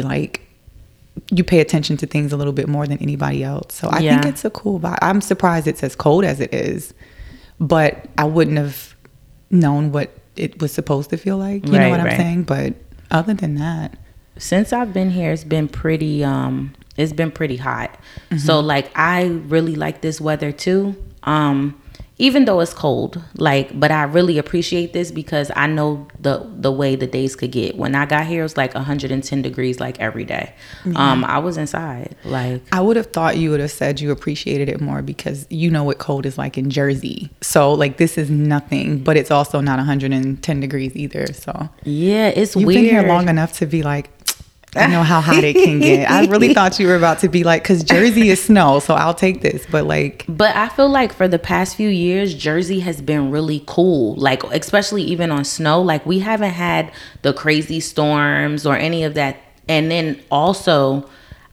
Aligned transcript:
like 0.00 0.40
you 1.30 1.44
pay 1.44 1.60
attention 1.60 1.98
to 1.98 2.06
things 2.06 2.32
a 2.32 2.36
little 2.38 2.54
bit 2.54 2.66
more 2.66 2.86
than 2.86 2.96
anybody 2.98 3.44
else. 3.44 3.74
So 3.74 3.88
I 3.88 3.98
Yeah. 4.00 4.22
think 4.22 4.32
it's 4.32 4.44
a 4.46 4.50
cool 4.50 4.80
vibe. 4.80 4.98
I'm 5.02 5.20
surprised 5.20 5.66
it's 5.66 5.82
as 5.82 5.94
cold 5.94 6.24
as 6.24 6.40
it 6.40 6.54
is, 6.54 6.94
but 7.60 8.06
I 8.16 8.24
wouldn't 8.24 8.56
have 8.56 8.94
known 9.50 9.92
what 9.92 10.10
it 10.36 10.62
was 10.62 10.72
supposed 10.72 11.10
to 11.10 11.18
feel 11.18 11.36
like. 11.36 11.66
You 11.66 11.72
know 11.72 11.78
Right, 11.78 11.90
what 11.90 12.00
I'm 12.00 12.16
saying? 12.16 12.44
But 12.44 12.74
other 13.10 13.34
than 13.34 13.56
that, 13.56 13.98
since 14.38 14.72
I've 14.72 14.94
been 14.94 15.10
here, 15.10 15.30
it's 15.32 15.44
been 15.44 15.68
pretty 15.68 16.24
um 16.24 16.72
it's 16.96 17.12
been 17.12 17.30
pretty 17.30 17.58
hot. 17.58 17.98
So 18.38 18.60
like 18.60 18.90
I 18.96 19.24
really 19.26 19.74
like 19.76 20.00
this 20.00 20.22
weather 20.22 20.52
too. 20.52 20.96
Um 21.24 21.78
even 22.18 22.44
though 22.44 22.60
it's 22.60 22.74
cold, 22.74 23.20
like 23.34 23.78
but 23.78 23.90
I 23.90 24.04
really 24.04 24.38
appreciate 24.38 24.92
this 24.92 25.10
because 25.10 25.50
I 25.56 25.66
know 25.66 26.06
the 26.20 26.46
the 26.56 26.70
way 26.70 26.94
the 26.96 27.06
days 27.06 27.34
could 27.36 27.52
get. 27.52 27.76
When 27.76 27.94
I 27.94 28.06
got 28.06 28.26
here 28.26 28.40
it 28.40 28.44
was 28.44 28.56
like 28.56 28.74
110 28.74 29.42
degrees 29.42 29.80
like 29.80 29.98
every 30.00 30.24
day. 30.24 30.54
Um 30.96 31.24
I 31.24 31.38
was 31.38 31.56
inside 31.56 32.14
like 32.24 32.62
I 32.72 32.80
would 32.80 32.96
have 32.96 33.06
thought 33.06 33.36
you 33.38 33.50
would 33.50 33.60
have 33.60 33.70
said 33.70 34.00
you 34.00 34.10
appreciated 34.10 34.68
it 34.68 34.80
more 34.80 35.02
because 35.02 35.46
you 35.50 35.70
know 35.70 35.84
what 35.84 35.98
cold 35.98 36.26
is 36.26 36.38
like 36.38 36.58
in 36.58 36.70
Jersey. 36.70 37.30
So 37.40 37.72
like 37.72 37.96
this 37.96 38.18
is 38.18 38.30
nothing, 38.30 39.02
but 39.02 39.16
it's 39.16 39.30
also 39.30 39.60
not 39.60 39.78
110 39.78 40.60
degrees 40.60 40.94
either. 40.94 41.26
So 41.32 41.68
yeah, 41.84 42.28
it's 42.28 42.54
you've 42.54 42.66
weird. 42.66 42.82
been 42.82 42.90
here 42.90 43.08
long 43.08 43.28
enough 43.28 43.54
to 43.58 43.66
be 43.66 43.82
like, 43.82 44.10
I 44.74 44.86
know 44.86 45.02
how 45.02 45.20
hot 45.20 45.44
it 45.44 45.54
can 45.54 45.80
get. 45.80 46.10
I 46.10 46.24
really 46.26 46.54
thought 46.54 46.78
you 46.78 46.86
were 46.86 46.96
about 46.96 47.18
to 47.18 47.28
be 47.28 47.44
like, 47.44 47.62
because 47.62 47.84
Jersey 47.84 48.30
is 48.30 48.42
snow, 48.42 48.78
so 48.78 48.94
I'll 48.94 49.12
take 49.14 49.42
this. 49.42 49.66
But 49.70 49.84
like, 49.84 50.24
But 50.28 50.56
I 50.56 50.68
feel 50.70 50.88
like 50.88 51.12
for 51.12 51.28
the 51.28 51.38
past 51.38 51.76
few 51.76 51.90
years, 51.90 52.34
Jersey 52.34 52.80
has 52.80 53.02
been 53.02 53.30
really 53.30 53.62
cool. 53.66 54.14
Like, 54.14 54.42
especially 54.44 55.02
even 55.02 55.30
on 55.30 55.44
snow. 55.44 55.82
Like, 55.82 56.06
we 56.06 56.20
haven't 56.20 56.52
had 56.52 56.90
the 57.20 57.34
crazy 57.34 57.80
storms 57.80 58.64
or 58.64 58.76
any 58.76 59.04
of 59.04 59.14
that. 59.14 59.36
And 59.68 59.90
then 59.90 60.20
also, 60.30 61.08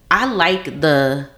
I 0.09 0.31
like 0.31 0.81
the. 0.81 1.29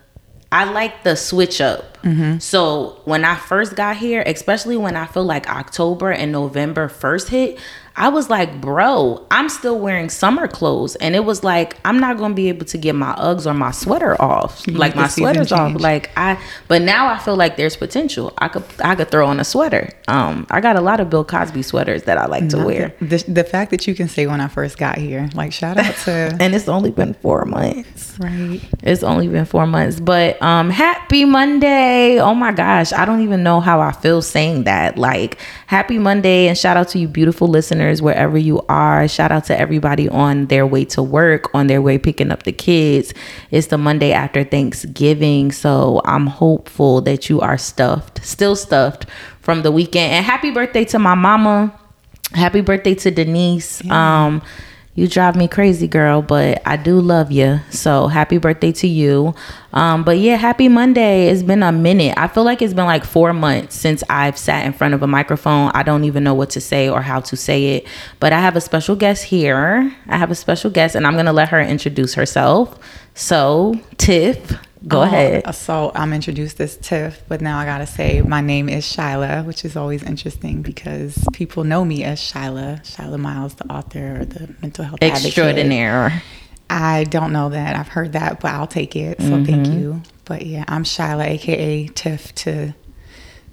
I 0.54 0.66
like 0.66 1.04
the 1.04 1.16
switch 1.16 1.62
up. 1.62 1.98
Mm-hmm. 2.04 2.40
So 2.40 3.00
when 3.06 3.24
I 3.24 3.36
first 3.36 3.78
got 3.78 3.96
here, 3.96 4.22
especially 4.26 4.76
when 4.76 4.98
I 4.98 5.06
feel 5.06 5.24
like 5.24 5.50
October 5.50 6.12
and 6.12 6.30
November 6.34 6.90
first 6.90 7.30
hit, 7.30 7.58
I 7.96 8.08
was 8.10 8.30
like, 8.30 8.62
bro, 8.62 9.26
I'm 9.30 9.50
still 9.50 9.78
wearing 9.78 10.10
summer 10.10 10.48
clothes. 10.48 10.96
And 10.96 11.16
it 11.16 11.26
was 11.26 11.44
like, 11.44 11.78
I'm 11.86 12.00
not 12.00 12.18
gonna 12.18 12.34
be 12.34 12.50
able 12.50 12.66
to 12.68 12.78
get 12.78 12.96
my 12.96 13.14
Uggs 13.16 13.46
or 13.46 13.54
my 13.54 13.72
sweater 13.72 14.20
off. 14.22 14.66
like 14.68 14.96
my 14.96 15.08
sweater's 15.08 15.52
off. 15.52 15.80
Like 15.80 16.10
I 16.16 16.42
but 16.68 16.82
now 16.82 17.08
I 17.08 17.18
feel 17.20 17.36
like 17.36 17.58
there's 17.58 17.76
potential. 17.76 18.34
I 18.38 18.48
could 18.48 18.64
I 18.84 18.96
could 18.96 19.12
throw 19.12 19.28
on 19.28 19.40
a 19.40 19.44
sweater. 19.44 19.90
Um 20.08 20.48
I 20.50 20.62
got 20.62 20.76
a 20.78 20.82
lot 20.82 21.00
of 21.00 21.10
Bill 21.10 21.26
Cosby 21.26 21.62
sweaters 21.64 22.04
that 22.04 22.18
I 22.18 22.26
like 22.28 22.48
to 22.50 22.64
wear. 22.66 22.94
the, 23.02 23.18
the 23.28 23.44
fact 23.44 23.72
that 23.72 23.86
you 23.88 23.94
can 23.94 24.08
say 24.08 24.26
when 24.26 24.40
I 24.40 24.48
first 24.48 24.78
got 24.78 24.98
here, 24.98 25.30
like, 25.34 25.52
shout 25.52 25.78
out 25.78 25.96
to 26.06 26.38
And 26.40 26.56
it's 26.56 26.70
only 26.70 26.92
been 26.92 27.14
four 27.16 27.46
months. 27.46 28.18
right. 28.20 28.62
It's 28.84 29.04
only 29.04 29.28
been 29.28 29.46
four 29.46 29.68
months, 29.68 30.00
but 30.00 30.42
um, 30.42 30.70
happy 30.70 31.26
Monday! 31.26 32.20
Oh 32.20 32.34
my 32.34 32.52
gosh, 32.52 32.94
I 32.94 33.06
don't 33.06 33.22
even 33.22 33.44
know 33.44 33.60
how 33.60 33.82
I 33.82 33.92
feel 33.92 34.22
saying 34.22 34.64
that. 34.64 34.98
Like, 34.98 35.38
happy 35.68 35.98
Monday, 36.00 36.48
and 36.48 36.58
shout 36.58 36.78
out 36.78 36.88
to 36.90 37.00
you, 37.00 37.08
beautiful 37.08 37.48
listeners, 37.48 37.81
wherever 38.02 38.38
you 38.38 38.62
are. 38.70 39.08
Shout 39.08 39.32
out 39.32 39.46
to 39.46 39.60
everybody 39.60 40.08
on 40.10 40.48
their 40.48 40.68
way 40.68 40.86
to 40.86 41.02
work, 41.02 41.50
on 41.54 41.68
their 41.68 41.82
way 41.82 41.98
picking 41.98 42.32
up 42.32 42.44
the 42.44 42.52
kids. 42.52 43.14
It's 43.50 43.68
the 43.68 43.78
Monday 43.78 44.12
after 44.12 44.44
Thanksgiving, 44.44 45.52
so 45.52 46.02
I'm 46.06 46.28
hopeful 46.28 47.02
that 47.02 47.30
you 47.30 47.42
are 47.42 47.58
stuffed, 47.58 48.24
still 48.24 48.56
stuffed 48.56 49.06
from 49.40 49.64
the 49.64 49.72
weekend. 49.72 50.14
And 50.14 50.26
happy 50.26 50.52
birthday 50.52 50.86
to 50.86 51.00
my 51.00 51.16
mama. 51.16 51.74
Happy 52.34 52.62
birthday 52.62 52.96
to 52.96 53.12
Denise. 53.12 53.84
Um, 53.90 54.42
you 54.94 55.08
drive 55.08 55.38
me 55.38 55.48
crazy, 55.48 55.88
girl, 55.88 56.22
but 56.22 56.62
I 56.66 56.76
do 56.76 57.00
love 57.00 57.32
you. 57.32 57.62
So 57.70 58.08
happy 58.08 58.38
birthday 58.38 58.74
to 58.74 58.88
you. 58.88 59.34
Um, 59.72 60.04
but 60.04 60.18
yeah, 60.20 60.36
happy 60.36 60.68
Monday. 60.68 61.30
It's 61.30 61.44
been 61.44 61.64
a 61.64 61.72
minute. 61.72 62.14
I 62.18 62.28
feel 62.28 62.44
like 62.44 62.62
it's 62.62 62.74
been 62.74 62.86
like 62.86 63.06
four 63.06 63.32
months 63.32 63.76
since 63.76 64.04
I've 64.10 64.38
sat 64.38 64.66
in 64.66 64.74
front 64.74 64.94
of 64.94 65.02
a 65.02 65.08
microphone. 65.08 65.72
I 65.74 65.84
don't 65.84 66.04
even 66.04 66.26
know 66.26 66.34
what 66.34 66.50
to 66.52 66.62
say 66.62 66.90
or 66.90 67.02
how 67.02 67.22
to 67.22 67.38
say 67.38 67.78
it. 67.78 67.88
But 68.20 68.34
I 68.34 68.42
have 68.42 68.58
a 68.58 68.62
special 68.62 68.98
guest 68.98 69.24
here. 69.24 69.96
I 70.08 70.18
have 70.18 70.30
a 70.30 70.36
special 70.36 70.70
guest, 70.70 70.96
and 70.96 71.08
I'm 71.08 71.16
gonna 71.16 71.34
let 71.34 71.50
her 71.50 71.62
introduce 71.62 72.14
herself. 72.16 72.78
So, 73.14 73.80
Tiff, 73.98 74.58
go 74.88 75.00
Oh, 75.00 75.04
ahead. 75.04 75.54
So 75.56 75.92
I'm 75.96 76.14
introduced 76.14 76.60
as 76.60 76.78
Tiff, 76.78 77.24
but 77.28 77.42
now 77.42 77.60
I 77.60 77.66
gotta 77.66 77.86
say 77.88 78.22
my 78.22 78.42
name 78.42 78.68
is 78.70 78.86
Shyla, 78.86 79.46
which 79.46 79.64
is 79.66 79.76
always 79.76 80.04
interesting 80.04 80.62
because 80.62 81.18
people 81.34 81.64
know 81.64 81.86
me 81.86 82.04
as 82.04 82.20
Shyla, 82.20 82.82
Shyla 82.84 83.20
Miles, 83.20 83.54
the 83.56 83.66
author 83.72 84.22
or 84.22 84.26
the 84.26 84.54
mental 84.62 84.86
health 84.86 85.00
advocate. 85.26 85.36
I 86.70 87.04
don't 87.06 87.34
know 87.34 87.50
that. 87.50 87.76
I've 87.76 87.90
heard 87.90 88.14
that, 88.14 88.40
but 88.40 88.52
I'll 88.52 88.68
take 88.68 88.96
it. 88.96 89.20
So 89.22 89.44
thank 89.44 89.68
Mm-hmm. 89.68 89.80
you. 89.80 90.02
But 90.26 90.46
yeah, 90.46 90.64
I'm 90.68 90.84
Shyla, 90.84 91.26
aka 91.28 91.88
Tiff 91.88 92.34
to 92.36 92.74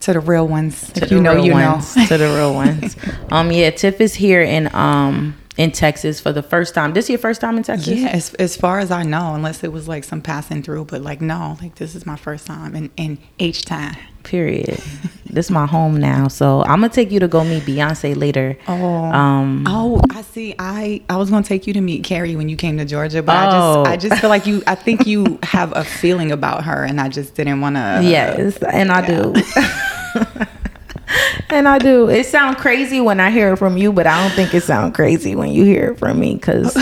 to 0.01 0.13
the 0.13 0.21
real 0.21 0.47
ones. 0.47 0.93
to 0.93 1.03
if 1.03 1.09
the 1.09 1.17
you 1.17 1.21
know, 1.21 1.35
real 1.35 1.47
you 1.47 1.53
ones, 1.53 1.97
know. 1.97 2.07
to 2.07 2.19
the 2.19 2.27
real 2.29 2.55
ones. 2.55 2.97
Um, 3.33 3.51
yeah, 3.51 3.71
Tiff 3.71 4.01
is 4.01 4.15
here 4.15 4.43
and 4.43 4.73
um 4.75 5.37
in 5.59 5.73
Texas 5.73 6.21
for 6.21 6.33
the 6.33 6.43
first 6.43 6.73
time. 6.73 6.93
This 6.95 7.07
is 7.07 7.11
your 7.11 7.19
first 7.19 7.41
time 7.41 7.57
in 7.59 7.65
Texas? 7.65 7.89
Yeah, 7.99 8.09
as, 8.09 8.33
as 8.35 8.57
far 8.57 8.79
as 8.79 8.91
I 8.93 9.03
know, 9.03 9.35
unless 9.35 9.65
it 9.65 9.73
was 9.73 9.89
like 9.89 10.05
some 10.05 10.23
passing 10.23 10.63
through, 10.63 10.85
but 10.87 11.03
like 11.03 11.21
no, 11.21 11.59
like 11.61 11.75
this 11.75 11.95
is 11.95 12.07
my 12.07 12.17
first 12.17 12.47
time 12.47 12.75
in 12.77 12.91
in 12.97 13.19
H-Town. 13.41 13.97
Period. 14.23 14.81
this 15.27 15.47
is 15.47 15.51
my 15.51 15.67
home 15.67 15.97
now, 15.99 16.29
so 16.29 16.63
I'm 16.63 16.81
gonna 16.81 16.91
take 16.91 17.11
you 17.11 17.19
to 17.21 17.29
go 17.29 17.43
meet 17.45 17.65
Beyonce 17.65 18.17
later. 18.17 18.57
Oh, 18.69 18.75
Um, 19.05 19.65
oh, 19.67 20.01
I 20.11 20.23
see. 20.23 20.55
I 20.59 21.01
I 21.09 21.17
was 21.17 21.29
gonna 21.31 21.45
take 21.45 21.67
you 21.67 21.73
to 21.75 21.81
meet 21.81 22.05
Keri 22.05 22.37
when 22.37 22.49
you 22.49 22.57
came 22.57 22.79
to 22.79 22.85
Georgia, 22.85 23.23
but 23.23 23.35
Oh. 23.53 23.83
I 23.85 23.97
just 23.97 24.05
I 24.05 24.09
just 24.09 24.21
feel 24.21 24.31
like 24.31 24.47
you. 24.47 24.63
I 24.67 24.75
think 24.77 25.07
you 25.07 25.39
have 25.43 25.73
a 25.77 25.83
feeling 25.85 26.31
about 26.31 26.65
her, 26.65 26.85
and 26.85 27.01
I 27.01 27.09
just 27.09 27.35
didn't 27.35 27.61
want 27.61 27.77
to. 27.77 28.01
yes, 28.05 28.59
and 28.63 28.93
I 28.93 29.05
do. 29.07 29.35
and 31.51 31.69
I 31.69 31.79
do. 31.79 32.09
It 32.09 32.27
sounds 32.27 32.61
crazy 32.61 33.01
when 33.01 33.21
I 33.21 33.31
hear 33.31 33.53
it 33.53 33.57
from 33.57 33.77
you, 33.77 33.93
but 33.93 34.07
I 34.07 34.23
don't 34.23 34.35
think 34.35 34.55
it 34.55 34.63
sounds 34.63 34.95
crazy 34.95 35.35
when 35.35 35.51
you 35.51 35.65
hear 35.65 35.93
it 35.93 35.99
from 35.99 36.19
me 36.19 36.35
because 36.35 36.77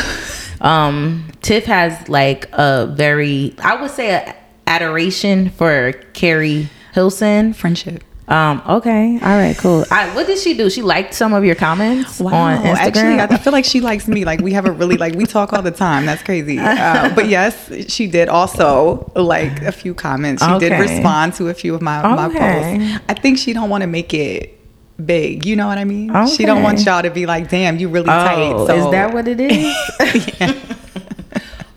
um, 0.60 1.28
Tiff 1.42 1.64
has 1.66 2.08
like 2.08 2.48
a 2.52 2.86
very, 2.86 3.54
I 3.58 3.80
would 3.80 3.90
say, 3.90 4.10
a 4.14 4.34
adoration 4.66 5.50
for 5.50 5.92
Keri 6.12 6.68
Hilson. 6.92 7.52
friendship. 7.52 8.02
Um. 8.28 8.60
Okay. 8.68 9.20
All 9.22 9.38
right. 9.38 9.56
Cool. 9.56 9.84
I, 9.88 10.12
what 10.16 10.26
did 10.26 10.38
she 10.38 10.56
do? 10.56 10.68
She 10.68 10.82
liked 10.82 11.14
some 11.14 11.32
of 11.32 11.44
your 11.44 11.54
comments 11.54 12.20
on 12.20 12.58
Instagram. 12.58 12.74
Actually, 12.74 13.20
I, 13.20 13.38
feel 13.38 13.52
like 13.52 13.64
she 13.64 13.80
likes 13.80 14.08
me. 14.08 14.24
Like 14.24 14.40
we 14.40 14.52
have 14.52 14.64
a 14.66 14.72
really 14.72 14.96
like 14.96 15.14
we 15.14 15.26
talk 15.26 15.52
all 15.52 15.62
the 15.62 15.70
time. 15.70 16.06
That's 16.06 16.24
crazy. 16.24 16.58
Uh, 16.86 17.14
but 17.14 17.28
yes, 17.28 17.70
she 17.88 18.06
did 18.08 18.28
also 18.28 19.10
like 19.14 19.62
a 19.62 19.70
few 19.70 19.94
comments. 19.94 20.44
She 20.44 20.58
did 20.58 20.72
respond 20.78 21.34
to 21.34 21.48
a 21.48 21.54
few 21.54 21.74
of 21.76 21.80
my 21.82 22.02
my 22.02 22.26
Okay. 22.26 22.78
posts. 22.88 23.04
I 23.08 23.14
think 23.14 23.38
she 23.38 23.52
don't 23.52 23.70
want 23.70 23.82
to 23.82 23.86
make 23.86 24.12
it 24.12 24.55
big. 25.04 25.44
You 25.44 25.56
know 25.56 25.66
what 25.66 25.78
I 25.78 25.84
mean? 25.84 26.10
She 26.26 26.44
don't 26.44 26.62
want 26.62 26.84
y'all 26.84 27.02
to 27.02 27.10
be 27.10 27.26
like, 27.26 27.48
"Damn, 27.50 27.78
you 27.78 27.88
really 27.88 28.06
tight." 28.06 28.52
oh, 28.52 28.66
So 28.66 28.86
is 28.86 28.90
that 28.92 29.12
what 29.12 29.28
it 29.28 29.40
is? 29.40 30.62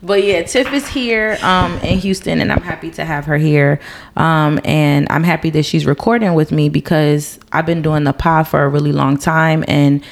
But 0.01 0.23
yeah, 0.23 0.41
Tiff 0.41 0.73
is 0.73 0.87
here 0.87 1.37
um, 1.43 1.77
in 1.79 1.99
Houston, 1.99 2.41
and 2.41 2.51
I'm 2.51 2.61
happy 2.61 2.89
to 2.91 3.05
have 3.05 3.25
her 3.25 3.37
here. 3.37 3.79
Um, 4.15 4.59
and 4.63 5.05
I'm 5.11 5.23
happy 5.23 5.51
that 5.51 5.63
she's 5.63 5.85
recording 5.85 6.33
with 6.33 6.51
me 6.51 6.67
because 6.67 7.37
I've 7.51 7.67
been 7.67 7.83
doing 7.83 8.05
the 8.05 8.13
pod 8.13 8.47
for 8.47 8.63
a 8.63 8.69
really 8.69 8.91
long 8.91 9.17
time, 9.17 9.63
and 9.67 10.03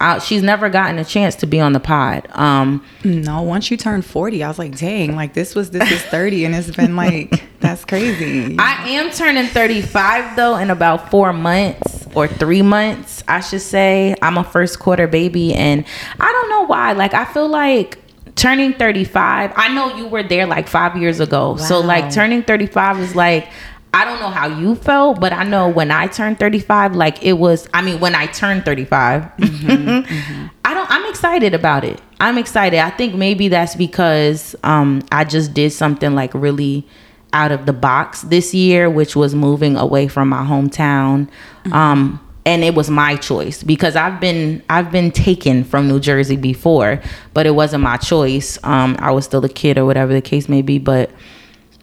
I, 0.00 0.18
she's 0.18 0.42
never 0.42 0.68
gotten 0.68 0.98
a 0.98 1.04
chance 1.04 1.34
to 1.36 1.46
be 1.46 1.58
on 1.58 1.72
the 1.72 1.80
pod. 1.80 2.28
Um, 2.32 2.84
No, 3.02 3.42
once 3.42 3.70
you 3.70 3.76
turn 3.76 4.02
40, 4.02 4.44
I 4.44 4.48
was 4.48 4.58
like, 4.58 4.76
dang, 4.76 5.16
like 5.16 5.32
this 5.32 5.54
was 5.54 5.70
this 5.70 5.90
is 5.90 6.02
30 6.02 6.44
and 6.44 6.54
it's 6.54 6.70
been 6.76 6.96
like 6.96 7.42
that's 7.60 7.84
crazy. 7.84 8.56
I 8.58 8.88
am 8.90 9.10
turning 9.10 9.46
35 9.46 10.36
though 10.36 10.56
in 10.56 10.70
about 10.70 11.10
four 11.10 11.32
months 11.32 12.06
or 12.14 12.26
three 12.28 12.62
months, 12.62 13.22
I 13.28 13.40
should 13.40 13.60
say. 13.62 14.14
I'm 14.22 14.38
a 14.38 14.44
first 14.44 14.78
quarter 14.78 15.06
baby, 15.06 15.54
and 15.54 15.84
I 16.18 16.32
don't 16.32 16.48
know 16.50 16.62
why. 16.66 16.92
Like, 16.92 17.12
I 17.14 17.26
feel 17.26 17.48
like 17.48 17.98
turning 18.36 18.72
35, 18.72 19.52
I 19.54 19.68
know 19.74 19.94
you 19.96 20.06
were 20.06 20.22
there 20.22 20.46
like 20.46 20.66
five 20.68 20.96
years 20.96 21.20
ago. 21.20 21.56
So, 21.56 21.80
like, 21.80 22.10
turning 22.12 22.42
35 22.42 23.00
is 23.00 23.14
like, 23.14 23.48
I 23.96 24.04
don't 24.04 24.20
know 24.20 24.28
how 24.28 24.46
you 24.46 24.74
felt, 24.74 25.20
but 25.20 25.32
I 25.32 25.42
know 25.42 25.70
when 25.70 25.90
I 25.90 26.06
turned 26.06 26.38
35, 26.38 26.94
like 26.94 27.24
it 27.24 27.32
was, 27.32 27.66
I 27.72 27.80
mean, 27.80 27.98
when 27.98 28.14
I 28.14 28.26
turned 28.26 28.66
35, 28.66 29.22
I 29.38 30.74
don't, 30.74 30.90
I'm 30.90 31.08
excited 31.08 31.54
about 31.54 31.82
it. 31.82 31.98
I'm 32.20 32.36
excited. 32.36 32.78
I 32.78 32.90
think 32.90 33.14
maybe 33.14 33.48
that's 33.48 33.74
because 33.74 34.54
um, 34.64 35.00
I 35.10 35.24
just 35.24 35.54
did 35.54 35.72
something 35.72 36.14
like 36.14 36.34
really 36.34 36.86
out 37.32 37.52
of 37.52 37.64
the 37.64 37.72
box 37.72 38.20
this 38.20 38.52
year, 38.52 38.90
which 38.90 39.16
was 39.16 39.34
moving 39.34 39.78
away 39.78 40.08
from 40.08 40.28
my 40.28 40.44
hometown. 40.44 41.30
Um, 41.72 42.20
and 42.44 42.62
it 42.62 42.74
was 42.74 42.90
my 42.90 43.16
choice 43.16 43.62
because 43.62 43.96
I've 43.96 44.20
been 44.20 44.62
I've 44.68 44.92
been 44.92 45.10
taken 45.10 45.64
from 45.64 45.88
New 45.88 46.00
Jersey 46.00 46.36
before, 46.36 47.00
but 47.32 47.46
it 47.46 47.52
wasn't 47.52 47.82
my 47.82 47.96
choice. 47.96 48.58
Um, 48.62 48.94
I 49.00 49.10
was 49.10 49.24
still 49.24 49.44
a 49.44 49.48
kid 49.48 49.78
or 49.78 49.86
whatever 49.86 50.12
the 50.12 50.22
case 50.22 50.48
may 50.50 50.60
be, 50.60 50.78
but 50.78 51.10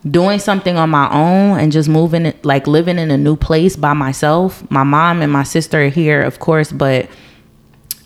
doing 0.09 0.39
something 0.39 0.77
on 0.77 0.89
my 0.89 1.09
own 1.11 1.59
and 1.59 1.71
just 1.71 1.89
moving 1.89 2.25
it 2.25 2.43
like 2.45 2.67
living 2.67 2.99
in 2.99 3.11
a 3.11 3.17
new 3.17 3.35
place 3.35 3.75
by 3.75 3.93
myself. 3.93 4.69
My 4.69 4.83
mom 4.83 5.21
and 5.21 5.31
my 5.31 5.43
sister 5.43 5.85
are 5.85 5.89
here, 5.89 6.21
of 6.21 6.39
course, 6.39 6.71
but 6.71 7.09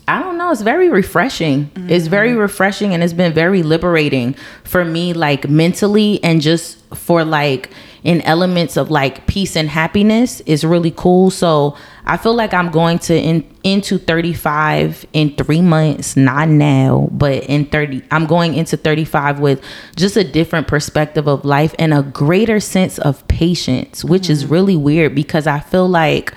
I 0.06 0.20
don't 0.20 0.38
know. 0.38 0.38
know, 0.48 0.52
it's 0.52 0.62
very 0.62 0.88
refreshing. 0.88 1.66
Mm-hmm. 1.66 1.90
It's 1.90 2.06
very 2.06 2.34
refreshing 2.34 2.94
and 2.94 3.02
it's 3.02 3.12
been 3.12 3.32
very 3.32 3.62
liberating 3.62 4.34
for 4.64 4.84
me, 4.84 5.12
like 5.12 5.48
mentally 5.48 6.22
and 6.24 6.40
just 6.40 6.78
for 6.94 7.24
like 7.24 7.70
in 8.08 8.22
elements 8.22 8.78
of 8.78 8.90
like 8.90 9.26
peace 9.26 9.54
and 9.54 9.68
happiness 9.68 10.40
is 10.46 10.64
really 10.64 10.90
cool. 10.92 11.30
So 11.30 11.76
I 12.06 12.16
feel 12.16 12.32
like 12.32 12.54
I'm 12.54 12.70
going 12.70 12.98
to 13.00 13.14
in 13.14 13.46
into 13.64 13.98
35 13.98 15.04
in 15.12 15.36
three 15.36 15.60
months, 15.60 16.16
not 16.16 16.48
now, 16.48 17.10
but 17.12 17.44
in 17.44 17.66
30, 17.66 18.02
I'm 18.10 18.24
going 18.24 18.54
into 18.54 18.78
35 18.78 19.40
with 19.40 19.62
just 19.94 20.16
a 20.16 20.24
different 20.24 20.68
perspective 20.68 21.28
of 21.28 21.44
life 21.44 21.74
and 21.78 21.92
a 21.92 22.00
greater 22.00 22.60
sense 22.60 22.98
of 22.98 23.28
patience, 23.28 24.02
which 24.02 24.22
mm-hmm. 24.22 24.32
is 24.32 24.46
really 24.46 24.76
weird 24.76 25.14
because 25.14 25.46
I 25.46 25.60
feel 25.60 25.86
like 25.86 26.32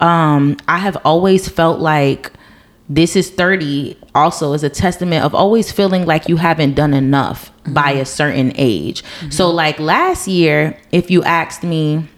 um, 0.00 0.56
I 0.68 0.78
have 0.78 0.96
always 1.04 1.50
felt 1.50 1.80
like 1.80 2.32
this 2.88 3.14
is 3.14 3.28
30 3.28 3.94
also 4.14 4.54
is 4.54 4.64
a 4.64 4.70
testament 4.70 5.22
of 5.22 5.34
always 5.34 5.70
feeling 5.70 6.06
like 6.06 6.30
you 6.30 6.36
haven't 6.38 6.76
done 6.76 6.94
enough 6.94 7.49
mm-hmm. 7.70 7.74
by 7.74 7.92
a 7.92 8.04
certain 8.04 8.52
age. 8.56 9.02
Mm-hmm. 9.02 9.30
So 9.30 9.50
like 9.50 9.78
last 9.78 10.28
year, 10.28 10.78
if 10.92 11.10
you 11.10 11.22
asked 11.24 11.62
me 11.62 12.08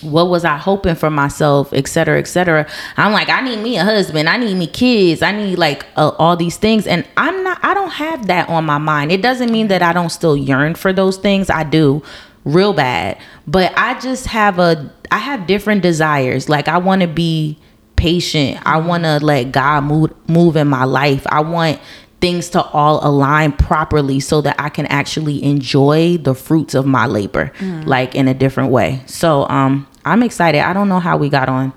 what 0.00 0.28
was 0.28 0.44
I 0.44 0.56
hoping 0.56 0.94
for 0.94 1.10
myself, 1.10 1.72
et 1.72 1.88
cetera, 1.88 2.18
et 2.18 2.28
cetera. 2.28 2.68
I'm 2.96 3.12
like, 3.12 3.28
I 3.28 3.40
need 3.40 3.60
me 3.62 3.78
a 3.78 3.84
husband. 3.84 4.28
I 4.28 4.36
need 4.36 4.54
me 4.56 4.66
kids. 4.66 5.22
I 5.22 5.32
need 5.32 5.58
like 5.58 5.86
uh, 5.96 6.12
all 6.18 6.36
these 6.36 6.56
things. 6.56 6.86
And 6.86 7.06
I'm 7.16 7.42
not, 7.42 7.58
I 7.62 7.74
don't 7.74 7.90
have 7.90 8.26
that 8.28 8.48
on 8.48 8.64
my 8.64 8.78
mind. 8.78 9.10
It 9.10 9.22
doesn't 9.22 9.50
mean 9.50 9.68
that 9.68 9.82
I 9.82 9.92
don't 9.92 10.10
still 10.10 10.36
yearn 10.36 10.74
for 10.76 10.92
those 10.92 11.16
things. 11.16 11.50
I 11.50 11.64
do 11.64 12.02
real 12.44 12.72
bad. 12.72 13.18
But 13.46 13.72
I 13.76 13.98
just 13.98 14.26
have 14.26 14.58
a, 14.58 14.92
I 15.10 15.18
have 15.18 15.46
different 15.46 15.82
desires. 15.82 16.48
Like 16.48 16.68
I 16.68 16.78
want 16.78 17.02
to 17.02 17.08
be 17.08 17.58
patient. 17.96 18.64
I 18.64 18.76
want 18.78 19.02
to 19.02 19.18
let 19.18 19.50
God 19.50 19.82
move 19.84 20.12
move 20.28 20.56
in 20.56 20.68
my 20.68 20.84
life. 20.84 21.26
I 21.28 21.40
want 21.40 21.80
things 22.20 22.50
to 22.50 22.62
all 22.62 23.06
align 23.06 23.52
properly 23.52 24.20
so 24.20 24.40
that 24.40 24.56
I 24.58 24.68
can 24.68 24.86
actually 24.86 25.42
enjoy 25.42 26.18
the 26.18 26.34
fruits 26.34 26.74
of 26.74 26.84
my 26.84 27.06
labor 27.06 27.52
mm. 27.58 27.86
like 27.86 28.14
in 28.14 28.28
a 28.28 28.34
different 28.34 28.70
way. 28.70 29.02
So 29.06 29.48
um 29.48 29.86
I'm 30.04 30.22
excited. 30.22 30.60
I 30.60 30.72
don't 30.72 30.88
know 30.88 31.00
how 31.00 31.16
we 31.16 31.28
got 31.28 31.48
on 31.48 31.72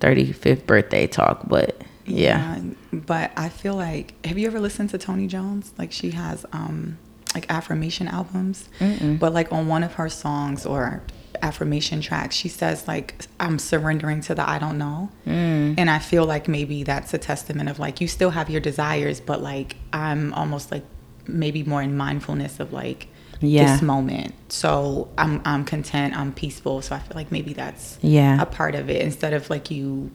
35th 0.00 0.66
birthday 0.66 1.06
talk, 1.06 1.42
but 1.46 1.80
yeah. 2.06 2.56
yeah. 2.56 2.62
But 2.92 3.32
I 3.36 3.48
feel 3.48 3.76
like 3.76 4.14
have 4.26 4.38
you 4.38 4.46
ever 4.46 4.60
listened 4.60 4.90
to 4.90 4.98
Tony 4.98 5.26
Jones? 5.26 5.72
Like 5.78 5.92
she 5.92 6.10
has 6.10 6.44
um 6.52 6.98
like 7.34 7.46
affirmation 7.48 8.08
albums. 8.08 8.68
Mm-mm. 8.80 9.18
But 9.18 9.32
like 9.32 9.52
on 9.52 9.68
one 9.68 9.82
of 9.82 9.94
her 9.94 10.08
songs 10.08 10.66
or 10.66 11.02
affirmation 11.44 12.00
track, 12.00 12.32
she 12.32 12.48
says 12.48 12.88
like 12.88 13.26
I'm 13.38 13.58
surrendering 13.58 14.22
to 14.22 14.34
the 14.34 14.48
I 14.48 14.58
don't 14.58 14.78
know. 14.78 15.10
Mm. 15.26 15.74
And 15.76 15.90
I 15.90 15.98
feel 15.98 16.24
like 16.24 16.48
maybe 16.48 16.82
that's 16.82 17.12
a 17.12 17.18
testament 17.18 17.68
of 17.68 17.78
like 17.78 18.00
you 18.00 18.08
still 18.08 18.30
have 18.30 18.48
your 18.48 18.60
desires, 18.60 19.20
but 19.20 19.42
like 19.42 19.76
I'm 19.92 20.32
almost 20.32 20.72
like 20.72 20.84
maybe 21.26 21.62
more 21.62 21.82
in 21.82 21.96
mindfulness 21.96 22.60
of 22.60 22.72
like 22.72 23.08
yeah. 23.40 23.72
this 23.72 23.82
moment. 23.82 24.34
So 24.48 25.08
I'm 25.18 25.42
I'm 25.44 25.64
content, 25.64 26.16
I'm 26.16 26.32
peaceful. 26.32 26.80
So 26.82 26.96
I 26.96 26.98
feel 26.98 27.14
like 27.14 27.30
maybe 27.30 27.52
that's 27.52 27.98
yeah 28.00 28.40
a 28.40 28.46
part 28.46 28.74
of 28.74 28.88
it 28.88 29.02
instead 29.02 29.34
of 29.34 29.50
like 29.50 29.70
you 29.70 30.10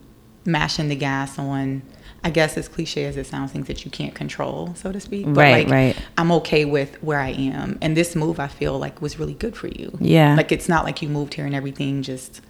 mashing 0.45 0.89
the 0.89 0.95
gas 0.95 1.37
on 1.37 1.83
I 2.23 2.29
guess 2.29 2.57
as 2.57 2.67
cliche 2.67 3.05
as 3.05 3.17
it 3.17 3.27
sounds, 3.27 3.51
things 3.51 3.67
that 3.67 3.85
you 3.85 3.91
can't 3.91 4.13
control, 4.13 4.73
so 4.75 4.91
to 4.91 4.99
speak. 4.99 5.25
But 5.25 5.37
right, 5.37 5.67
like, 5.67 5.95
right. 5.95 6.05
I'm 6.17 6.31
okay 6.33 6.65
with 6.65 7.01
where 7.01 7.19
I 7.19 7.29
am, 7.29 7.77
and 7.81 7.95
this 7.95 8.15
move 8.15 8.39
I 8.39 8.47
feel 8.47 8.77
like 8.77 9.01
was 9.01 9.17
really 9.19 9.33
good 9.33 9.55
for 9.55 9.67
you. 9.67 9.97
Yeah, 10.01 10.35
like 10.35 10.51
it's 10.51 10.67
not 10.67 10.83
like 10.83 11.01
you 11.01 11.09
moved 11.09 11.35
here 11.35 11.45
and 11.45 11.55
everything 11.55 12.01
just 12.01 12.41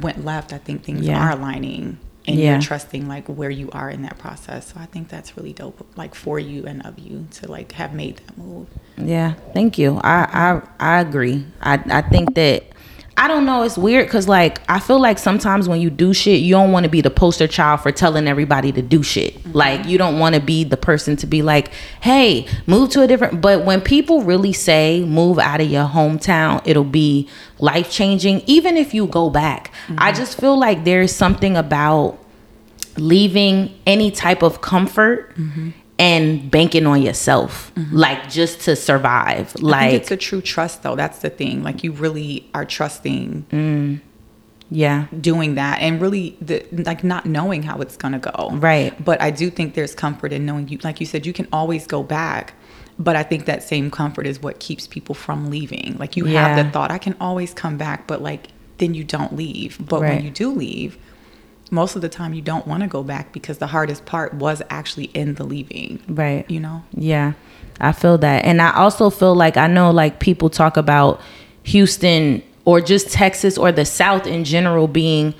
went 0.00 0.24
left. 0.24 0.52
I 0.52 0.58
think 0.58 0.84
things 0.84 1.06
yeah. 1.06 1.24
are 1.24 1.32
aligning, 1.32 1.98
and 2.26 2.36
yeah. 2.36 2.52
you're 2.52 2.60
trusting 2.60 3.06
like 3.06 3.28
where 3.28 3.50
you 3.50 3.70
are 3.70 3.88
in 3.88 4.02
that 4.02 4.18
process. 4.18 4.72
So 4.72 4.80
I 4.80 4.86
think 4.86 5.08
that's 5.08 5.36
really 5.36 5.52
dope, 5.52 5.86
like 5.96 6.14
for 6.14 6.38
you 6.40 6.66
and 6.66 6.84
of 6.84 6.98
you 6.98 7.28
to 7.32 7.50
like 7.50 7.72
have 7.72 7.94
made 7.94 8.16
that 8.18 8.36
move. 8.36 8.66
Yeah, 8.98 9.34
thank 9.54 9.78
you. 9.78 10.00
I 10.02 10.60
I 10.80 10.96
I 10.96 11.00
agree. 11.00 11.46
I 11.60 11.74
I 11.90 12.02
think 12.02 12.34
that 12.34 12.64
I 13.18 13.28
don't 13.28 13.46
know. 13.46 13.62
It's 13.62 13.78
weird 13.78 14.06
because 14.06 14.28
like 14.28 14.60
I 14.68 14.78
feel 14.78 15.00
like 15.00 15.18
sometimes 15.18 15.68
when 15.68 15.80
you 15.80 15.88
do 15.88 16.12
shit, 16.12 16.40
you 16.40 16.52
don't 16.52 16.70
want 16.70 16.84
to 16.84 16.90
be 16.90 17.00
the 17.00 17.10
poster 17.10 17.46
child 17.46 17.80
for 17.80 17.90
telling 17.90 18.28
everybody 18.28 18.72
to 18.72 18.82
do 18.82 19.02
shit. 19.02 19.34
Mm-hmm. 19.34 19.52
Like 19.52 19.86
you 19.86 19.96
don't 19.96 20.18
want 20.18 20.34
to 20.34 20.40
be 20.40 20.64
the 20.64 20.76
person 20.76 21.16
to 21.16 21.26
be 21.26 21.40
like, 21.40 21.68
"Hey, 22.02 22.46
move 22.66 22.90
to 22.90 23.02
a 23.02 23.06
different." 23.06 23.40
But 23.40 23.64
when 23.64 23.80
people 23.80 24.22
really 24.22 24.52
say 24.52 25.02
move 25.02 25.38
out 25.38 25.62
of 25.62 25.70
your 25.70 25.86
hometown, 25.86 26.60
it'll 26.66 26.84
be 26.84 27.28
life 27.58 27.90
changing. 27.90 28.42
Even 28.46 28.76
if 28.76 28.92
you 28.92 29.06
go 29.06 29.30
back, 29.30 29.72
mm-hmm. 29.86 29.96
I 29.98 30.12
just 30.12 30.38
feel 30.38 30.58
like 30.58 30.84
there's 30.84 31.14
something 31.14 31.56
about 31.56 32.18
leaving 32.98 33.74
any 33.86 34.10
type 34.10 34.42
of 34.42 34.60
comfort 34.60 35.34
mm-hmm 35.36 35.70
and 35.98 36.50
banking 36.50 36.86
on 36.86 37.00
yourself 37.00 37.72
mm-hmm. 37.74 37.96
like 37.96 38.28
just 38.28 38.60
to 38.62 38.76
survive. 38.76 39.54
Like 39.56 39.94
it's 39.94 40.10
a 40.10 40.16
true 40.16 40.40
trust 40.40 40.82
though. 40.82 40.96
That's 40.96 41.20
the 41.20 41.30
thing. 41.30 41.62
Like 41.62 41.82
you 41.82 41.92
really 41.92 42.48
are 42.54 42.64
trusting 42.64 43.46
mm, 43.50 44.00
yeah. 44.70 45.06
doing 45.20 45.54
that 45.54 45.80
and 45.80 46.00
really 46.00 46.36
the 46.40 46.66
like 46.72 47.02
not 47.02 47.24
knowing 47.24 47.62
how 47.62 47.78
it's 47.80 47.96
gonna 47.96 48.18
go. 48.18 48.50
Right. 48.52 48.92
But 49.02 49.20
i 49.22 49.30
do 49.30 49.50
think 49.50 49.74
there's 49.74 49.94
comfort 49.94 50.32
in 50.32 50.44
knowing 50.44 50.68
you 50.68 50.78
like 50.84 51.00
you 51.00 51.06
said 51.06 51.24
you 51.24 51.32
can 51.32 51.48
always 51.52 51.86
go 51.86 52.02
back 52.02 52.54
but 52.98 53.14
i 53.14 53.22
think 53.22 53.44
that 53.44 53.62
same 53.62 53.90
comfort 53.90 54.26
is 54.26 54.40
what 54.40 54.60
keeps 54.60 54.86
people 54.86 55.14
from 55.14 55.50
leaving. 55.50 55.96
Like 55.98 56.16
you 56.16 56.26
yeah. 56.26 56.48
have 56.48 56.64
the 56.64 56.70
thought 56.70 56.90
i 56.90 56.98
can 56.98 57.16
always 57.20 57.54
come 57.54 57.78
back 57.78 58.06
but 58.06 58.20
like 58.20 58.48
then 58.78 58.92
you 58.92 59.04
don't 59.04 59.34
leave. 59.34 59.78
But 59.80 60.02
right. 60.02 60.16
when 60.16 60.24
you 60.24 60.30
do 60.30 60.50
leave 60.50 60.98
most 61.70 61.96
of 61.96 62.02
the 62.02 62.08
time 62.08 62.32
you 62.32 62.42
don't 62.42 62.66
want 62.66 62.82
to 62.82 62.86
go 62.86 63.02
back 63.02 63.32
because 63.32 63.58
the 63.58 63.66
hardest 63.66 64.04
part 64.04 64.34
was 64.34 64.62
actually 64.70 65.06
in 65.06 65.34
the 65.34 65.44
leaving. 65.44 66.02
Right. 66.08 66.48
You 66.50 66.60
know? 66.60 66.84
Yeah. 66.92 67.32
I 67.80 67.92
feel 67.92 68.18
that. 68.18 68.44
And 68.44 68.62
I 68.62 68.74
also 68.74 69.10
feel 69.10 69.34
like 69.34 69.56
I 69.56 69.66
know 69.66 69.90
like 69.90 70.20
people 70.20 70.48
talk 70.48 70.76
about 70.76 71.20
Houston 71.64 72.42
or 72.64 72.80
just 72.80 73.10
Texas 73.10 73.58
or 73.58 73.72
the 73.72 73.84
South 73.84 74.26
in 74.26 74.44
general 74.44 74.88
being 74.88 75.34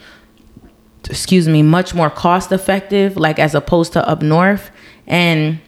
excuse 1.08 1.46
me, 1.46 1.62
much 1.62 1.94
more 1.94 2.10
cost 2.10 2.50
effective 2.50 3.16
like 3.16 3.38
as 3.38 3.54
opposed 3.54 3.92
to 3.92 4.08
up 4.08 4.22
north 4.22 4.70
and 5.06 5.60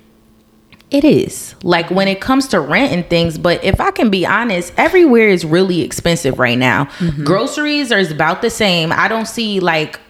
it 0.91 1.05
is 1.05 1.55
like 1.63 1.91
when 1.91 2.09
it 2.09 2.21
comes 2.21 2.49
to 2.49 2.59
rent 2.59 2.93
and 2.93 3.09
things 3.11 3.37
but 3.37 3.63
if 3.63 3.79
i 3.79 3.91
can 3.91 4.09
be 4.09 4.25
honest 4.25 4.73
everywhere 4.79 5.29
is 5.29 5.45
really 5.45 5.83
expensive 5.83 6.39
right 6.39 6.57
now 6.57 6.85
mm-hmm. 6.85 7.25
groceries 7.25 7.93
are 7.93 8.01
about 8.11 8.41
the 8.41 8.49
same 8.49 8.91
i 8.93 9.07
don't 9.07 9.27
see 9.29 9.61
like 9.61 10.01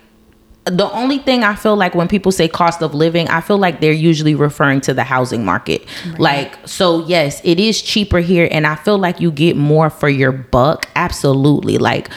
the 0.71 0.91
only 0.93 1.19
thing 1.19 1.45
I 1.45 1.55
feel 1.55 1.77
like 1.77 1.95
when 1.95 2.09
people 2.09 2.33
say 2.33 2.49
cost 2.49 2.83
of 2.83 2.95
living, 2.95 3.29
I 3.29 3.41
feel 3.41 3.59
like 3.59 3.81
they're 3.81 3.93
usually 3.93 4.35
referring 4.35 4.81
to 4.83 4.95
the 4.95 5.05
housing 5.05 5.45
market. 5.45 5.87
Right. 6.07 6.19
Like, 6.19 6.69
so 6.69 7.07
yes, 7.07 7.41
it 7.45 7.59
is 7.59 7.83
cheaper 7.83 8.21
here, 8.21 8.49
and 8.51 8.67
I 8.67 8.77
feel 8.77 8.99
like 8.99 9.21
you 9.21 9.31
get 9.31 9.57
more 9.57 9.91
for 9.91 10.09
your 10.09 10.33
buck. 10.33 10.89
Absolutely. 10.97 11.79
Like, 11.79 12.11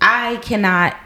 I 0.00 0.36
cannot 0.36 0.96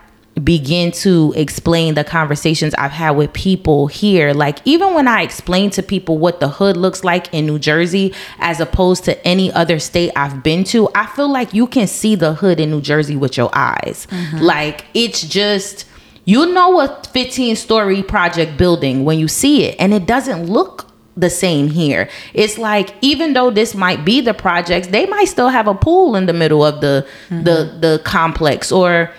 begin 0.43 0.91
to 0.91 1.35
explain 1.37 1.93
the 1.95 2.05
conversations 2.05 2.75
I've 2.79 2.91
had 2.91 3.11
with 3.11 3.35
people 3.35 3.87
here. 3.87 4.33
Like, 4.33 4.61
even 4.65 4.95
when 4.95 5.07
I 5.07 5.21
explain 5.21 5.69
to 5.71 5.83
people 5.83 6.17
what 6.17 6.41
the 6.41 6.49
hood 6.49 6.77
looks 6.77 7.05
like 7.05 7.33
in 7.35 7.45
New 7.45 7.59
Jersey 7.59 8.15
as 8.39 8.59
opposed 8.59 9.05
to 9.05 9.27
any 9.27 9.53
other 9.53 9.79
state 9.79 10.11
I've 10.17 10.43
been 10.43 10.65
to, 10.65 10.89
I 10.95 11.05
feel 11.05 11.31
like 11.31 11.53
you 11.53 11.67
can 11.67 11.87
see 11.87 12.15
the 12.15 12.33
hood 12.33 12.61
in 12.61 12.71
New 12.71 12.81
Jersey 12.81 13.15
with 13.15 13.37
your 13.37 13.51
eyes. 13.53 14.07
Mm-hmm. 14.11 14.39
Like, 14.39 14.87
it's 14.95 15.21
just 15.21 15.85
you 16.25 16.53
know 16.53 16.81
a 16.81 17.03
15 17.13 17.57
story 17.57 18.03
project 18.03 18.57
building 18.57 19.05
when 19.05 19.19
you 19.19 19.29
see 19.29 19.65
it, 19.65 19.77
and 19.79 19.93
it 19.93 20.07
doesn't 20.07 20.47
look 20.47 20.87
the 21.17 21.31
same 21.31 21.69
here. 21.69 22.09
It's 22.33 22.59
like 22.59 22.95
even 23.01 23.33
though 23.35 23.51
this 23.51 23.75
might 23.75 24.05
be 24.05 24.21
the 24.21 24.35
projects, 24.35 24.89
they 24.89 25.07
might 25.07 25.27
still 25.27 25.49
have 25.49 25.67
a 25.67 25.75
pool 25.75 26.17
in 26.17 26.27
the 26.27 26.33
middle 26.33 26.65
of 26.65 26.81
the 26.81 27.07
mm-hmm. 27.29 27.45
the 27.45 27.77
the 27.81 28.01
complex 28.05 28.73
or 28.73 29.13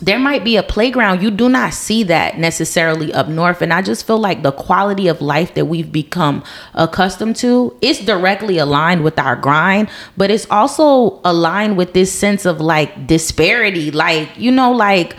there 0.00 0.18
might 0.18 0.44
be 0.44 0.56
a 0.56 0.62
playground. 0.62 1.22
You 1.22 1.30
do 1.30 1.48
not 1.48 1.74
see 1.74 2.04
that 2.04 2.38
necessarily 2.38 3.12
up 3.12 3.28
north. 3.28 3.62
And 3.62 3.72
I 3.72 3.82
just 3.82 4.06
feel 4.06 4.18
like 4.18 4.42
the 4.42 4.52
quality 4.52 5.08
of 5.08 5.20
life 5.20 5.54
that 5.54 5.66
we've 5.66 5.90
become 5.90 6.44
accustomed 6.74 7.36
to 7.36 7.76
is 7.82 7.98
directly 7.98 8.58
aligned 8.58 9.02
with 9.02 9.18
our 9.18 9.34
grind, 9.34 9.88
but 10.16 10.30
it's 10.30 10.46
also 10.50 11.20
aligned 11.24 11.76
with 11.76 11.94
this 11.94 12.12
sense 12.12 12.46
of 12.46 12.60
like 12.60 13.08
disparity. 13.08 13.90
Like, 13.90 14.38
you 14.38 14.52
know, 14.52 14.70
like 14.70 15.16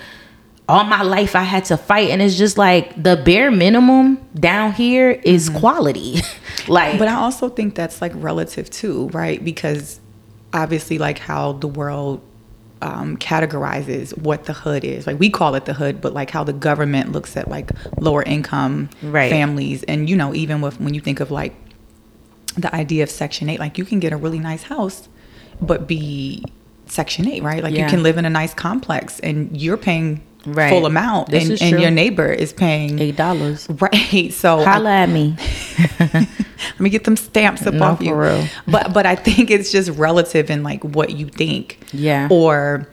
all 0.70 0.84
my 0.84 1.02
life 1.02 1.36
I 1.36 1.42
had 1.42 1.66
to 1.66 1.78
fight 1.78 2.12
and 2.12 2.22
it's 2.22 2.36
just 2.36 2.58
like 2.58 3.02
the 3.02 3.18
bare 3.18 3.50
minimum 3.50 4.18
down 4.36 4.72
here 4.72 5.10
is 5.10 5.50
mm-hmm. 5.50 5.60
quality. 5.60 6.22
like 6.68 7.00
But 7.00 7.08
I 7.08 7.16
also 7.16 7.50
think 7.50 7.74
that's 7.74 8.02
like 8.02 8.12
relative 8.16 8.70
too, 8.70 9.10
right? 9.10 9.44
Because 9.44 10.00
obviously 10.54 11.00
like 11.00 11.18
how 11.18 11.54
the 11.54 11.68
world 11.68 12.22
um, 12.82 13.18
categorizes 13.18 14.16
what 14.18 14.46
the 14.46 14.54
hood 14.54 14.86
is. 14.86 15.08
Like 15.08 15.20
we 15.20 15.32
call 15.32 15.56
it 15.56 15.66
the 15.66 15.74
hood, 15.74 16.02
but 16.02 16.14
like 16.14 16.30
how 16.30 16.44
the 16.44 16.54
government 16.54 17.12
looks 17.12 17.36
at 17.36 17.50
like 17.50 17.72
lower 17.98 18.22
income 18.24 18.90
right. 19.02 19.30
families 19.30 19.84
and 19.84 20.08
you 20.08 20.16
know 20.16 20.36
even 20.36 20.62
with 20.62 20.80
when 20.80 20.94
you 20.94 21.02
think 21.02 21.20
of 21.20 21.32
like 21.32 21.56
the 22.58 22.74
idea 22.76 23.04
of 23.04 23.10
section 23.10 23.50
8 23.50 23.60
like 23.60 23.78
you 23.78 23.86
can 23.86 24.00
get 24.00 24.12
a 24.12 24.18
really 24.18 24.40
nice 24.40 24.64
house 24.64 25.08
but 25.62 25.88
be 25.88 26.44
section 26.88 27.28
8 27.28 27.44
right 27.44 27.64
like 27.64 27.74
yeah. 27.74 27.84
you 27.84 27.90
can 27.90 28.04
live 28.04 28.18
in 28.18 28.26
a 28.26 28.30
nice 28.30 28.54
complex 28.54 29.20
and 29.20 29.56
you're 29.60 29.78
paying 29.78 30.22
Right. 30.46 30.70
full 30.70 30.86
amount, 30.86 31.30
This 31.30 31.50
and, 31.50 31.62
and 31.74 31.82
your 31.82 31.92
neighbor 31.92 32.28
is 32.32 32.54
paying 32.54 32.98
Eight 33.00 33.18
dollars. 33.18 33.68
right. 33.82 34.32
So 34.32 34.60
I- 34.60 34.64
Holla 34.64 34.92
at 34.92 35.10
me. 35.10 35.36
let 36.00 36.80
me 36.80 36.90
get 36.90 37.04
them 37.04 37.18
stamps 37.18 37.66
up 37.68 37.74
No, 37.74 37.84
off 37.86 38.02
you. 38.02 38.16
real. 38.16 38.46
But 38.68 38.94
but 38.94 39.06
I 39.06 39.16
think 39.16 39.52
it's 39.52 39.72
just 39.72 39.90
relative 39.92 40.50
in 40.50 40.64
like 40.64 40.84
what 40.84 41.12
you 41.12 41.28
think. 41.28 41.80
Yeah. 41.92 42.28
Or 42.32 42.88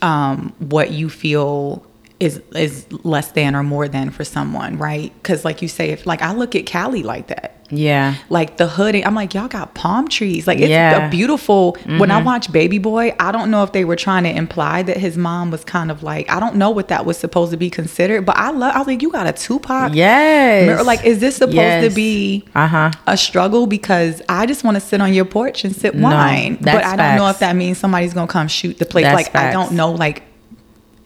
um 0.00 0.54
what 0.60 0.90
you 0.92 1.10
feel 1.10 1.84
is 2.20 2.42
is 2.54 2.86
less 3.04 3.30
than 3.32 3.54
or 3.54 3.62
more 3.62 3.86
than 3.88 4.10
for 4.10 4.24
someone, 4.24 4.76
right? 4.78 5.12
Because 5.22 5.44
like 5.44 5.62
you 5.62 5.68
say, 5.68 5.90
if 5.90 6.04
like 6.06 6.20
I 6.22 6.32
look 6.32 6.56
at 6.56 6.66
Cali 6.66 7.02
like 7.02 7.28
that. 7.28 7.54
Yeah. 7.70 8.14
Like 8.30 8.56
the 8.56 8.66
hood, 8.66 8.94
I'm 8.96 9.14
like, 9.14 9.34
y'all 9.34 9.46
got 9.46 9.74
palm 9.74 10.08
trees. 10.08 10.46
Like 10.46 10.58
it's 10.58 10.70
Yeah. 10.70 11.06
a 11.06 11.10
beautiful. 11.10 11.76
When 11.98 12.10
I 12.10 12.22
watch 12.22 12.50
Baby 12.50 12.78
Boy, 12.78 13.14
I 13.20 13.30
don't 13.30 13.50
know 13.50 13.62
if 13.62 13.72
they 13.72 13.84
were 13.84 13.94
trying 13.94 14.24
to 14.24 14.30
imply 14.34 14.82
that 14.84 14.96
his 14.96 15.18
mom 15.18 15.50
was 15.50 15.64
kind 15.64 15.90
of 15.90 16.02
like, 16.02 16.30
I 16.30 16.40
don't 16.40 16.56
know 16.56 16.70
what 16.70 16.88
that 16.88 17.04
was 17.04 17.18
supposed 17.18 17.50
to 17.50 17.58
be 17.58 17.68
considered, 17.68 18.24
but 18.24 18.38
I 18.38 18.52
love. 18.52 18.74
I 18.74 18.78
was 18.78 18.86
like, 18.86 19.02
you 19.02 19.12
got 19.12 19.26
a 19.26 19.32
Tupac. 19.34 19.94
Yes. 19.94 20.82
Like, 20.86 21.04
is 21.04 21.18
this 21.20 21.36
supposed 21.36 21.56
Yes. 21.56 21.86
to 21.90 21.94
be 21.94 22.42
Uh-huh. 22.54 22.90
a 23.06 23.18
struggle? 23.18 23.66
Because 23.66 24.22
I 24.30 24.46
just 24.46 24.64
want 24.64 24.76
to 24.76 24.80
sit 24.80 25.02
on 25.02 25.12
your 25.12 25.26
porch 25.26 25.62
and 25.62 25.76
sip 25.76 25.94
No, 25.94 26.08
wine. 26.08 26.56
but 26.62 26.82
I 26.84 26.96
don't 26.96 27.16
know 27.18 27.28
if 27.28 27.40
that 27.40 27.54
means 27.54 27.76
somebody's 27.76 28.14
gonna 28.14 28.26
come 28.28 28.48
shoot 28.48 28.78
the 28.78 28.86
place. 28.86 29.04
That's 29.04 29.14
like 29.14 29.36
I 29.36 29.52
don't 29.52 29.72
know, 29.72 29.92
like 29.92 30.22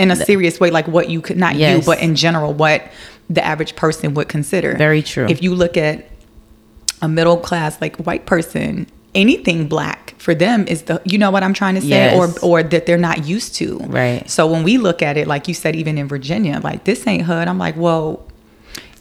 in 0.03 0.11
a 0.11 0.17
serious 0.17 0.59
way, 0.61 0.71
like 0.71 0.87
what 0.89 1.09
you 1.09 1.21
could 1.21 1.37
not 1.37 1.57
Yes. 1.57 1.79
you, 1.79 1.87
but 1.87 2.01
in 2.01 2.15
general, 2.15 2.53
what 2.53 2.83
the 3.31 3.45
average 3.45 3.77
person 3.77 4.15
would 4.15 4.29
consider. 4.29 4.77
Very 4.77 5.03
true. 5.03 5.27
If 5.29 5.43
you 5.43 5.55
look 5.55 5.77
at 5.77 6.07
a 7.01 7.09
middle 7.09 7.37
class 7.37 7.81
like 7.81 7.97
white 7.97 8.27
person, 8.27 8.87
anything 9.15 9.69
black 9.69 10.15
for 10.19 10.35
them 10.35 10.67
is 10.69 10.83
the 10.83 11.01
you 11.05 11.19
know 11.19 11.31
what 11.31 11.43
I'm 11.43 11.55
trying 11.55 11.75
to 11.75 11.81
say, 11.81 11.89
Yes. 11.89 12.17
or 12.43 12.45
or 12.49 12.63
that 12.63 12.87
they're 12.87 12.99
not 12.99 13.25
used 13.27 13.55
to. 13.57 13.79
Right. 13.79 14.29
So 14.31 14.47
when 14.47 14.63
we 14.63 14.79
look 14.79 15.03
at 15.03 15.17
it, 15.17 15.27
like 15.27 15.49
you 15.49 15.55
said, 15.55 15.75
even 15.77 15.99
in 15.99 16.09
Virginia, 16.09 16.61
like 16.63 16.85
this 16.85 17.07
ain't 17.07 17.23
hood. 17.25 17.49
I'm 17.49 17.59
like, 17.59 17.77
well, 17.77 18.23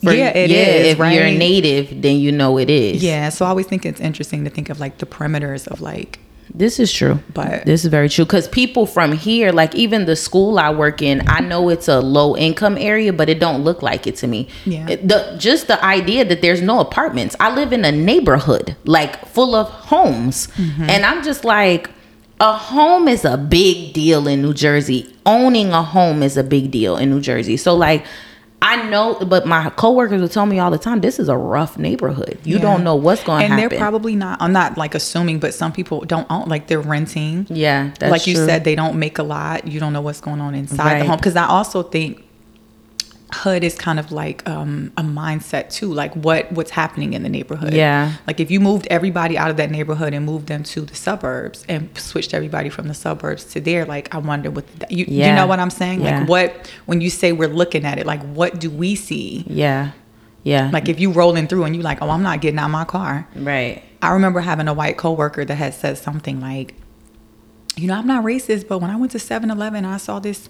For- 0.03 0.13
yeah, 0.13 0.29
it 0.35 0.49
is. 0.51 0.87
If 0.93 0.99
right? 0.99 1.13
you're 1.13 1.25
native, 1.31 2.01
then 2.01 2.17
you 2.17 2.31
know 2.31 2.57
it 2.57 2.69
is. 2.69 3.03
Yeah, 3.03 3.29
so 3.29 3.45
I 3.45 3.49
always 3.49 3.67
think 3.67 3.85
it's 3.85 4.01
interesting 4.01 4.43
to 4.45 4.49
think 4.49 4.69
of 4.69 4.79
like 4.79 4.97
the 4.97 5.05
perimeters 5.05 5.67
of 5.67 5.79
like 5.81 6.19
This 6.53 6.79
is 6.79 6.91
true. 6.91 7.19
But- 7.33 7.65
this 7.65 7.83
is 7.85 7.89
very 7.89 8.09
true 8.09 8.25
because 8.25 8.47
people 8.47 8.85
from 8.85 9.11
here, 9.13 9.51
like 9.51 9.73
even 9.75 10.05
the 10.05 10.15
school 10.15 10.59
I 10.59 10.69
work 10.71 11.01
in, 11.01 11.23
I 11.27 11.39
know 11.39 11.69
it's 11.69 11.87
a 11.87 11.99
low 12.01 12.35
income 12.37 12.77
area, 12.77 13.13
but 13.13 13.29
it 13.29 13.39
don't 13.39 13.63
look 13.63 13.81
like 13.81 14.07
it 14.07 14.15
to 14.17 14.27
me. 14.27 14.47
Yeah. 14.65 14.87
It- 14.89 15.07
the 15.07 15.35
just 15.37 15.67
the 15.67 15.83
idea 15.83 16.25
that 16.25 16.41
there's 16.41 16.61
no 16.61 16.79
apartments. 16.79 17.35
I 17.39 17.53
live 17.55 17.71
in 17.73 17.85
a 17.85 17.91
neighborhood 17.91 18.75
like 18.85 19.25
full 19.27 19.55
of 19.55 19.67
homes, 19.69 20.47
Mm-hmm. 20.57 20.89
and 20.89 21.05
I'm 21.05 21.23
just 21.23 21.43
like. 21.45 21.89
A 22.43 22.53
home 22.53 23.07
is 23.07 23.23
a 23.23 23.37
big 23.37 23.93
deal 23.93 24.27
in 24.27 24.41
New 24.41 24.55
Jersey. 24.55 25.13
Owning 25.27 25.73
a 25.73 25.83
home 25.83 26.23
is 26.23 26.37
a 26.37 26.43
big 26.43 26.71
deal 26.71 26.97
in 26.97 27.11
New 27.11 27.21
Jersey. 27.21 27.55
So 27.55 27.75
like 27.75 28.03
I 28.63 28.87
know, 28.89 29.15
but 29.15 29.47
my 29.47 29.71
coworkers 29.71 30.21
would 30.21 30.31
tell 30.31 30.45
me 30.45 30.59
all 30.59 30.69
the 30.69 30.77
time, 30.77 31.01
this 31.01 31.17
is 31.19 31.29
a 31.29 31.35
rough 31.37 31.79
neighborhood. 31.79 32.37
You 32.43 32.57
Yeah. 32.57 32.61
don't 32.61 32.83
know 32.83 32.95
what's 32.95 33.23
going 33.23 33.39
to 33.39 33.45
and 33.51 33.57
they're 33.59 33.79
probably 33.79 34.15
not. 34.15 34.39
I'm 34.39 34.53
not 34.53 34.77
like 34.77 34.93
assuming, 34.93 35.39
but 35.39 35.53
some 35.55 35.71
people 35.71 36.01
don't 36.01 36.27
own 36.29 36.47
like 36.47 36.67
they're 36.67 36.79
renting. 36.79 37.47
yeah, 37.49 37.89
that's 37.99 38.11
like 38.11 38.27
you 38.27 38.35
said, 38.35 38.63
they 38.63 38.75
don't 38.75 38.97
make 38.97 39.17
a 39.17 39.23
lot. 39.23 39.67
You 39.67 39.79
don't 39.79 39.93
know 39.93 40.01
what's 40.01 40.21
going 40.21 40.41
on 40.41 40.53
inside 40.53 41.01
the 41.01 41.05
home. 41.07 41.17
Because 41.17 41.35
I 41.35 41.47
also 41.47 41.81
think 41.81 42.23
hood 43.33 43.63
is 43.63 43.75
kind 43.75 43.99
of 43.99 44.11
like 44.11 44.47
um, 44.47 44.91
a 44.97 45.01
mindset 45.01 45.71
too. 45.71 45.93
Like 45.93 46.13
what 46.15 46.51
what's 46.51 46.71
happening 46.71 47.13
in 47.13 47.23
the 47.23 47.29
neighborhood. 47.29 47.73
Yeah. 47.73 48.13
Like 48.27 48.39
if 48.39 48.51
you 48.51 48.59
moved 48.59 48.87
everybody 48.89 49.37
out 49.37 49.49
of 49.49 49.57
that 49.57 49.71
neighborhood 49.71 50.13
and 50.13 50.25
moved 50.25 50.47
them 50.47 50.63
to 50.63 50.81
the 50.81 50.95
suburbs 50.95 51.65
and 51.69 51.95
switched 51.97 52.33
everybody 52.33 52.69
from 52.69 52.87
the 52.87 52.93
suburbs 52.93 53.45
to 53.53 53.61
there, 53.61 53.85
like 53.85 54.13
I 54.13 54.17
wonder 54.17 54.51
what 54.51 54.67
the, 54.79 54.87
you 54.89 55.05
you 55.07 55.33
know 55.33 55.47
what 55.47 55.59
I'm 55.59 55.69
saying? 55.69 56.01
Yeah. 56.01 56.19
Like 56.19 56.29
what 56.29 56.71
when 56.85 57.01
you 57.01 57.09
say 57.09 57.31
we're 57.31 57.47
looking 57.47 57.85
at 57.85 57.97
it, 57.97 58.05
like 58.05 58.21
what 58.23 58.59
do 58.59 58.69
we 58.69 58.95
see? 58.95 59.43
Yeah. 59.47 59.91
Yeah. 60.43 60.69
Like 60.73 60.89
if 60.89 60.99
you 60.99 61.11
rolling 61.11 61.47
through 61.47 61.65
and 61.65 61.75
you 61.75 61.81
like, 61.81 62.01
oh, 62.01 62.09
I'm 62.09 62.23
not 62.23 62.41
getting 62.41 62.59
out 62.59 62.69
my 62.69 62.85
car. 62.85 63.27
right. 63.35 63.83
I 64.03 64.13
remember 64.13 64.39
having 64.39 64.67
a 64.67 64.73
white 64.73 64.97
coworker 64.97 65.45
that 65.45 65.53
had 65.53 65.75
said 65.75 65.95
something 65.95 66.41
like, 66.41 66.73
you 67.75 67.87
know, 67.87 67.93
I'm 67.93 68.07
not 68.07 68.23
racist, 68.23 68.67
but 68.67 68.79
when 68.79 68.89
I 68.89 68.95
went 68.95 69.11
to 69.11 69.19
7-Eleven, 69.19 69.85
I 69.85 69.97
saw 69.97 70.19
this 70.19 70.49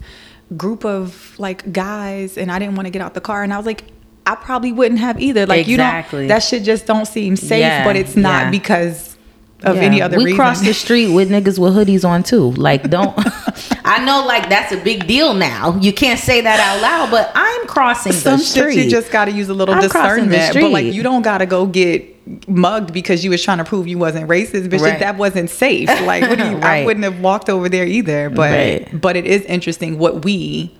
group 0.56 0.84
of 0.84 1.34
like 1.38 1.72
guys 1.72 2.36
and 2.36 2.50
I 2.52 2.58
didn't 2.58 2.74
want 2.76 2.86
to 2.86 2.90
get 2.90 3.00
out 3.02 3.14
the 3.14 3.20
car 3.20 3.42
and 3.42 3.52
I 3.52 3.56
was 3.56 3.66
like 3.66 3.84
I 4.24 4.34
probably 4.36 4.70
wouldn't 4.70 5.00
have 5.00 5.20
either. 5.20 5.46
Like 5.46 5.66
Exactly. 5.68 6.22
you 6.22 6.28
don't 6.28 6.28
that 6.28 6.42
shit 6.44 6.62
just 6.62 6.86
don't 6.86 7.06
seem 7.06 7.34
safe, 7.36 7.60
Yeah, 7.60 7.84
but 7.84 7.96
it's 7.96 8.14
not 8.16 8.44
yeah. 8.44 8.50
because 8.50 9.16
of 9.64 9.76
Yeah. 9.76 9.82
any 9.82 10.00
other 10.02 10.16
we 10.18 10.24
reason. 10.26 10.36
cross 10.36 10.60
the 10.60 10.72
street 10.74 11.12
with 11.12 11.28
niggas 11.30 11.58
with 11.58 11.74
hoodies 11.74 12.04
on 12.08 12.22
too. 12.22 12.50
Like, 12.52 12.88
don't. 12.90 13.14
I 13.84 14.04
know, 14.04 14.24
like 14.26 14.48
that's 14.48 14.70
a 14.72 14.76
big 14.76 15.06
deal 15.08 15.34
now. 15.34 15.76
You 15.80 15.92
can't 15.92 16.18
say 16.20 16.40
that 16.40 16.60
out 16.60 16.80
loud, 16.82 17.10
but 17.10 17.32
I'm 17.34 17.66
crossing 17.66 18.12
Some 18.12 18.38
the 18.38 18.44
street. 18.44 18.74
shit 18.74 18.84
you 18.84 18.90
just 18.90 19.10
got 19.10 19.24
to 19.26 19.32
use 19.32 19.48
a 19.48 19.54
little 19.54 19.74
I'm 19.74 19.80
discernment, 19.80 20.54
but 20.54 20.70
like 20.70 20.86
you 20.92 21.02
don't 21.02 21.22
got 21.22 21.38
to 21.38 21.46
go 21.46 21.66
get 21.66 22.11
mugged 22.46 22.92
because 22.92 23.24
you 23.24 23.30
was 23.30 23.42
trying 23.42 23.58
to 23.58 23.64
prove 23.64 23.86
you 23.88 23.98
wasn't 23.98 24.28
racist, 24.28 24.68
bitch. 24.68 24.80
Right. 24.80 24.98
That 24.98 25.16
wasn't 25.16 25.50
safe. 25.50 25.88
Like, 26.02 26.22
what 26.28 26.38
do 26.38 26.44
you? 26.50 26.56
I 26.58 26.84
wouldn't 26.84 27.04
have 27.04 27.20
walked 27.20 27.48
over 27.48 27.68
there 27.68 27.84
either. 27.86 28.28
But 28.30 28.50
Right. 28.50 29.00
but 29.00 29.16
it 29.16 29.24
is 29.26 29.42
interesting 29.42 29.98
what 29.98 30.24
we 30.24 30.74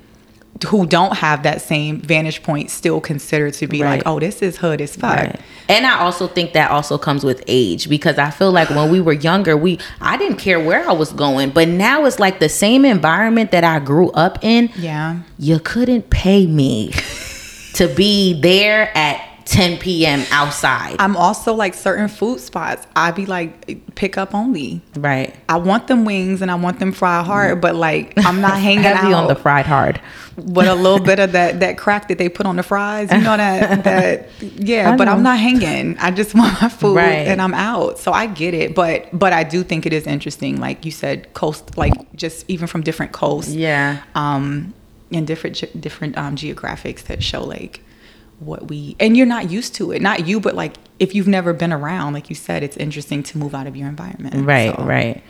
who 0.68 0.86
don't 0.86 1.16
have 1.16 1.42
that 1.42 1.60
same 1.60 2.00
vantage 2.00 2.42
point 2.44 2.70
still 2.70 3.00
consider 3.00 3.50
to 3.50 3.66
be 3.66 3.82
Right. 3.82 3.96
like, 3.96 4.02
oh, 4.06 4.20
this 4.20 4.42
is 4.42 4.56
hood 4.58 4.80
as 4.80 4.94
fuck. 4.94 5.16
Right. 5.16 5.40
And 5.68 5.86
I 5.86 5.98
also 5.98 6.28
think 6.28 6.52
that 6.52 6.70
also 6.70 6.98
comes 6.98 7.24
with 7.24 7.42
age 7.48 7.88
because 7.88 8.16
I 8.18 8.30
feel 8.30 8.52
like 8.52 8.68
when 8.70 8.90
we 8.92 9.00
were 9.00 9.14
younger, 9.14 9.56
we 9.56 9.78
I 10.00 10.16
didn't 10.16 10.36
care 10.36 10.60
where 10.60 10.88
I 10.88 10.92
was 10.92 11.12
going, 11.12 11.50
but 11.50 11.66
now 11.68 12.04
it's 12.04 12.20
like 12.20 12.38
the 12.38 12.48
same 12.48 12.84
environment 12.84 13.50
that 13.50 13.64
I 13.64 13.80
grew 13.80 14.10
up 14.12 14.38
in. 14.42 14.70
Yeah. 14.76 15.20
You 15.38 15.58
couldn't 15.58 16.10
pay 16.10 16.46
me 16.46 16.92
to 17.74 17.88
be 17.88 18.40
there 18.40 18.96
at 18.96 19.20
10 19.44 19.78
p.m. 19.78 20.24
outside. 20.30 20.96
I'm 20.98 21.16
also 21.16 21.54
like 21.54 21.74
certain 21.74 22.08
food 22.08 22.40
spots. 22.40 22.86
I 22.96 23.10
be 23.10 23.26
like 23.26 23.94
pick 23.94 24.16
up 24.16 24.34
only. 24.34 24.82
right. 24.96 25.34
I 25.48 25.56
want 25.56 25.86
them 25.88 26.04
wings 26.04 26.42
and 26.42 26.50
I 26.50 26.54
want 26.54 26.78
them 26.78 26.92
fried 26.92 27.26
hard, 27.26 27.60
but 27.60 27.74
like 27.74 28.12
I'm 28.24 28.40
not 28.40 28.58
hanging 28.60 28.84
out 28.86 29.12
on 29.12 29.28
the 29.28 29.34
fried 29.34 29.66
hard. 29.66 30.00
But 30.36 30.66
a 30.66 30.74
little 30.74 30.98
bit 30.98 31.18
of 31.18 31.32
that 31.38 31.60
that 31.60 31.76
crack 31.76 32.08
that 32.08 32.16
they 32.18 32.28
put 32.28 32.46
on 32.46 32.56
the 32.56 32.62
fries. 32.62 33.10
You 33.12 33.20
know 33.20 33.36
that 33.36 33.84
that 33.84 34.28
yeah, 34.40 34.96
but 34.96 35.08
I'm 35.08 35.22
not 35.22 35.38
hanging. 35.38 35.98
I 35.98 36.10
just 36.10 36.34
want 36.34 36.60
my 36.62 36.68
food 36.68 36.96
Right. 36.96 37.26
and 37.28 37.40
I'm 37.42 37.52
out. 37.54 37.98
So 37.98 38.12
I 38.12 38.26
get 38.26 38.54
it, 38.54 38.74
but 38.74 39.08
but 39.16 39.32
I 39.32 39.44
do 39.44 39.62
think 39.62 39.84
it 39.86 39.92
is 39.92 40.06
interesting 40.06 40.58
like 40.60 40.84
you 40.84 40.90
said 40.90 41.32
coast 41.34 41.76
like 41.76 41.92
just 42.14 42.44
even 42.48 42.66
from 42.66 42.82
different 42.82 43.12
coasts. 43.12 43.52
Yeah. 43.52 44.02
Um 44.14 44.72
and 45.10 45.26
different 45.26 45.78
different 45.78 46.16
um 46.16 46.34
geographics 46.36 47.02
that 47.04 47.22
show 47.22 47.44
like 47.44 47.80
what 48.46 48.68
we 48.68 48.96
and 49.00 49.16
you're 49.16 49.26
not 49.26 49.50
used 49.50 49.74
to 49.76 49.92
it. 49.92 50.02
Not 50.02 50.26
you, 50.26 50.40
but 50.40 50.54
like 50.54 50.74
if 50.98 51.14
you've 51.14 51.28
never 51.28 51.52
been 51.52 51.72
around, 51.72 52.12
like 52.12 52.28
you 52.28 52.36
said, 52.36 52.62
it's 52.62 52.76
interesting 52.76 53.22
to 53.24 53.38
move 53.38 53.54
out 53.54 53.66
of 53.66 53.76
your 53.76 53.88
environment. 53.88 54.46
Right, 54.46 54.74
So, 54.76 54.84
right. 54.84 55.22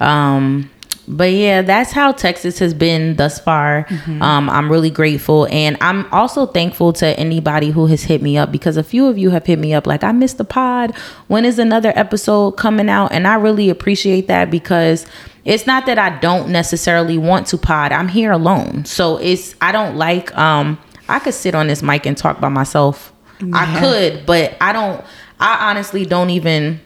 Um, 0.00 0.70
but 1.08 1.32
yeah, 1.32 1.62
that's 1.62 1.90
how 1.90 2.12
Texas 2.12 2.58
has 2.60 2.72
been 2.72 3.16
thus 3.16 3.40
far. 3.40 3.86
Um, 4.06 4.48
I'm 4.48 4.70
really 4.70 4.90
grateful, 4.90 5.48
and 5.50 5.76
I'm 5.80 6.06
also 6.12 6.46
thankful 6.46 6.92
to 6.94 7.18
anybody 7.18 7.70
who 7.70 7.86
has 7.86 8.02
hit 8.04 8.22
me 8.22 8.38
up 8.38 8.52
because 8.52 8.76
a 8.76 8.84
few 8.84 9.06
of 9.08 9.18
you 9.18 9.30
have 9.30 9.44
hit 9.44 9.58
me 9.58 9.74
up 9.74 9.86
like, 9.88 10.04
"I 10.04 10.12
missed 10.12 10.38
the 10.38 10.44
pod. 10.44 10.94
When 11.26 11.44
is 11.44 11.58
another 11.58 11.92
episode 11.96 12.52
coming 12.52 12.88
out?" 12.88 13.10
And 13.12 13.26
I 13.26 13.34
really 13.34 13.70
appreciate 13.70 14.28
that 14.28 14.50
because 14.52 15.04
it's 15.44 15.66
not 15.66 15.86
that 15.86 15.98
I 15.98 16.18
don't 16.20 16.50
necessarily 16.50 17.18
want 17.18 17.48
to 17.48 17.58
pod. 17.58 17.90
I'm 17.90 18.08
here 18.08 18.30
alone, 18.30 18.84
so 18.84 19.16
it's 19.16 19.56
I 19.60 19.72
don't 19.72 19.96
like. 19.96 20.36
Um, 20.38 20.78
I 21.10 21.18
could 21.18 21.34
sit 21.34 21.54
on 21.54 21.66
this 21.66 21.82
mic 21.82 22.06
and 22.06 22.16
talk 22.16 22.40
by 22.40 22.48
myself. 22.48 23.12
I 23.52 23.80
could, 23.80 24.26
but 24.26 24.56
I 24.60 24.72
don't. 24.72 25.04
I 25.38 25.70
honestly 25.70 26.04
don't 26.04 26.30
even. 26.30 26.80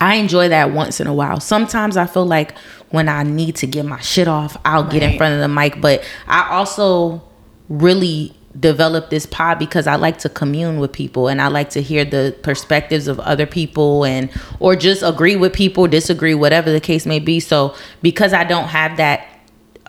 I 0.00 0.14
enjoy 0.16 0.48
that 0.48 0.72
once 0.72 1.00
in 1.00 1.06
a 1.06 1.14
while. 1.14 1.40
Sometimes 1.40 1.96
I 1.96 2.06
feel 2.06 2.26
like 2.26 2.56
when 2.90 3.08
I 3.08 3.22
need 3.22 3.56
to 3.56 3.66
get 3.66 3.84
my 3.84 4.00
shit 4.00 4.28
off, 4.28 4.56
I'll 4.64 4.88
get 4.88 5.02
in 5.02 5.18
front 5.18 5.34
of 5.34 5.40
the 5.40 5.48
mic. 5.48 5.80
But 5.80 6.02
I 6.26 6.48
also 6.50 7.22
really 7.68 8.34
developed 8.58 9.10
this 9.10 9.26
pod 9.26 9.58
because 9.58 9.86
I 9.86 9.94
like 9.94 10.18
to 10.18 10.28
commune 10.28 10.80
with 10.80 10.92
people 10.92 11.28
and 11.28 11.40
I 11.40 11.46
like 11.48 11.70
to 11.70 11.82
hear 11.82 12.04
the 12.04 12.36
perspectives 12.42 13.06
of 13.06 13.20
other 13.20 13.46
people 13.46 14.04
and 14.04 14.28
or 14.58 14.74
just 14.74 15.02
agree 15.02 15.36
with 15.36 15.52
people, 15.52 15.86
disagree, 15.86 16.34
whatever 16.34 16.72
the 16.72 16.80
case 16.80 17.06
may 17.06 17.20
be. 17.20 17.38
So 17.38 17.76
because 18.02 18.32
I 18.32 18.44
don't 18.44 18.68
have 18.68 18.96
that 18.96 19.29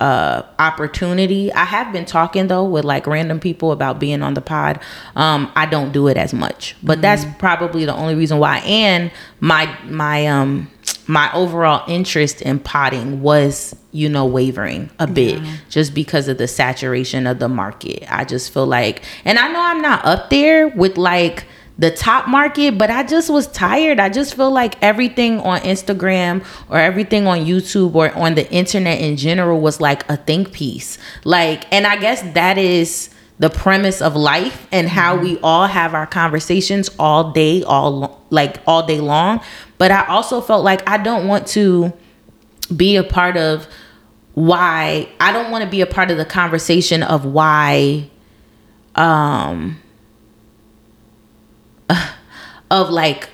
uh 0.01 0.43
opportunity. 0.57 1.53
I 1.53 1.63
have 1.63 1.93
been 1.93 2.05
talking 2.05 2.47
though 2.47 2.65
with 2.65 2.83
like 2.83 3.05
random 3.05 3.39
people 3.39 3.71
about 3.71 3.99
being 3.99 4.23
on 4.23 4.33
the 4.33 4.41
pod. 4.41 4.79
Um 5.15 5.51
i 5.55 5.65
don't 5.65 5.91
do 5.91 6.07
it 6.07 6.17
as 6.17 6.33
much. 6.33 6.75
But 6.81 7.01
that's 7.01 7.23
probably 7.37 7.85
the 7.85 7.93
only 7.93 8.15
reason 8.15 8.39
why. 8.39 8.57
And 8.59 9.11
my 9.39 9.77
my 9.85 10.25
um 10.25 10.71
my 11.07 11.31
overall 11.33 11.83
interest 11.87 12.41
in 12.41 12.59
potting 12.59 13.21
was 13.21 13.75
you 13.91 14.09
know 14.09 14.25
wavering 14.25 14.89
a 14.97 15.05
bit 15.05 15.39
just 15.69 15.93
because 15.93 16.27
of 16.27 16.37
the 16.39 16.47
saturation 16.47 17.27
of 17.27 17.37
the 17.39 17.47
market. 17.49 18.03
I 18.09 18.25
just 18.25 18.51
feel 18.51 18.65
like 18.65 19.03
and 19.23 19.37
i 19.37 19.47
know 19.51 19.61
i'm 19.61 19.81
not 19.81 20.03
up 20.05 20.29
there 20.29 20.67
with 20.69 20.97
like 20.97 21.45
the 21.81 21.89
top 21.89 22.27
market, 22.27 22.77
but 22.77 22.91
I 22.91 23.01
just 23.01 23.31
was 23.31 23.47
tired. 23.47 23.99
I 23.99 24.07
just 24.07 24.35
feel 24.35 24.51
like 24.51 24.81
everything 24.83 25.39
on 25.39 25.61
Instagram 25.61 26.45
or 26.69 26.77
everything 26.77 27.25
on 27.25 27.39
YouTube 27.39 27.95
or 27.95 28.13
on 28.13 28.35
the 28.35 28.49
internet 28.51 29.01
in 29.01 29.17
general 29.17 29.59
was 29.59 29.81
like 29.81 30.07
a 30.07 30.15
think 30.15 30.51
piece. 30.51 30.99
Like, 31.23 31.65
and 31.73 31.87
I 31.87 31.95
guess 31.95 32.21
that 32.33 32.59
is 32.59 33.09
the 33.39 33.49
premise 33.49 33.99
of 33.99 34.15
life 34.15 34.67
and 34.71 34.87
how 34.87 35.17
we 35.17 35.39
all 35.39 35.65
have 35.65 35.95
our 35.95 36.05
conversations 36.05 36.91
all 36.99 37.31
day, 37.31 37.63
all 37.63 38.23
like 38.29 38.57
all 38.67 38.85
day 38.85 38.99
long. 38.99 39.41
But 39.79 39.89
I 39.89 40.05
also 40.05 40.39
felt 40.39 40.63
like 40.63 40.87
I 40.87 40.97
don't 40.97 41.27
want 41.27 41.47
to 41.47 41.91
be 42.77 42.95
a 42.95 43.03
part 43.03 43.37
of 43.37 43.67
why 44.35 45.09
I 45.19 45.33
don't 45.33 45.49
want 45.49 45.63
to 45.63 45.69
be 45.69 45.81
a 45.81 45.87
part 45.87 46.11
of 46.11 46.17
the 46.17 46.25
conversation 46.25 47.01
of 47.01 47.25
why 47.25 48.07
um 48.93 49.81
of 52.71 52.89
like 52.89 53.29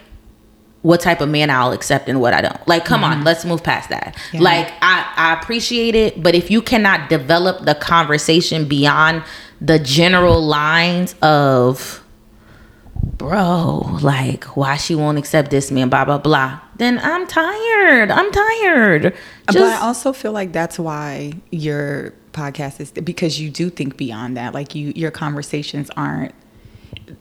what 0.88 1.02
type 1.02 1.20
of 1.20 1.28
man 1.28 1.50
I'll 1.50 1.74
accept 1.74 2.08
and 2.08 2.22
what 2.22 2.34
I 2.34 2.42
don't. 2.42 2.68
Like, 2.68 2.86
come 2.86 3.04
on, 3.04 3.18
mm-hmm. 3.18 3.26
let's 3.26 3.44
move 3.44 3.62
past 3.62 3.90
that. 3.90 4.16
Yeah. 4.32 4.40
Like, 4.42 4.72
I, 4.82 5.12
I 5.18 5.34
appreciate 5.34 5.96
it, 5.96 6.24
but 6.24 6.34
if 6.34 6.50
you 6.50 6.62
cannot 6.62 7.10
develop 7.10 7.66
the 7.66 7.76
conversation 7.76 8.68
beyond 8.70 9.24
the 9.60 9.80
general 9.80 10.42
lines 10.42 11.14
of, 11.22 12.02
bro, 13.18 13.98
like, 14.02 14.46
why 14.56 14.78
she 14.78 14.96
won't 14.96 15.18
accept 15.18 15.52
this 15.52 15.72
man, 15.72 15.90
blah, 15.90 16.06
blah, 16.06 16.20
blah, 16.20 16.62
then 16.78 17.00
I'm 17.00 17.28
tired. 17.28 18.10
I'm 18.10 18.32
tired. 18.32 19.14
but 19.48 19.58
I 19.58 19.82
also 19.82 20.14
feel 20.14 20.32
like 20.32 20.54
that's 20.54 20.80
why 20.80 21.34
your 21.52 22.14
podcast 22.32 22.80
is 22.80 22.92
because 22.92 23.42
you 23.42 23.50
do 23.50 23.70
think 23.70 23.98
beyond 23.98 24.38
that. 24.38 24.54
Like 24.54 24.76
you, 24.76 24.94
your 24.96 25.12
conversations 25.12 25.90
aren't 25.98 26.36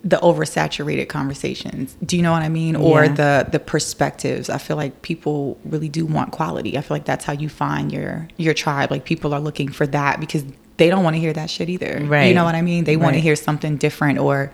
the 0.02 0.16
oversaturated 0.16 1.08
conversations. 1.08 1.96
Do 2.04 2.16
you 2.16 2.22
know 2.22 2.32
what 2.32 2.42
I 2.42 2.48
mean? 2.48 2.74
Or 2.76 3.04
Yeah. 3.04 3.12
the 3.12 3.46
the 3.52 3.58
perspectives. 3.60 4.50
I 4.50 4.58
feel 4.58 4.76
like 4.76 5.02
people 5.02 5.58
really 5.64 5.88
do 5.88 6.04
want 6.06 6.32
quality. 6.32 6.76
I 6.76 6.80
feel 6.80 6.96
like 6.96 7.04
that's 7.04 7.24
how 7.24 7.32
you 7.32 7.48
find 7.48 7.92
your 7.92 8.28
your 8.36 8.54
tribe. 8.54 8.90
Like 8.90 9.04
people 9.04 9.32
are 9.34 9.40
looking 9.40 9.68
for 9.70 9.86
that 9.88 10.18
because 10.20 10.44
they 10.76 10.90
don't 10.90 11.04
want 11.04 11.14
to 11.16 11.20
hear 11.20 11.32
that 11.32 11.48
shit 11.50 11.68
either. 11.68 12.00
Right. 12.04 12.24
You 12.26 12.34
know 12.34 12.44
what 12.44 12.54
I 12.54 12.62
mean? 12.62 12.84
They 12.84 12.96
want 12.96 13.14
to 13.14 13.20
hear 13.20 13.36
something 13.36 13.76
different 13.76 14.18
or 14.18 14.52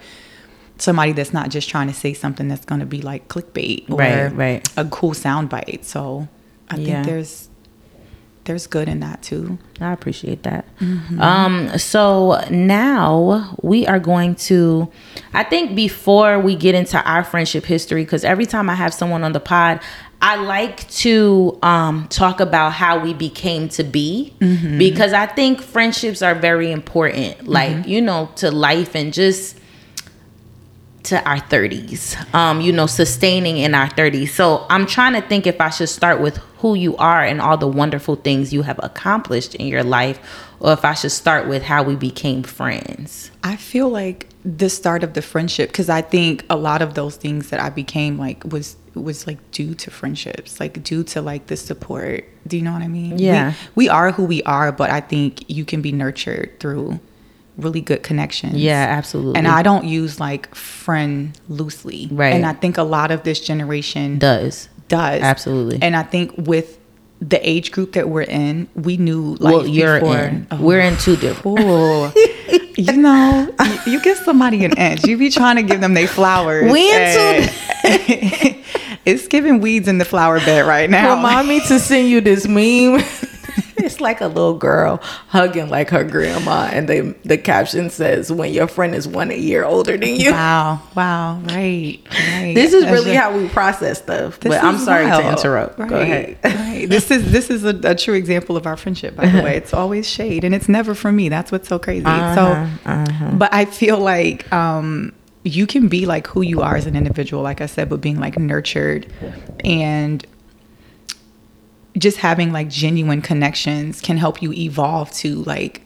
somebody 0.79 1.13
that's 1.13 1.33
not 1.33 1.49
just 1.51 1.69
trying 1.69 1.89
to 1.89 1.95
say 1.95 2.13
something 2.13 2.49
that's 2.49 2.65
going 2.65 2.81
to 2.81 2.87
be 2.87 3.01
like 3.03 3.29
clickbait 3.29 3.89
or 3.91 3.97
Right, 3.97 4.29
right. 4.29 4.69
a 4.77 4.85
cool 4.87 5.13
soundbite. 5.13 5.85
So 5.85 6.29
I 6.71 6.77
Yeah. 6.77 6.85
think 7.03 7.07
there's 7.07 7.49
there's 8.45 8.67
good 8.67 8.89
in 8.89 9.01
that 9.01 9.23
too. 9.23 9.59
I 9.81 9.93
appreciate 9.93 10.43
that. 10.43 10.65
Um, 11.21 11.79
so 11.79 12.45
now 12.51 13.57
we 13.63 13.87
are 13.87 14.01
going 14.01 14.35
to, 14.37 14.91
I 15.33 15.45
think 15.45 15.77
before 15.77 16.39
we 16.41 16.57
get 16.57 16.75
into 16.75 17.01
our 17.03 17.23
friendship 17.23 17.65
history, 17.65 18.05
because 18.05 18.25
every 18.25 18.47
time 18.47 18.69
I 18.69 18.75
have 18.75 18.93
someone 18.93 19.23
on 19.23 19.33
the 19.33 19.41
pod, 19.41 19.81
I 20.21 20.37
like 20.37 20.89
to 20.91 21.59
um, 21.63 22.07
talk 22.09 22.41
about 22.41 22.73
how 22.73 22.99
we 22.99 23.13
became 23.15 23.69
to 23.71 23.85
be. 23.85 24.35
Because 24.79 25.13
I 25.13 25.27
think 25.27 25.61
friendships 25.61 26.23
are 26.23 26.35
very 26.35 26.71
important, 26.73 27.47
like, 27.47 27.87
you 27.87 28.01
know, 28.01 28.31
to 28.37 28.51
life 28.51 28.95
and 28.95 29.13
just 29.13 29.59
to 31.05 31.21
our 31.29 31.39
30s 31.39 32.33
um 32.33 32.61
you 32.61 32.73
know 32.73 32.87
sustaining 32.87 33.57
in 33.59 33.75
our 33.75 33.89
30s 33.89 34.29
so 34.29 34.65
i'm 34.71 34.87
trying 34.87 35.13
to 35.21 35.21
think 35.29 35.49
if 35.49 35.61
i 35.61 35.69
should 35.69 35.89
start 35.89 36.21
with 36.21 36.39
who 36.63 36.75
you 36.75 36.97
are 36.97 37.23
and 37.23 37.41
all 37.41 37.59
the 37.59 37.69
wonderful 37.69 38.17
things 38.17 38.53
you 38.53 38.63
have 38.63 38.81
accomplished 38.83 39.55
in 39.57 39.67
your 39.67 39.85
life 39.85 40.19
or 40.61 40.73
if 40.73 40.85
i 40.85 40.95
should 40.95 41.13
start 41.13 41.47
with 41.47 41.63
how 41.63 41.83
we 41.83 41.95
became 41.95 42.43
friends 42.43 43.31
I 43.45 43.57
feel 43.57 43.89
like 43.89 44.29
the 44.45 44.71
start 44.71 45.03
of 45.03 45.15
the 45.15 45.23
friendship 45.23 45.71
because 45.71 45.89
I 45.89 46.01
think 46.03 46.45
a 46.49 46.57
lot 46.57 46.81
of 46.83 46.95
those 46.95 47.17
things 47.17 47.51
that 47.51 47.61
I 47.61 47.71
became 47.71 48.19
like 48.19 48.45
was 48.45 48.77
was 48.95 49.27
like 49.27 49.39
due 49.51 49.75
to 49.75 49.91
friendships, 49.91 50.61
like 50.61 50.83
due 50.83 51.03
to 51.05 51.23
like 51.23 51.47
the 51.47 51.57
support. 51.57 52.25
Do 52.47 52.57
you 52.57 52.63
know 52.63 52.73
what 52.73 52.83
I 52.83 52.89
mean? 52.89 53.19
Yeah. 53.19 53.55
We, 53.75 53.85
we 53.85 53.89
are 53.89 54.13
who 54.13 54.25
we 54.25 54.43
are, 54.45 54.71
but 54.71 54.91
I 54.91 55.01
think 55.01 55.49
you 55.51 55.65
can 55.65 55.83
be 55.83 55.93
nurtured 55.93 56.61
through 56.61 57.01
really 57.59 57.83
good 57.83 58.03
connections. 58.03 58.57
yeah 58.57 58.87
absolutely 58.97 59.37
And 59.37 59.47
I 59.47 59.63
don't 59.63 59.85
use 59.85 60.19
like 60.19 60.55
friend 60.55 61.39
loosely. 61.49 62.09
Right. 62.11 62.35
And 62.35 62.47
I 62.47 62.55
think 62.55 62.79
a 62.79 62.83
lot 62.83 63.11
of 63.11 63.25
this 63.25 63.41
generation 63.41 64.19
does 64.19 64.69
does. 64.93 65.23
Absolutely. 65.23 65.79
And 65.83 65.97
I 65.97 66.03
think 66.05 66.33
with 66.37 66.79
the 67.21 67.39
age 67.49 67.71
group 67.73 67.93
that 67.93 68.09
we're 68.09 68.23
in, 68.23 68.69
we 68.75 68.97
knew 68.97 69.37
like 69.41 69.53
well 69.55 69.67
you're 69.67 70.01
before, 70.01 70.19
in 70.19 70.47
Oh. 70.51 70.61
we're 70.61 70.81
in 70.81 70.97
two 70.99 71.17
different 71.17 71.61
Ooh. 71.61 72.13
you 72.77 72.93
know, 72.97 73.49
you, 73.87 73.93
you 73.93 74.01
give 74.03 74.19
somebody 74.19 74.65
an 74.65 74.77
inch. 74.77 75.05
You 75.05 75.17
be 75.17 75.31
trying 75.31 75.57
to 75.57 75.63
give 75.63 75.81
them 75.81 75.95
their 75.95 76.09
flowers. 76.09 76.71
We 76.71 76.89
into 76.93 77.21
and- 77.21 77.51
it's 79.05 79.27
giving 79.29 79.61
weeds 79.61 79.89
in 79.89 79.99
the 79.99 80.05
flower 80.05 80.39
bed 80.41 80.67
right 80.67 80.89
now. 80.91 81.17
remind 81.17 81.49
me 81.49 81.61
to 81.69 81.79
send 81.79 82.09
you 82.09 82.21
this 82.21 82.47
meme 82.47 83.03
it's 83.77 84.01
like 84.01 84.21
a 84.21 84.27
little 84.27 84.55
girl 84.57 84.99
hugging 85.29 85.69
like 85.69 85.91
her 85.91 86.05
grandma 86.05 86.69
and 86.73 86.89
the 86.89 87.15
the 87.25 87.37
caption 87.39 87.91
says 87.91 88.31
when 88.33 88.53
your 88.53 88.67
friend 88.67 88.95
is 88.95 89.07
one 89.09 89.31
a 89.31 89.37
year 89.37 89.65
older 89.65 89.97
than 89.97 90.17
you 90.17 90.31
Wow, 90.31 90.81
wow, 90.95 91.39
right, 91.45 91.99
right. 92.11 92.53
this 92.55 92.73
is 92.73 92.85
That's 92.85 92.93
really 92.93 93.13
just- 93.15 93.21
how 93.21 93.37
we 93.37 93.49
process 93.49 93.99
stuff 93.99 94.39
but 94.41 94.63
i'm 94.63 94.79
sorry 94.79 95.07
to 95.07 95.29
interrupt 95.31 95.79
Right, 95.79 95.89
go 95.89 96.01
ahead 96.01 96.39
right. 96.45 96.89
This 96.89 97.11
is 97.11 97.31
this 97.33 97.51
is 97.51 97.65
a, 97.65 97.79
a 97.85 97.95
true 97.95 98.15
example 98.15 98.57
of 98.57 98.67
our 98.67 98.77
friendship. 98.77 99.15
By 99.15 99.27
the 99.27 99.43
way, 99.43 99.57
it's 99.57 99.73
always 99.75 100.09
shade, 100.09 100.43
and 100.43 100.55
it's 100.55 100.69
never 100.69 100.95
for 100.95 101.13
me. 101.13 101.29
That's 101.29 101.53
what's 101.53 101.69
so 101.69 101.79
crazy. 101.79 102.05
Uh-huh, 102.07 102.35
so, 102.85 103.37
but 103.37 103.53
I 103.55 103.67
feel 103.67 103.99
like 103.99 104.51
um, 104.53 105.13
you 105.45 105.67
can 105.67 105.89
be 105.89 106.07
like 106.07 106.27
who 106.27 106.41
you 106.43 106.61
are 106.63 106.75
as 106.77 106.87
an 106.87 106.97
individual, 106.97 107.43
like 107.43 107.61
I 107.61 107.67
said, 107.67 107.89
but 107.89 108.01
being 108.01 108.19
like 108.19 108.39
nurtured 108.39 109.07
and 109.65 110.25
just 111.97 112.19
having 112.19 112.53
like 112.53 112.69
genuine 112.69 113.23
connections 113.23 114.01
can 114.01 114.17
help 114.17 114.43
you 114.43 114.53
evolve 114.53 115.11
to 115.13 115.43
like 115.45 115.83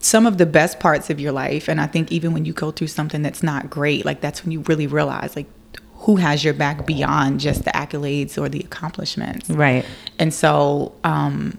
some 0.00 0.26
of 0.26 0.38
the 0.38 0.46
best 0.46 0.80
parts 0.80 1.10
of 1.10 1.20
your 1.20 1.32
life. 1.32 1.68
And 1.68 1.80
i 1.80 1.86
think 1.86 2.10
even 2.12 2.32
when 2.32 2.44
you 2.44 2.52
go 2.52 2.70
through 2.70 2.88
something 2.88 3.22
that's 3.22 3.42
not 3.42 3.70
great 3.70 4.04
like 4.04 4.20
that's 4.20 4.42
when 4.44 4.52
you 4.52 4.60
really 4.62 4.86
realize 4.86 5.36
like 5.36 5.46
who 5.94 6.16
has 6.16 6.44
your 6.44 6.54
back 6.54 6.86
beyond 6.86 7.40
just 7.40 7.64
the 7.64 7.70
accolades 7.72 8.40
or 8.40 8.48
the 8.48 8.60
accomplishments. 8.60 9.50
Right. 9.50 9.84
And 10.18 10.32
so 10.32 10.94
um 11.04 11.58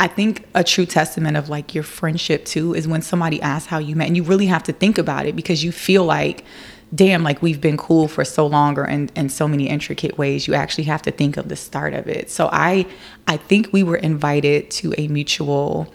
I 0.00 0.08
think 0.08 0.46
a 0.54 0.64
true 0.64 0.86
testament 0.86 1.36
of 1.36 1.48
like 1.48 1.74
your 1.74 1.84
friendship 1.84 2.44
too 2.44 2.74
is 2.74 2.88
when 2.88 3.00
somebody 3.00 3.40
asks 3.40 3.68
how 3.68 3.78
you 3.78 3.94
met 3.94 4.08
and 4.08 4.16
you 4.16 4.22
really 4.22 4.46
have 4.46 4.62
to 4.64 4.72
think 4.72 4.98
about 4.98 5.26
it 5.26 5.36
because 5.36 5.62
you 5.62 5.72
feel 5.72 6.04
like 6.04 6.44
damn 6.94 7.22
like 7.22 7.42
we've 7.42 7.60
been 7.60 7.76
cool 7.76 8.08
for 8.08 8.24
so 8.24 8.46
long 8.46 8.78
or 8.78 8.86
in, 8.86 9.10
in 9.16 9.28
so 9.28 9.48
many 9.48 9.68
intricate 9.68 10.16
ways 10.16 10.46
you 10.46 10.54
actually 10.54 10.84
have 10.84 11.02
to 11.02 11.10
think 11.10 11.36
of 11.36 11.48
the 11.48 11.56
start 11.56 11.94
of 11.94 12.06
it 12.06 12.30
so 12.30 12.48
i 12.52 12.86
i 13.26 13.36
think 13.36 13.72
we 13.72 13.82
were 13.82 13.96
invited 13.96 14.70
to 14.70 14.94
a 14.98 15.08
mutual 15.08 15.92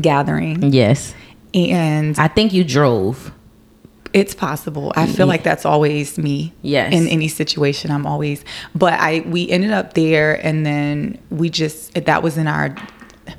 gathering 0.00 0.62
yes 0.72 1.14
and 1.54 2.18
i 2.18 2.28
think 2.28 2.52
you 2.52 2.64
drove 2.64 3.32
it's 4.12 4.34
possible. 4.34 4.94
I 4.96 5.06
feel 5.06 5.26
like 5.26 5.42
that's 5.42 5.66
always 5.66 6.16
me. 6.16 6.54
Yes. 6.62 6.94
In 6.94 7.06
any 7.06 7.28
situation, 7.28 7.90
I'm 7.90 8.06
always. 8.06 8.42
But 8.74 8.94
I 8.94 9.20
we 9.26 9.46
ended 9.50 9.72
up 9.72 9.92
there, 9.92 10.34
and 10.46 10.64
then 10.64 11.18
we 11.28 11.50
just 11.50 11.92
that 11.92 12.22
was 12.22 12.38
in 12.38 12.46
our 12.46 12.74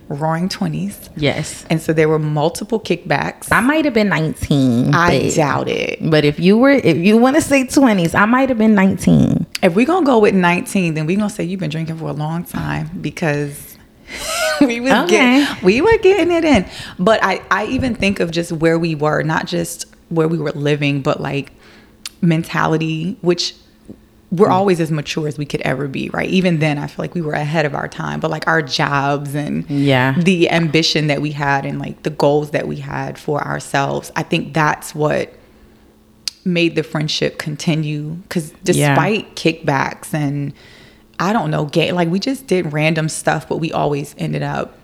roaring 0.09 0.49
twenties, 0.49 1.09
yes 1.15 1.65
and 1.69 1.81
so 1.81 1.93
there 1.93 2.07
were 2.09 2.19
multiple 2.19 2.79
kickbacks. 2.79 3.47
i 3.51 3.59
might 3.61 3.85
have 3.85 3.93
been 3.93 4.09
19 4.09 4.93
I 4.93 5.19
but- 5.19 5.35
doubt 5.35 5.67
it. 5.69 5.99
but 6.09 6.23
if 6.25 6.39
you 6.39 6.57
were 6.57 6.71
if 6.71 6.97
you 6.97 7.17
want 7.17 7.35
to 7.35 7.41
say 7.41 7.63
20s 7.65 8.13
i 8.15 8.25
might 8.25 8.49
have 8.49 8.57
been 8.57 8.75
19 8.75 9.45
If 9.63 9.75
we're 9.75 9.85
gonna 9.85 10.05
go 10.05 10.19
with 10.19 10.35
19, 10.35 10.93
then 10.93 11.05
we're 11.07 11.17
gonna 11.17 11.29
say 11.29 11.43
you've 11.43 11.59
been 11.59 11.69
drinking 11.71 11.97
for 11.97 12.09
a 12.09 12.13
long 12.13 12.43
time 12.43 12.89
because 13.01 13.75
we 14.61 14.79
was 14.79 14.91
Okay. 14.93 15.07
getting 15.45 15.65
we 15.65 15.81
were 15.81 15.97
getting 15.97 16.31
it 16.31 16.45
in. 16.45 16.65
But 16.97 17.19
I 17.23 17.41
I 17.51 17.65
even 17.67 17.93
think 17.95 18.19
of 18.21 18.31
just 18.31 18.51
where 18.53 18.77
we 18.79 18.95
were, 18.95 19.21
not 19.23 19.45
just 19.47 19.85
where 20.09 20.27
we 20.29 20.37
were 20.37 20.51
living, 20.53 21.01
but 21.01 21.19
like 21.19 21.51
mentality, 22.21 23.17
which 23.21 23.53
we're 24.31 24.49
mm. 24.49 24.51
always 24.51 24.79
as 24.79 24.91
mature 24.91 25.27
as 25.27 25.37
we 25.37 25.45
could 25.45 25.61
ever 25.61 25.87
be, 25.87 26.09
right? 26.09 26.29
Even 26.29 26.59
then, 26.59 26.77
I 26.77 26.87
feel 26.87 27.03
like 27.03 27.15
we 27.15 27.21
were 27.21 27.33
ahead 27.33 27.65
of 27.65 27.73
our 27.73 27.87
time. 27.87 28.19
But 28.19 28.29
like 28.29 28.45
our 28.47 28.61
jobs 28.61 29.35
and 29.35 29.69
Yeah. 29.69 30.15
the 30.17 30.49
ambition 30.49 31.07
that 31.07 31.21
we 31.21 31.31
had 31.31 31.65
and 31.65 31.79
like 31.79 32.03
the 32.03 32.09
goals 32.09 32.51
that 32.51 32.67
we 32.67 32.77
had 32.77 33.17
for 33.17 33.41
ourselves, 33.41 34.11
I 34.15 34.23
think 34.23 34.53
that's 34.53 34.93
what 34.93 35.33
made 36.43 36.75
the 36.75 36.83
friendship 36.83 37.37
continue. 37.37 38.17
Because 38.23 38.51
Yeah. 38.51 38.95
despite 38.95 39.35
kickbacks 39.35 40.13
and 40.13 40.53
I 41.19 41.33
don't 41.33 41.49
know, 41.49 41.65
gay, 41.65 41.91
like 41.93 42.09
we 42.09 42.19
just 42.19 42.47
did 42.47 42.73
random 42.73 43.09
stuff, 43.09 43.47
but 43.47 43.57
we 43.57 43.71
always 43.71 44.13
ended 44.17 44.43
up 44.43 44.76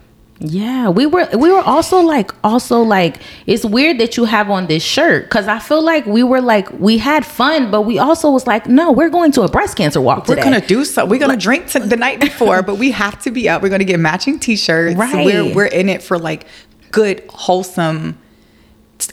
Yeah, 0.45 0.89
we 0.89 1.06
were 1.06 1.27
we 1.34 1.49
were 1.51 1.62
also 1.62 2.01
like 2.01 2.32
also 2.43 2.82
like 2.82 3.17
it's 3.47 3.63
weird 3.63 3.97
that 3.99 4.17
you 4.17 4.25
have 4.25 4.49
on 4.49 4.67
this 4.67 4.84
shirt 4.84 5.29
cuz 5.29 5.47
I 5.47 5.60
feel 5.60 5.82
like 5.82 6.06
we 6.06 6.21
were 6.21 6.41
like 6.41 6.67
we 6.79 6.97
had 6.97 7.25
fun 7.25 7.71
but 7.71 7.84
we 7.84 7.97
also 7.97 8.29
was 8.29 8.45
like 8.45 8.67
no, 8.67 8.91
we're 8.91 9.10
going 9.10 9.32
to 9.34 9.43
a 9.43 9.47
breast 9.47 9.77
cancer 9.77 10.01
walk 10.01 10.25
today. 10.25 10.41
We're 10.41 10.43
gonna 10.43 10.67
do 10.67 10.84
something. 10.84 11.10
We're 11.10 11.19
gonna 11.25 11.38
drink 11.38 11.67
to 11.67 11.79
the 11.79 11.95
night 11.95 12.19
before, 12.19 12.62
but 12.62 12.75
we 12.77 12.91
have 12.91 13.21
to 13.23 13.32
be 13.32 13.47
up. 13.47 13.62
We're 13.62 13.69
gonna 13.69 13.86
get 13.86 13.99
matching 14.01 14.38
T-shirts. 14.38 14.97
Right. 14.97 15.25
We're 15.25 15.56
we're 15.56 15.65
in 15.65 15.88
it 15.88 16.03
for 16.03 16.19
like 16.19 16.45
good, 16.91 17.23
wholesome 17.29 18.17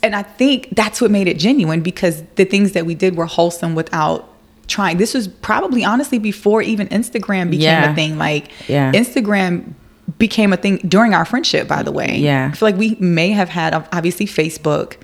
and 0.03 0.15
I 0.15 0.23
think 0.23 0.69
that's 0.77 1.01
what 1.01 1.11
made 1.11 1.27
it 1.29 1.39
genuine 1.39 1.81
because 1.81 2.23
the 2.37 2.45
things 2.45 2.73
that 2.73 2.87
we 2.87 2.95
did 2.95 3.17
were 3.17 3.27
wholesome 3.27 3.75
without 3.75 4.29
trying. 4.69 4.99
This 4.99 5.15
was 5.15 5.27
probably 5.27 5.85
honestly 5.85 6.19
before 6.19 6.63
even 6.63 6.87
Instagram 6.89 7.51
became 7.51 7.63
Yeah. 7.63 7.91
a 7.93 7.95
thing. 7.95 8.19
Like 8.19 8.51
Yeah. 8.69 8.93
Instagram 8.93 9.75
became 10.19 10.53
a 10.53 10.57
thing 10.57 10.79
during 10.79 11.15
our 11.15 11.25
friendship, 11.25 11.69
by 11.69 11.83
the 11.83 11.93
way. 11.93 12.17
Yeah. 12.19 12.51
I 12.53 12.57
feel 12.57 12.69
like 12.69 12.77
we 12.77 12.97
may 12.99 13.31
have 13.31 13.49
had 13.49 13.75
obviously 13.93 14.27
Facebook, 14.27 14.97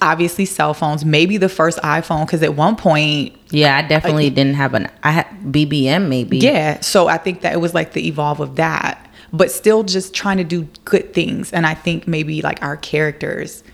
obviously 0.00 0.44
cell 0.44 0.74
phones, 0.74 1.04
maybe 1.04 1.36
the 1.36 1.48
first 1.48 1.78
iPhone, 1.80 2.26
because 2.26 2.42
at 2.42 2.54
one 2.54 2.76
point 2.76 3.34
Yeah, 3.50 3.76
I 3.76 3.82
definitely 3.82 4.30
didn't 4.30 4.54
have 4.54 4.74
an. 4.74 4.88
I 5.02 5.10
had 5.12 5.26
BBM 5.44 6.08
maybe. 6.08 6.38
yeah. 6.38 6.80
So 6.80 7.08
I 7.08 7.18
think 7.18 7.40
that 7.42 7.52
it 7.52 7.58
was 7.58 7.74
like 7.74 7.92
the 7.92 8.06
evolve 8.06 8.40
of 8.40 8.56
that, 8.56 9.08
but 9.32 9.50
still 9.50 9.82
just 9.82 10.14
trying 10.14 10.36
to 10.38 10.44
do 10.44 10.68
good 10.84 11.12
things. 11.14 11.52
And 11.52 11.66
I 11.66 11.74
think 11.74 12.06
maybe 12.06 12.42
like 12.42 12.62
our 12.62 12.76
characters 12.76 13.64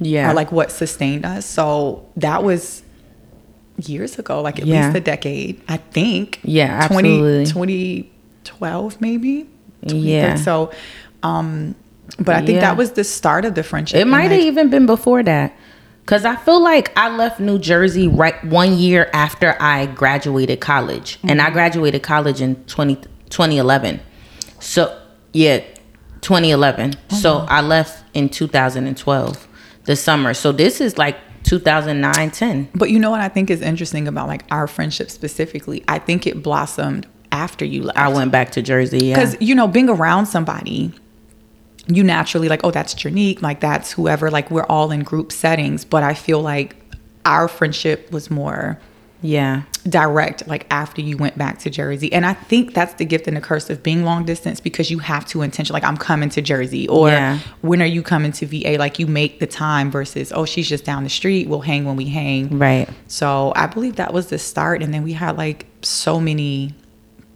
yeah. 0.00 0.30
are 0.30 0.34
like 0.34 0.50
what 0.52 0.70
sustained 0.72 1.24
us. 1.24 1.46
So 1.46 2.06
that 2.16 2.42
was 2.42 2.82
years 3.78 4.18
ago, 4.18 4.40
like 4.40 4.58
at 4.58 4.66
Yeah. 4.66 4.86
least 4.86 4.96
a 4.96 5.00
decade, 5.00 5.60
I 5.68 5.76
think. 5.76 6.40
Yeah, 6.42 6.86
20, 6.88 7.44
2012 7.46 9.00
maybe. 9.00 9.46
Yeah. 9.94 10.34
So, 10.36 10.70
um, 11.22 11.74
but 12.18 12.34
I 12.36 12.38
think 12.38 12.56
Yeah. 12.56 12.60
that 12.60 12.76
was 12.76 12.92
the 12.92 13.04
start 13.04 13.44
of 13.44 13.54
the 13.54 13.62
friendship. 13.62 13.98
It 14.00 14.06
might 14.06 14.22
have 14.24 14.32
like, 14.32 14.40
even 14.42 14.70
been 14.70 14.86
before 14.86 15.22
that. 15.24 15.54
Cause 16.06 16.24
I 16.24 16.36
feel 16.36 16.60
like 16.62 16.96
I 16.96 17.08
left 17.16 17.40
New 17.40 17.58
Jersey 17.58 18.06
right 18.06 18.42
one 18.44 18.78
year 18.78 19.10
after 19.12 19.56
I 19.60 19.86
graduated 19.86 20.60
college. 20.60 21.18
And 21.24 21.40
Mm-hmm. 21.40 21.46
I 21.48 21.50
graduated 21.50 22.02
college 22.04 22.40
in 22.40 22.54
20, 22.66 22.94
2011. 23.28 23.98
So 24.60 24.96
yeah, 25.32 25.62
2011. 26.20 26.92
So 27.10 27.40
Mm-hmm. 27.40 27.46
I 27.52 27.60
left 27.60 28.04
in 28.14 28.28
2012, 28.28 29.48
the 29.84 29.96
summer. 29.96 30.32
So 30.34 30.52
this 30.52 30.80
is 30.80 30.96
like 30.96 31.16
2009, 31.42 32.30
10. 32.30 32.68
But 32.74 32.90
you 32.90 32.98
know 33.00 33.10
what 33.10 33.20
I 33.20 33.28
think 33.28 33.50
is 33.50 33.60
interesting 33.60 34.06
about 34.08 34.28
like 34.28 34.44
our 34.50 34.66
friendship 34.68 35.10
specifically? 35.10 35.82
I 35.88 35.98
think 35.98 36.26
it 36.26 36.42
blossomed 36.42 37.06
after 37.36 37.64
you 37.64 37.82
left. 37.84 37.98
I 37.98 38.08
went 38.08 38.30
back 38.32 38.50
to 38.52 38.62
Jersey. 38.62 38.98
Yeah. 39.06 39.14
because 39.14 39.36
you 39.40 39.54
know 39.54 39.68
being 39.68 39.88
around 39.88 40.26
somebody 40.26 40.92
you 41.88 42.02
naturally 42.02 42.48
like 42.48 42.62
oh 42.64 42.70
that's 42.72 42.94
Gernique 42.94 43.40
like 43.42 43.60
that's 43.60 43.92
whoever 43.92 44.30
like 44.30 44.50
we're 44.50 44.64
all 44.74 44.90
in 44.90 45.00
group 45.04 45.30
settings 45.30 45.84
but 45.84 46.02
I 46.02 46.14
feel 46.14 46.40
like 46.40 46.74
our 47.24 47.46
friendship 47.48 48.10
was 48.10 48.28
more 48.30 48.78
Yeah. 49.22 49.62
direct 49.88 50.48
like 50.48 50.66
after 50.70 51.00
you 51.00 51.16
went 51.16 51.38
back 51.38 51.58
to 51.60 51.70
Jersey 51.70 52.12
and 52.12 52.26
I 52.26 52.34
think 52.34 52.74
that's 52.74 52.94
the 52.94 53.04
gift 53.04 53.28
and 53.28 53.36
the 53.36 53.40
curse 53.40 53.70
of 53.70 53.84
being 53.84 54.02
long 54.04 54.24
distance 54.24 54.58
because 54.58 54.90
you 54.90 54.98
have 54.98 55.24
to 55.26 55.42
intention 55.42 55.74
like 55.74 55.84
I'm 55.84 55.96
coming 55.96 56.28
to 56.30 56.42
Jersey 56.42 56.88
or 56.88 57.08
Yeah. 57.10 57.38
when 57.60 57.80
are 57.80 57.92
you 57.96 58.02
coming 58.02 58.32
to 58.32 58.46
VA 58.46 58.76
like 58.84 58.98
you 58.98 59.06
make 59.06 59.38
the 59.38 59.46
time 59.46 59.90
versus 59.92 60.32
oh 60.34 60.44
she's 60.44 60.68
just 60.68 60.84
down 60.84 61.04
the 61.04 61.14
street 61.20 61.48
we'll 61.48 61.60
hang 61.72 61.84
when 61.84 61.94
we 61.94 62.06
hang 62.06 62.58
Right. 62.58 62.88
so 63.06 63.52
I 63.54 63.66
believe 63.68 63.94
that 64.02 64.12
was 64.12 64.26
the 64.26 64.38
start. 64.40 64.82
And 64.82 64.92
then 64.92 65.04
we 65.04 65.12
had 65.12 65.36
like 65.36 65.66
so 65.82 66.20
many 66.20 66.74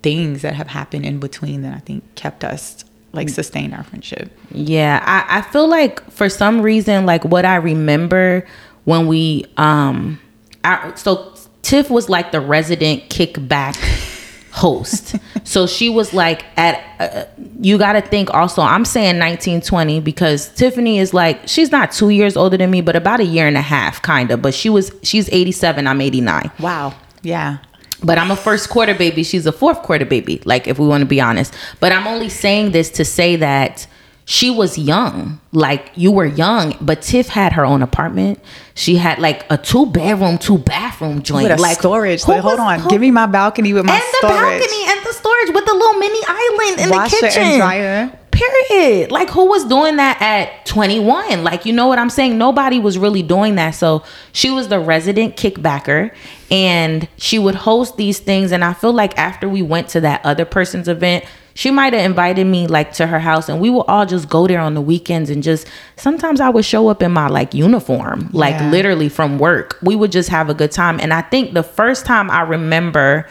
things 0.02 0.42
that 0.42 0.54
have 0.54 0.68
happened 0.68 1.04
in 1.04 1.20
between 1.20 1.62
that 1.62 1.74
I 1.74 1.80
think 1.80 2.14
kept 2.14 2.44
us 2.44 2.84
like 3.12 3.28
sustain 3.28 3.72
our 3.74 3.82
friendship. 3.82 4.30
Yeah, 4.52 5.02
I, 5.04 5.38
I 5.38 5.42
feel 5.42 5.68
like 5.68 6.08
for 6.10 6.28
some 6.28 6.62
reason, 6.62 7.06
like 7.06 7.24
what 7.24 7.44
I 7.44 7.56
remember 7.56 8.46
when 8.84 9.06
we 9.08 9.46
um, 9.56 10.20
I, 10.64 10.94
so 10.94 11.34
Tiff 11.62 11.90
was 11.90 12.08
like 12.08 12.32
the 12.32 12.40
resident 12.40 13.08
kickback 13.10 13.76
host. 14.52 15.16
so 15.44 15.66
she 15.66 15.88
was 15.88 16.12
like 16.14 16.44
at 16.56 16.82
uh, 17.00 17.24
you 17.60 17.78
got 17.78 17.92
to 17.92 18.00
think 18.00 18.32
also 18.34 18.62
I'm 18.62 18.84
saying 18.84 19.18
1920 19.18 20.00
because 20.00 20.48
Tiffany 20.54 20.98
is 20.98 21.14
like 21.14 21.46
she's 21.46 21.70
not 21.70 21.92
2 21.92 22.10
years 22.10 22.36
older 22.36 22.56
than 22.56 22.70
me 22.70 22.80
but 22.80 22.96
about 22.96 23.20
a 23.20 23.24
year 23.24 23.46
and 23.46 23.56
a 23.56 23.62
half 23.62 24.02
kind 24.02 24.30
of 24.32 24.42
but 24.42 24.52
she 24.54 24.68
was 24.68 24.90
she's 25.02 25.28
87 25.30 25.86
I'm 25.86 26.00
89 26.00 26.50
Wow. 26.58 26.94
Yeah. 27.22 27.58
But 28.02 28.18
I'm 28.18 28.30
a 28.30 28.36
first 28.36 28.68
quarter 28.70 28.94
baby. 28.94 29.22
She's 29.22 29.46
a 29.46 29.52
fourth 29.52 29.82
quarter 29.82 30.04
baby, 30.04 30.40
like 30.44 30.66
if 30.66 30.78
we 30.78 30.86
want 30.86 31.02
to 31.02 31.06
be 31.06 31.20
honest. 31.20 31.54
But 31.80 31.92
I'm 31.92 32.06
only 32.06 32.28
saying 32.28 32.72
this 32.72 32.90
to 32.90 33.04
say 33.04 33.36
that 33.36 33.86
she 34.24 34.50
was 34.50 34.78
young. 34.78 35.40
Like 35.52 35.90
you 35.96 36.12
were 36.12 36.26
young, 36.26 36.76
but 36.80 37.02
Tiff 37.02 37.28
had 37.28 37.52
her 37.54 37.64
own 37.64 37.82
apartment. 37.82 38.38
She 38.74 38.96
had 38.96 39.18
like 39.18 39.44
a 39.50 39.56
two 39.58 39.86
bedroom, 39.86 40.38
two 40.38 40.58
bathroom 40.58 41.22
joint. 41.22 41.48
With 41.48 41.58
a 41.58 41.62
like 41.62 41.78
storage. 41.78 42.26
Like, 42.28 42.40
hold 42.40 42.58
was- 42.58 42.60
on. 42.60 42.80
who- 42.80 42.90
Give 42.90 43.00
me 43.00 43.10
my 43.10 43.26
balcony 43.26 43.72
with 43.72 43.84
my 43.84 43.98
storage. 43.98 44.34
and 44.36 44.44
the 44.44 44.58
balcony 44.58 44.84
and 44.88 45.06
the 45.06 45.12
storage 45.12 45.54
with 45.54 45.64
the 45.66 45.74
little 45.74 45.94
mini 45.94 46.20
island 46.28 46.80
in 46.80 46.90
Washer 46.90 47.16
the 47.20 47.26
and 47.26 47.34
kitchen. 47.34 47.58
dryer. 47.58 48.12
Period. 48.40 49.12
Like 49.12 49.28
who 49.28 49.46
was 49.46 49.64
doing 49.64 49.96
that 49.96 50.20
at 50.22 50.64
21? 50.66 51.44
Like 51.44 51.66
you 51.66 51.72
know 51.72 51.88
what 51.88 51.98
I'm 51.98 52.10
saying? 52.10 52.38
Nobody 52.38 52.78
was 52.78 52.96
really 52.96 53.22
doing 53.22 53.56
that. 53.56 53.72
So 53.72 54.02
she 54.32 54.50
was 54.50 54.68
the 54.68 54.80
resident 54.80 55.36
kickbacker 55.36 56.14
and 56.50 57.06
she 57.16 57.38
would 57.38 57.54
host 57.54 57.96
these 57.96 58.18
things 58.18 58.50
and 58.52 58.64
I 58.64 58.72
feel 58.72 58.92
like 58.92 59.16
after 59.18 59.48
we 59.48 59.62
went 59.62 59.88
to 59.90 60.00
that 60.02 60.24
other 60.24 60.44
person's 60.44 60.88
event, 60.88 61.24
she 61.54 61.70
might 61.70 61.92
have 61.92 62.04
invited 62.04 62.46
me 62.46 62.66
like 62.66 62.94
to 62.94 63.06
her 63.06 63.18
house 63.18 63.48
and 63.50 63.60
we 63.60 63.68
would 63.68 63.82
all 63.82 64.06
just 64.06 64.28
go 64.30 64.46
there 64.46 64.60
on 64.60 64.74
the 64.74 64.80
weekends 64.80 65.28
and 65.28 65.42
just 65.42 65.66
sometimes 65.96 66.40
I 66.40 66.48
would 66.48 66.64
show 66.64 66.88
up 66.88 67.02
in 67.02 67.12
my 67.12 67.28
like 67.28 67.52
uniform, 67.52 68.30
like 68.32 68.54
Yeah. 68.54 68.70
literally 68.70 69.08
from 69.10 69.38
work. 69.38 69.76
We 69.82 69.96
would 69.96 70.12
just 70.12 70.30
have 70.30 70.48
a 70.48 70.54
good 70.54 70.72
time. 70.72 70.98
And 71.00 71.12
I 71.12 71.20
think 71.20 71.52
the 71.52 71.62
first 71.62 72.06
time 72.06 72.30
I 72.30 72.42
remember 72.42 73.28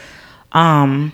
um 0.52 1.13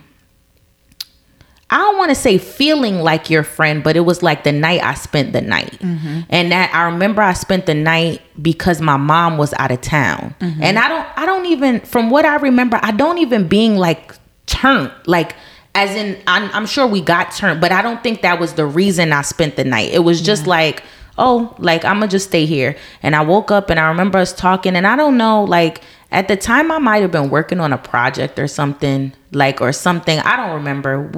I 1.75 1.79
don't 1.79 1.97
want 1.97 2.07
to 2.07 2.15
say 2.15 2.37
feeling 2.37 2.99
like 2.99 3.29
your 3.29 3.43
friend, 3.43 3.83
but 3.83 3.97
it 3.97 4.05
was 4.05 4.23
like 4.23 4.45
the 4.45 4.53
night 4.53 4.81
I 4.81 4.93
spent 4.93 5.33
the 5.33 5.41
night. 5.41 5.77
Mm-hmm. 5.79 6.21
And 6.29 6.53
that 6.53 6.73
I 6.73 6.83
remember 6.83 7.21
I 7.21 7.33
spent 7.33 7.65
the 7.65 7.73
night 7.73 8.21
because 8.41 8.79
my 8.79 8.95
mom 8.95 9.37
was 9.37 9.53
out 9.55 9.71
of 9.71 9.81
town. 9.81 10.33
Mm-hmm. 10.39 10.63
And 10.63 10.79
I 10.79 10.87
don't 10.87 11.07
I 11.17 11.25
don't 11.25 11.45
even 11.47 11.81
from 11.81 12.09
what 12.09 12.23
I 12.23 12.37
remember, 12.37 12.79
I 12.81 12.93
don't 12.93 13.17
even 13.17 13.49
being 13.49 13.75
like 13.75 14.15
turned 14.45 14.89
like 15.05 15.35
as 15.73 15.93
in 15.97 16.17
I'm, 16.27 16.49
I'm 16.53 16.65
sure 16.65 16.87
we 16.87 17.01
got 17.01 17.33
turned, 17.33 17.59
but 17.59 17.73
I 17.73 17.81
don't 17.81 18.01
think 18.01 18.21
that 18.21 18.39
was 18.39 18.53
the 18.53 18.65
reason 18.65 19.11
I 19.11 19.23
spent 19.23 19.57
the 19.57 19.65
night. 19.65 19.91
It 19.91 20.05
was 20.05 20.21
just 20.21 20.47
like 20.47 20.81
oh, 21.17 21.53
like 21.59 21.83
I'm 21.83 21.99
gonna 21.99 22.07
just 22.07 22.27
stay 22.29 22.45
here. 22.45 22.77
And 23.03 23.17
I 23.17 23.21
woke 23.21 23.51
up 23.51 23.69
and 23.69 23.79
I 23.79 23.89
remember 23.89 24.17
us 24.19 24.33
talking, 24.33 24.75
and 24.77 24.87
I 24.87 24.95
don't 24.95 25.17
know, 25.17 25.43
like 25.43 25.81
at 26.15 26.27
the 26.29 26.37
time 26.37 26.71
I 26.71 26.79
might 26.79 27.01
have 27.01 27.11
been 27.11 27.29
working 27.29 27.59
on 27.59 27.73
a 27.73 27.77
project 27.77 28.39
or 28.39 28.47
something, 28.47 29.11
like 29.33 29.59
or 29.61 29.71
something. 29.73 30.17
I 30.19 30.37
don't 30.37 30.55
remember. 30.55 31.11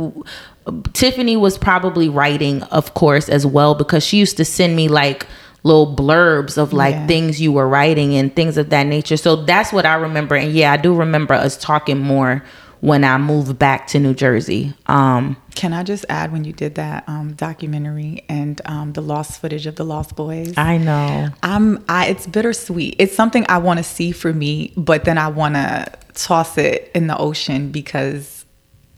Tiffany 0.94 1.38
was 1.38 1.58
probably 1.58 2.10
writing, 2.10 2.64
of 2.64 2.94
course, 2.94 3.30
as 3.30 3.46
well, 3.46 3.76
because 3.76 4.04
she 4.04 4.18
used 4.18 4.36
to 4.38 4.44
send 4.46 4.76
me 4.76 4.88
like 4.90 5.28
little 5.64 5.96
blurbs 5.96 6.58
of 6.58 6.74
like 6.74 6.96
Yeah. 6.96 7.08
things 7.08 7.40
you 7.40 7.52
were 7.52 7.68
writing 7.68 8.16
and 8.16 8.36
things 8.36 8.58
of 8.58 8.70
that 8.72 8.86
nature. 8.88 9.18
So 9.18 9.36
that's 9.46 9.72
what 9.72 9.86
I 9.86 9.96
remember. 9.96 10.36
And 10.36 10.52
yeah, 10.52 10.72
I 10.74 10.78
do 10.78 10.94
remember 10.96 11.34
us 11.34 11.58
talking 11.58 12.00
more 12.00 12.44
when 12.82 13.04
I 13.04 13.18
moved 13.18 13.58
back 13.58 13.88
to 13.88 14.00
New 14.00 14.14
Jersey. 14.14 14.74
Um, 14.86 15.38
Can 15.56 15.74
I 15.74 15.84
just 15.84 16.06
add 16.10 16.32
when 16.32 16.44
you 16.44 16.54
did 16.54 16.76
that 16.76 17.04
um, 17.08 17.34
documentary 17.34 18.24
and 18.30 18.62
um, 18.66 18.94
the 18.94 19.02
lost 19.02 19.42
footage 19.42 19.66
of 19.66 19.76
the 19.76 19.84
Lost 19.84 20.16
Boys? 20.16 20.54
I 20.58 20.78
know. 20.78 21.30
I'm 21.44 21.84
I 21.90 22.08
it's 22.08 22.28
bittersweet. 22.28 22.96
It's 23.00 23.16
something 23.16 23.46
I 23.50 23.58
want 23.58 23.78
to 23.80 23.84
see 23.84 24.12
for 24.12 24.32
me, 24.34 24.74
but 24.78 25.06
then 25.06 25.18
I 25.18 25.28
want 25.30 25.56
to 25.56 25.92
toss 26.14 26.58
it 26.58 26.92
in 26.94 27.08
the 27.08 27.18
ocean 27.18 27.72
because 27.72 28.46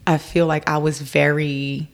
I 0.06 0.18
feel 0.18 0.46
like 0.46 0.68
I 0.68 0.78
was 0.78 1.00
very 1.00 1.88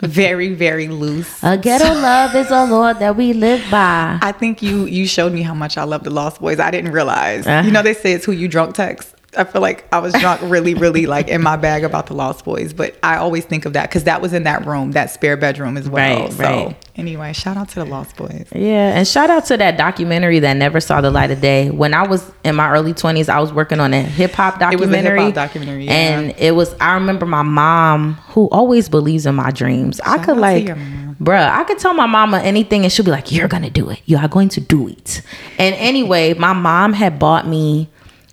very 0.00 0.54
very 0.54 0.88
loose. 0.88 1.42
A 1.42 1.58
ghetto 1.58 1.84
love 2.00 2.34
is 2.34 2.50
a 2.50 2.64
law 2.64 2.92
that 2.94 3.16
we 3.16 3.32
live 3.34 3.62
by. 3.70 4.18
I 4.22 4.32
think 4.32 4.62
you 4.62 4.86
you 4.86 5.06
showed 5.06 5.32
me 5.32 5.42
how 5.42 5.54
much 5.54 5.76
I 5.76 5.84
love 5.84 6.04
the 6.04 6.10
Lost 6.10 6.40
Boys. 6.40 6.58
I 6.58 6.70
didn't 6.70 6.92
realize. 6.92 7.46
Uh. 7.46 7.62
You 7.64 7.70
know 7.70 7.82
they 7.82 7.94
say 7.94 8.12
it's 8.12 8.24
who 8.24 8.32
you 8.32 8.48
drunk 8.48 8.74
text. 8.74 9.14
I 9.36 9.44
feel 9.44 9.62
like 9.62 9.86
I 9.92 9.98
was 10.00 10.12
drunk 10.14 10.40
really 10.44 10.74
really 10.74 11.06
like 11.06 11.28
in 11.28 11.40
my 11.40 11.56
bag 11.56 11.84
about 11.84 12.06
the 12.06 12.14
Lost 12.14 12.44
Boys, 12.44 12.72
but 12.72 12.96
I 13.02 13.16
always 13.16 13.44
think 13.44 13.64
of 13.64 13.74
that 13.74 13.90
cuz 13.90 14.04
that 14.04 14.20
was 14.20 14.32
in 14.32 14.42
that 14.42 14.66
room, 14.66 14.92
that 14.92 15.10
spare 15.10 15.36
bedroom 15.36 15.76
as 15.76 15.88
well. 15.88 16.22
Right, 16.22 16.32
so 16.32 16.42
right. 16.42 16.88
anyway, 16.96 17.32
shout 17.32 17.56
out 17.56 17.68
to 17.70 17.76
the 17.76 17.84
Lost 17.84 18.16
Boys. 18.16 18.46
Yeah, 18.52 18.96
and 18.96 19.06
shout 19.06 19.30
out 19.30 19.44
to 19.46 19.56
that 19.56 19.76
documentary 19.76 20.40
that 20.40 20.54
never 20.54 20.80
saw 20.80 21.00
the 21.00 21.10
light 21.10 21.30
of 21.30 21.40
day. 21.40 21.70
When 21.70 21.94
I 21.94 22.06
was 22.06 22.30
in 22.44 22.56
my 22.56 22.70
early 22.70 22.92
twenties, 22.92 23.28
I 23.28 23.38
was 23.38 23.52
working 23.52 23.78
on 23.78 23.94
a 23.94 24.02
hip 24.02 24.32
hop 24.32 24.54
was 24.54 24.62
a 24.62 24.70
documentary. 24.72 25.32
documentary, 25.32 25.84
yeah. 25.86 25.92
and 25.92 26.34
it 26.36 26.54
was. 26.56 26.74
I 26.80 26.94
remember 26.94 27.26
my 27.26 27.42
mom, 27.42 28.14
who 28.30 28.48
always 28.50 28.88
believes 28.88 29.26
in 29.26 29.36
my 29.36 29.50
dreams. 29.52 30.00
I 30.00 30.18
could 30.18 30.38
like, 30.38 30.66
bruh, 30.66 31.50
I 31.50 31.64
could 31.64 31.78
tell 31.78 31.94
my 31.94 32.06
mama 32.06 32.40
anything, 32.40 32.82
and 32.82 32.92
she'll 32.92 33.04
be 33.04 33.12
like, 33.12 33.30
"You're 33.30 33.48
gonna 33.48 33.70
do 33.70 33.90
it. 33.90 34.00
You 34.06 34.18
are 34.18 34.28
going 34.28 34.48
to 34.50 34.60
do 34.60 34.88
it." 34.88 35.22
And 35.58 35.74
anyway, 35.76 36.34
my 36.34 36.52
mom 36.52 36.94
had 36.94 37.18
bought 37.18 37.46
me 37.46 37.88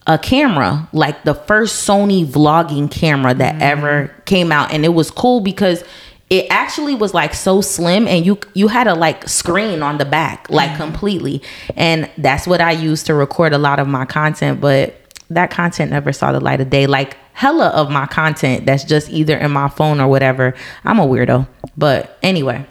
a 0.08 0.18
camera, 0.18 0.88
like 0.94 1.24
the 1.24 1.34
first 1.34 1.88
Sony 1.88 2.26
vlogging 2.26 2.90
camera 2.90 3.34
that 3.34 3.56
Mm. 3.56 3.62
ever 3.62 4.12
came 4.26 4.52
out, 4.52 4.74
and 4.74 4.86
it 4.86 4.94
was 4.94 5.12
cool 5.12 5.42
because 5.42 5.84
it 6.30 6.46
actually 6.50 6.96
was 6.96 7.14
like 7.14 7.34
so 7.34 7.62
slim, 7.62 8.08
and 8.08 8.26
you 8.26 8.38
you 8.54 8.68
had 8.70 8.88
a 8.88 8.96
like 8.96 9.28
screen 9.30 9.84
on 9.84 9.98
the 9.98 10.06
back, 10.06 10.48
like 10.50 10.72
Mm. 10.72 10.78
completely, 10.78 11.42
and 11.76 12.10
that's 12.18 12.48
what 12.48 12.62
I 12.62 12.72
used 12.72 13.06
to 13.08 13.14
record 13.14 13.54
a 13.54 13.58
lot 13.58 13.80
of 13.80 13.88
my 13.88 14.06
content, 14.06 14.60
but 14.62 14.96
that 15.30 15.50
content 15.52 15.92
never 15.92 16.14
saw 16.14 16.32
the 16.32 16.40
light 16.40 16.62
of 16.62 16.70
day. 16.70 16.88
Like 16.88 17.18
hella 17.34 17.68
of 17.68 17.92
my 17.92 18.06
content 18.08 18.66
that's 18.66 18.84
just 18.86 19.10
either 19.10 19.38
in 19.38 19.52
my 19.52 19.68
phone 19.68 20.00
or 20.00 20.08
whatever. 20.08 20.54
I'm 20.86 21.00
a 21.00 21.06
weirdo, 21.06 21.48
but 21.78 22.18
anyway. 22.24 22.66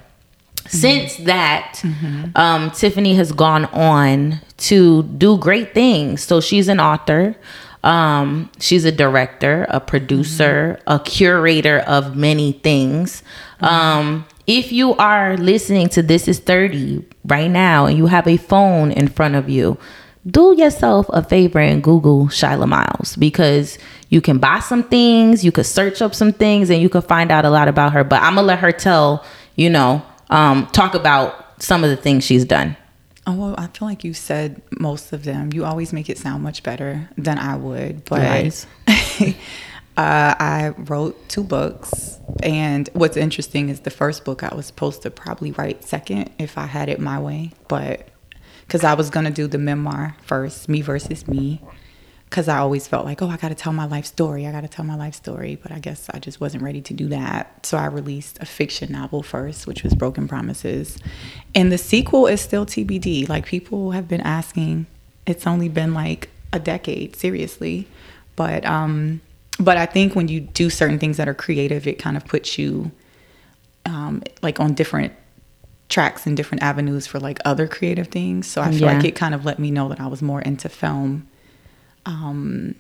Since 0.68 1.16
that, 1.18 1.82
um, 2.34 2.70
Tiffany 2.72 3.14
has 3.14 3.32
gone 3.32 3.66
on 3.66 4.40
to 4.58 5.02
do 5.04 5.36
great 5.38 5.74
things. 5.74 6.22
So 6.22 6.40
she's 6.40 6.68
an 6.68 6.80
author. 6.80 7.36
Um, 7.84 8.50
she's 8.58 8.84
a 8.84 8.90
director, 8.92 9.66
a 9.68 9.78
producer, 9.80 10.80
a 10.86 10.98
curator 10.98 11.78
of 11.80 12.16
many 12.16 12.52
things. 12.52 13.22
Um, 13.60 14.24
if 14.46 14.72
you 14.72 14.94
are 14.96 15.36
listening 15.36 15.88
to 15.90 16.02
This 16.02 16.26
Is 16.28 16.38
30 16.40 17.04
right 17.24 17.50
now 17.50 17.86
and 17.86 17.96
you 17.96 18.06
have 18.06 18.26
a 18.26 18.36
phone 18.36 18.90
in 18.92 19.08
front 19.08 19.34
of 19.34 19.48
you, 19.48 19.78
do 20.28 20.54
yourself 20.56 21.06
a 21.10 21.22
favor 21.22 21.60
and 21.60 21.82
Google 21.82 22.26
Shyla 22.26 22.66
Miles 22.68 23.14
because 23.16 23.78
you 24.08 24.20
can 24.20 24.38
buy 24.38 24.58
some 24.60 24.82
things, 24.82 25.44
you 25.44 25.52
could 25.52 25.66
search 25.66 26.02
up 26.02 26.14
some 26.14 26.32
things, 26.32 26.70
and 26.70 26.80
you 26.80 26.88
could 26.88 27.04
find 27.04 27.30
out 27.30 27.44
a 27.44 27.50
lot 27.50 27.68
about 27.68 27.92
her. 27.92 28.02
But 28.04 28.22
I'm 28.22 28.34
gonna 28.34 28.46
let 28.46 28.58
her 28.60 28.72
tell, 28.72 29.24
you 29.54 29.70
know, 29.70 30.02
um, 30.30 30.66
talk 30.68 30.94
about 30.94 31.62
some 31.62 31.84
of 31.84 31.90
the 31.90 31.96
things 31.96 32.24
she's 32.24 32.44
done. 32.44 32.76
Oh, 33.26 33.34
well, 33.34 33.54
I 33.58 33.66
feel 33.66 33.88
like 33.88 34.04
you 34.04 34.14
said 34.14 34.62
most 34.78 35.12
of 35.12 35.24
them. 35.24 35.52
You 35.52 35.64
always 35.64 35.92
make 35.92 36.08
it 36.08 36.16
sound 36.16 36.42
much 36.42 36.62
better 36.62 37.08
than 37.18 37.38
I 37.38 37.56
would. 37.56 38.04
But 38.04 38.22
Nice. 38.22 38.66
uh, 38.86 39.34
I 39.96 40.74
wrote 40.76 41.28
two 41.28 41.42
books. 41.42 42.20
And 42.42 42.88
what's 42.92 43.16
interesting 43.16 43.68
is 43.68 43.80
the 43.80 43.90
first 43.90 44.24
book 44.24 44.44
I 44.44 44.54
was 44.54 44.66
supposed 44.66 45.02
to 45.02 45.10
probably 45.10 45.50
write 45.52 45.82
second 45.82 46.30
if 46.38 46.56
I 46.56 46.66
had 46.66 46.88
it 46.88 47.00
my 47.00 47.18
way. 47.18 47.50
But 47.66 48.08
because 48.60 48.84
I 48.84 48.94
was 48.94 49.10
going 49.10 49.26
to 49.26 49.32
do 49.32 49.48
the 49.48 49.58
memoir 49.58 50.16
first, 50.22 50.68
Me 50.68 50.80
versus 50.80 51.26
Me. 51.26 51.60
Because 52.28 52.48
I 52.48 52.58
always 52.58 52.88
felt 52.88 53.04
like, 53.04 53.22
oh, 53.22 53.28
I 53.28 53.36
got 53.36 53.48
to 53.48 53.54
tell 53.54 53.72
my 53.72 53.86
life 53.86 54.04
story. 54.04 54.46
I 54.46 54.52
got 54.52 54.62
to 54.62 54.68
tell 54.68 54.84
my 54.84 54.96
life 54.96 55.14
story. 55.14 55.56
But 55.62 55.70
I 55.72 55.78
guess 55.78 56.08
I 56.12 56.18
just 56.18 56.40
wasn't 56.40 56.62
ready 56.64 56.80
to 56.82 56.92
do 56.92 57.08
that. 57.08 57.64
So 57.64 57.78
I 57.78 57.86
released 57.86 58.38
a 58.40 58.46
fiction 58.46 58.90
novel 58.92 59.22
first, 59.22 59.66
which 59.66 59.82
was 59.84 59.94
Broken 59.94 60.26
Promises. 60.26 60.98
And 61.54 61.70
the 61.70 61.78
sequel 61.78 62.26
is 62.26 62.40
still 62.40 62.66
TBD. 62.66 63.28
Like 63.28 63.46
people 63.46 63.92
have 63.92 64.08
been 64.08 64.20
asking. 64.22 64.86
It's 65.24 65.46
only 65.46 65.68
been 65.68 65.94
like 65.94 66.28
a 66.52 66.58
decade, 66.58 67.14
seriously. 67.16 67.86
But 68.34 68.66
um 68.66 69.20
but 69.58 69.76
I 69.78 69.86
think 69.86 70.14
when 70.14 70.28
you 70.28 70.40
do 70.40 70.68
certain 70.68 70.98
things 70.98 71.16
that 71.16 71.28
are 71.28 71.34
creative, 71.34 71.86
it 71.86 71.98
kind 71.98 72.16
of 72.16 72.26
puts 72.26 72.58
you 72.58 72.90
um 73.86 74.22
like 74.42 74.58
on 74.60 74.74
different 74.74 75.12
tracks 75.88 76.26
and 76.26 76.36
different 76.36 76.62
avenues 76.62 77.06
for 77.06 77.20
like 77.20 77.38
other 77.44 77.68
creative 77.68 78.08
things. 78.08 78.48
So 78.48 78.60
I 78.62 78.70
feel 78.72 78.80
Yeah. 78.80 78.94
like 78.94 79.04
it 79.04 79.14
kind 79.14 79.34
of 79.34 79.44
let 79.44 79.58
me 79.60 79.70
know 79.70 79.88
that 79.88 80.00
I 80.00 80.08
was 80.08 80.20
more 80.22 80.42
into 80.42 80.68
film 80.68 81.28
Um, 82.06 82.74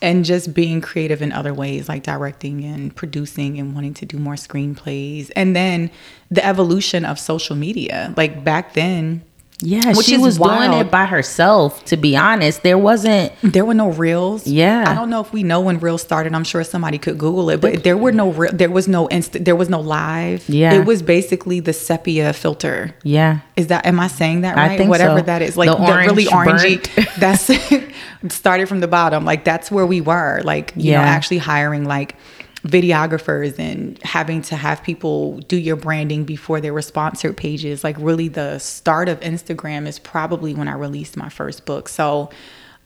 and 0.00 0.24
just 0.24 0.54
being 0.54 0.80
creative 0.80 1.22
in 1.22 1.32
other 1.32 1.52
ways 1.52 1.88
like 1.88 2.04
directing 2.04 2.64
and 2.64 2.94
producing 2.94 3.58
and 3.58 3.74
wanting 3.74 3.94
to 3.94 4.06
do 4.06 4.18
more 4.18 4.34
screenplays. 4.34 5.30
And 5.34 5.56
then 5.56 5.90
the 6.30 6.44
evolution 6.44 7.04
of 7.04 7.18
social 7.18 7.56
media. 7.56 8.14
Like 8.16 8.44
back 8.44 8.74
then 8.74 9.22
Yeah, 9.60 9.92
Which 9.94 10.06
she 10.06 10.16
was 10.18 10.38
doing 10.38 10.72
it 10.72 10.88
by 10.88 11.04
herself. 11.06 11.84
To 11.86 11.96
be 11.96 12.16
honest, 12.16 12.62
there 12.62 12.78
wasn't. 12.78 13.32
there 13.42 13.64
were 13.64 13.74
no 13.74 13.90
reels 13.90 14.46
Yeah. 14.46 14.84
i 14.86 14.94
don't 14.94 15.10
know 15.10 15.20
if 15.20 15.32
we 15.32 15.42
know 15.42 15.60
when 15.60 15.78
reels 15.80 16.00
started 16.02 16.32
i'm 16.34 16.44
sure 16.44 16.62
somebody 16.62 16.98
could 16.98 17.18
google 17.18 17.50
it 17.50 17.60
but 17.60 17.82
there 17.82 17.96
were 17.96 18.12
no 18.12 18.30
real 18.30 18.52
there 18.52 18.70
was 18.70 18.86
no 18.86 19.08
insta 19.08 19.44
there 19.44 19.56
was 19.56 19.68
no 19.68 19.80
live 19.80 20.48
Yeah. 20.48 20.74
it 20.74 20.86
was 20.86 21.02
basically 21.02 21.58
the 21.60 21.72
sepia 21.72 22.32
filter 22.32 22.94
Yeah, 23.02 23.40
Is 23.56 23.66
that 23.68 23.84
am 23.86 23.98
I 23.98 24.06
saying 24.08 24.42
that 24.42 24.56
I 24.56 24.68
right? 24.68 24.78
think 24.78 24.90
Whatever 24.90 25.18
so. 25.18 25.24
that 25.24 25.42
is, 25.42 25.56
like 25.56 25.70
The 25.70 25.76
the, 25.76 25.96
really 26.06 26.28
orange 26.28 26.62
orangey. 26.62 27.14
That's 27.18 27.50
started 28.34 28.68
from 28.68 28.80
the 28.80 28.88
bottom. 28.88 29.24
Like 29.24 29.44
that's 29.44 29.70
where 29.70 29.86
we 29.86 30.00
were. 30.00 30.40
Like 30.44 30.72
you 30.76 30.92
know, 30.92 30.98
actually 30.98 31.38
hiring 31.38 31.84
like 31.84 32.14
videographers 32.62 33.58
and 33.58 34.02
having 34.02 34.42
to 34.42 34.56
have 34.56 34.82
people 34.82 35.38
do 35.40 35.56
your 35.56 35.76
branding 35.76 36.24
before 36.24 36.60
there 36.60 36.74
were 36.74 36.82
sponsored 36.82 37.36
pages. 37.36 37.84
Like 37.84 37.96
really, 37.98 38.28
the 38.28 38.58
start 38.58 39.08
of 39.08 39.20
Instagram 39.20 39.86
is 39.86 39.98
probably 39.98 40.54
when 40.54 40.68
I 40.68 40.74
released 40.74 41.16
my 41.16 41.28
first 41.28 41.64
book. 41.64 41.88
So. 41.88 42.30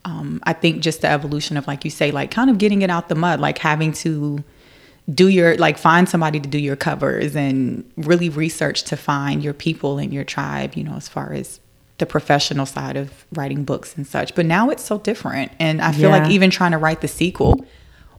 Um, 0.05 0.41
I 0.43 0.53
think 0.53 0.83
just 0.83 1.03
the 1.03 1.09
evolution 1.09 1.57
of, 1.57 1.69
like 1.69 1.85
you 1.85 1.91
say, 1.93 2.11
like 2.11 2.33
kind 2.33 2.51
of 2.51 2.59
getting 2.59 2.83
it 2.83 2.91
out 2.91 3.09
the 3.09 3.15
mud, 3.15 3.39
like 3.39 3.59
having 3.59 3.93
to 3.93 4.43
do 5.13 5.29
your 5.29 5.57
like 5.57 5.79
find 5.79 6.09
somebody 6.09 6.39
to 6.39 6.49
do 6.49 6.59
your 6.59 6.77
covers 6.77 7.35
and 7.35 7.91
really 7.97 8.29
research 8.29 8.85
to 8.85 8.97
find 8.97 9.43
your 9.43 9.55
people 9.55 9.99
and 9.99 10.13
your 10.13 10.25
tribe 10.25 10.75
you 10.75 10.85
know 10.85 10.95
as 10.95 11.09
far 11.09 11.33
as 11.33 11.59
the 11.99 12.07
professional 12.07 12.67
side 12.67 12.97
of 12.97 13.27
writing 13.33 13.65
books 13.65 13.97
and 13.97 14.07
such 14.07 14.35
but 14.35 14.47
now 14.47 14.71
it's 14.71 14.85
so 14.85 14.99
different 14.99 15.51
and 15.59 15.83
i 15.83 15.91
feel 15.93 16.11
like 16.11 16.31
even 16.31 16.51
trying 16.51 16.71
to 16.71 16.79
write 16.79 17.01
the 17.01 17.09
sequel 17.09 17.65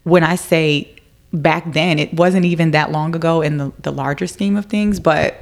when 0.04 0.24
i 0.24 0.36
say 0.36 0.94
back 1.34 1.74
then 1.74 1.98
it 2.00 2.14
wasn't 2.14 2.46
even 2.46 2.72
that 2.72 2.92
long 2.92 3.16
ago 3.16 3.42
in 3.42 3.58
the, 3.58 3.72
the 3.80 3.92
larger 3.92 4.28
scheme 4.28 4.56
of 4.56 4.66
things 4.68 5.00
but 5.00 5.36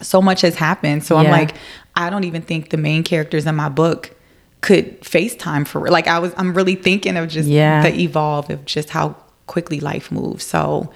so 0.00 0.22
much 0.22 0.40
has 0.42 0.54
happened 0.54 1.02
so 1.04 1.16
i'm 1.16 1.24
like 1.32 1.54
i 1.96 2.08
don't 2.08 2.22
even 2.24 2.40
think 2.40 2.70
the 2.70 2.76
main 2.76 3.02
characters 3.02 3.44
in 3.44 3.54
my 3.56 3.68
book 3.68 4.14
could 4.60 5.00
facetime 5.02 5.66
for 5.66 5.88
like 5.90 6.06
i 6.06 6.18
was 6.20 6.32
i'm 6.36 6.54
really 6.54 6.76
thinking 6.76 7.16
of 7.16 7.28
just 7.28 7.48
Yeah. 7.48 7.82
the 7.82 7.98
evolve 8.00 8.48
of 8.50 8.64
just 8.64 8.90
how 8.90 9.16
quickly 9.46 9.80
life 9.80 10.12
moves. 10.12 10.44
So, 10.44 10.92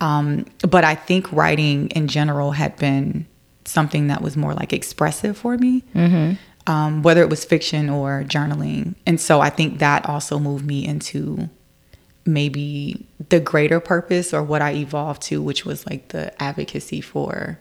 um, 0.00 0.44
but 0.62 0.84
I 0.84 0.94
think 0.94 1.30
writing 1.32 1.88
in 1.88 2.06
general 2.06 2.52
had 2.52 2.76
been 2.76 3.26
something 3.64 4.06
that 4.06 4.22
was 4.22 4.36
more 4.36 4.54
like 4.54 4.72
expressive 4.72 5.36
for 5.36 5.58
me, 5.58 5.82
um, 6.68 7.02
whether 7.02 7.20
it 7.22 7.28
was 7.28 7.44
fiction 7.44 7.90
or 7.90 8.22
journaling. 8.28 8.94
And 9.06 9.20
so 9.20 9.40
I 9.40 9.50
think 9.50 9.80
that 9.80 10.08
also 10.08 10.38
moved 10.38 10.64
me 10.64 10.86
into 10.86 11.48
maybe 12.26 13.06
the 13.28 13.40
greater 13.40 13.80
purpose 13.80 14.34
or 14.34 14.42
what 14.42 14.62
I 14.62 14.74
evolved 14.74 15.22
to, 15.22 15.42
which 15.42 15.64
was 15.64 15.86
like 15.86 16.08
the 16.08 16.40
advocacy 16.42 17.00
for 17.00 17.58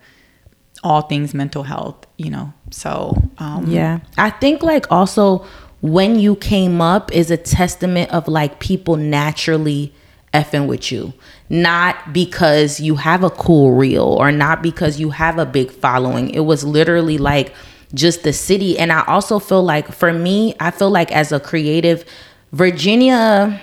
all 0.84 1.04
things 1.04 1.34
mental 1.34 1.64
health, 1.64 2.06
you 2.18 2.30
know. 2.30 2.54
So, 2.72 3.16
um, 3.38 3.66
yeah. 3.68 4.00
I 4.18 4.30
think 4.30 4.62
like 4.64 4.92
also 4.92 5.46
when 5.82 6.20
you 6.20 6.36
came 6.36 6.82
up 6.82 7.12
is 7.12 7.32
a 7.32 7.38
testament 7.38 8.12
of 8.12 8.28
like 8.28 8.60
people 8.60 8.96
naturally 8.96 9.94
effing 10.34 10.68
with 10.68 10.92
you, 10.92 11.14
not 11.50 12.14
because 12.14 12.80
you 12.80 12.96
have 12.96 13.24
a 13.24 13.30
cool 13.30 13.72
reel 13.74 14.04
or 14.04 14.32
not 14.32 14.62
because 14.62 15.00
you 15.00 15.12
have 15.12 15.38
a 15.38 15.46
big 15.46 15.72
following. 15.72 16.30
It 16.30 16.42
was 16.42 16.64
literally 16.64 17.18
like 17.18 17.54
just 17.94 18.24
the 18.24 18.34
city. 18.34 18.78
And 18.78 18.92
I 18.92 19.06
also 19.06 19.40
feel 19.40 19.64
like 19.64 19.92
for 19.92 20.12
me, 20.12 20.56
I 20.60 20.72
feel 20.72 20.90
like 20.90 21.12
as 21.12 21.32
a 21.32 21.40
creative, 21.40 22.04
Virginia 22.52 23.62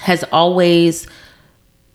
has 0.00 0.24
always 0.32 1.06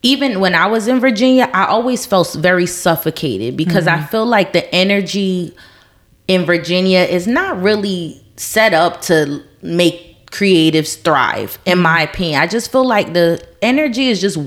even 0.06 0.40
when 0.40 0.54
I 0.54 0.68
was 0.68 0.88
in 0.88 1.00
Virginia, 1.00 1.50
I 1.52 1.66
always 1.66 2.06
felt 2.06 2.32
very 2.34 2.68
suffocated 2.68 3.58
because 3.58 3.88
I 3.88 3.98
mm-hmm. 3.98 4.06
feel 4.06 4.26
like 4.28 4.54
the 4.54 4.74
energy 4.74 5.56
in 6.28 6.46
Virginia 6.46 7.00
is 7.00 7.26
not 7.26 7.60
really 7.60 8.24
set 8.38 8.76
up 8.76 9.02
to 9.02 9.44
make 9.64 10.15
creatives 10.36 11.02
thrive, 11.02 11.58
in 11.66 11.80
my 11.80 12.02
mm-hmm. 12.02 12.14
opinion. 12.14 12.42
I 12.42 12.48
just 12.48 12.72
feel 12.72 12.86
like 12.86 13.14
the 13.14 13.42
energy 13.62 14.10
is 14.10 14.20
just 14.20 14.38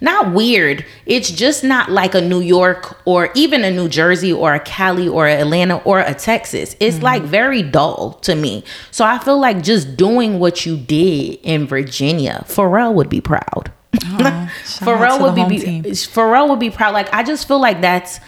not 0.00 0.32
weird. 0.32 0.84
It's 1.06 1.30
just 1.30 1.62
not 1.62 1.90
like 1.90 2.14
a 2.16 2.20
New 2.20 2.40
York 2.40 3.00
or 3.04 3.30
even 3.34 3.62
a 3.62 3.70
New 3.70 3.88
Jersey 3.88 4.32
or 4.32 4.54
a 4.54 4.60
Cali 4.60 5.08
or 5.08 5.28
a 5.28 5.34
Atlanta 5.34 5.76
or 5.78 6.00
a 6.00 6.14
Texas. 6.14 6.74
It's 6.80 6.96
mm-hmm. 6.96 7.04
like 7.04 7.22
very 7.22 7.62
dull 7.62 8.14
to 8.22 8.34
me. 8.34 8.64
So 8.90 9.04
I 9.04 9.18
feel 9.18 9.38
like 9.38 9.62
just 9.62 9.96
doing 9.96 10.40
what 10.40 10.66
you 10.66 10.76
did 10.76 11.38
in 11.42 11.68
Virginia, 11.68 12.44
Pharrell 12.48 12.94
would 12.94 13.08
be 13.08 13.20
proud. 13.20 13.72
Oh, 14.04 14.18
shout 14.18 14.48
Pharrell 14.64 15.20
would 15.22 15.48
be, 15.48 15.58
team. 15.58 15.84
Pharrell 15.84 16.48
would 16.48 16.60
be 16.60 16.70
proud. 16.70 16.92
Like 16.92 17.12
I 17.14 17.22
just 17.22 17.46
feel 17.46 17.60
like 17.60 17.80
that's 17.80 18.18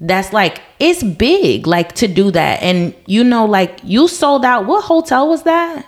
that's 0.00 0.32
like 0.32 0.62
it's 0.78 1.02
big, 1.02 1.66
like 1.66 1.94
to 1.96 2.06
do 2.06 2.30
that. 2.30 2.62
And 2.62 2.94
you 3.06 3.24
know, 3.24 3.46
like 3.46 3.80
you 3.82 4.06
sold 4.06 4.44
out. 4.44 4.66
What 4.66 4.84
hotel 4.84 5.28
was 5.28 5.42
that? 5.42 5.84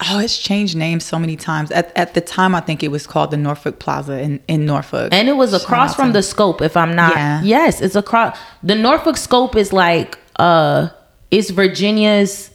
Oh, 0.00 0.20
it's 0.20 0.38
changed 0.38 0.76
names 0.76 1.04
so 1.04 1.18
many 1.18 1.34
times. 1.34 1.72
At, 1.72 1.90
at 1.96 2.14
the 2.14 2.20
time, 2.20 2.54
I 2.54 2.60
think 2.60 2.84
it 2.84 2.88
was 2.88 3.06
called 3.06 3.32
the 3.32 3.36
Norfolk 3.36 3.80
Plaza 3.80 4.20
in, 4.20 4.40
in 4.46 4.64
Norfolk. 4.64 5.12
And 5.12 5.28
it 5.28 5.32
was 5.32 5.52
across 5.52 5.96
from 5.96 6.12
the 6.12 6.22
scope, 6.22 6.62
if 6.62 6.76
I'm 6.76 6.94
not. 6.94 7.16
Yeah. 7.16 7.42
Yes, 7.42 7.80
it's 7.80 7.96
across. 7.96 8.38
The 8.62 8.76
Norfolk 8.76 9.16
Scope 9.16 9.56
is 9.56 9.72
like 9.72 10.16
uh, 10.36 10.90
it's 11.32 11.50
Virginia's 11.50 12.50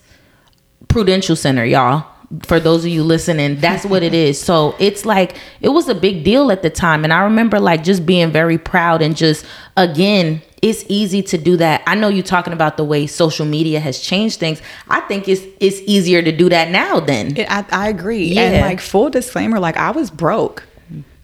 Prudential 0.88 1.36
Center, 1.36 1.66
y'all. 1.66 2.08
For 2.42 2.60
those 2.60 2.84
of 2.84 2.90
you 2.92 3.04
listening, 3.04 3.60
that's 3.60 3.86
what 3.86 4.02
it 4.02 4.14
is. 4.14 4.42
So 4.42 4.76
it's 4.80 5.06
like 5.06 5.38
it 5.62 5.70
was 5.70 5.88
a 5.88 5.94
big 5.96 6.24
deal 6.24 6.52
at 6.52 6.64
the 6.64 6.70
time, 6.70 7.04
and 7.04 7.14
I 7.14 7.22
remember 7.24 7.60
like 7.60 7.84
just 7.84 8.06
being 8.06 8.32
very 8.32 8.58
proud 8.58 9.02
and 9.04 9.16
just 9.16 9.46
again, 9.78 10.42
it's 10.62 10.84
easy 10.88 11.22
to 11.24 11.38
do 11.38 11.58
that. 11.58 11.84
I 11.86 11.94
know 11.96 12.08
you're 12.08 12.24
talking 12.24 12.54
about 12.54 12.78
the 12.78 12.84
way 12.86 13.06
social 13.06 13.46
media 13.46 13.80
has 13.80 14.00
changed 14.00 14.40
things. 14.40 14.62
I 14.90 15.02
think 15.02 15.28
it's 15.28 15.42
it's 15.60 15.80
easier 15.82 16.22
to 16.24 16.32
do 16.32 16.50
that 16.50 16.72
now 16.72 17.00
than 17.00 17.38
It, 17.38 17.52
I, 17.52 17.66
I 17.72 17.90
agree. 17.90 18.26
Yeah. 18.26 18.42
And 18.44 18.62
like 18.62 18.80
full 18.80 19.10
disclaimer, 19.10 19.60
like 19.60 19.78
I 19.78 19.92
was 19.92 20.10
broke. 20.10 20.64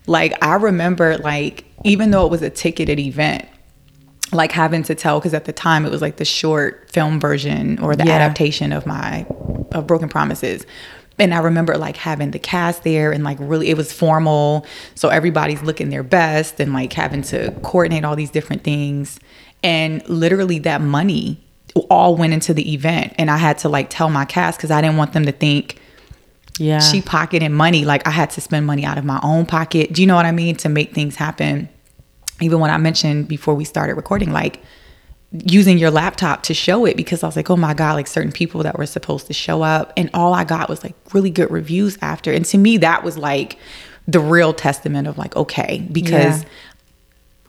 Like 0.05 0.33
I 0.43 0.55
remember 0.55 1.17
like 1.17 1.65
even 1.85 2.11
though 2.11 2.25
it 2.25 2.29
was 2.31 2.41
a 2.41 2.49
ticketed 2.49 2.99
event, 2.99 3.47
like 4.31 4.51
having 4.51 4.83
to 4.83 4.93
tell 4.95 5.19
because 5.19 5.33
at 5.33 5.45
the 5.45 5.53
time 5.53 5.85
it 5.85 5.91
was 5.91 6.01
like 6.01 6.17
the 6.17 6.25
short 6.25 6.91
film 6.91 7.19
version 7.19 7.79
or 7.79 7.95
the 7.95 8.05
Yeah. 8.05 8.13
adaptation 8.13 8.71
of 8.73 8.85
my 8.85 9.25
of 9.71 9.87
Broken 9.87 10.09
Promises. 10.09 10.65
And 11.19 11.33
I 11.33 11.39
remember 11.39 11.77
like 11.77 11.97
having 11.97 12.31
the 12.31 12.39
cast 12.39 12.83
there 12.83 13.11
and 13.11 13.23
like 13.23 13.37
really 13.39 13.69
it 13.69 13.77
was 13.77 13.91
formal. 13.91 14.65
So 14.95 15.09
everybody's 15.09 15.61
looking 15.61 15.89
their 15.89 16.03
best 16.03 16.59
and 16.59 16.73
like 16.73 16.93
having 16.93 17.21
to 17.23 17.51
coordinate 17.61 18.05
all 18.05 18.15
these 18.15 18.31
different 18.31 18.63
things. 18.63 19.19
And 19.63 20.07
literally 20.09 20.59
that 20.59 20.81
money 20.81 21.43
all 21.89 22.15
went 22.15 22.33
into 22.33 22.53
the 22.53 22.73
event. 22.73 23.13
And 23.17 23.29
I 23.29 23.37
had 23.37 23.57
to 23.59 23.69
like 23.69 23.89
tell 23.89 24.09
my 24.09 24.25
cast 24.25 24.57
because 24.57 24.71
I 24.71 24.81
didn't 24.81 24.97
want 24.97 25.13
them 25.13 25.25
to 25.25 25.31
think 25.31 25.79
Yeah. 26.57 26.79
she 26.79 27.01
pocketed 27.01 27.51
money. 27.51 27.85
Like 27.85 28.07
I 28.07 28.11
had 28.11 28.29
to 28.31 28.41
spend 28.41 28.65
money 28.65 28.85
out 28.85 28.97
of 28.97 29.05
my 29.05 29.19
own 29.21 29.45
pocket. 29.45 29.93
Do 29.93 30.01
you 30.01 30.07
know 30.07 30.15
what 30.15 30.25
I 30.25 30.31
mean? 30.31 30.55
To 30.57 30.69
make 30.69 30.93
things 30.93 31.15
happen. 31.17 31.69
Even 32.41 32.59
when 32.61 32.71
I 32.71 32.77
mentioned 32.77 33.27
before 33.27 33.53
we 33.53 33.65
started 33.65 33.95
recording, 33.95 34.31
like 34.31 34.61
using 35.31 35.77
your 35.77 35.91
laptop 35.91 36.41
to 36.43 36.53
show 36.53 36.85
it 36.85 36.97
because 36.97 37.21
I 37.23 37.27
was 37.27 37.35
like, 37.35 37.49
oh 37.51 37.55
my 37.57 37.73
God, 37.75 37.93
like 37.93 38.07
certain 38.07 38.31
people 38.31 38.63
that 38.63 38.77
were 38.79 38.85
supposed 38.87 39.27
to 39.27 39.33
show 39.33 39.61
up. 39.61 39.93
And 39.95 40.09
all 40.13 40.33
I 40.33 40.43
got 40.43 40.69
was 40.69 40.83
like 40.83 40.95
really 41.13 41.29
good 41.29 41.51
reviews 41.51 41.97
after. 42.01 42.31
And 42.33 42.43
to 42.45 42.57
me, 42.57 42.77
that 42.77 43.03
was 43.03 43.17
like 43.17 43.57
the 44.07 44.19
real 44.19 44.53
testament 44.53 45.07
of 45.07 45.17
like, 45.19 45.35
okay, 45.35 45.87
because 45.91 46.41
Yeah. 46.43 46.49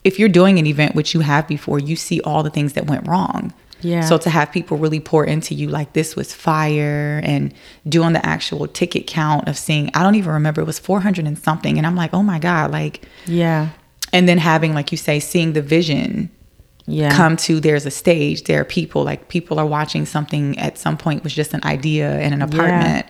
if 0.04 0.18
you're 0.18 0.28
doing 0.28 0.58
an 0.58 0.66
event, 0.66 0.94
which 0.94 1.14
you 1.14 1.20
have 1.20 1.48
before, 1.48 1.78
you 1.78 1.96
see 1.96 2.20
all 2.20 2.42
the 2.42 2.50
things 2.50 2.74
that 2.74 2.86
went 2.86 3.08
wrong. 3.08 3.54
Yeah. 3.80 4.02
So 4.02 4.18
to 4.18 4.28
have 4.28 4.52
people 4.52 4.76
really 4.76 5.00
pour 5.00 5.24
into 5.24 5.54
you 5.54 5.68
like 5.68 5.94
this 5.94 6.14
was 6.14 6.34
fire 6.34 7.22
and 7.24 7.54
doing 7.88 8.12
the 8.12 8.24
actual 8.26 8.66
ticket 8.66 9.06
count 9.06 9.48
of 9.48 9.56
seeing, 9.56 9.90
I 9.94 10.02
don't 10.02 10.16
even 10.16 10.32
remember, 10.32 10.60
it 10.60 10.66
was 10.66 10.78
400 10.78 11.26
and 11.26 11.38
something. 11.38 11.78
And 11.78 11.86
I'm 11.86 11.96
like, 11.96 12.12
oh 12.12 12.22
my 12.22 12.38
God, 12.38 12.72
like, 12.72 13.06
yeah. 13.24 13.70
and 14.12 14.28
then 14.28 14.36
having, 14.36 14.74
like 14.74 14.92
you 14.92 14.98
say, 14.98 15.18
seeing 15.18 15.54
the 15.54 15.62
vision 15.62 16.28
Yeah. 16.90 17.14
come 17.16 17.36
to 17.38 17.60
there's 17.60 17.86
a 17.86 17.90
stage, 17.90 18.44
there 18.44 18.60
are 18.60 18.64
people, 18.64 19.04
like 19.04 19.28
people 19.28 19.58
are 19.58 19.66
watching 19.66 20.06
something 20.06 20.58
at 20.58 20.76
some 20.76 20.96
point 20.96 21.22
was 21.22 21.34
just 21.34 21.54
an 21.54 21.60
idea 21.64 22.20
in 22.20 22.32
an 22.32 22.42
apartment. 22.42 23.06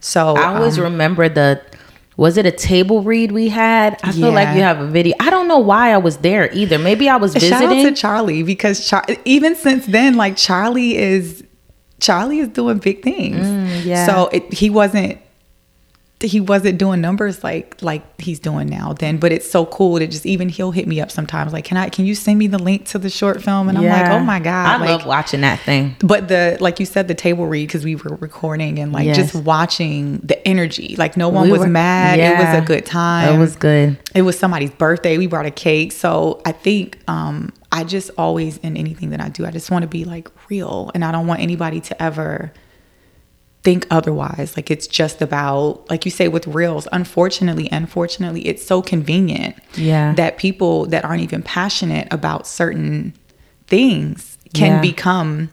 So 0.00 0.36
I 0.36 0.54
always 0.54 0.78
um, 0.78 0.84
remember 0.84 1.28
the 1.28 1.62
was 2.16 2.36
it 2.36 2.46
a 2.46 2.52
table 2.52 3.02
read 3.02 3.32
we 3.32 3.48
had? 3.48 3.98
I 4.04 4.12
feel 4.12 4.30
like 4.30 4.54
you 4.54 4.62
have 4.62 4.80
a 4.80 4.86
video. 4.86 5.16
I 5.18 5.30
don't 5.30 5.48
know 5.48 5.58
why 5.58 5.92
I 5.92 5.96
was 5.96 6.18
there 6.18 6.48
either. 6.52 6.78
Maybe 6.78 7.08
I 7.08 7.16
was 7.16 7.32
Shout 7.32 7.50
out 7.52 7.60
to 7.62 7.68
visiting. 7.68 7.94
Charlie 7.94 8.42
because 8.44 8.86
Char- 8.86 9.04
even 9.24 9.56
since 9.56 9.86
then, 9.86 10.14
like 10.14 10.36
Charlie 10.36 10.96
is 10.96 11.42
Charlie 11.98 12.38
is 12.38 12.48
doing 12.48 12.78
big 12.78 13.02
things. 13.02 13.44
Mm, 13.44 13.84
yeah. 13.84 14.06
So 14.06 14.28
it, 14.28 14.52
he 14.52 14.70
wasn't 14.70 15.18
he 16.20 16.40
wasn't 16.40 16.78
doing 16.78 17.02
numbers 17.02 17.44
like 17.44 17.76
like 17.82 18.02
he's 18.20 18.38
doing 18.38 18.66
now 18.68 18.94
then 18.94 19.18
but 19.18 19.30
it's 19.30 19.50
so 19.50 19.66
cool 19.66 19.98
to 19.98 20.06
just 20.06 20.24
even 20.24 20.48
he'll 20.48 20.70
hit 20.70 20.86
me 20.88 20.98
up 20.98 21.10
sometimes 21.10 21.52
like 21.52 21.64
can 21.66 21.76
i 21.76 21.88
can 21.90 22.06
you 22.06 22.14
send 22.14 22.38
me 22.38 22.46
the 22.46 22.58
link 22.58 22.86
to 22.86 22.98
the 22.98 23.10
short 23.10 23.42
film 23.42 23.68
and 23.68 23.76
i'm 23.76 23.84
like 23.84 24.10
oh 24.10 24.20
my 24.20 24.38
god 24.38 24.66
I 24.68 24.76
like, 24.78 24.88
love 24.88 25.06
watching 25.06 25.42
that 25.42 25.60
thing. 25.60 25.96
but 26.00 26.28
the 26.28 26.56
like 26.60 26.80
you 26.80 26.86
said 26.86 27.08
the 27.08 27.14
table 27.14 27.46
read 27.46 27.66
because 27.66 27.84
we 27.84 27.96
were 27.96 28.16
recording 28.16 28.78
and 28.78 28.90
like 28.92 29.04
Yes. 29.06 29.16
just 29.16 29.34
watching 29.34 30.18
the 30.18 30.46
energy 30.48 30.94
like 30.96 31.16
no 31.16 31.28
one 31.28 31.46
We 31.46 31.52
was 31.52 31.60
were- 31.60 31.66
mad 31.66 32.18
it 32.18 32.38
was 32.38 32.62
a 32.62 32.64
good 32.64 32.86
time 32.86 33.34
It 33.34 33.38
was 33.38 33.56
good. 33.56 33.98
it 34.14 34.22
was 34.22 34.38
somebody's 34.38 34.70
birthday 34.70 35.18
we 35.18 35.26
brought 35.26 35.46
a 35.46 35.50
cake 35.50 35.92
so 35.92 36.40
i 36.46 36.52
think 36.52 36.98
um 37.06 37.52
i 37.70 37.84
just 37.84 38.10
always 38.16 38.56
in 38.58 38.76
anything 38.78 39.10
that 39.10 39.20
i 39.20 39.28
do 39.28 39.44
i 39.44 39.50
just 39.50 39.70
want 39.70 39.82
to 39.82 39.88
be 39.88 40.04
like 40.06 40.30
real 40.48 40.90
and 40.94 41.04
i 41.04 41.12
don't 41.12 41.26
want 41.26 41.40
anybody 41.40 41.80
to 41.80 42.02
ever 42.02 42.50
think 43.64 43.86
otherwise 43.90 44.56
like 44.58 44.70
it's 44.70 44.86
just 44.86 45.22
about 45.22 45.88
like 45.88 46.04
you 46.04 46.10
say 46.10 46.28
with 46.28 46.46
reels 46.46 46.86
unfortunately 46.92 47.66
unfortunately 47.72 48.46
it's 48.46 48.64
so 48.64 48.82
convenient 48.82 49.56
Yeah. 49.74 50.12
that 50.14 50.36
people 50.36 50.84
that 50.86 51.02
aren't 51.04 51.22
even 51.22 51.42
passionate 51.42 52.06
about 52.12 52.46
certain 52.46 53.14
things 53.66 54.36
can 54.52 54.72
Yeah. 54.74 54.80
become 54.82 55.50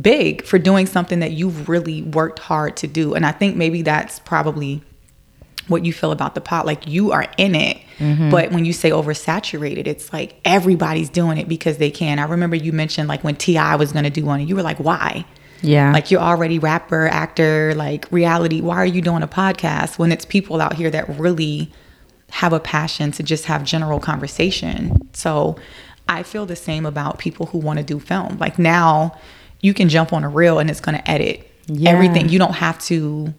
big 0.00 0.44
for 0.44 0.58
doing 0.58 0.86
something 0.86 1.20
that 1.20 1.32
you've 1.32 1.68
really 1.68 2.02
worked 2.02 2.40
hard 2.40 2.76
to 2.78 2.86
do 2.88 3.14
and 3.14 3.24
i 3.24 3.30
think 3.30 3.56
maybe 3.56 3.82
that's 3.82 4.18
probably 4.20 4.82
what 5.68 5.84
you 5.84 5.92
feel 5.92 6.10
about 6.10 6.34
the 6.34 6.40
pot 6.40 6.66
like 6.66 6.86
you 6.88 7.12
are 7.12 7.26
in 7.38 7.54
it 7.54 7.78
Mm-hmm. 7.98 8.30
but 8.30 8.50
when 8.50 8.64
you 8.64 8.72
say 8.72 8.90
oversaturated 8.90 9.86
it's 9.86 10.12
like 10.12 10.34
everybody's 10.44 11.08
doing 11.10 11.38
it 11.38 11.46
because 11.46 11.76
they 11.76 11.90
can 11.90 12.18
i 12.18 12.24
remember 12.24 12.56
you 12.56 12.72
mentioned 12.72 13.06
like 13.06 13.22
when 13.22 13.36
T.I. 13.36 13.76
was 13.76 13.92
going 13.92 14.02
to 14.04 14.10
do 14.10 14.24
one 14.24 14.40
and 14.40 14.48
you 14.48 14.56
were 14.56 14.62
like 14.62 14.78
why 14.78 15.24
Yeah. 15.62 15.92
like 15.92 16.10
you're 16.10 16.20
already 16.20 16.58
rapper 16.58 17.06
actor 17.06 17.74
like 17.74 18.10
reality 18.10 18.60
why 18.60 18.76
are 18.76 18.86
you 18.86 19.00
doing 19.00 19.22
a 19.22 19.28
podcast 19.28 19.98
when 19.98 20.10
it's 20.12 20.24
people 20.24 20.60
out 20.60 20.74
here 20.74 20.90
that 20.90 21.08
really 21.18 21.70
have 22.30 22.52
a 22.52 22.60
passion 22.60 23.12
to 23.12 23.22
just 23.22 23.44
have 23.46 23.62
general 23.64 24.00
conversation 24.00 25.08
so 25.12 25.56
i 26.08 26.22
feel 26.22 26.46
the 26.46 26.56
same 26.56 26.84
about 26.86 27.18
people 27.18 27.46
who 27.46 27.58
want 27.58 27.78
to 27.78 27.84
do 27.84 27.98
film 28.00 28.36
like 28.38 28.58
now 28.58 29.16
you 29.60 29.72
can 29.74 29.88
jump 29.88 30.12
on 30.12 30.24
a 30.24 30.28
reel 30.28 30.58
and 30.58 30.68
it's 30.70 30.80
going 30.80 30.96
to 30.96 31.10
edit 31.10 31.48
Yeah. 31.66 31.90
everything 31.90 32.28
you 32.28 32.38
don't 32.38 32.54
have 32.54 32.78
to 32.86 33.32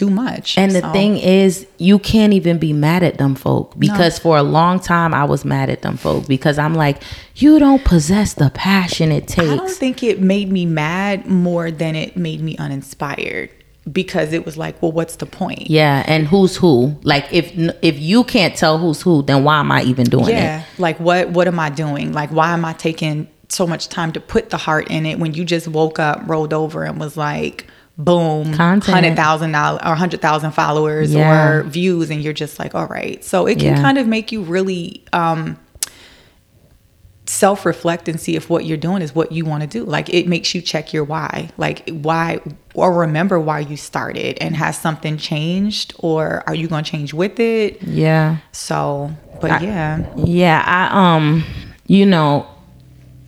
do 0.00 0.08
much 0.10 0.56
And 0.56 0.72
the 0.72 0.80
thing 0.92 1.16
is, 1.18 1.66
you 1.78 1.98
can't 1.98 2.32
even 2.32 2.58
be 2.58 2.72
mad 2.72 3.02
at 3.02 3.18
them 3.18 3.34
folk 3.34 3.78
because 3.78 4.18
for 4.18 4.36
a 4.36 4.42
long 4.42 4.80
time 4.80 5.12
I 5.12 5.24
was 5.24 5.44
mad 5.44 5.68
at 5.70 5.82
them 5.82 5.96
folk 5.96 6.26
because 6.26 6.58
I'm 6.58 6.74
like, 6.74 7.02
you 7.36 7.58
don't 7.58 7.84
possess 7.84 8.34
the 8.34 8.50
passion 8.50 9.12
it 9.12 9.28
takes. 9.28 9.50
I 9.50 9.56
don't 9.56 9.70
think 9.70 10.02
it 10.02 10.20
made 10.20 10.50
me 10.50 10.64
mad 10.66 11.26
more 11.26 11.70
than 11.70 11.94
it 11.94 12.16
made 12.16 12.40
me 12.40 12.56
uninspired 12.56 13.50
because 13.90 14.32
it 14.32 14.44
was 14.46 14.56
like, 14.56 14.80
well, 14.82 14.92
what's 14.92 15.16
the 15.16 15.26
point? 15.26 15.68
Yeah, 15.70 16.04
and 16.06 16.26
who's 16.28 16.56
who? 16.56 16.98
Like 17.02 17.26
if 17.32 17.52
if 17.82 17.98
you 17.98 18.24
can't 18.24 18.54
tell 18.56 18.78
who's 18.78 19.02
who, 19.02 19.22
then 19.22 19.44
why 19.44 19.60
am 19.60 19.70
I 19.72 19.82
even 19.82 20.06
doing 20.06 20.28
Yeah. 20.30 20.60
it? 20.60 20.66
Like 20.78 20.98
what 20.98 21.30
what 21.30 21.46
am 21.46 21.58
I 21.58 21.70
doing? 21.70 22.12
Like 22.12 22.30
why 22.30 22.52
am 22.52 22.64
I 22.64 22.72
taking 22.72 23.28
so 23.48 23.66
much 23.66 23.88
time 23.88 24.12
to 24.12 24.20
put 24.20 24.50
the 24.50 24.56
heart 24.56 24.88
in 24.90 25.04
it 25.06 25.18
when 25.18 25.34
you 25.34 25.44
just 25.44 25.66
woke 25.68 25.98
up, 25.98 26.22
rolled 26.26 26.52
over 26.52 26.84
and 26.84 27.00
was 27.00 27.16
like 27.16 27.66
boom, 28.04 28.52
hundred 28.52 29.16
thousand 29.16 29.52
dollars 29.52 29.80
or 29.84 29.94
hundred 29.94 30.20
thousand 30.20 30.52
followers 30.52 31.12
Yeah. 31.12 31.58
or 31.58 31.62
views, 31.64 32.10
and 32.10 32.22
you're 32.22 32.32
just 32.32 32.58
like, 32.58 32.74
all 32.74 32.86
right. 32.86 33.22
So 33.24 33.46
it 33.46 33.56
can 33.58 33.76
Yeah. 33.76 33.82
kind 33.82 33.98
of 33.98 34.06
make 34.06 34.32
you 34.32 34.42
really 34.42 35.04
um 35.12 35.56
self 37.26 37.64
reflect 37.64 38.08
and 38.08 38.20
see 38.20 38.34
if 38.34 38.50
what 38.50 38.64
you're 38.64 38.76
doing 38.76 39.02
is 39.02 39.14
what 39.14 39.30
you 39.30 39.44
want 39.44 39.60
to 39.62 39.66
do. 39.68 39.84
Like 39.84 40.08
it 40.12 40.26
makes 40.26 40.52
you 40.54 40.60
check 40.60 40.92
your 40.92 41.04
why. 41.04 41.50
Like 41.56 41.88
why 41.88 42.40
or 42.74 42.92
remember 42.92 43.38
why 43.38 43.60
you 43.60 43.76
started 43.76 44.36
and 44.40 44.56
has 44.56 44.76
something 44.76 45.16
changed 45.16 45.94
or 46.00 46.42
are 46.48 46.54
you 46.54 46.66
going 46.66 46.82
to 46.82 46.90
change 46.90 47.14
with 47.14 47.38
it? 47.38 47.80
Yeah. 47.82 48.38
So, 48.52 49.12
but 49.40 49.62
yeah. 49.62 50.04
Yeah, 50.16 50.62
I 50.66 51.16
um 51.16 51.44
you 51.86 52.04
know 52.04 52.46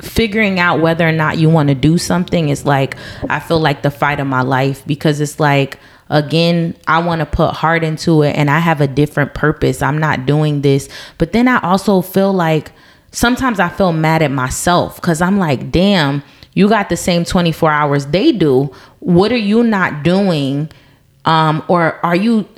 figuring 0.03 0.59
out 0.59 0.81
whether 0.81 1.09
or 1.09 1.13
not 1.13 1.39
you 1.39 1.49
want 1.49 1.69
to 1.69 1.75
do 1.75 1.97
something 1.97 2.49
is 2.49 2.67
like 2.67 2.97
I 3.31 3.39
feel 3.39 3.61
like 3.61 3.83
the 3.83 3.91
fight 3.91 4.19
of 4.19 4.27
my 4.27 4.43
life 4.43 4.85
because 4.85 5.21
it's 5.21 5.39
like 5.39 5.79
again 6.11 6.77
I 6.89 7.01
want 7.03 7.21
to 7.21 7.27
put 7.27 7.55
heart 7.55 7.85
into 7.85 8.23
it 8.23 8.37
and 8.37 8.51
I 8.51 8.59
have 8.59 8.81
a 8.81 8.89
different 8.89 9.33
purpose. 9.33 9.81
I'm 9.81 9.99
not 9.99 10.27
doing 10.27 10.63
this. 10.63 10.89
But 11.19 11.33
then 11.33 11.47
I 11.47 11.61
also 11.61 12.03
feel 12.03 12.33
like 12.33 12.73
sometimes 13.13 13.61
I 13.61 13.69
feel 13.69 13.93
mad 13.93 14.23
at 14.23 14.33
myself 14.33 15.01
cuz 15.01 15.23
I'm 15.23 15.39
like, 15.39 15.71
"Damn, 15.71 16.23
you 16.55 16.69
got 16.69 16.89
the 16.89 16.97
same 16.97 17.25
24 17.25 17.71
hours 17.71 18.07
they 18.07 18.33
do. 18.33 18.73
What 18.99 19.31
are 19.31 19.37
you 19.37 19.63
not 19.63 20.03
doing?" 20.03 20.69
Um 21.25 21.63
or 21.69 22.05
are 22.05 22.17
you 22.17 22.49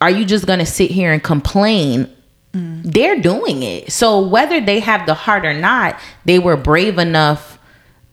are 0.00 0.10
you 0.10 0.24
just 0.24 0.46
going 0.46 0.58
to 0.58 0.66
sit 0.66 0.90
here 0.90 1.12
and 1.12 1.22
complain 1.22 2.08
they're 2.54 3.20
doing 3.20 3.62
it. 3.62 3.92
So 3.92 4.20
whether 4.20 4.60
they 4.60 4.80
have 4.80 5.06
the 5.06 5.14
heart 5.14 5.44
or 5.44 5.54
not, 5.54 5.98
they 6.24 6.38
were 6.38 6.56
brave 6.56 6.98
enough. 6.98 7.58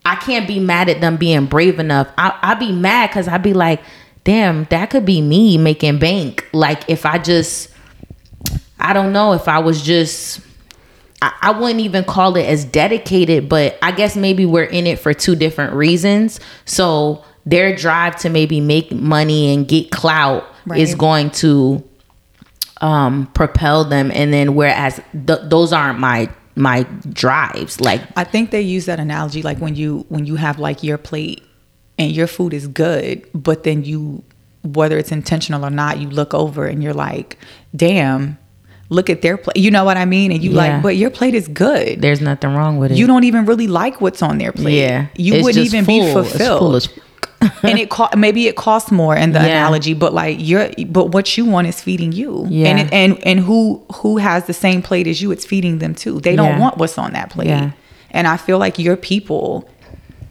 I 0.04 0.16
can't 0.16 0.48
be 0.48 0.60
mad 0.60 0.90
at 0.90 1.00
them 1.00 1.18
being 1.18 1.46
brave 1.46 1.80
enough. 1.80 2.10
I 2.18 2.38
I 2.42 2.54
be 2.56 2.72
mad 2.72 3.12
because 3.12 3.28
I'd 3.28 3.44
be 3.44 3.54
like, 3.54 3.82
damn, 4.24 4.66
that 4.66 4.90
could 4.90 5.06
be 5.06 5.22
me 5.22 5.58
making 5.58 6.00
bank. 6.00 6.48
Like 6.54 6.90
if 6.90 7.06
I 7.06 7.20
just, 7.20 7.70
I 8.80 8.94
don't 8.94 9.14
know 9.14 9.34
if 9.34 9.48
I 9.48 9.60
was 9.60 9.82
just. 9.84 10.42
I, 11.22 11.34
I 11.42 11.52
wouldn't 11.52 11.82
even 11.82 12.04
call 12.04 12.36
it 12.36 12.46
as 12.46 12.66
dedicated, 12.66 13.48
but 13.48 13.78
I 13.84 13.92
guess 13.92 14.16
maybe 14.16 14.44
we're 14.44 14.64
in 14.64 14.88
it 14.88 14.98
for 14.98 15.14
two 15.14 15.36
different 15.36 15.74
reasons. 15.74 16.40
So 16.66 17.24
their 17.46 17.76
drive 17.76 18.16
to 18.18 18.30
maybe 18.30 18.60
make 18.60 18.92
money 18.92 19.54
and 19.54 19.68
get 19.68 19.92
clout 19.92 20.48
is 20.76 20.96
going 20.96 21.30
to 21.32 21.88
um 22.82 23.28
propel 23.34 23.84
them 23.86 24.12
and 24.14 24.34
then 24.34 24.56
whereas 24.56 25.00
th- 25.28 25.40
those 25.46 25.72
aren't 25.74 26.00
my 26.00 26.30
my 26.56 26.84
drives 27.14 27.80
like 27.80 28.02
I 28.16 28.24
think 28.24 28.52
they 28.52 28.62
use 28.62 28.86
that 28.88 29.00
analogy 29.00 29.42
like 29.42 29.60
when 29.60 29.76
you 29.76 30.06
when 30.10 30.26
you 30.26 30.36
have 30.36 30.60
like 30.60 30.84
your 30.84 30.98
plate 30.98 31.44
and 32.00 32.12
your 32.12 32.26
food 32.28 32.54
is 32.54 32.68
good, 32.68 33.26
but 33.34 33.64
then 33.64 33.84
you 33.84 34.24
whether 34.64 34.98
it's 34.98 35.12
intentional 35.12 35.64
or 35.66 35.70
not, 35.70 36.00
you 36.00 36.10
look 36.10 36.34
over 36.34 36.66
and 36.66 36.82
you're 36.84 36.94
like, 36.94 37.38
"Damn, 37.76 38.38
look 38.90 39.10
at 39.10 39.22
their 39.22 39.38
plate." 39.38 39.58
You 39.58 39.70
know 39.72 39.84
what 39.86 39.98
I 39.98 40.06
mean? 40.06 40.32
And 40.32 40.44
you 40.44 40.52
Yeah. 40.52 40.58
like, 40.58 40.82
"But 40.84 40.96
your 40.98 41.10
plate 41.12 41.36
is 41.36 41.48
good." 41.48 42.02
there's 42.02 42.22
nothing 42.22 42.54
wrong 42.56 42.78
with 42.78 42.92
it 42.92 42.98
You 42.98 43.06
don't 43.08 43.24
even 43.24 43.46
really 43.46 43.68
like 43.68 44.02
what's 44.02 44.22
on 44.22 44.38
their 44.40 44.52
plate. 44.52 44.78
yeah 44.80 45.08
You 45.16 45.36
It's 45.36 45.44
wouldn't 45.44 45.66
even 45.66 45.86
full. 45.86 46.00
be 46.00 46.06
It's 46.06 46.14
fulfilled. 46.14 46.90
and 47.64 47.80
it 47.80 47.90
co- 47.90 48.10
maybe 48.16 48.48
it 48.48 48.56
costs 48.56 48.92
more 48.92 49.16
in 49.16 49.32
the 49.32 49.40
Yeah. 49.40 49.46
analogy, 49.48 49.94
but 49.94 50.14
like 50.14 50.38
you're 50.40 50.70
but 50.88 51.08
what 51.14 51.38
you 51.38 51.46
want 51.46 51.68
is 51.68 51.82
feeding 51.82 52.12
you. 52.12 52.46
Yeah. 52.50 52.68
And 52.70 52.80
it, 52.80 52.94
and 52.94 53.24
and 53.26 53.40
who 53.40 53.84
who 53.96 54.18
has 54.18 54.46
the 54.46 54.54
same 54.54 54.82
plate 54.82 55.08
as 55.08 55.22
you, 55.22 55.32
it's 55.32 55.46
feeding 55.46 55.80
them 55.80 55.96
too. 55.96 56.20
They 56.20 56.36
don't 56.36 56.46
Yeah. 56.54 56.60
want 56.60 56.78
what's 56.78 56.98
on 56.98 57.14
that 57.14 57.30
plate. 57.32 57.48
Yeah. 57.48 57.72
And 58.12 58.28
I 58.28 58.38
feel 58.38 58.58
like 58.60 58.78
your 58.80 58.96
people 58.98 59.68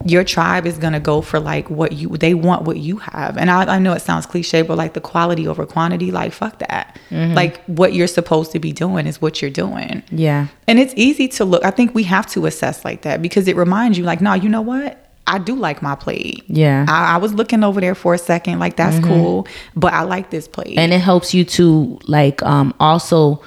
your 0.03 0.23
tribe 0.23 0.65
is 0.65 0.79
gonna 0.79 0.99
go 0.99 1.21
for 1.21 1.39
like 1.39 1.69
what 1.69 1.91
you 1.91 2.09
they 2.17 2.33
want 2.33 2.63
what 2.63 2.77
you 2.77 2.97
have. 2.97 3.37
And 3.37 3.51
I, 3.51 3.75
I 3.75 3.77
know 3.77 3.93
it 3.93 4.01
sounds 4.01 4.25
cliche, 4.25 4.63
but 4.63 4.75
like 4.75 4.93
the 4.93 5.01
quality 5.01 5.47
over 5.47 5.63
quantity, 5.65 6.09
like 6.11 6.31
fuck 6.33 6.57
that. 6.59 6.97
Mm-hmm. 7.11 7.35
Like 7.35 7.63
what 7.65 7.93
you're 7.93 8.07
supposed 8.07 8.51
to 8.53 8.59
be 8.59 8.71
doing 8.71 9.05
is 9.05 9.21
what 9.21 9.41
you're 9.43 9.51
doing. 9.51 10.01
Yeah. 10.09 10.47
And 10.67 10.79
it's 10.79 10.93
easy 10.97 11.27
to 11.29 11.45
look. 11.45 11.63
I 11.63 11.69
think 11.69 11.93
we 11.93 12.03
have 12.03 12.25
to 12.31 12.47
assess 12.47 12.83
like 12.83 13.03
that 13.03 13.21
because 13.21 13.47
it 13.47 13.55
reminds 13.55 13.97
you, 13.97 14.03
like, 14.03 14.21
no, 14.21 14.33
you 14.33 14.49
know 14.49 14.61
what? 14.61 15.10
I 15.27 15.37
do 15.37 15.55
like 15.55 15.81
my 15.81 15.95
plate. 15.95 16.43
Yeah. 16.47 16.85
I, 16.89 17.13
I 17.15 17.17
was 17.17 17.33
looking 17.33 17.63
over 17.63 17.79
there 17.79 17.95
for 17.95 18.13
a 18.13 18.17
second, 18.17 18.59
like 18.59 18.75
that's 18.75 18.99
cool, 19.05 19.47
but 19.75 19.93
I 19.93 20.01
like 20.03 20.29
this 20.31 20.47
plate. 20.47 20.77
and 20.77 20.91
it 20.93 20.99
helps 20.99 21.33
you 21.33 21.45
to 21.45 21.99
like 22.07 22.41
um 22.43 22.73
also 22.79 23.41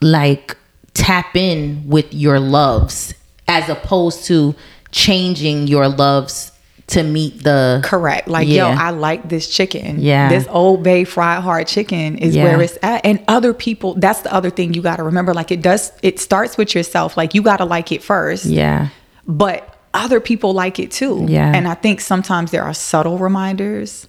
like 0.00 0.56
tap 0.94 1.36
in 1.36 1.82
with 1.86 2.12
your 2.12 2.40
loves 2.40 3.14
as 3.48 3.68
opposed 3.68 4.24
to 4.26 4.54
changing 4.90 5.66
your 5.68 5.88
loves 5.88 6.52
to 6.88 7.04
meet 7.04 7.44
the 7.44 7.80
Correct. 7.84 8.26
Like, 8.26 8.48
Yeah. 8.48 8.72
yo, 8.74 8.76
I 8.80 8.90
like 8.90 9.28
this 9.28 9.48
chicken. 9.48 10.00
Yeah. 10.00 10.28
This 10.28 10.46
Old 10.50 10.82
Bay 10.82 11.04
fried 11.04 11.40
hard 11.42 11.68
chicken 11.68 12.18
is 12.18 12.34
Yeah. 12.34 12.42
where 12.44 12.60
it's 12.60 12.76
at. 12.82 13.04
And 13.06 13.22
other 13.28 13.54
people, 13.54 13.94
that's 13.94 14.22
the 14.22 14.34
other 14.34 14.50
thing 14.50 14.74
you 14.74 14.82
got 14.82 14.96
to 14.96 15.04
remember. 15.04 15.32
Like, 15.32 15.52
it 15.52 15.62
does, 15.62 15.92
it 16.02 16.18
starts 16.18 16.56
with 16.58 16.74
yourself. 16.74 17.16
Like, 17.16 17.32
you 17.32 17.42
got 17.42 17.58
to 17.58 17.64
like 17.64 17.92
it 17.92 18.02
first. 18.02 18.44
yeah 18.44 18.88
But 19.28 19.76
other 19.94 20.20
people 20.20 20.52
like 20.52 20.78
it 20.78 20.90
too. 20.90 21.26
Yeah. 21.28 21.52
And 21.52 21.66
I 21.66 21.74
think 21.74 22.00
sometimes 22.00 22.50
there 22.50 22.62
are 22.62 22.74
subtle 22.74 23.18
reminders. 23.18 24.08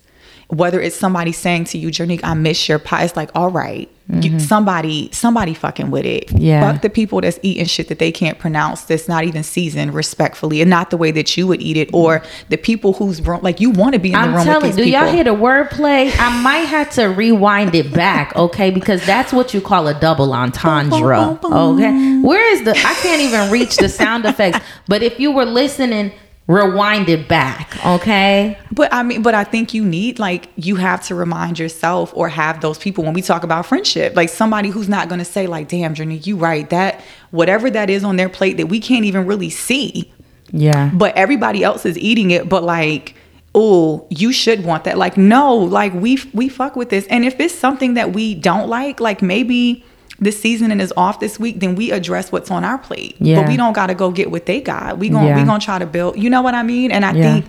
Whether 0.51 0.81
it's 0.81 0.95
somebody 0.95 1.31
saying 1.31 1.65
to 1.65 1.77
you, 1.77 1.89
Gernique, 1.89 2.21
I 2.23 2.33
miss 2.33 2.67
your 2.67 2.79
pie. 2.79 3.03
It's 3.03 3.15
like, 3.15 3.31
all 3.35 3.49
right, 3.49 3.89
you, 4.19 4.39
somebody, 4.39 5.09
somebody 5.13 5.53
fucking 5.53 5.89
with 5.89 6.05
it. 6.05 6.27
Mm-hmm. 6.27 6.37
Yeah. 6.39 6.71
Fuck 6.71 6.81
the 6.81 6.89
people 6.89 7.21
that's 7.21 7.39
eating 7.43 7.65
shit 7.65 7.87
that 7.87 7.99
they 7.99 8.11
can't 8.11 8.37
pronounce, 8.37 8.81
that's 8.83 9.07
not 9.07 9.23
even 9.23 9.43
seasoned 9.43 9.93
respectfully, 9.93 10.59
and 10.59 10.69
not 10.69 10.89
the 10.89 10.97
way 10.97 11.11
that 11.11 11.37
you 11.37 11.47
would 11.47 11.61
eat 11.61 11.77
it, 11.77 11.89
or 11.93 12.21
the 12.49 12.57
people 12.57 12.93
who's 12.93 13.21
room, 13.21 13.39
like 13.41 13.61
you 13.61 13.69
want 13.69 13.93
to 13.93 13.99
be 13.99 14.11
in 14.11 14.19
the 14.19 14.19
room. 14.19 14.29
I'm 14.29 14.35
room 14.35 14.45
telling 14.45 14.67
with 14.67 14.77
do 14.77 14.83
these 14.83 14.93
y'all 14.93 15.09
hear 15.09 15.23
the 15.23 15.29
wordplay? 15.29 16.13
I 16.19 16.41
might 16.41 16.65
have 16.65 16.89
to 16.91 17.05
rewind 17.05 17.73
it 17.73 17.93
back, 17.93 18.35
okay? 18.35 18.69
Because 18.69 19.05
that's 19.05 19.31
what 19.31 19.53
you 19.53 19.61
call 19.61 19.87
a 19.87 19.97
double 19.97 20.33
entendre. 20.33 21.39
Okay. 21.43 22.19
Where 22.21 22.53
is 22.53 22.65
the 22.65 22.71
I 22.71 22.93
can't 22.95 23.21
even 23.21 23.49
reach 23.49 23.77
the 23.77 23.87
sound 23.87 24.25
effects. 24.25 24.59
But 24.87 25.03
if 25.03 25.19
you 25.19 25.31
were 25.31 25.45
listening, 25.45 26.11
rewind 26.47 27.07
it 27.07 27.27
back, 27.27 27.83
okay? 27.85 28.57
But 28.71 28.93
I 28.93 29.03
mean, 29.03 29.21
but 29.21 29.33
I 29.35 29.43
think 29.43 29.73
you 29.73 29.85
need 29.85 30.19
like 30.19 30.49
you 30.55 30.75
have 30.75 31.03
to 31.05 31.15
remind 31.15 31.59
yourself 31.59 32.11
or 32.15 32.29
have 32.29 32.61
those 32.61 32.77
people 32.77 33.03
when 33.03 33.13
we 33.13 33.21
talk 33.21 33.43
about 33.43 33.65
friendship, 33.65 34.15
like 34.15 34.29
somebody 34.29 34.69
who's 34.69 34.89
not 34.89 35.07
going 35.07 35.19
to 35.19 35.25
say 35.25 35.47
like, 35.47 35.67
"Damn, 35.69 35.93
Journey, 35.93 36.17
you 36.17 36.35
right 36.37 36.69
that 36.69 37.01
whatever 37.31 37.69
that 37.69 37.89
is 37.89 38.03
on 38.03 38.15
their 38.17 38.29
plate 38.29 38.57
that 38.57 38.67
we 38.67 38.79
can't 38.79 39.05
even 39.05 39.25
really 39.25 39.49
see, 39.49 40.11
Yeah. 40.51 40.89
but 40.93 41.15
everybody 41.15 41.63
else 41.63 41.85
is 41.85 41.97
eating 41.97 42.31
it." 42.31 42.49
But 42.49 42.63
like, 42.63 43.15
oh, 43.55 44.05
you 44.09 44.33
should 44.33 44.65
want 44.65 44.83
that. 44.85 44.97
Like, 44.97 45.17
no, 45.17 45.55
like 45.55 45.93
we 45.93 46.19
we 46.33 46.49
fuck 46.49 46.75
with 46.75 46.89
this, 46.89 47.05
and 47.07 47.23
if 47.23 47.39
it's 47.39 47.55
something 47.55 47.93
that 47.93 48.13
we 48.13 48.35
don't 48.35 48.67
like, 48.67 48.99
like 48.99 49.21
maybe. 49.21 49.85
The 50.21 50.31
seasoning 50.31 50.79
is 50.79 50.93
off 50.95 51.19
this 51.19 51.39
week, 51.39 51.59
then 51.59 51.73
we 51.75 51.91
address 51.91 52.31
what's 52.31 52.51
on 52.51 52.63
our 52.63 52.77
plate. 52.77 53.15
Yeah. 53.19 53.41
But 53.41 53.49
we 53.49 53.57
don't 53.57 53.73
got 53.73 53.87
to 53.87 53.95
go 53.95 54.11
get 54.11 54.29
what 54.29 54.45
they 54.45 54.61
got. 54.61 54.97
We 54.99 55.09
gon' 55.09 55.25
Yeah. 55.25 55.35
we 55.39 55.43
gonna 55.43 55.59
try 55.59 55.79
to 55.79 55.85
build. 55.87 56.17
You 56.17 56.29
know 56.29 56.41
what 56.43 56.53
I 56.53 56.61
mean? 56.63 56.91
And 56.91 57.03
I 57.03 57.13
Yeah. 57.13 57.23
think 57.41 57.45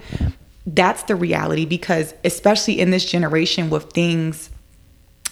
that's 0.67 1.03
the 1.05 1.15
reality 1.15 1.67
because 1.67 2.15
especially 2.25 2.81
in 2.81 2.91
this 2.91 3.05
generation 3.05 3.69
with 3.71 3.85
things 3.93 4.49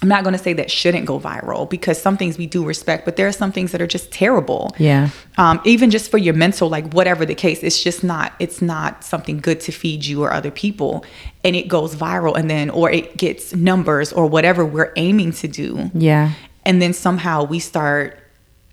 I'm 0.03 0.09
not 0.09 0.23
going 0.25 0.33
to 0.33 0.43
say 0.43 0.55
that 0.55 0.71
shouldn't 0.71 1.05
go 1.05 1.21
viral 1.21 1.69
because 1.69 2.01
some 2.01 2.17
things 2.17 2.39
we 2.39 2.47
do 2.47 2.65
respect, 2.65 3.05
but 3.05 3.17
there 3.17 3.27
are 3.29 3.33
some 3.33 3.53
things 3.53 3.71
that 3.73 3.83
are 3.83 3.87
just 3.87 4.11
terrible. 4.11 4.75
Yeah. 4.79 5.11
Um, 5.37 5.61
even 5.67 5.91
just 5.91 6.11
for 6.11 6.17
your 6.17 6.33
mental, 6.33 6.71
like 6.71 6.91
whatever 6.95 7.27
the 7.27 7.35
case, 7.35 7.63
it's 7.63 7.83
just 7.83 8.03
not. 8.03 8.33
It's 8.39 8.63
not 8.63 9.05
something 9.05 9.41
good 9.41 9.61
to 9.61 9.73
feed 9.73 10.07
you 10.07 10.23
or 10.25 10.33
other 10.33 10.51
people, 10.51 11.05
and 11.45 11.55
it 11.55 11.69
goes 11.69 11.95
viral, 11.95 12.35
and 12.35 12.49
then 12.49 12.71
or 12.71 12.91
it 12.91 13.19
gets 13.19 13.55
numbers 13.55 14.11
or 14.11 14.25
whatever 14.27 14.65
we're 14.65 14.91
aiming 14.97 15.33
to 15.33 15.49
do, 15.49 15.91
Yeah. 15.93 16.31
And 16.65 16.81
then 16.81 16.93
somehow 16.93 17.45
we 17.45 17.59
start 17.59 18.19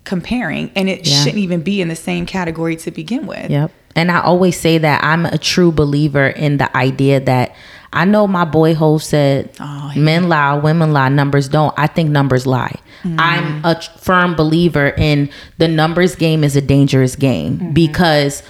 comparing, 0.04 0.70
and 0.74 0.88
it 0.88 1.06
Yeah. 1.06 1.16
shouldn't 1.18 1.38
even 1.38 1.60
be 1.60 1.80
in 1.80 1.88
the 1.88 1.96
same 1.96 2.24
category 2.26 2.76
to 2.76 2.90
begin 2.90 3.26
with. 3.26 3.50
Yep. 3.50 3.70
And 3.94 4.10
I 4.10 4.20
always 4.20 4.58
say 4.58 4.78
that 4.78 5.02
I'm 5.04 5.26
a 5.26 5.38
true 5.38 5.72
believer 5.72 6.26
in 6.28 6.58
the 6.58 6.74
idea 6.76 7.20
that 7.20 7.54
I 7.92 8.04
know 8.04 8.26
my 8.26 8.44
boy 8.44 8.74
Hove 8.74 9.02
said 9.02 9.50
Oh, 9.60 9.90
yeah. 9.94 10.00
men 10.00 10.28
lie, 10.28 10.54
women 10.54 10.92
lie, 10.92 11.08
numbers 11.08 11.48
don't. 11.48 11.74
I 11.76 11.86
think 11.88 12.10
numbers 12.10 12.46
lie. 12.46 12.74
Mm-hmm. 13.02 13.16
I'm 13.18 13.64
a 13.64 13.80
firm 13.98 14.34
believer 14.34 14.88
in 14.96 15.30
the 15.58 15.68
numbers 15.68 16.14
game 16.14 16.44
is 16.44 16.54
a 16.56 16.60
dangerous 16.60 17.16
game 17.16 17.58
Mm-hmm. 17.58 17.72
because 17.72 18.42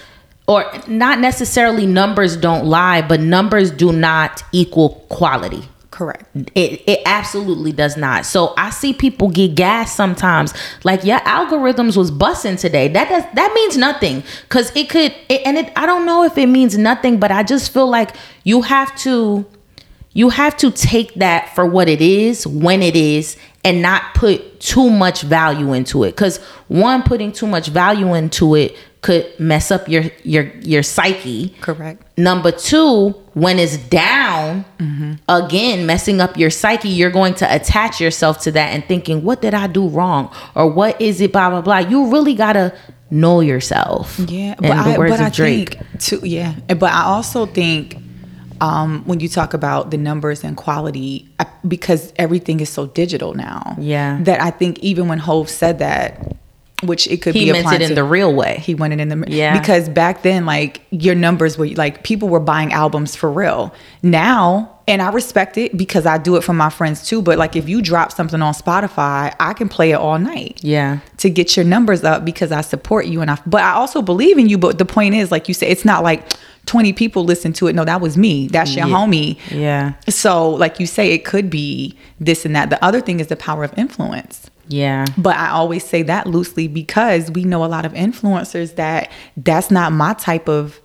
or 0.47 0.64
not 0.86 1.20
necessarily 1.20 1.86
numbers 1.86 2.36
don't 2.36 2.64
lie, 2.66 3.03
but 3.03 3.20
numbers 3.20 3.70
do 3.70 3.93
not 3.93 4.43
equal 4.53 5.05
quality. 5.09 5.68
Correct. 5.99 6.26
It 6.55 6.80
it 6.86 7.01
absolutely 7.07 7.72
does 7.72 7.96
not. 7.96 8.24
So 8.24 8.55
I 8.57 8.70
see 8.70 8.92
people 8.92 9.30
get 9.30 9.57
gas 9.57 9.92
sometimes. 9.92 10.55
Like 10.84 11.03
your 11.03 11.18
algorithms 11.20 11.96
was 11.96 12.12
bussing 12.12 12.57
today. 12.57 12.86
That 12.86 13.09
does 13.09 13.24
that 13.34 13.53
means 13.53 13.76
nothing 13.76 14.22
because 14.42 14.70
it 14.76 14.88
could. 14.88 15.12
It, 15.28 15.42
and 15.44 15.59
it 15.59 15.72
I 15.74 15.86
don't 15.86 16.07
know 16.07 16.22
if 16.22 16.38
it 16.38 16.46
means 16.46 16.78
nothing, 16.78 17.18
but 17.18 17.32
I 17.32 17.42
just 17.42 17.72
feel 17.72 17.88
like 17.88 18.14
you 18.44 18.62
have 18.62 18.94
to 18.99 19.44
you 20.12 20.28
have 20.28 20.57
to 20.59 20.70
take 20.70 21.14
that 21.14 21.53
for 21.57 21.66
what 21.66 21.88
it 21.88 22.01
is 22.01 22.46
when 22.46 22.80
it 22.80 22.94
is 22.94 23.36
and 23.64 23.82
not 23.82 24.14
put 24.14 24.61
too 24.61 24.90
much 24.90 25.22
value 25.22 25.72
into 25.72 26.05
it 26.05 26.12
because 26.12 26.38
one 26.68 27.03
putting 27.03 27.32
too 27.32 27.46
much 27.49 27.66
value 27.68 28.14
into 28.14 28.55
it 28.55 28.76
could 29.01 29.26
mess 29.38 29.70
up 29.70 29.88
your 29.88 30.05
your 30.24 30.44
your 30.61 30.82
psyche 30.82 31.55
Correct. 31.61 32.03
Number 32.18 32.51
two, 32.51 33.11
when 33.34 33.61
it's 33.61 33.76
down, 33.76 34.64
again, 35.28 35.86
messing 35.86 36.20
up 36.20 36.36
your 36.36 36.51
psyche, 36.51 36.88
you're 36.88 37.11
going 37.12 37.34
to 37.34 37.55
attach 37.55 38.01
yourself 38.01 38.40
to 38.40 38.51
that 38.53 38.70
and 38.74 38.84
thinking, 38.84 39.22
what 39.22 39.40
did 39.40 39.55
I 39.55 39.68
do 39.68 39.88
wrong? 39.88 40.34
Or 40.57 40.68
what 40.68 41.01
is 41.01 41.20
it, 41.20 41.32
blah, 41.32 41.49
blah, 41.51 41.61
blah. 41.61 41.78
You 41.78 42.11
really 42.11 42.34
got 42.34 42.55
to 42.55 42.76
know 43.11 43.38
yourself. 43.40 44.18
Yeah, 44.18 44.57
but 44.57 44.62
the 44.62 44.74
I, 44.74 44.96
but 44.96 45.20
I 45.20 45.30
Drake. 45.30 45.74
think 45.78 46.01
too. 46.01 46.20
Yeah, 46.24 46.55
but 46.68 46.92
I 46.92 47.05
also 47.05 47.46
think 47.46 47.96
um, 48.61 49.05
when 49.05 49.20
you 49.20 49.28
talk 49.28 49.55
about 49.55 49.92
the 49.92 49.96
numbers 49.96 50.42
and 50.42 50.57
quality, 50.57 51.28
I- 51.38 51.46
because 51.66 52.12
everything 52.16 52.59
is 52.59 52.68
so 52.68 52.86
digital 52.88 53.34
now. 53.34 53.76
Yeah. 53.78 54.18
that 54.22 54.42
I 54.42 54.51
think 54.51 54.80
even 54.80 55.07
when 55.07 55.18
Hove 55.18 55.49
said 55.49 55.78
that, 55.78 56.36
which 56.82 57.06
it 57.08 57.22
could 57.22 57.34
he 57.34 57.46
be 57.46 57.52
meant 57.52 57.64
applied 57.64 57.80
it 57.80 57.84
in 57.84 57.88
to- 57.90 57.94
the 57.96 58.04
real 58.04 58.32
way. 58.32 58.58
he 58.62 58.74
went 58.74 58.92
it 58.92 59.00
in 59.00 59.08
the 59.08 59.24
Yeah. 59.28 59.58
because 59.58 59.88
back 59.88 60.22
then 60.22 60.46
like 60.46 60.80
your 60.90 61.14
numbers 61.14 61.58
were 61.58 61.66
like 61.68 62.04
people 62.04 62.28
were 62.28 62.40
buying 62.40 62.72
albums 62.72 63.16
for 63.16 63.30
real 63.30 63.74
now 64.02 64.70
and 64.86 65.02
i 65.02 65.10
respect 65.10 65.58
it 65.58 65.76
because 65.76 66.06
i 66.06 66.16
do 66.18 66.36
it 66.36 66.44
for 66.44 66.52
my 66.52 66.70
friends 66.70 67.06
too 67.06 67.20
but 67.20 67.36
like 67.38 67.56
if 67.56 67.68
you 67.68 67.82
drop 67.82 68.12
something 68.12 68.40
on 68.40 68.54
spotify 68.54 69.34
i 69.40 69.52
can 69.52 69.68
play 69.68 69.90
it 69.90 69.96
all 69.96 70.18
night 70.18 70.58
yeah. 70.62 71.00
to 71.16 71.28
get 71.28 71.56
your 71.56 71.64
numbers 71.64 72.04
up 72.04 72.24
because 72.24 72.52
i 72.52 72.60
support 72.60 73.06
you 73.06 73.20
and 73.20 73.30
i 73.30 73.38
but 73.46 73.60
i 73.62 73.72
also 73.72 74.00
believe 74.00 74.38
in 74.38 74.48
you 74.48 74.56
but 74.56 74.78
the 74.78 74.84
point 74.84 75.14
is 75.14 75.30
like 75.30 75.48
you 75.48 75.54
say 75.54 75.68
it's 75.68 75.84
not 75.84 76.02
like 76.02 76.32
20 76.66 76.92
people 76.92 77.24
listen 77.24 77.52
to 77.52 77.66
it 77.66 77.74
no 77.74 77.84
that 77.84 78.00
was 78.00 78.16
me 78.16 78.46
that's 78.48 78.74
your 78.76 78.86
Yeah. 78.86 78.94
homie 78.94 79.36
Yeah. 79.50 79.92
so 80.08 80.50
like 80.50 80.78
you 80.80 80.86
say 80.86 81.12
it 81.12 81.24
could 81.24 81.50
be 81.50 81.96
this 82.20 82.44
and 82.44 82.54
that 82.54 82.70
the 82.70 82.82
other 82.84 83.00
thing 83.00 83.20
is 83.20 83.26
the 83.28 83.36
power 83.36 83.64
of 83.64 83.72
influence 83.76 84.50
Yeah. 84.68 85.06
but 85.16 85.36
I 85.36 85.50
always 85.50 85.84
say 85.84 86.02
that 86.02 86.26
loosely 86.26 86.68
because 86.68 87.30
we 87.30 87.44
know 87.44 87.64
a 87.64 87.66
lot 87.66 87.86
of 87.86 87.92
influencers 87.92 88.76
that 88.76 89.10
that's 89.36 89.70
not 89.70 89.92
my 89.92 90.14
type 90.14 90.48
of 90.48 90.80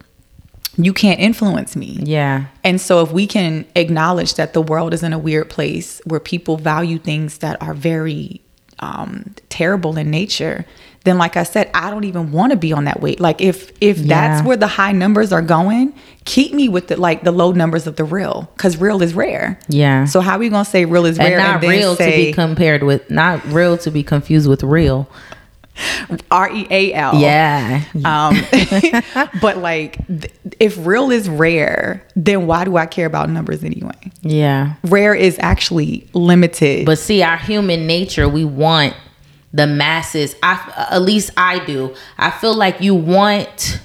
you 0.78 0.92
can't 0.94 1.20
influence 1.20 1.76
me. 1.76 2.00
Yeah. 2.02 2.46
And 2.64 2.82
so 2.82 3.04
if 3.04 3.12
we 3.12 3.28
can 3.28 3.66
acknowledge 3.76 4.36
that 4.36 4.54
the 4.54 4.62
world 4.62 4.94
is 4.94 5.04
in 5.04 5.14
a 5.14 5.20
weird 5.20 5.50
place 5.50 6.02
where 6.06 6.20
people 6.20 6.58
value 6.58 6.98
things 6.98 7.40
that 7.40 7.62
are 7.62 7.76
very 7.76 8.42
um, 8.80 9.36
terrible 9.50 9.98
in 9.98 10.10
nature, 10.10 10.66
then 11.04 11.18
like 11.18 11.36
I 11.36 11.44
said, 11.44 11.70
I 11.74 11.90
don't 11.90 12.06
even 12.06 12.32
want 12.32 12.52
to 12.52 12.58
be 12.58 12.72
on 12.72 12.86
that 12.86 13.02
weight. 13.02 13.20
Like 13.20 13.42
if 13.42 13.72
if 13.82 13.98
that's 13.98 14.46
where 14.46 14.56
the 14.56 14.68
high 14.68 14.94
numbers 14.94 15.34
are 15.34 15.42
going, 15.42 15.94
keep 16.26 16.54
me 16.54 16.70
with 16.70 16.88
the 16.88 16.98
like 16.98 17.24
the 17.24 17.32
low 17.32 17.52
numbers 17.52 17.88
of 17.88 17.98
the 17.98 18.06
real 18.06 18.50
because 18.56 18.78
real 18.78 19.02
is 19.02 19.14
rare. 19.14 19.60
Yeah. 19.68 20.06
So 20.06 20.22
how 20.22 20.36
are 20.36 20.40
we 20.40 20.50
gonna 20.50 20.64
say 20.64 20.86
real 20.86 21.06
is 21.06 21.20
And 21.20 21.30
rare 21.30 21.38
not 21.38 21.64
and 21.64 21.72
real 21.72 21.96
to 21.96 22.06
be 22.06 22.32
compared 22.32 22.84
with, 22.84 23.10
not 23.10 23.44
real 23.48 23.78
to 23.80 23.92
be 23.92 24.04
confused 24.04 24.48
with 24.48 24.64
real. 24.64 25.10
R 26.30 26.52
E 26.52 26.68
A 26.70 26.94
L? 26.94 27.16
Yeah. 27.16 27.84
Um, 28.06 28.36
but 29.42 29.58
like, 29.58 30.06
th- 30.08 30.32
if 30.60 30.86
real 30.86 31.10
is 31.10 31.28
rare, 31.28 32.08
then 32.16 32.46
why 32.46 32.64
do 32.64 32.78
I 32.78 32.86
care 32.86 33.08
about 33.08 33.30
numbers 33.30 33.64
anyway? 33.64 34.12
Yeah. 34.22 34.76
Rare 34.84 35.16
is 35.16 35.38
actually 35.40 36.08
limited. 36.14 36.86
But 36.86 37.00
see, 37.00 37.24
our 37.24 37.38
human 37.38 37.88
nature, 37.88 38.30
we 38.30 38.46
want 38.46 38.96
the 39.54 39.68
masses. 39.68 40.36
I 40.44 40.88
at 40.92 41.02
least 41.02 41.32
I 41.38 41.64
do. 41.66 41.96
I 42.18 42.32
feel 42.32 42.56
like 42.56 42.82
you 42.82 42.96
want. 42.96 43.80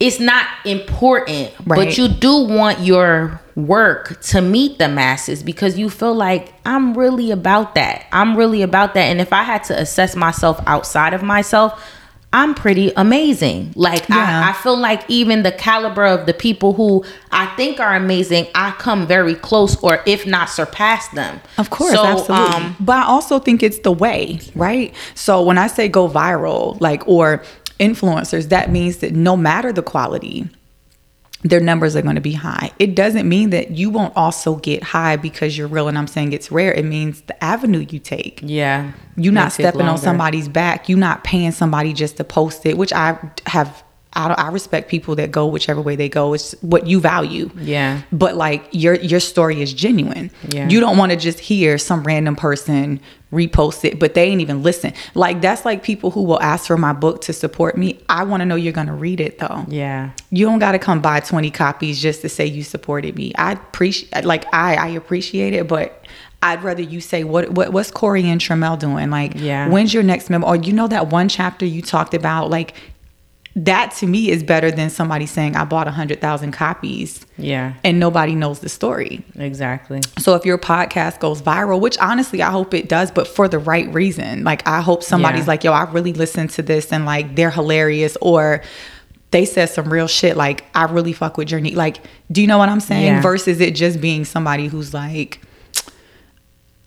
It's 0.00 0.18
not 0.18 0.46
important, 0.64 1.52
Right. 1.64 1.76
but 1.76 1.96
you 1.96 2.08
do 2.08 2.38
want 2.42 2.80
your 2.80 3.40
work 3.54 4.20
to 4.22 4.40
meet 4.40 4.78
the 4.78 4.88
masses 4.88 5.44
because 5.44 5.78
you 5.78 5.88
feel 5.88 6.12
like 6.14 6.54
I'm 6.66 6.94
really 6.98 7.30
about 7.30 7.76
that. 7.76 8.06
I'm 8.10 8.36
really 8.36 8.62
about 8.62 8.94
that. 8.94 9.02
And 9.04 9.20
if 9.20 9.32
I 9.32 9.44
had 9.44 9.62
to 9.64 9.78
assess 9.78 10.16
myself 10.16 10.60
outside 10.66 11.14
of 11.14 11.22
myself, 11.22 11.80
I'm 12.34 12.54
pretty 12.54 12.92
amazing. 12.96 13.72
Like 13.76 14.08
Yeah. 14.08 14.44
I, 14.46 14.50
I 14.50 14.52
feel 14.54 14.76
like 14.76 15.02
even 15.08 15.42
the 15.42 15.52
caliber 15.52 16.04
of 16.06 16.26
the 16.26 16.32
people 16.32 16.72
who 16.72 17.04
I 17.30 17.46
think 17.56 17.78
are 17.78 17.94
amazing, 17.94 18.46
I 18.54 18.70
come 18.72 19.06
very 19.06 19.34
close 19.34 19.76
or 19.82 20.00
if 20.06 20.26
not 20.26 20.48
surpass 20.48 21.08
them. 21.08 21.40
Of 21.58 21.70
course, 21.70 21.92
So, 21.92 22.04
absolutely. 22.04 22.54
um, 22.54 22.76
but 22.80 22.96
I 22.96 23.04
also 23.04 23.38
think 23.38 23.62
it's 23.62 23.80
the 23.80 23.92
way, 23.92 24.40
right? 24.54 24.94
So 25.14 25.42
when 25.42 25.58
I 25.58 25.66
say 25.66 25.88
go 25.88 26.08
viral, 26.08 26.80
like 26.80 27.06
or 27.06 27.42
influencers, 27.78 28.48
that 28.48 28.70
means 28.70 28.98
that 28.98 29.12
no 29.12 29.36
matter 29.36 29.72
the 29.72 29.82
quality, 29.82 30.48
their 31.42 31.60
numbers 31.60 31.96
are 31.96 32.02
going 32.02 32.14
to 32.14 32.20
be 32.20 32.32
high. 32.32 32.70
It 32.78 32.94
doesn't 32.94 33.28
mean 33.28 33.50
that 33.50 33.72
you 33.72 33.90
won't 33.90 34.16
also 34.16 34.56
get 34.56 34.82
high 34.82 35.16
because 35.16 35.58
you're 35.58 35.66
real 35.68 35.88
and 35.88 35.98
I'm 35.98 36.06
saying 36.06 36.32
it's 36.32 36.50
rare. 36.52 36.72
It 36.72 36.84
means 36.84 37.20
the 37.22 37.42
avenue 37.42 37.84
you 37.88 37.98
take. 37.98 38.40
yeah. 38.42 38.92
You're 39.16 39.32
not 39.34 39.52
stepping 39.52 39.82
on 39.82 39.98
somebody's 39.98 40.48
back. 40.48 40.88
You're 40.88 40.98
not 40.98 41.22
paying 41.24 41.52
somebody 41.52 41.92
just 41.92 42.16
to 42.16 42.24
post 42.24 42.64
it, 42.64 42.78
which 42.78 42.92
I 42.92 43.18
have. 43.46 43.82
I, 44.14 44.32
I 44.32 44.48
respect 44.48 44.90
people 44.90 45.14
that 45.16 45.30
go 45.30 45.46
whichever 45.46 45.80
way 45.80 45.96
they 45.96 46.08
go. 46.08 46.34
It's 46.34 46.52
what 46.60 46.86
you 46.86 47.00
value. 47.00 47.50
Yeah. 47.56 48.02
But 48.12 48.36
like 48.36 48.64
your 48.72 48.94
your 48.94 49.20
story 49.20 49.62
is 49.62 49.72
genuine. 49.72 50.30
Yeah. 50.48 50.68
You 50.68 50.80
don't 50.80 50.98
want 50.98 51.12
to 51.12 51.16
just 51.16 51.38
hear 51.40 51.78
some 51.78 52.02
random 52.04 52.36
person 52.36 53.00
repost 53.32 53.84
it, 53.86 53.98
but 53.98 54.12
they 54.12 54.24
ain't 54.24 54.42
even 54.42 54.62
listen. 54.62 54.92
Like 55.14 55.40
that's 55.40 55.64
like 55.64 55.82
people 55.82 56.10
who 56.10 56.22
will 56.24 56.40
ask 56.42 56.66
for 56.66 56.76
my 56.76 56.92
book 56.92 57.22
to 57.22 57.32
support 57.32 57.78
me. 57.78 58.00
I 58.08 58.24
want 58.24 58.42
to 58.42 58.44
know 58.44 58.56
you're 58.56 58.74
gonna 58.74 58.94
read 58.94 59.20
it 59.20 59.38
though. 59.38 59.64
Yeah. 59.68 60.10
You 60.30 60.44
don't 60.44 60.58
got 60.58 60.72
to 60.72 60.78
come 60.78 61.00
buy 61.00 61.20
20 61.20 61.50
copies 61.50 62.00
just 62.00 62.20
to 62.22 62.28
say 62.28 62.44
you 62.44 62.62
supported 62.62 63.16
me. 63.16 63.32
I 63.36 63.52
appreciate 63.52 64.24
like 64.24 64.44
I 64.52 64.74
I 64.76 64.88
appreciate 64.88 65.54
it, 65.54 65.66
but 65.66 66.04
I'd 66.44 66.62
rather 66.64 66.82
you 66.82 67.00
say 67.00 67.24
what 67.24 67.50
what 67.52 67.72
what's 67.72 67.90
Corey 67.90 68.28
and 68.28 68.40
Tremel 68.40 68.78
doing? 68.78 69.08
Like 69.10 69.32
Yeah. 69.36 69.68
when's 69.68 69.94
your 69.94 70.02
next 70.02 70.28
memo? 70.28 70.46
Or 70.46 70.56
you 70.56 70.72
know 70.74 70.88
that 70.88 71.06
one 71.06 71.28
chapter 71.28 71.64
you 71.64 71.80
talked 71.80 72.12
about 72.14 72.50
like 72.50 72.74
that 73.54 73.92
to 73.96 74.06
me 74.06 74.30
is 74.30 74.42
better 74.42 74.70
than 74.70 74.88
somebody 74.88 75.26
saying 75.26 75.56
I 75.56 75.64
bought 75.64 75.86
a 75.86 75.90
hundred 75.90 76.20
thousand 76.22 76.52
copies 76.52 77.26
Yeah. 77.36 77.74
and 77.84 78.00
nobody 78.00 78.34
knows 78.34 78.60
the 78.60 78.68
story. 78.70 79.24
Exactly. 79.36 80.00
So 80.18 80.34
if 80.34 80.46
your 80.46 80.56
podcast 80.56 81.18
goes 81.20 81.42
viral, 81.42 81.78
which 81.80 81.98
honestly 81.98 82.42
I 82.42 82.50
hope 82.50 82.72
it 82.72 82.88
does, 82.88 83.10
but 83.10 83.28
for 83.28 83.48
the 83.48 83.58
right 83.58 83.92
reason. 83.92 84.42
Like 84.44 84.66
I 84.66 84.80
hope 84.80 85.02
somebody's 85.02 85.42
Yeah. 85.42 85.48
like, 85.48 85.64
yo, 85.64 85.72
I 85.72 85.84
really 85.90 86.14
listened 86.14 86.50
to 86.50 86.62
this 86.62 86.92
and 86.92 87.04
like 87.04 87.36
they're 87.36 87.50
hilarious 87.50 88.16
or 88.22 88.62
they 89.32 89.44
said 89.44 89.66
some 89.66 89.92
real 89.92 90.06
shit. 90.08 90.36
Like 90.36 90.64
I 90.74 90.84
really 90.84 91.12
fuck 91.12 91.36
with 91.36 91.48
Journey. 91.48 91.74
Like, 91.74 91.98
do 92.30 92.40
you 92.40 92.46
know 92.46 92.58
what 92.58 92.68
I'm 92.70 92.80
saying? 92.80 93.04
Yeah. 93.06 93.20
Versus 93.22 93.60
it 93.60 93.74
just 93.74 94.00
being 94.00 94.24
somebody 94.24 94.66
who's 94.68 94.94
like, 94.94 95.40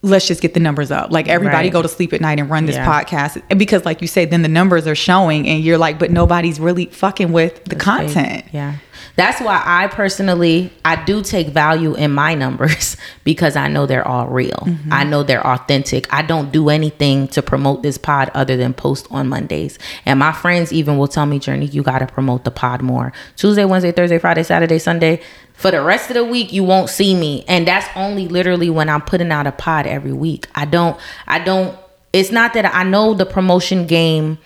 let's 0.06 0.28
just 0.28 0.42
get 0.42 0.54
the 0.54 0.60
numbers 0.60 0.92
up. 0.92 1.12
Like 1.12 1.28
everybody 1.28 1.68
Right. 1.68 1.74
go 1.74 1.82
to 1.82 1.88
sleep 1.88 2.14
at 2.14 2.22
night 2.22 2.40
and 2.40 2.50
run 2.50 2.66
this 2.66 2.76
Yeah. 2.76 2.86
podcast. 3.04 3.42
Because 3.58 3.86
like 3.86 4.02
you 4.02 4.08
say, 4.08 4.26
then 4.26 4.42
the 4.42 4.48
numbers 4.50 4.88
are 4.88 4.96
showing 4.96 5.48
and 5.48 5.64
you're 5.64 5.78
like, 5.78 6.00
but 6.00 6.12
nobody's 6.12 6.60
really 6.60 6.86
fucking 6.88 7.32
with 7.32 7.64
the 7.66 7.76
content. 7.76 8.46
Yeah. 8.52 8.76
That's 9.16 9.40
why 9.42 9.62
I 9.64 9.88
personally 9.88 10.72
I 10.84 11.04
do 11.04 11.22
take 11.22 11.48
value 11.48 11.96
in 11.96 12.12
my 12.12 12.36
numbers 12.36 12.98
because 13.24 13.56
I 13.56 13.68
know 13.68 13.86
they're 13.86 14.08
all 14.08 14.28
real. 14.28 14.64
Mm-hmm. 14.66 14.92
I 14.92 15.04
know 15.04 15.24
they're 15.24 15.46
authentic. 15.46 16.12
I 16.14 16.22
don't 16.22 16.52
do 16.52 16.70
anything 16.70 17.28
to 17.30 17.42
promote 17.42 17.82
this 17.82 17.98
pod 17.98 18.30
other 18.34 18.58
than 18.58 18.74
post 18.74 19.08
on 19.12 19.28
Mondays. 19.28 19.80
And 20.06 20.20
my 20.20 20.32
friends 20.32 20.74
even 20.74 20.98
will 20.98 21.08
tell 21.08 21.26
me, 21.26 21.40
Journey, 21.40 21.68
you 21.68 21.84
gotta 21.84 22.08
promote 22.08 22.44
the 22.44 22.52
pod 22.52 22.82
more. 22.82 23.14
Tuesday, 23.36 23.66
Wednesday, 23.66 23.92
Thursday, 23.92 24.20
Friday, 24.20 24.44
Saturday, 24.44 24.80
Sunday. 24.80 25.22
For 25.54 25.72
the 25.72 25.82
rest 25.82 26.10
of 26.10 26.16
the 26.16 26.26
week, 26.26 26.52
you 26.52 26.64
won't 26.66 26.90
see 26.90 27.16
me. 27.16 27.46
And 27.48 27.66
that's 27.66 27.88
only 27.96 28.28
literally 28.28 28.70
when 28.70 28.90
I'm 28.90 29.02
putting 29.02 29.32
out 29.32 29.48
a 29.48 29.54
pod 29.54 29.88
every 29.88 30.12
week. 30.12 30.48
I 30.54 30.66
don't 30.66 31.00
I 31.28 31.40
don't 31.40 31.78
it's 32.12 32.32
not 32.32 32.54
that 32.54 32.74
I 32.74 32.84
know 32.84 33.14
the 33.14 33.26
promotion 33.26 33.88
game 33.88 34.38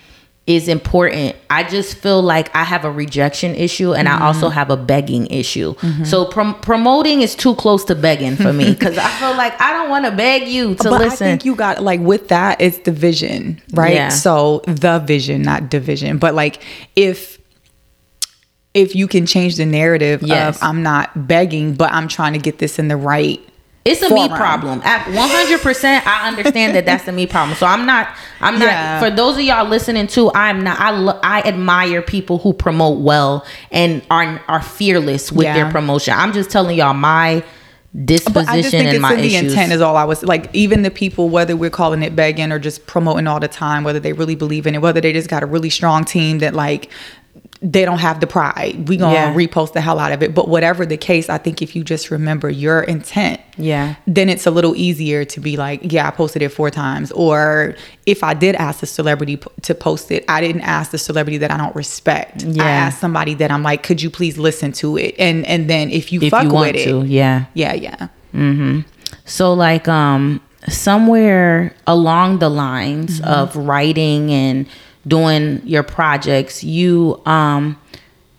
is 0.50 0.68
important. 0.68 1.36
I 1.48 1.62
just 1.62 1.96
feel 1.96 2.22
like 2.22 2.54
I 2.54 2.64
have 2.64 2.84
a 2.84 2.90
rejection 2.90 3.54
issue 3.54 3.94
and 3.94 4.08
I 4.08 4.14
mm-hmm. 4.14 4.22
also 4.22 4.48
have 4.48 4.70
a 4.70 4.76
begging 4.76 5.26
issue. 5.28 5.74
Mm-hmm. 5.74 6.04
So 6.04 6.24
prom- 6.24 6.60
promoting 6.60 7.22
is 7.22 7.34
too 7.34 7.54
close 7.54 7.84
to 7.84 7.94
begging 7.94 8.36
for 8.36 8.52
me 8.52 8.72
because 8.72 8.98
I 8.98 9.08
feel 9.10 9.36
like 9.36 9.58
I 9.60 9.72
don't 9.72 9.90
want 9.90 10.06
to 10.06 10.10
beg 10.10 10.48
you 10.48 10.74
to 10.76 10.90
but 10.90 11.00
listen. 11.00 11.26
I 11.26 11.30
think 11.30 11.44
you 11.44 11.54
got 11.54 11.82
like 11.82 12.00
with 12.00 12.28
that, 12.28 12.60
it's 12.60 12.78
the 12.78 12.92
vision, 12.92 13.62
right? 13.72 13.94
Yeah. 13.94 14.08
So 14.08 14.62
the 14.66 14.98
vision, 14.98 15.42
not 15.42 15.70
division. 15.70 16.18
But 16.18 16.34
like 16.34 16.62
if 16.96 17.38
if 18.74 18.94
you 18.94 19.08
can 19.08 19.26
change 19.26 19.56
the 19.56 19.66
narrative 19.66 20.22
Yes. 20.22 20.56
of 20.56 20.62
I'm 20.62 20.82
not 20.82 21.26
begging, 21.26 21.74
but 21.74 21.92
I'm 21.92 22.08
trying 22.08 22.32
to 22.32 22.38
get 22.38 22.58
this 22.58 22.78
in 22.78 22.88
the 22.88 22.96
right 22.96 23.40
it's 23.90 24.02
a 24.02 24.14
me 24.14 24.28
problem. 24.28 24.80
At 24.84 25.04
100%, 25.06 26.06
I 26.06 26.28
understand 26.28 26.74
that 26.76 26.86
that's 26.86 27.06
a 27.08 27.12
me 27.12 27.26
problem. 27.26 27.56
So 27.56 27.66
I'm 27.66 27.86
not, 27.86 28.08
I'm 28.40 28.58
not, 28.58 28.66
Yeah. 28.68 29.00
for 29.00 29.10
those 29.10 29.36
of 29.36 29.42
y'all 29.42 29.66
listening 29.68 30.06
to, 30.08 30.30
I'm 30.34 30.62
not, 30.62 30.78
I, 30.80 30.90
lo- 30.90 31.20
I 31.22 31.42
admire 31.42 32.02
people 32.02 32.38
who 32.38 32.52
promote 32.52 33.00
well 33.00 33.44
and 33.70 34.02
are, 34.10 34.40
are 34.48 34.62
fearless 34.62 35.30
with 35.32 35.44
Yeah. 35.44 35.54
their 35.54 35.70
promotion. 35.70 36.14
I'm 36.16 36.32
just 36.32 36.50
telling 36.50 36.76
y'all 36.78 36.94
my 36.94 37.42
disposition 38.04 38.32
But 38.46 38.48
I 38.48 38.58
just 38.60 38.70
think 38.70 38.86
and 38.86 38.94
it's 38.94 39.02
my 39.02 39.14
in 39.14 39.20
the 39.20 39.34
intent 39.34 39.72
is 39.72 39.80
all 39.80 39.96
I 39.96 40.04
was 40.04 40.22
like. 40.22 40.48
Even 40.52 40.82
the 40.82 40.92
people, 40.92 41.28
whether 41.28 41.56
we're 41.56 41.70
calling 41.70 42.04
it 42.04 42.14
begging 42.14 42.52
or 42.52 42.60
just 42.60 42.86
promoting 42.86 43.26
all 43.26 43.40
the 43.40 43.48
time, 43.48 43.82
whether 43.82 43.98
they 43.98 44.12
really 44.12 44.36
believe 44.36 44.66
in 44.68 44.76
it, 44.76 44.78
whether 44.78 45.00
they 45.00 45.12
just 45.12 45.28
got 45.28 45.42
a 45.42 45.46
really 45.46 45.70
strong 45.70 46.04
team 46.04 46.38
that 46.38 46.54
like 46.54 46.88
they 47.62 47.84
don't 47.84 47.98
have 47.98 48.20
the 48.20 48.26
pride. 48.26 48.88
We 48.88 48.96
gonna 48.96 49.12
Yeah. 49.12 49.34
repost 49.34 49.74
the 49.74 49.82
hell 49.82 49.98
out 49.98 50.12
of 50.12 50.22
it. 50.22 50.34
But 50.34 50.48
whatever 50.48 50.86
the 50.86 50.96
case, 50.96 51.28
I 51.28 51.36
think 51.36 51.60
if 51.60 51.76
you 51.76 51.84
just 51.84 52.10
remember 52.10 52.48
your 52.48 52.80
intent, 52.80 53.38
Yeah. 53.58 53.96
then 54.06 54.30
it's 54.30 54.46
a 54.46 54.50
little 54.50 54.74
easier 54.76 55.26
to 55.26 55.40
be 55.40 55.58
like, 55.58 55.92
yeah, 55.92 56.08
I 56.08 56.10
posted 56.10 56.40
it 56.40 56.48
four 56.52 56.70
times. 56.70 57.12
Or 57.12 57.74
if 58.06 58.24
I 58.24 58.32
did 58.32 58.54
ask 58.54 58.80
the 58.80 58.86
celebrity 58.86 59.36
p- 59.36 59.48
to 59.60 59.74
post 59.74 60.10
it, 60.10 60.24
I 60.26 60.40
didn't 60.40 60.62
ask 60.62 60.90
the 60.90 60.96
celebrity 60.96 61.36
that 61.36 61.50
I 61.50 61.58
don't 61.58 61.76
respect. 61.76 62.42
Yeah. 62.44 62.64
I 62.64 62.70
asked 62.70 62.98
somebody 62.98 63.34
that 63.34 63.50
I'm 63.50 63.62
like, 63.62 63.82
could 63.82 64.00
you 64.00 64.08
please 64.08 64.38
listen 64.38 64.72
to 64.80 64.96
it? 64.96 65.14
And 65.18 65.44
and 65.44 65.68
then 65.68 65.90
if 65.90 66.14
you 66.14 66.22
If 66.22 66.30
fuck 66.30 66.44
you 66.44 66.48
want 66.48 66.72
with 66.76 66.84
to, 66.84 67.00
it, 67.02 67.08
yeah. 67.08 67.44
yeah, 67.52 67.74
yeah. 67.74 68.06
So 69.26 69.52
like 69.52 69.86
um 69.86 70.40
somewhere 70.68 71.74
along 71.86 72.38
the 72.38 72.48
lines 72.48 73.20
Mm-hmm. 73.20 73.30
of 73.30 73.54
writing 73.56 74.30
and 74.30 74.66
doing 75.06 75.62
your 75.64 75.82
projects, 75.82 76.62
you 76.64 77.20
um 77.26 77.80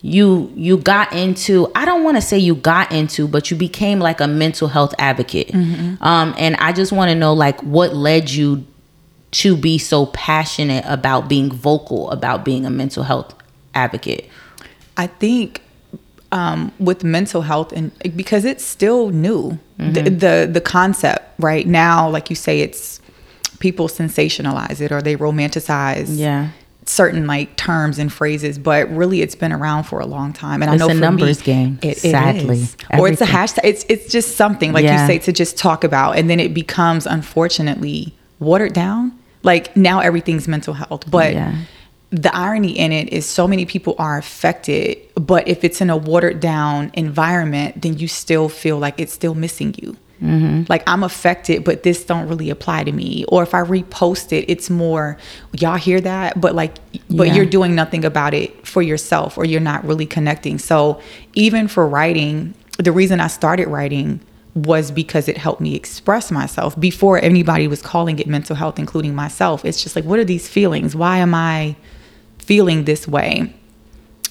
you 0.01 0.51
you 0.55 0.77
got 0.77 1.13
into 1.13 1.71
I 1.75 1.85
don't 1.85 2.03
want 2.03 2.17
to 2.17 2.21
say 2.21 2.37
you 2.37 2.55
got 2.55 2.91
into, 2.91 3.27
but 3.27 3.51
you 3.51 3.57
became 3.57 3.99
like 3.99 4.19
a 4.19 4.27
mental 4.27 4.67
health 4.67 4.93
advocate. 4.97 5.49
Mm-hmm. 5.49 6.03
Um 6.03 6.33
and 6.37 6.55
I 6.57 6.73
just 6.73 6.91
want 6.91 7.09
to 7.09 7.15
know 7.15 7.33
like 7.33 7.61
what 7.61 7.95
led 7.95 8.29
you 8.29 8.65
to 9.31 9.55
be 9.55 9.77
so 9.77 10.07
passionate 10.07 10.83
about 10.87 11.29
being 11.29 11.51
vocal 11.51 12.11
about 12.11 12.43
being 12.43 12.65
a 12.65 12.69
mental 12.69 13.03
health 13.03 13.33
advocate. 13.73 14.29
I 14.97 15.07
think 15.07 15.61
um, 16.31 16.71
with 16.79 17.03
mental 17.03 17.41
health 17.41 17.71
and 17.71 17.91
because 18.15 18.45
it's 18.45 18.63
still 18.63 19.09
new, 19.09 19.59
the, 19.77 20.03
the 20.03 20.49
the 20.51 20.61
concept 20.61 21.25
right 21.39 21.67
now, 21.67 22.09
like 22.09 22.29
you 22.29 22.35
say, 22.35 22.61
it's 22.61 23.00
people 23.61 23.87
sensationalize 23.87 24.81
it 24.81 24.91
or 24.91 25.01
they 25.01 25.15
romanticize 25.15 26.07
Yeah. 26.09 26.49
certain 26.85 27.27
like 27.27 27.55
terms 27.55 27.97
and 27.99 28.11
phrases, 28.11 28.57
but 28.59 28.89
really 28.93 29.21
it's 29.21 29.35
been 29.35 29.53
around 29.53 29.83
for 29.85 29.99
a 29.99 30.05
long 30.05 30.33
time. 30.33 30.61
And 30.61 30.69
I 30.71 30.73
It's 30.75 30.79
know 30.81 30.89
a 30.89 30.93
numbers 30.93 31.39
me, 31.39 31.45
game, 31.45 31.79
It, 31.81 32.03
it 32.03 32.11
sadly. 32.11 32.61
is. 32.63 32.75
or 32.97 33.07
it's 33.07 33.21
a 33.21 33.25
hashtag. 33.25 33.59
It's 33.63 33.85
it's 33.87 34.11
just 34.11 34.35
something 34.35 34.73
like 34.73 34.83
Yeah. 34.83 34.99
you 35.01 35.07
say 35.07 35.19
to 35.19 35.31
just 35.31 35.57
talk 35.57 35.83
about, 35.83 36.17
and 36.17 36.29
then 36.29 36.39
it 36.39 36.53
becomes 36.53 37.05
unfortunately 37.05 38.13
watered 38.39 38.73
down. 38.73 39.13
Like 39.43 39.75
now 39.77 39.99
everything's 39.99 40.47
mental 40.47 40.73
health, 40.73 41.03
but 41.09 41.33
Yeah. 41.33 41.53
the 42.11 42.35
irony 42.35 42.77
in 42.77 42.91
it 42.91 43.09
is 43.13 43.25
so 43.25 43.47
many 43.47 43.65
people 43.65 43.95
are 43.97 44.17
affected, 44.17 44.97
but 45.15 45.47
if 45.47 45.63
it's 45.63 45.81
in 45.81 45.89
a 45.89 45.97
watered 45.97 46.39
down 46.39 46.91
environment, 46.93 47.81
then 47.83 47.97
you 47.97 48.07
still 48.07 48.49
feel 48.49 48.77
like 48.79 48.95
it's 48.99 49.13
still 49.13 49.33
missing 49.35 49.73
you. 49.81 49.95
Mm-hmm. 50.21 50.63
Like 50.69 50.83
I'm 50.87 51.03
affected, 51.03 51.63
but 51.63 51.83
this 51.83 52.05
don't 52.05 52.27
really 52.27 52.49
apply 52.49 52.83
to 52.83 52.91
me. 52.91 53.25
Or 53.27 53.41
if 53.43 53.53
I 53.55 53.61
repost 53.61 54.31
it, 54.31 54.45
it's 54.47 54.69
more 54.69 55.17
y'all 55.53 55.77
hear 55.77 55.99
that, 56.01 56.39
but 56.39 56.53
like, 56.53 56.75
but 57.09 57.27
Yeah. 57.27 57.35
you're 57.35 57.45
doing 57.45 57.73
nothing 57.73 58.05
about 58.05 58.33
it 58.33 58.65
for 58.67 58.81
yourself, 58.81 59.37
or 59.37 59.45
you're 59.45 59.59
not 59.59 59.83
really 59.83 60.05
connecting. 60.05 60.59
So 60.59 61.01
even 61.33 61.67
for 61.67 61.87
writing, 61.87 62.53
the 62.77 62.91
reason 62.91 63.19
I 63.19 63.27
started 63.27 63.67
writing 63.67 64.19
was 64.53 64.91
because 64.91 65.27
it 65.27 65.37
helped 65.37 65.61
me 65.61 65.75
express 65.75 66.29
myself 66.29 66.77
before 66.79 67.17
anybody 67.23 67.67
was 67.67 67.81
calling 67.81 68.19
it 68.19 68.27
mental 68.27 68.55
health, 68.55 68.77
including 68.77 69.15
myself. 69.15 69.63
It's 69.65 69.81
just 69.81 69.95
like, 69.95 70.05
what 70.05 70.19
are 70.19 70.25
these 70.25 70.47
feelings? 70.49 70.95
Why 70.95 71.17
am 71.17 71.33
I 71.33 71.75
feeling 72.37 72.83
this 72.83 73.07
way? 73.07 73.53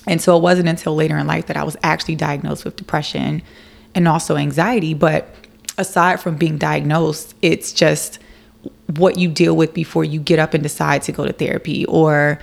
And 0.07 0.21
so 0.21 0.37
it 0.37 0.43
wasn't 0.43 0.69
until 0.69 0.95
later 0.95 1.17
in 1.19 1.27
life 1.27 1.47
that 1.47 1.57
I 1.57 1.65
was 1.65 1.77
actually 1.83 2.17
diagnosed 2.17 2.65
with 2.65 2.77
depression 2.77 3.43
and 3.95 4.07
also 4.07 4.37
anxiety. 4.37 4.95
But 4.95 5.35
aside 5.81 6.21
from 6.21 6.37
being 6.37 6.59
diagnosed, 6.59 7.35
it's 7.43 7.73
just 7.73 8.19
what 8.97 9.19
you 9.19 9.29
deal 9.29 9.57
with 9.57 9.75
before 9.75 10.05
you 10.05 10.21
get 10.21 10.39
up 10.39 10.55
and 10.55 10.63
decide 10.63 11.03
to 11.03 11.13
go 11.13 11.25
to 11.25 11.33
therapy 11.33 11.85
or 11.87 12.39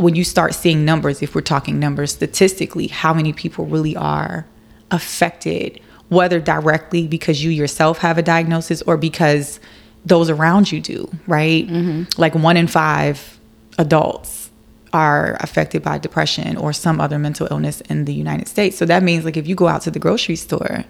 when 0.00 0.14
you 0.14 0.24
start 0.24 0.54
seeing 0.54 0.84
numbers, 0.84 1.20
if 1.20 1.34
we're 1.34 1.42
talking 1.42 1.78
numbers 1.78 2.12
statistically, 2.12 2.86
how 2.86 3.12
many 3.12 3.34
people 3.34 3.66
really 3.66 3.94
are 3.94 4.46
affected, 4.90 5.78
whether 6.08 6.40
directly 6.40 7.06
because 7.06 7.44
you 7.44 7.50
yourself 7.50 7.98
have 7.98 8.16
a 8.16 8.22
diagnosis 8.22 8.80
or 8.82 8.96
because 8.96 9.60
those 10.06 10.30
around 10.30 10.72
you 10.72 10.80
do, 10.80 11.10
right? 11.26 11.68
Mm-hmm. 11.68 12.18
Like 12.18 12.34
one 12.34 12.56
in 12.56 12.66
five 12.66 13.38
adults 13.76 14.50
are 14.94 15.36
affected 15.40 15.82
by 15.82 15.98
depression 15.98 16.56
or 16.56 16.72
some 16.72 16.98
other 16.98 17.18
mental 17.18 17.46
illness 17.50 17.82
in 17.82 18.06
the 18.06 18.14
United 18.14 18.48
States. 18.48 18.78
So 18.78 18.86
that 18.86 19.02
means 19.02 19.26
like 19.26 19.36
if 19.36 19.46
you 19.46 19.54
go 19.54 19.68
out 19.68 19.82
to 19.82 19.90
the 19.90 19.98
grocery 19.98 20.36
store 20.36 20.84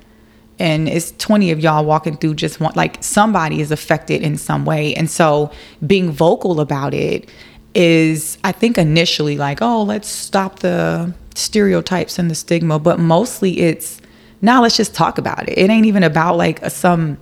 and 0.60 0.88
it's 0.88 1.12
20 1.12 1.50
of 1.50 1.58
y'all 1.58 1.84
walking 1.84 2.16
through 2.16 2.34
just 2.34 2.60
one 2.60 2.72
like 2.76 3.02
somebody 3.02 3.60
is 3.60 3.70
affected 3.70 4.22
in 4.22 4.36
some 4.36 4.64
way. 4.64 4.94
And 4.94 5.10
so 5.10 5.50
being 5.86 6.10
vocal 6.12 6.60
about 6.60 6.92
it 6.92 7.28
is 7.74 8.38
I 8.44 8.52
think 8.52 8.76
initially 8.76 9.36
like, 9.36 9.62
oh, 9.62 9.82
let's 9.82 10.08
stop 10.08 10.60
the 10.60 11.14
stereotypes 11.34 12.18
and 12.18 12.30
the 12.30 12.34
stigma, 12.34 12.78
but 12.78 12.98
mostly 12.98 13.58
it's 13.58 14.00
now 14.42 14.62
let's 14.62 14.76
just 14.76 14.94
talk 14.94 15.18
about 15.18 15.48
it. 15.48 15.58
It 15.58 15.70
ain't 15.70 15.86
even 15.86 16.02
about 16.02 16.36
like 16.36 16.62
a, 16.62 16.70
some 16.70 17.18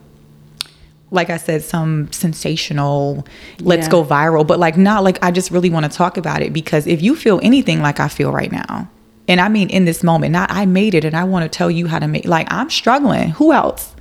like 1.10 1.30
I 1.30 1.38
said, 1.38 1.62
some 1.62 2.12
sensational, 2.12 3.26
let's 3.60 3.86
yeah. 3.86 3.92
go 3.92 4.04
viral, 4.04 4.46
but 4.46 4.58
like 4.58 4.76
not 4.76 5.04
like 5.04 5.22
I 5.22 5.30
just 5.30 5.50
really 5.50 5.70
want 5.70 5.90
to 5.90 5.96
talk 5.96 6.16
about 6.16 6.42
it 6.42 6.52
because 6.52 6.86
if 6.86 7.00
you 7.00 7.16
feel 7.16 7.40
anything 7.42 7.80
like 7.80 8.00
I 8.00 8.08
feel 8.08 8.32
right 8.32 8.52
now, 8.52 8.90
and 9.28 9.40
I 9.40 9.48
mean 9.48 9.70
in 9.70 9.84
this 9.84 10.02
moment, 10.02 10.32
not 10.32 10.50
I 10.50 10.66
made 10.66 10.94
it 10.94 11.04
and 11.04 11.16
I 11.16 11.24
want 11.24 11.50
to 11.50 11.56
tell 11.56 11.70
you 11.70 11.86
how 11.86 11.98
to 11.98 12.08
make 12.08 12.24
like 12.24 12.48
I'm 12.50 12.70
struggling. 12.70 13.30
Who 13.30 13.52
else? 13.52 13.94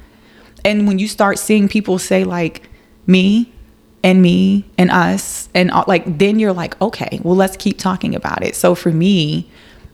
And 0.65 0.87
when 0.87 0.97
you 0.97 1.07
start 1.07 1.37
seeing 1.37 1.67
people 1.67 1.99
say 1.99 2.23
like 2.23 2.69
me 3.05 3.53
and 4.03 4.21
me 4.21 4.65
and 4.77 4.89
us 4.89 5.49
and 5.53 5.71
like 5.87 6.17
then 6.17 6.39
you're 6.39 6.53
like, 6.53 6.79
okay, 6.81 7.19
well 7.23 7.35
let's 7.35 7.57
keep 7.57 7.77
talking 7.77 8.15
about 8.15 8.43
it. 8.43 8.55
So 8.55 8.73
for 8.73 8.91
me, 8.91 9.49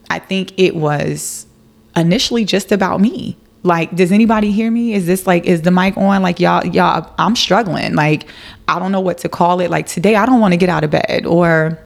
I 0.08 0.18
think 0.20 0.52
it 0.56 0.76
was 0.76 1.46
initially 1.94 2.44
just 2.44 2.72
about 2.72 3.00
me 3.00 3.36
like, 3.64 3.96
does 3.96 4.12
anybody 4.12 4.52
hear 4.52 4.70
me? 4.70 4.92
Is 4.92 5.06
this 5.06 5.26
like, 5.26 5.46
is 5.46 5.62
the 5.62 5.70
mic 5.70 5.96
on? 5.96 6.22
Like, 6.22 6.38
y'all, 6.38 6.64
y'all, 6.66 7.10
I'm 7.18 7.34
struggling. 7.34 7.94
Like, 7.94 8.28
I 8.68 8.78
don't 8.78 8.92
know 8.92 9.00
what 9.00 9.18
to 9.18 9.28
call 9.30 9.60
it. 9.60 9.70
Like, 9.70 9.86
today 9.86 10.16
I 10.16 10.26
don't 10.26 10.38
want 10.38 10.52
to 10.52 10.58
get 10.58 10.68
out 10.68 10.84
of 10.84 10.90
bed. 10.90 11.24
Or 11.24 11.78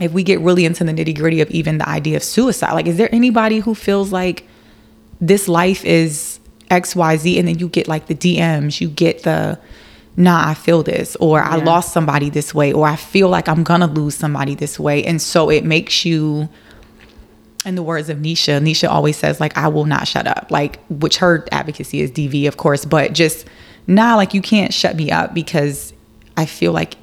if 0.00 0.12
we 0.12 0.22
get 0.22 0.40
really 0.40 0.64
into 0.64 0.84
the 0.84 0.92
nitty 0.92 1.16
gritty 1.16 1.40
of 1.40 1.50
even 1.50 1.78
the 1.78 1.88
idea 1.88 2.16
of 2.16 2.24
suicide, 2.24 2.72
like, 2.72 2.86
is 2.86 2.96
there 2.96 3.12
anybody 3.14 3.60
who 3.60 3.74
feels 3.74 4.12
like 4.12 4.46
this 5.20 5.48
life 5.48 5.84
is 5.84 6.40
XYZ? 6.70 7.38
And 7.38 7.48
then 7.48 7.58
you 7.58 7.68
get 7.68 7.86
like 7.86 8.06
the 8.06 8.14
DMs, 8.14 8.80
you 8.80 8.88
get 8.88 9.22
the, 9.22 9.58
nah, 10.16 10.48
I 10.48 10.54
feel 10.54 10.82
this, 10.82 11.16
or 11.16 11.38
yeah. 11.38 11.48
I 11.48 11.56
lost 11.56 11.92
somebody 11.92 12.30
this 12.30 12.54
way, 12.54 12.72
or 12.72 12.86
I 12.86 12.96
feel 12.96 13.28
like 13.28 13.48
I'm 13.48 13.62
gonna 13.62 13.86
lose 13.86 14.16
somebody 14.16 14.54
this 14.54 14.78
way. 14.78 15.04
And 15.04 15.22
so 15.22 15.48
it 15.50 15.64
makes 15.64 16.04
you, 16.04 16.48
in 17.64 17.76
the 17.76 17.82
words 17.82 18.10
of 18.10 18.18
Nisha, 18.18 18.60
Nisha 18.60 18.88
always 18.88 19.16
says, 19.16 19.40
like, 19.40 19.56
I 19.56 19.68
will 19.68 19.86
not 19.86 20.08
shut 20.08 20.26
up, 20.26 20.48
like, 20.50 20.84
which 20.88 21.18
her 21.18 21.46
advocacy 21.52 22.00
is 22.00 22.10
DV, 22.10 22.48
of 22.48 22.56
course, 22.56 22.84
but 22.84 23.12
just 23.12 23.46
nah, 23.86 24.16
like, 24.16 24.34
you 24.34 24.42
can't 24.42 24.72
shut 24.72 24.96
me 24.96 25.10
up 25.10 25.34
because 25.34 25.92
I 26.36 26.46
feel 26.46 26.72
like 26.72 26.96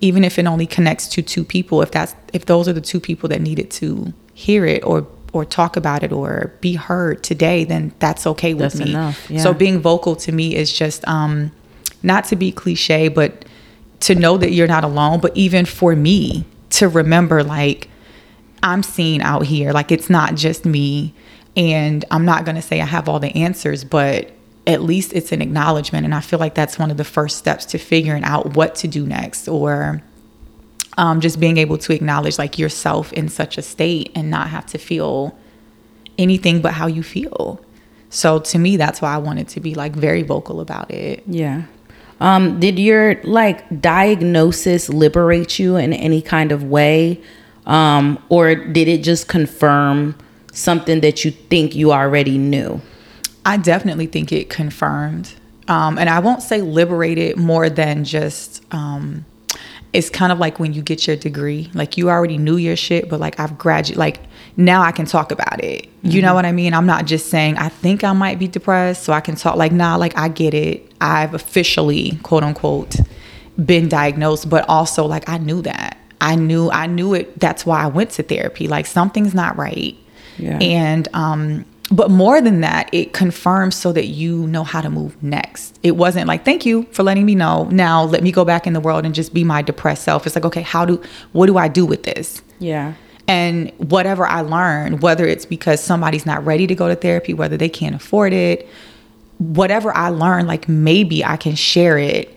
even 0.00 0.24
if 0.24 0.38
it 0.38 0.46
only 0.46 0.66
connects 0.66 1.08
to 1.08 1.22
two 1.22 1.44
people, 1.44 1.82
if 1.82 1.90
that's, 1.90 2.14
if 2.32 2.46
those 2.46 2.68
are 2.68 2.72
the 2.72 2.80
two 2.80 3.00
people 3.00 3.28
that 3.28 3.40
needed 3.40 3.70
to 3.72 4.12
hear 4.34 4.64
it 4.64 4.84
or, 4.84 5.06
or 5.32 5.44
talk 5.44 5.76
about 5.76 6.02
it 6.02 6.12
or 6.12 6.54
be 6.60 6.74
heard 6.74 7.22
today, 7.22 7.64
then 7.64 7.92
that's 7.98 8.26
okay 8.26 8.54
with 8.54 8.72
that's 8.72 8.84
me. 8.84 8.90
Enough, 8.90 9.30
yeah. 9.30 9.40
So 9.40 9.52
being 9.52 9.80
vocal 9.80 10.16
to 10.16 10.32
me 10.32 10.54
is 10.54 10.72
just, 10.72 11.06
um, 11.08 11.52
not 12.02 12.24
to 12.26 12.36
be 12.36 12.52
cliche, 12.52 13.08
but 13.08 13.44
to 14.00 14.14
know 14.14 14.36
that 14.36 14.52
you're 14.52 14.68
not 14.68 14.84
alone, 14.84 15.20
but 15.20 15.36
even 15.36 15.64
for 15.64 15.96
me 15.96 16.44
to 16.70 16.88
remember, 16.88 17.42
like, 17.42 17.88
I'm 18.62 18.82
seen 18.82 19.20
out 19.20 19.46
here. 19.46 19.72
Like 19.72 19.92
it's 19.92 20.10
not 20.10 20.34
just 20.34 20.64
me. 20.64 21.14
And 21.56 22.04
I'm 22.10 22.24
not 22.24 22.44
going 22.44 22.54
to 22.54 22.62
say 22.62 22.80
I 22.80 22.84
have 22.84 23.08
all 23.08 23.18
the 23.18 23.34
answers, 23.34 23.82
but 23.82 24.30
at 24.68 24.82
least 24.82 25.14
it's 25.14 25.32
an 25.32 25.40
acknowledgement. 25.40 26.04
And 26.04 26.14
I 26.14 26.20
feel 26.20 26.38
like 26.38 26.54
that's 26.54 26.78
one 26.78 26.90
of 26.90 26.98
the 26.98 27.04
first 27.04 27.38
steps 27.38 27.64
to 27.66 27.78
figuring 27.78 28.22
out 28.22 28.54
what 28.54 28.74
to 28.76 28.86
do 28.86 29.06
next 29.06 29.48
or 29.48 30.02
um, 30.98 31.20
just 31.20 31.40
being 31.40 31.56
able 31.56 31.78
to 31.78 31.94
acknowledge 31.94 32.38
like 32.38 32.58
yourself 32.58 33.12
in 33.14 33.28
such 33.30 33.56
a 33.56 33.62
state 33.62 34.12
and 34.14 34.30
not 34.30 34.48
have 34.48 34.66
to 34.66 34.78
feel 34.78 35.36
anything 36.18 36.60
but 36.60 36.74
how 36.74 36.86
you 36.86 37.02
feel. 37.02 37.64
So 38.10 38.40
to 38.40 38.58
me, 38.58 38.76
that's 38.76 39.00
why 39.00 39.14
I 39.14 39.18
wanted 39.18 39.48
to 39.48 39.60
be 39.60 39.74
like 39.74 39.96
very 39.96 40.22
vocal 40.22 40.60
about 40.60 40.90
it. 40.90 41.22
Yeah. 41.26 41.62
Um, 42.20 42.60
did 42.60 42.78
your 42.78 43.22
like 43.22 43.80
diagnosis 43.80 44.88
liberate 44.90 45.58
you 45.58 45.76
in 45.76 45.94
any 45.94 46.20
kind 46.20 46.52
of 46.52 46.64
way? 46.64 47.22
Um, 47.64 48.22
or 48.28 48.54
did 48.54 48.88
it 48.88 49.02
just 49.02 49.28
confirm 49.28 50.14
something 50.52 51.00
that 51.00 51.24
you 51.24 51.30
think 51.30 51.74
you 51.74 51.92
already 51.92 52.36
knew? 52.36 52.82
I 53.48 53.56
definitely 53.56 54.06
think 54.06 54.30
it 54.30 54.50
confirmed. 54.50 55.32
Um, 55.68 55.96
and 55.96 56.10
I 56.10 56.18
won't 56.18 56.42
say 56.42 56.60
liberated 56.60 57.38
more 57.38 57.70
than 57.70 58.04
just, 58.04 58.62
um, 58.74 59.24
it's 59.94 60.10
kind 60.10 60.32
of 60.32 60.38
like 60.38 60.60
when 60.60 60.74
you 60.74 60.82
get 60.82 61.06
your 61.06 61.16
degree, 61.16 61.70
like 61.72 61.96
you 61.96 62.10
already 62.10 62.36
knew 62.36 62.56
your 62.56 62.76
shit, 62.76 63.08
but 63.08 63.20
like 63.20 63.40
I've 63.40 63.56
graduated, 63.56 63.96
like 63.96 64.20
now 64.58 64.82
I 64.82 64.92
can 64.92 65.06
talk 65.06 65.32
about 65.32 65.64
it. 65.64 65.84
Mm-hmm. 65.84 66.10
You 66.10 66.20
know 66.20 66.28
mm-hmm. 66.28 66.34
what 66.34 66.44
I 66.44 66.52
mean? 66.52 66.74
I'm 66.74 66.84
not 66.84 67.06
just 67.06 67.28
saying 67.30 67.56
I 67.56 67.70
think 67.70 68.04
I 68.04 68.12
might 68.12 68.38
be 68.38 68.48
depressed, 68.48 69.04
so 69.04 69.14
I 69.14 69.20
can 69.20 69.34
talk. 69.34 69.56
Like, 69.56 69.72
nah, 69.72 69.96
like 69.96 70.16
I 70.18 70.28
get 70.28 70.52
it. 70.52 70.92
I've 71.00 71.32
officially, 71.32 72.18
quote 72.22 72.44
unquote, 72.44 72.96
been 73.64 73.88
diagnosed, 73.88 74.50
but 74.50 74.68
also 74.68 75.06
like 75.06 75.26
I 75.26 75.38
knew 75.38 75.62
that. 75.62 75.96
I 76.20 76.34
knew 76.34 76.70
I 76.70 76.86
knew 76.86 77.14
it. 77.14 77.40
That's 77.40 77.64
why 77.64 77.82
I 77.82 77.86
went 77.86 78.10
to 78.10 78.22
therapy. 78.22 78.68
Like 78.68 78.84
something's 78.84 79.34
not 79.34 79.56
right. 79.56 79.96
Yeah. 80.36 80.58
And 80.58 81.08
um, 81.14 81.64
but 81.90 82.10
more 82.10 82.40
than 82.40 82.60
that, 82.60 82.90
it 82.92 83.14
confirms 83.14 83.74
so 83.74 83.92
that 83.92 84.06
you 84.06 84.46
know 84.46 84.62
how 84.62 84.80
to 84.80 84.90
move 84.90 85.20
next. 85.22 85.78
It 85.82 85.92
wasn't 85.92 86.26
like, 86.28 86.44
thank 86.44 86.66
you 86.66 86.82
for 86.92 87.02
letting 87.02 87.24
me 87.24 87.34
know. 87.34 87.64
Now 87.70 88.04
let 88.04 88.22
me 88.22 88.30
go 88.30 88.44
back 88.44 88.66
in 88.66 88.74
the 88.74 88.80
world 88.80 89.06
and 89.06 89.14
just 89.14 89.32
be 89.32 89.42
my 89.42 89.62
depressed 89.62 90.04
self. 90.04 90.26
It's 90.26 90.36
like, 90.36 90.44
okay, 90.44 90.62
how 90.62 90.84
do 90.84 91.02
what 91.32 91.46
do 91.46 91.56
I 91.56 91.68
do 91.68 91.86
with 91.86 92.02
this? 92.02 92.42
Yeah. 92.58 92.94
And 93.26 93.70
whatever 93.78 94.26
I 94.26 94.42
learn, 94.42 95.00
whether 95.00 95.26
it's 95.26 95.46
because 95.46 95.82
somebody's 95.82 96.26
not 96.26 96.44
ready 96.44 96.66
to 96.66 96.74
go 96.74 96.88
to 96.88 96.94
therapy, 96.94 97.34
whether 97.34 97.56
they 97.56 97.68
can't 97.68 97.94
afford 97.94 98.32
it, 98.32 98.68
whatever 99.38 99.94
I 99.96 100.08
learn, 100.08 100.46
like 100.46 100.68
maybe 100.68 101.24
I 101.24 101.36
can 101.36 101.54
share 101.54 101.98
it 101.98 102.34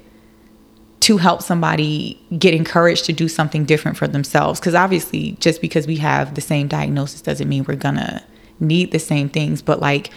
to 1.02 1.18
help 1.18 1.42
somebody 1.42 2.22
get 2.38 2.54
encouraged 2.54 3.06
to 3.06 3.14
do 3.14 3.28
something 3.28 3.66
different 3.66 3.98
for 3.98 4.08
themselves. 4.08 4.60
Because 4.60 4.76
obviously, 4.76 5.32
just 5.40 5.60
because 5.60 5.88
we 5.88 5.98
have 5.98 6.36
the 6.36 6.42
same 6.42 6.68
diagnosis 6.68 7.22
doesn't 7.22 7.50
mean 7.50 7.66
we're 7.68 7.76
gonna 7.76 8.24
need 8.62 8.92
the 8.92 9.00
same 9.00 9.30
things. 9.30 9.62
But 9.62 9.80
like, 9.80 10.12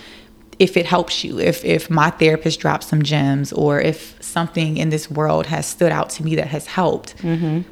if 0.58 0.76
it 0.76 0.86
helps 0.86 1.24
you, 1.24 1.38
if 1.40 1.64
if 1.64 1.90
my 1.90 2.10
therapist 2.10 2.60
dropped 2.60 2.84
some 2.84 3.02
gems, 3.02 3.52
or 3.52 3.80
if 3.80 4.16
something 4.22 4.76
in 4.76 4.90
this 4.90 5.10
world 5.10 5.46
has 5.46 5.66
stood 5.66 5.90
out 5.90 6.10
to 6.10 6.24
me 6.24 6.36
that 6.36 6.48
has 6.48 6.66
helped. 6.66 7.16
Mm-hmm. 7.18 7.62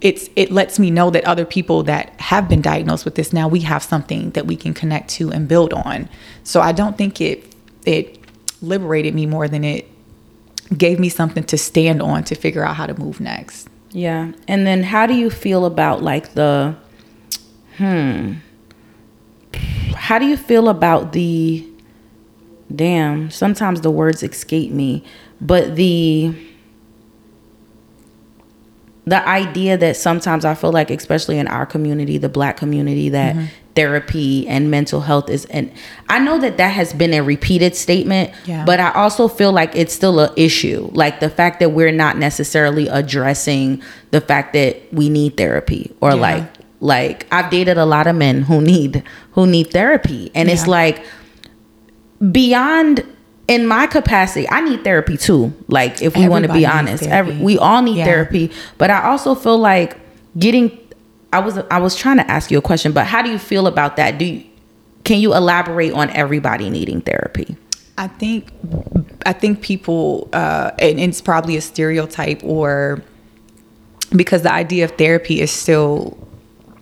It's 0.00 0.30
it 0.34 0.50
lets 0.50 0.78
me 0.78 0.90
know 0.90 1.10
that 1.10 1.24
other 1.24 1.44
people 1.44 1.82
that 1.84 2.18
have 2.20 2.48
been 2.48 2.62
diagnosed 2.62 3.04
with 3.04 3.16
this 3.16 3.32
now 3.32 3.48
we 3.48 3.60
have 3.60 3.82
something 3.82 4.30
that 4.30 4.46
we 4.46 4.56
can 4.56 4.72
connect 4.72 5.10
to 5.10 5.30
and 5.30 5.46
build 5.46 5.74
on. 5.74 6.08
So 6.42 6.60
I 6.60 6.72
don't 6.72 6.96
think 6.96 7.20
it 7.20 7.54
it 7.84 8.18
liberated 8.62 9.14
me 9.14 9.26
more 9.26 9.46
than 9.46 9.62
it 9.62 9.90
gave 10.76 10.98
me 10.98 11.08
something 11.08 11.44
to 11.44 11.58
stand 11.58 12.00
on 12.00 12.24
to 12.24 12.34
figure 12.34 12.64
out 12.64 12.76
how 12.76 12.86
to 12.86 12.98
move 12.98 13.20
next. 13.20 13.68
Yeah. 13.90 14.32
And 14.48 14.66
then 14.66 14.82
how 14.82 15.06
do 15.06 15.14
you 15.14 15.30
feel 15.30 15.66
about 15.66 16.02
like 16.02 16.34
the 16.34 16.76
hmm 17.76 18.34
how 19.96 20.18
do 20.18 20.26
you 20.26 20.36
feel 20.36 20.68
about 20.68 21.12
the 21.12 21.66
damn, 22.74 23.30
sometimes 23.30 23.80
the 23.80 23.90
words 23.90 24.22
escape 24.22 24.70
me, 24.70 25.04
but 25.40 25.76
the 25.76 26.34
the 29.06 29.26
idea 29.28 29.76
that 29.76 29.96
sometimes 29.96 30.46
I 30.46 30.54
feel 30.54 30.72
like, 30.72 30.90
especially 30.90 31.38
in 31.38 31.46
our 31.48 31.66
community, 31.66 32.16
the 32.16 32.30
black 32.30 32.56
community, 32.56 33.10
that 33.10 33.36
mm-hmm. 33.36 33.46
therapy 33.74 34.48
and 34.48 34.70
mental 34.70 35.02
health 35.02 35.28
is, 35.28 35.44
and 35.46 35.70
I 36.08 36.20
know 36.20 36.38
that 36.38 36.56
that 36.56 36.70
has 36.70 36.94
been 36.94 37.12
a 37.12 37.22
repeated 37.22 37.76
statement, 37.76 38.32
yeah. 38.46 38.64
but 38.64 38.80
I 38.80 38.92
also 38.92 39.28
feel 39.28 39.52
like 39.52 39.76
it's 39.76 39.92
still 39.92 40.20
an 40.20 40.32
issue. 40.36 40.88
Like 40.92 41.20
the 41.20 41.28
fact 41.28 41.60
that 41.60 41.72
we're 41.72 41.92
not 41.92 42.16
necessarily 42.16 42.88
addressing 42.88 43.82
the 44.10 44.22
fact 44.22 44.54
that 44.54 44.80
we 44.90 45.10
need 45.10 45.36
therapy 45.36 45.94
or 46.00 46.10
yeah. 46.10 46.14
like, 46.14 46.53
like 46.84 47.26
I've 47.32 47.50
dated 47.50 47.78
a 47.78 47.86
lot 47.86 48.06
of 48.06 48.14
men 48.14 48.42
who 48.42 48.60
need, 48.60 49.02
who 49.32 49.46
need 49.46 49.70
therapy. 49.70 50.30
And 50.34 50.48
yeah. 50.48 50.54
it's 50.54 50.66
like 50.66 51.02
beyond 52.30 53.04
in 53.48 53.66
my 53.66 53.86
capacity, 53.86 54.46
I 54.50 54.60
need 54.60 54.84
therapy 54.84 55.16
too. 55.16 55.54
Like, 55.68 56.02
if 56.02 56.14
we 56.14 56.28
want 56.28 56.44
to 56.44 56.52
be 56.52 56.66
honest, 56.66 57.04
every, 57.04 57.36
we 57.38 57.56
all 57.56 57.80
need 57.80 57.96
yeah. 57.96 58.04
therapy. 58.04 58.52
But 58.76 58.90
I 58.90 59.08
also 59.08 59.34
feel 59.34 59.58
like 59.58 59.98
getting. 60.38 60.78
I 61.32 61.40
was 61.40 61.58
I 61.70 61.78
was 61.78 61.96
trying 61.96 62.18
to 62.18 62.30
ask 62.30 62.50
you 62.50 62.58
a 62.58 62.62
question, 62.62 62.92
but 62.92 63.06
how 63.06 63.22
do 63.22 63.30
you 63.30 63.38
feel 63.38 63.66
about 63.66 63.96
that? 63.96 64.18
Do 64.18 64.26
you, 64.26 64.44
can 65.04 65.18
you 65.20 65.34
elaborate 65.34 65.92
on 65.92 66.10
everybody 66.10 66.70
needing 66.70 67.00
therapy? 67.00 67.56
I 67.96 68.08
think 68.08 68.52
I 69.26 69.32
think 69.32 69.62
people, 69.62 70.28
uh, 70.32 70.72
and 70.78 71.00
it's 71.00 71.20
probably 71.20 71.56
a 71.56 71.60
stereotype, 71.60 72.44
or 72.44 73.02
because 74.14 74.42
the 74.42 74.52
idea 74.52 74.84
of 74.84 74.92
therapy 74.92 75.40
is 75.40 75.50
still 75.50 76.16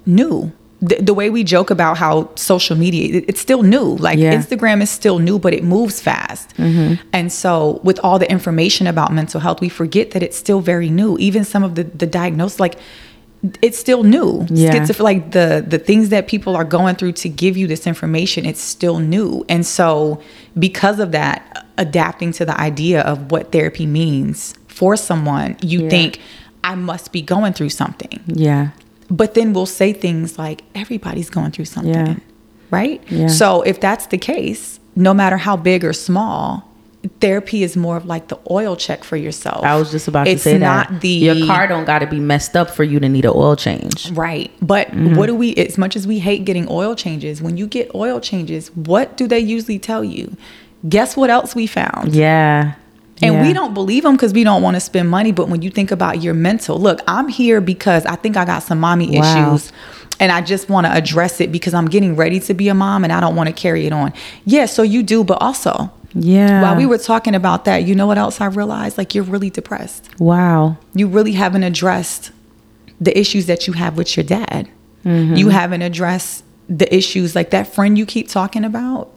new 0.06 0.52
the, 0.80 0.96
the, 0.96 1.14
way 1.14 1.30
we 1.30 1.44
joke 1.44 1.70
about 1.70 1.96
how 1.96 2.28
social 2.34 2.76
media 2.76 3.18
it, 3.18 3.24
it's 3.28 3.40
still 3.40 3.62
new 3.62 3.96
like 3.96 4.18
yeah. 4.18 4.34
instagram 4.34 4.82
is 4.82 4.90
still 4.90 5.20
new 5.20 5.38
but 5.38 5.54
it 5.54 5.62
moves 5.62 6.00
fast 6.00 6.56
mm-hmm. 6.56 7.00
and 7.12 7.32
so 7.32 7.80
with 7.84 8.00
all 8.02 8.18
the 8.18 8.28
information 8.30 8.88
about 8.88 9.12
mental 9.12 9.40
health 9.40 9.60
we 9.60 9.68
forget 9.68 10.10
that 10.10 10.22
it's 10.22 10.36
still 10.36 10.60
very 10.60 10.90
new 10.90 11.16
even 11.18 11.44
some 11.44 11.62
of 11.62 11.76
the 11.76 11.84
the 11.84 12.06
diagnosis 12.06 12.58
like 12.58 12.76
it's 13.60 13.78
still 13.78 14.04
new. 14.04 14.46
Yeah. 14.50 14.72
Schizoph- 14.72 15.00
like 15.00 15.32
the 15.32 15.64
the 15.66 15.78
things 15.78 16.10
that 16.10 16.28
people 16.28 16.56
are 16.56 16.64
going 16.64 16.94
through 16.94 17.12
to 17.12 17.28
give 17.28 17.56
you 17.56 17.66
this 17.66 17.86
information, 17.86 18.46
it's 18.46 18.60
still 18.60 18.98
new. 18.98 19.44
And 19.48 19.66
so 19.66 20.22
because 20.58 21.00
of 21.00 21.12
that, 21.12 21.66
adapting 21.78 22.32
to 22.32 22.44
the 22.44 22.58
idea 22.60 23.02
of 23.02 23.30
what 23.30 23.50
therapy 23.50 23.86
means 23.86 24.54
for 24.68 24.96
someone, 24.96 25.56
you 25.60 25.82
Yeah. 25.82 25.90
think 25.90 26.20
I 26.62 26.76
must 26.76 27.10
be 27.12 27.22
going 27.22 27.52
through 27.52 27.70
something. 27.70 28.20
Yeah. 28.26 28.68
But 29.12 29.34
then 29.34 29.52
we'll 29.52 29.66
say 29.66 29.92
things 29.92 30.38
like 30.38 30.62
everybody's 30.74 31.28
going 31.30 31.50
through 31.52 31.66
something. 31.66 31.92
Yeah. 31.94 32.16
Right? 32.70 33.00
Yeah. 33.10 33.26
So 33.28 33.60
if 33.62 33.78
that's 33.78 34.06
the 34.06 34.16
case, 34.18 34.80
no 34.96 35.12
matter 35.12 35.36
how 35.36 35.56
big 35.56 35.84
or 35.84 35.92
small, 35.92 36.66
therapy 37.20 37.62
is 37.62 37.76
more 37.76 37.98
of 37.98 38.06
like 38.06 38.28
the 38.28 38.38
oil 38.50 38.74
check 38.74 39.04
for 39.04 39.16
yourself. 39.18 39.64
I 39.64 39.76
was 39.76 39.90
just 39.90 40.08
about 40.08 40.26
it's 40.28 40.42
to 40.44 40.50
say 40.52 40.58
not 40.58 40.88
that. 40.88 41.00
the 41.02 41.08
Your 41.08 41.46
car 41.46 41.66
don't 41.66 41.84
got 41.84 41.98
to 41.98 42.06
be 42.06 42.20
messed 42.20 42.56
up 42.56 42.70
for 42.70 42.84
you 42.84 42.98
to 43.00 43.08
need 43.08 43.26
an 43.26 43.32
oil 43.34 43.54
change. 43.54 44.10
Right. 44.12 44.50
But 44.62 44.88
Mm-hmm. 44.92 45.16
what 45.16 45.26
do 45.26 45.34
we, 45.34 45.54
as 45.56 45.76
much 45.76 45.94
as 45.94 46.06
we 46.06 46.18
hate 46.20 46.44
getting 46.46 46.66
oil 46.70 46.94
changes, 46.94 47.42
when 47.42 47.56
you 47.58 47.66
get 47.66 47.94
oil 47.94 48.18
changes, 48.20 48.74
what 48.74 49.16
do 49.18 49.26
they 49.28 49.40
usually 49.40 49.78
tell 49.78 50.02
you? 50.02 50.34
Guess 50.88 51.16
what 51.16 51.28
else 51.28 51.54
we 51.54 51.66
found? 51.66 52.14
Yeah. 52.14 52.74
And 53.22 53.34
Yeah. 53.34 53.42
we 53.46 53.52
don't 53.52 53.72
believe 53.74 54.02
them 54.02 54.14
because 54.16 54.32
we 54.32 54.44
don't 54.44 54.62
want 54.62 54.74
to 54.74 54.80
spend 54.80 55.08
money. 55.08 55.32
But 55.32 55.48
when 55.48 55.62
you 55.62 55.70
think 55.70 55.90
about 55.90 56.22
your 56.22 56.34
mental, 56.34 56.78
look, 56.78 57.00
I'm 57.06 57.28
here 57.28 57.60
because 57.60 58.04
I 58.06 58.16
think 58.16 58.36
I 58.36 58.44
got 58.44 58.62
some 58.62 58.80
mommy 58.80 59.16
Wow. 59.18 59.22
issues 59.54 59.72
and 60.20 60.32
I 60.32 60.40
just 60.40 60.68
want 60.68 60.86
to 60.86 60.92
address 60.92 61.40
it 61.40 61.52
because 61.52 61.72
I'm 61.74 61.86
getting 61.86 62.16
ready 62.16 62.40
to 62.40 62.54
be 62.54 62.68
a 62.68 62.74
mom 62.74 63.04
and 63.04 63.12
I 63.12 63.20
don't 63.20 63.36
want 63.36 63.48
to 63.48 63.52
carry 63.52 63.86
it 63.86 63.92
on. 63.92 64.12
Yeah, 64.44 64.66
so 64.66 64.82
you 64.82 65.02
do, 65.02 65.22
but 65.24 65.38
also, 65.40 65.90
Yeah. 66.14 66.62
while 66.62 66.76
we 66.76 66.84
were 66.84 66.98
talking 66.98 67.34
about 67.34 67.64
that, 67.64 67.84
you 67.84 67.94
know 67.94 68.06
what 68.06 68.18
else 68.18 68.40
I 68.40 68.46
realized? 68.46 68.98
Like, 68.98 69.14
you're 69.14 69.24
really 69.24 69.50
depressed. 69.50 70.08
Wow. 70.18 70.76
You 70.94 71.06
really 71.06 71.32
haven't 71.32 71.62
addressed 71.62 72.32
the 73.00 73.16
issues 73.18 73.46
that 73.46 73.66
you 73.66 73.72
have 73.74 73.96
with 73.96 74.16
your 74.16 74.24
dad. 74.24 74.68
Mm-hmm. 75.06 75.36
You 75.36 75.48
haven't 75.48 75.82
addressed 75.82 76.44
the 76.68 76.92
issues 76.94 77.34
like 77.34 77.50
that 77.50 77.72
friend 77.74 77.96
you 77.98 78.06
keep 78.06 78.28
talking 78.28 78.64
about. 78.64 79.08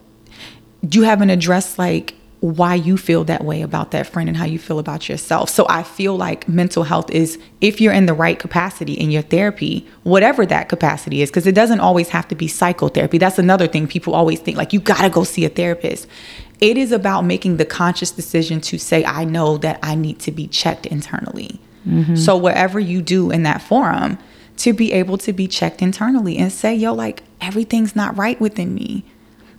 You 0.90 1.04
haven't 1.04 1.30
addressed 1.30 1.78
like 1.80 2.14
why 2.46 2.76
you 2.76 2.96
feel 2.96 3.24
that 3.24 3.44
way 3.44 3.64
about 3.64 3.90
that 3.90 4.06
friend 4.06 4.30
and 4.30 4.38
how 4.38 4.46
you 4.46 4.60
feel 4.60 4.78
about 4.78 5.10
yourself. 5.10 5.50
So 5.50 5.66
I 5.68 5.82
feel 5.82 6.16
like 6.16 6.48
mental 6.48 6.84
health 6.84 7.10
is 7.10 7.40
if 7.60 7.82
you're 7.82 7.92
in 7.92 8.06
the 8.06 8.14
right 8.14 8.38
capacity 8.38 8.94
in 8.94 9.10
your 9.10 9.24
therapy, 9.24 9.88
whatever 10.04 10.46
that 10.46 10.70
capacity 10.70 11.24
is, 11.24 11.32
because 11.32 11.48
it 11.48 11.56
doesn't 11.56 11.80
always 11.80 12.10
have 12.10 12.28
to 12.28 12.36
be 12.36 12.48
psychotherapy. 12.48 13.18
That's 13.18 13.40
another 13.40 13.66
thing 13.66 13.88
people 13.88 14.14
always 14.14 14.40
think 14.40 14.58
like 14.58 14.74
you 14.74 14.80
got 14.80 15.02
to 15.02 15.10
go 15.10 15.24
see 15.24 15.44
a 15.44 15.50
therapist. 15.50 16.08
It 16.62 16.78
is 16.78 16.92
about 16.92 17.24
making 17.24 17.58
the 17.58 17.66
conscious 17.66 18.12
decision 18.12 18.62
to 18.62 18.78
say, 18.78 19.04
I 19.04 19.26
know 19.26 19.58
that 19.58 19.80
I 19.82 19.96
need 19.96 20.20
to 20.20 20.32
be 20.32 20.48
checked 20.48 20.86
internally. 20.86 21.60
Mm-hmm. 21.88 22.16
So, 22.16 22.38
whatever 22.38 22.80
you 22.80 23.02
do 23.02 23.32
in 23.32 23.44
that 23.44 23.62
forum, 23.62 24.18
to 24.58 24.74
be 24.74 24.94
able 24.94 25.18
to 25.18 25.34
be 25.34 25.48
checked 25.48 25.82
internally 25.82 26.38
and 26.38 26.52
say, 26.52 26.74
yo, 26.74 26.94
like 26.94 27.24
everything's 27.42 27.96
not 27.96 28.16
right 28.18 28.40
within 28.40 28.74
me. 28.74 29.04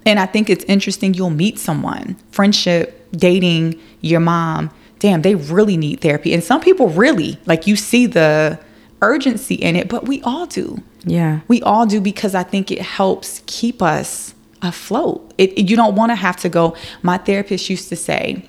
And 0.07 0.19
I 0.21 0.27
think 0.27 0.49
it's 0.49 0.65
interesting 0.65 1.13
you'll 1.13 1.31
meet 1.31 1.59
someone, 1.59 2.17
friendship, 2.31 3.09
dating, 3.13 3.79
your 4.01 4.21
mom. 4.21 4.71
Damn, 5.01 5.23
they 5.23 5.35
really 5.35 5.77
need 5.77 6.01
therapy. 6.01 6.33
And 6.33 6.43
some 6.43 6.61
people 6.61 6.89
really, 6.89 7.39
like 7.45 7.67
you 7.67 7.77
see 7.77 8.07
the 8.07 8.59
urgency 9.03 9.57
in 9.57 9.77
it, 9.77 9.89
but 9.89 10.07
we 10.07 10.23
all 10.23 10.47
do. 10.47 10.83
Yeah. 11.05 11.41
We 11.49 11.61
all 11.63 11.85
do 11.87 12.01
because 12.01 12.35
I 12.35 12.45
think 12.45 12.71
it 12.71 12.81
helps 12.81 13.43
keep 13.47 13.83
us 13.83 14.35
afloat. 14.63 15.35
It, 15.37 15.59
you 15.69 15.77
don't 15.77 15.97
want 15.97 16.11
to 16.13 16.17
have 16.17 16.37
to 16.39 16.49
go. 16.49 16.77
My 17.03 17.19
therapist 17.19 17.69
used 17.69 17.89
to 17.91 17.97
say, 17.97 18.49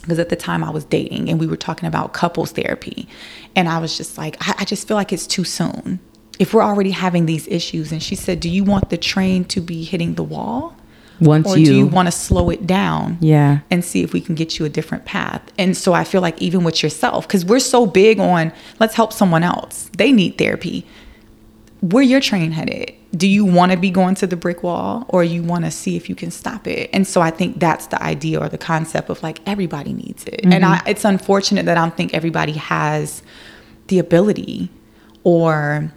because 0.00 0.18
at 0.18 0.28
the 0.28 0.36
time 0.36 0.64
I 0.64 0.70
was 0.70 0.84
dating 0.84 1.28
and 1.28 1.38
we 1.38 1.46
were 1.46 1.56
talking 1.56 1.86
about 1.86 2.12
couples 2.12 2.52
therapy. 2.52 3.08
And 3.54 3.68
I 3.68 3.78
was 3.78 3.96
just 3.96 4.16
like, 4.16 4.36
I, 4.40 4.54
I 4.58 4.64
just 4.64 4.88
feel 4.88 4.96
like 4.96 5.12
it's 5.12 5.26
too 5.26 5.44
soon. 5.44 6.00
If 6.38 6.54
we're 6.54 6.62
already 6.62 6.90
having 6.90 7.26
these 7.26 7.48
issues. 7.48 7.92
And 7.92 8.02
she 8.02 8.14
said, 8.14 8.40
Do 8.40 8.48
you 8.48 8.64
want 8.64 8.90
the 8.90 8.96
train 8.96 9.44
to 9.46 9.60
be 9.60 9.84
hitting 9.84 10.14
the 10.14 10.22
wall? 10.22 10.76
Once 11.20 11.48
Or 11.48 11.58
you, 11.58 11.66
do 11.66 11.74
you 11.74 11.86
want 11.86 12.06
to 12.06 12.12
slow 12.12 12.48
it 12.50 12.66
down? 12.66 13.18
yeah. 13.20 13.60
and 13.70 13.84
see 13.84 14.02
if 14.02 14.12
we 14.12 14.20
can 14.20 14.34
get 14.34 14.58
you 14.58 14.64
a 14.64 14.68
different 14.68 15.04
path. 15.04 15.42
And 15.58 15.76
so 15.76 15.92
I 15.92 16.04
feel 16.04 16.20
like 16.20 16.40
even 16.40 16.62
with 16.62 16.82
yourself, 16.82 17.26
because 17.26 17.44
we're 17.44 17.58
so 17.58 17.86
big 17.86 18.20
on 18.20 18.52
let's 18.78 18.94
help 18.94 19.12
someone 19.12 19.42
else. 19.42 19.90
They 19.96 20.12
need 20.12 20.38
therapy. 20.38 20.86
Where 21.80 22.02
your 22.02 22.20
train 22.20 22.52
headed? 22.52 22.94
Do 23.12 23.26
you 23.26 23.44
want 23.44 23.72
to 23.72 23.78
be 23.78 23.90
going 23.90 24.14
to 24.16 24.26
the 24.26 24.36
brick 24.36 24.62
wall 24.62 25.06
or 25.08 25.24
you 25.24 25.42
want 25.42 25.64
to 25.64 25.70
see 25.70 25.96
if 25.96 26.08
you 26.08 26.14
can 26.14 26.30
stop 26.30 26.66
it? 26.66 26.90
And 26.92 27.06
so 27.06 27.20
I 27.20 27.30
think 27.30 27.58
that's 27.58 27.86
the 27.86 28.00
idea 28.02 28.38
or 28.38 28.48
the 28.48 28.58
concept 28.58 29.08
of 29.10 29.22
like 29.22 29.40
everybody 29.46 29.92
needs 29.92 30.24
it. 30.24 30.40
And 30.44 30.52
mm-hmm. 30.52 30.64
I, 30.64 30.82
it's 30.86 31.04
unfortunate 31.04 31.66
that 31.66 31.76
I 31.78 31.80
don't 31.80 31.96
think 31.96 32.14
everybody 32.14 32.52
has 32.52 33.22
the 33.86 33.98
ability 33.98 34.70
or 35.24 35.92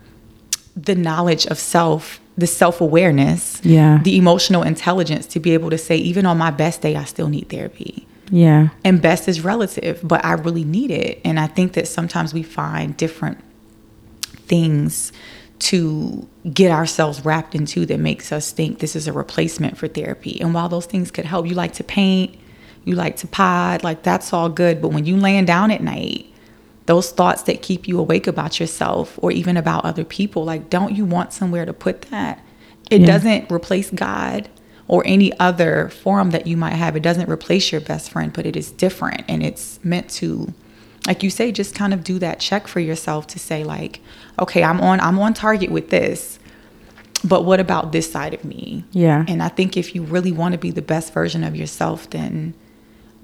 the 0.76 0.96
knowledge 0.96 1.46
of 1.48 1.58
self, 1.60 2.20
the 2.38 2.48
self 2.48 2.82
awareness, 2.82 3.60
Yeah. 3.64 4.00
the 4.04 4.18
emotional 4.18 4.64
intelligence 4.64 5.26
to 5.28 5.40
be 5.40 5.54
able 5.54 5.70
to 5.70 5.78
say, 5.78 5.98
even 5.98 6.26
on 6.26 6.38
my 6.38 6.52
best 6.52 6.82
day, 6.82 6.96
I 6.96 7.04
still 7.04 7.28
need 7.28 7.50
therapy. 7.50 8.08
Yeah. 8.30 8.70
And 8.86 9.02
best 9.02 9.28
is 9.28 9.42
relative, 9.44 10.00
but 10.04 10.24
I 10.24 10.34
really 10.34 10.64
need 10.64 10.90
it. 10.92 11.20
And 11.26 11.40
I 11.40 11.48
think 11.48 11.74
that 11.74 11.88
sometimes 11.88 12.34
we 12.34 12.44
find 12.44 12.96
different 12.96 13.40
things 14.48 15.12
to 15.60 16.28
get 16.52 16.72
ourselves 16.72 17.24
wrapped 17.24 17.54
into 17.54 17.86
that 17.86 18.00
makes 18.00 18.32
us 18.32 18.52
think 18.52 18.80
this 18.80 18.96
is 18.96 19.08
a 19.08 19.14
replacement 19.14 19.78
for 19.78 19.88
therapy. 19.88 20.40
And 20.42 20.54
while 20.54 20.70
those 20.70 20.86
things 20.86 21.12
could 21.12 21.26
help, 21.26 21.46
you 21.46 21.54
like 21.54 21.74
to 21.74 21.84
paint, 21.84 22.36
you 22.84 22.96
like 22.96 23.18
to 23.18 23.28
pod, 23.28 23.84
like 23.84 24.02
that's 24.02 24.34
all 24.34 24.50
good. 24.50 24.82
But 24.82 24.90
when 24.90 25.06
you 25.06 25.18
laying 25.18 25.46
down 25.46 25.70
at 25.70 25.82
night, 25.84 26.26
those 26.88 27.12
thoughts 27.12 27.44
that 27.44 27.62
keep 27.62 27.88
you 27.88 28.00
awake 28.00 28.28
about 28.28 28.60
yourself 28.60 29.18
or 29.22 29.32
even 29.32 29.56
about 29.58 29.86
other 29.86 30.04
people, 30.04 30.44
like 30.46 30.70
don't 30.70 30.96
you 30.96 31.06
want 31.06 31.34
somewhere 31.34 31.66
to 31.66 31.74
put 31.74 32.04
that? 32.04 32.44
It 32.90 33.02
Yeah. 33.02 33.08
doesn't 33.08 33.52
replace 33.52 33.90
God 33.92 34.50
or 34.88 35.04
any 35.06 35.38
other 35.40 35.90
form 35.90 36.32
that 36.32 36.48
you 36.48 36.58
might 36.58 36.74
have. 36.74 36.96
It 36.96 37.04
doesn't 37.04 37.30
replace 37.30 37.72
your 37.72 37.80
best 37.82 38.10
friend, 38.12 38.34
but 38.34 38.46
it 38.46 38.56
is 38.58 38.72
different 38.72 39.24
and 39.28 39.44
it's 39.44 39.80
meant 39.84 40.10
to 40.12 40.54
like 41.08 41.24
you 41.24 41.32
say 41.32 41.52
just 41.52 41.74
kind 41.74 41.96
of 41.96 42.04
do 42.04 42.20
that 42.20 42.40
check 42.40 42.68
for 42.68 42.80
yourself 42.80 43.26
to 43.28 43.40
say 43.40 43.64
like, 43.64 44.02
okay, 44.40 44.64
I'm 44.64 44.80
on 44.82 45.00
I'm 45.00 45.18
on 45.20 45.34
target 45.34 45.72
with 45.72 45.90
this. 45.90 46.38
But 47.24 47.46
what 47.46 47.60
about 47.60 47.92
this 47.92 48.12
side 48.12 48.34
of 48.34 48.44
me? 48.44 48.84
Yeah. 48.92 49.26
And 49.28 49.42
I 49.44 49.48
think 49.48 49.78
if 49.78 49.94
you 49.96 50.02
really 50.04 50.32
want 50.32 50.54
to 50.54 50.58
be 50.58 50.72
the 50.72 50.82
best 50.82 51.14
version 51.14 51.44
of 51.44 51.56
yourself, 51.56 52.10
then 52.10 52.54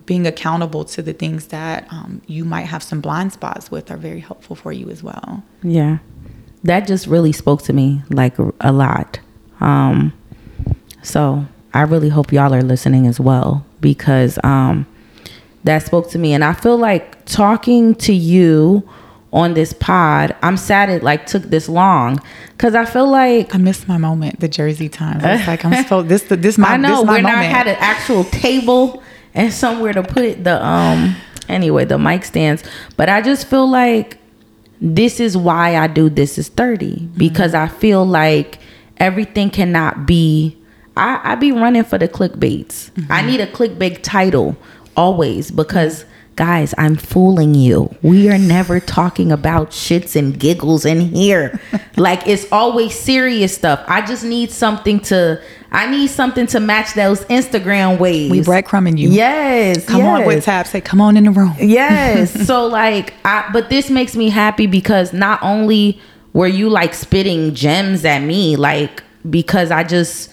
being 0.08 0.26
accountable 0.26 0.84
to 0.86 1.02
the 1.04 1.14
things 1.14 1.48
that 1.48 1.86
um, 1.92 2.22
you 2.26 2.44
might 2.44 2.66
have 2.66 2.82
some 2.82 3.00
blind 3.02 3.32
spots 3.34 3.70
with 3.70 3.92
are 3.92 3.98
very 3.98 4.22
helpful 4.22 4.56
for 4.56 4.72
you 4.72 4.90
as 4.90 5.04
well. 5.04 5.44
Yeah. 5.62 6.00
That 6.64 6.88
just 6.88 7.06
really 7.06 7.32
spoke 7.34 7.62
to 7.64 7.74
me 7.74 8.02
like 8.10 8.36
a 8.62 8.72
lot. 8.72 9.20
Um 9.62 10.14
so 11.04 11.46
I 11.74 11.82
really 11.82 12.10
hope 12.10 12.32
y'all 12.34 12.54
are 12.54 12.62
listening 12.64 13.06
as 13.06 13.20
well 13.20 13.66
because 13.82 14.40
um 14.44 14.86
that 15.64 15.84
spoke 15.86 16.10
to 16.12 16.18
me 16.20 16.34
and 16.34 16.44
I 16.44 16.54
feel 16.54 16.78
like 16.78 17.24
talking 17.26 17.94
to 17.96 18.14
you 18.14 18.88
on 19.34 19.54
this 19.54 19.74
pod, 19.74 20.36
I'm 20.42 20.58
sad 20.58 20.90
it 20.90 21.04
like 21.04 21.26
took 21.28 21.44
this 21.44 21.68
long 21.68 22.22
cuz 22.58 22.74
I 22.76 22.86
feel 22.86 23.08
like 23.10 23.54
I 23.54 23.58
missed 23.58 23.88
my 23.88 23.98
moment, 23.98 24.40
the 24.40 24.48
Jersey 24.48 24.90
time. 24.90 25.20
I 25.24 25.34
was 25.36 25.48
like, 25.48 25.66
I'm 25.66 25.86
so 25.86 26.02
this 26.02 26.24
this 26.24 26.58
my 26.66 26.78
moment. 26.78 26.86
I 26.86 26.90
know 26.90 26.98
this 27.02 27.06
my 27.08 27.14
we're 27.14 27.22
not 27.22 27.32
moment. 27.34 27.54
had 27.54 27.68
an 27.68 27.78
actual 27.80 28.24
table 28.26 29.04
and 29.38 29.54
somewhere 29.54 29.94
to 29.94 30.04
put 30.04 30.44
the 30.44 30.66
um 30.66 31.16
anyway 31.48 31.86
the 31.86 31.98
mic 31.98 32.26
stands, 32.26 32.64
but 32.98 33.08
I 33.08 33.22
just 33.22 33.48
feel 33.48 33.70
like 33.70 34.18
this 34.82 35.20
is 35.20 35.38
why 35.38 35.78
I 35.78 35.88
do 35.88 36.10
this 36.10 36.38
is 36.38 36.50
30 36.50 37.08
because 37.18 37.54
I 37.54 37.68
feel 37.68 38.06
like 38.06 38.60
everything 38.98 39.50
cannot 39.50 40.06
be 40.06 40.58
I, 40.98 41.20
I 41.24 41.36
be 41.36 41.52
running 41.52 41.84
for 41.84 41.98
the 42.00 42.08
clickbaits. 42.08 42.90
I 43.10 43.22
need 43.22 43.40
a 43.40 43.48
clickbait 43.48 44.00
title 44.02 44.58
always 44.96 45.52
because 45.52 46.06
guys, 46.38 46.74
I'm 46.78 46.96
fooling 46.96 47.56
you. 47.56 47.94
We 48.04 48.30
are 48.30 48.38
never 48.38 48.80
talking 48.80 49.32
about 49.32 49.72
shits 49.72 50.16
and 50.16 50.40
giggles 50.40 50.86
in 50.86 51.02
here. 51.02 51.60
like 51.98 52.26
it's 52.28 52.50
always 52.52 52.98
serious 52.98 53.54
stuff. 53.54 53.84
I 53.88 54.06
just 54.06 54.24
need 54.24 54.52
something 54.52 55.02
to 55.02 55.42
I 55.72 55.90
need 55.90 56.08
something 56.08 56.48
to 56.48 56.62
match 56.62 56.94
those 56.94 57.26
Instagram 57.26 58.00
waves. 58.00 58.32
we 58.32 58.40
breadcrumbing 58.42 58.98
you. 58.98 59.10
Yes. 59.10 59.86
Come 59.86 60.06
on 60.06 60.20
yes. 60.20 60.28
with 60.28 60.46
tab. 60.46 60.68
Say, 60.68 60.80
come 60.80 61.02
on 61.02 61.18
in 61.18 61.26
the 61.26 61.32
room. 61.32 61.56
Yes. 61.60 62.32
so 62.48 62.68
like 62.68 63.14
I 63.26 63.50
but 63.52 63.70
this 63.70 63.90
makes 63.90 64.16
me 64.16 64.30
happy 64.30 64.68
because 64.68 65.12
not 65.12 65.42
only 65.42 66.00
were 66.34 66.48
you 66.48 66.70
like 66.70 66.94
spitting 66.94 67.56
gems 67.56 68.06
at 68.06 68.20
me 68.20 68.56
like 68.56 69.04
because 69.30 69.72
I 69.72 69.84
just 69.84 70.32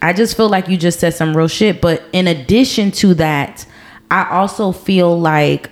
I 0.00 0.12
just 0.12 0.36
feel 0.36 0.48
like 0.48 0.68
you 0.68 0.76
just 0.76 1.00
said 1.00 1.14
some 1.14 1.36
real 1.36 1.48
shit, 1.48 1.80
but 1.80 2.02
in 2.12 2.26
addition 2.26 2.90
to 2.92 3.14
that, 3.14 3.66
I 4.12 4.28
also 4.28 4.72
feel 4.72 5.18
like 5.18 5.70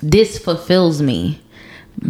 this 0.00 0.38
fulfills 0.38 1.02
me. 1.02 1.42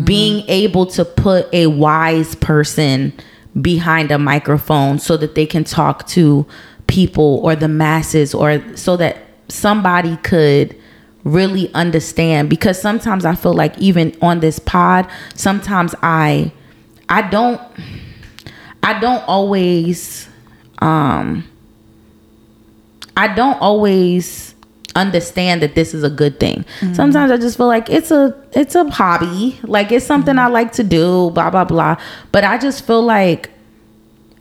Being 0.04 0.44
able 0.48 0.84
to 0.86 1.04
put 1.04 1.52
a 1.52 1.66
wise 1.66 2.34
person 2.36 3.14
behind 3.60 4.10
a 4.10 4.18
microphone 4.18 4.98
so 4.98 5.16
that 5.16 5.34
they 5.34 5.46
can 5.46 5.64
talk 5.64 6.06
to 6.08 6.46
people 6.86 7.40
or 7.42 7.56
the 7.56 7.68
masses 7.68 8.34
or 8.34 8.62
so 8.76 8.98
that 8.98 9.16
somebody 9.48 10.16
could 10.18 10.76
really 11.24 11.72
understand 11.74 12.50
because 12.50 12.80
sometimes 12.80 13.24
I 13.24 13.34
feel 13.34 13.54
like 13.54 13.76
even 13.78 14.16
on 14.20 14.40
this 14.40 14.58
pod, 14.58 15.10
sometimes 15.34 15.94
I 16.02 16.52
I 17.08 17.22
don't 17.22 17.60
I 18.82 19.00
don't 19.00 19.26
always 19.26 20.28
um 20.80 21.48
I 23.16 23.34
don't 23.34 23.60
always 23.60 24.49
understand 24.96 25.62
that 25.62 25.74
this 25.74 25.94
is 25.94 26.02
a 26.02 26.10
good 26.10 26.40
thing. 26.40 26.64
Mm-hmm. 26.80 26.94
Sometimes 26.94 27.30
I 27.30 27.36
just 27.36 27.56
feel 27.56 27.66
like 27.66 27.88
it's 27.90 28.10
a 28.10 28.36
it's 28.52 28.74
a 28.74 28.88
hobby, 28.90 29.58
like 29.62 29.92
it's 29.92 30.06
something 30.06 30.34
mm-hmm. 30.34 30.46
I 30.46 30.48
like 30.48 30.72
to 30.72 30.84
do, 30.84 31.30
blah 31.30 31.50
blah 31.50 31.64
blah. 31.64 31.96
But 32.32 32.44
I 32.44 32.58
just 32.58 32.86
feel 32.86 33.02
like 33.02 33.50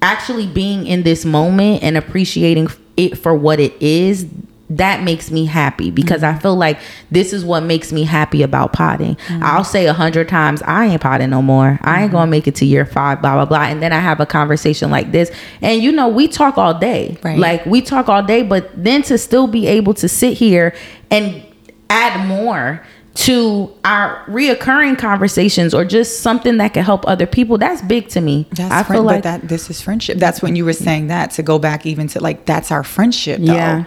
actually 0.01 0.47
being 0.47 0.87
in 0.87 1.03
this 1.03 1.25
moment 1.25 1.83
and 1.83 1.97
appreciating 1.97 2.69
it 2.97 3.17
for 3.17 3.33
what 3.33 3.59
it 3.59 3.73
is 3.81 4.27
that 4.69 5.03
makes 5.03 5.31
me 5.31 5.45
happy 5.45 5.89
because 5.89 6.21
mm-hmm. 6.21 6.37
I 6.37 6.39
feel 6.39 6.55
like 6.55 6.79
this 7.09 7.33
is 7.33 7.43
what 7.43 7.63
makes 7.63 7.91
me 7.91 8.03
happy 8.03 8.43
about 8.43 8.73
potting. 8.73 9.15
Mm-hmm. 9.15 9.43
I'll 9.43 9.63
say 9.63 9.87
a 9.87 9.93
hundred 9.93 10.29
times, 10.29 10.61
I 10.61 10.85
ain't 10.85 11.01
potting 11.01 11.29
no 11.29 11.41
more. 11.41 11.71
Mm-hmm. 11.71 11.89
I 11.89 12.03
ain't 12.03 12.11
gonna 12.11 12.29
make 12.29 12.47
it 12.47 12.55
to 12.55 12.65
year 12.65 12.85
five, 12.85 13.21
blah 13.21 13.33
blah 13.35 13.45
blah. 13.45 13.63
And 13.63 13.81
then 13.81 13.91
I 13.91 13.99
have 13.99 14.19
a 14.19 14.25
conversation 14.25 14.91
like 14.91 15.11
this, 15.11 15.31
and 15.61 15.81
you 15.81 15.91
know, 15.91 16.07
we 16.07 16.27
talk 16.27 16.57
all 16.57 16.77
day, 16.77 17.17
right. 17.23 17.39
like 17.39 17.65
we 17.65 17.81
talk 17.81 18.09
all 18.09 18.23
day. 18.23 18.43
But 18.43 18.69
then 18.75 19.01
to 19.03 19.17
still 19.17 19.47
be 19.47 19.65
able 19.67 19.93
to 19.95 20.07
sit 20.07 20.37
here 20.37 20.75
and 21.09 21.43
add 21.89 22.27
more 22.27 22.85
to 23.15 23.73
our 23.83 24.23
reoccurring 24.27 24.97
conversations 24.97 25.73
or 25.73 25.83
just 25.83 26.21
something 26.21 26.57
that 26.57 26.73
can 26.73 26.85
help 26.85 27.05
other 27.07 27.25
people 27.25 27.57
that's 27.57 27.81
big 27.81 28.07
to 28.07 28.21
me 28.21 28.47
that's 28.51 28.71
i 28.71 28.83
feel 28.83 29.03
like 29.03 29.23
that 29.23 29.45
this 29.47 29.69
is 29.69 29.81
friendship 29.81 30.17
that's 30.19 30.41
when 30.41 30.55
you 30.55 30.63
were 30.63 30.71
saying 30.71 31.07
that 31.07 31.31
to 31.31 31.43
go 31.43 31.59
back 31.59 31.85
even 31.85 32.07
to 32.07 32.21
like 32.21 32.45
that's 32.45 32.71
our 32.71 32.83
friendship 32.83 33.41
though. 33.41 33.53
yeah 33.53 33.83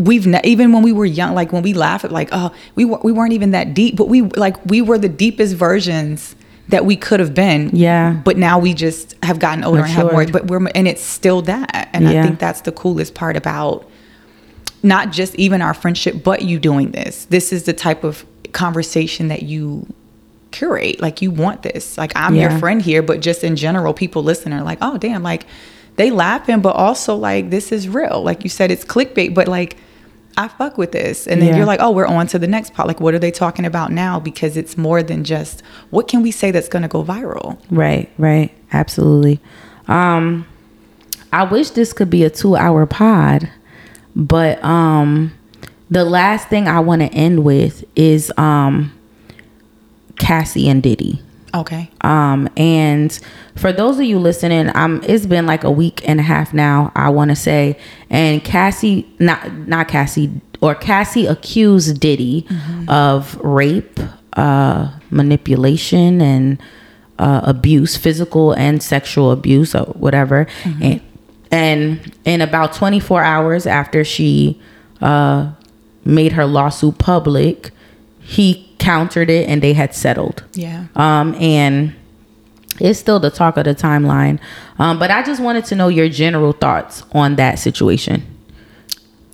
we've 0.00 0.26
ne- 0.26 0.40
even 0.44 0.72
when 0.72 0.82
we 0.82 0.92
were 0.92 1.04
young 1.04 1.34
like 1.34 1.52
when 1.52 1.62
we 1.62 1.72
laugh 1.72 2.04
at 2.04 2.12
like 2.12 2.28
oh 2.32 2.52
we, 2.74 2.84
w- 2.84 3.00
we 3.02 3.12
weren't 3.12 3.32
even 3.32 3.50
that 3.52 3.74
deep 3.74 3.96
but 3.96 4.08
we 4.08 4.22
like 4.22 4.56
we 4.66 4.82
were 4.82 4.98
the 4.98 5.08
deepest 5.08 5.54
versions 5.54 6.34
that 6.68 6.84
we 6.84 6.96
could 6.96 7.20
have 7.20 7.34
been 7.34 7.70
yeah 7.72 8.20
but 8.24 8.36
now 8.36 8.58
we 8.58 8.74
just 8.74 9.16
have 9.22 9.38
gotten 9.38 9.64
older 9.64 9.82
Matured. 9.82 9.98
and 9.98 10.08
have 10.08 10.12
more 10.12 10.26
but 10.26 10.46
we're 10.46 10.66
and 10.74 10.86
it's 10.86 11.02
still 11.02 11.42
that 11.42 11.88
and 11.92 12.04
yeah. 12.04 12.20
i 12.20 12.26
think 12.26 12.38
that's 12.38 12.62
the 12.62 12.72
coolest 12.72 13.14
part 13.14 13.36
about 13.36 13.88
not 14.82 15.12
just 15.12 15.34
even 15.34 15.60
our 15.60 15.74
friendship 15.74 16.22
but 16.22 16.42
you 16.42 16.58
doing 16.58 16.90
this 16.92 17.26
this 17.26 17.52
is 17.52 17.64
the 17.64 17.72
type 17.72 18.04
of 18.04 18.24
conversation 18.52 19.28
that 19.28 19.42
you 19.42 19.86
curate 20.50 21.00
like 21.00 21.22
you 21.22 21.30
want 21.30 21.62
this 21.62 21.96
like 21.96 22.12
i'm 22.16 22.34
yeah. 22.34 22.50
your 22.50 22.58
friend 22.58 22.82
here 22.82 23.02
but 23.02 23.20
just 23.20 23.44
in 23.44 23.54
general 23.54 23.94
people 23.94 24.22
listen 24.22 24.52
are 24.52 24.62
like 24.62 24.78
oh 24.80 24.98
damn 24.98 25.22
like 25.22 25.46
they 26.00 26.10
laughing, 26.10 26.60
but 26.60 26.76
also 26.76 27.14
like 27.14 27.50
this 27.50 27.72
is 27.72 27.86
real. 27.86 28.22
Like 28.22 28.42
you 28.42 28.48
said, 28.48 28.70
it's 28.70 28.86
clickbait, 28.86 29.34
but 29.34 29.48
like 29.48 29.76
I 30.40 30.48
fuck 30.48 30.78
with 30.78 30.92
this. 30.92 31.26
And 31.26 31.42
then 31.42 31.50
yeah. 31.50 31.56
you're 31.58 31.66
like, 31.66 31.80
oh, 31.80 31.90
we're 31.90 32.06
on 32.06 32.26
to 32.28 32.38
the 32.38 32.46
next 32.46 32.72
part. 32.72 32.88
Like, 32.88 32.98
what 32.98 33.12
are 33.12 33.18
they 33.18 33.30
talking 33.30 33.66
about 33.66 33.92
now? 33.92 34.18
Because 34.18 34.56
it's 34.56 34.78
more 34.78 35.02
than 35.02 35.22
just 35.22 35.62
what 35.90 36.08
can 36.08 36.22
we 36.22 36.30
say 36.30 36.50
that's 36.50 36.68
gonna 36.68 36.88
go 36.88 37.04
viral? 37.04 37.58
Right, 37.70 38.10
right. 38.16 38.50
Absolutely. 38.72 39.38
Um 39.86 40.46
I 41.32 41.44
wish 41.44 41.70
this 41.70 41.92
could 41.92 42.08
be 42.08 42.24
a 42.24 42.30
two 42.30 42.56
hour 42.56 42.86
pod, 42.86 43.50
but 44.16 44.62
um 44.64 45.32
the 45.90 46.04
last 46.04 46.48
thing 46.48 46.68
I 46.68 46.80
want 46.80 47.02
to 47.02 47.08
end 47.08 47.44
with 47.44 47.84
is 47.94 48.32
um 48.38 48.92
Cassie 50.18 50.68
and 50.68 50.82
Diddy. 50.82 51.22
Okay. 51.54 51.90
Um, 52.02 52.48
and 52.56 53.18
for 53.56 53.72
those 53.72 53.98
of 53.98 54.04
you 54.04 54.18
listening, 54.18 54.74
um, 54.76 55.00
it's 55.04 55.26
been 55.26 55.46
like 55.46 55.64
a 55.64 55.70
week 55.70 56.06
and 56.08 56.20
a 56.20 56.22
half 56.22 56.54
now. 56.54 56.92
I 56.94 57.10
want 57.10 57.30
to 57.30 57.36
say, 57.36 57.78
and 58.08 58.42
Cassie, 58.42 59.08
not 59.18 59.52
not 59.52 59.88
Cassie, 59.88 60.40
or 60.60 60.74
Cassie 60.74 61.26
accused 61.26 62.00
Diddy 62.00 62.42
mm-hmm. 62.42 62.88
of 62.88 63.36
rape, 63.36 63.98
uh, 64.34 64.90
manipulation, 65.10 66.20
and 66.20 66.62
uh, 67.18 67.40
abuse, 67.44 67.96
physical 67.96 68.52
and 68.52 68.82
sexual 68.82 69.30
abuse, 69.30 69.74
or 69.74 69.86
whatever. 69.86 70.46
Mm-hmm. 70.62 70.82
And 70.82 71.00
and 71.52 72.14
in 72.24 72.40
about 72.40 72.72
24 72.74 73.24
hours 73.24 73.66
after 73.66 74.04
she 74.04 74.60
uh, 75.00 75.50
made 76.04 76.32
her 76.32 76.46
lawsuit 76.46 76.98
public, 76.98 77.72
he 78.20 78.69
countered 78.80 79.30
it 79.30 79.48
and 79.48 79.62
they 79.62 79.74
had 79.74 79.94
settled. 79.94 80.42
Yeah. 80.54 80.86
Um, 80.96 81.34
and 81.36 81.94
it's 82.80 82.98
still 82.98 83.20
the 83.20 83.30
talk 83.30 83.56
of 83.56 83.64
the 83.64 83.74
timeline. 83.74 84.40
Um, 84.78 84.98
but 84.98 85.10
I 85.10 85.22
just 85.22 85.40
wanted 85.40 85.66
to 85.66 85.76
know 85.76 85.88
your 85.88 86.08
general 86.08 86.52
thoughts 86.52 87.04
on 87.12 87.36
that 87.36 87.58
situation. 87.58 88.26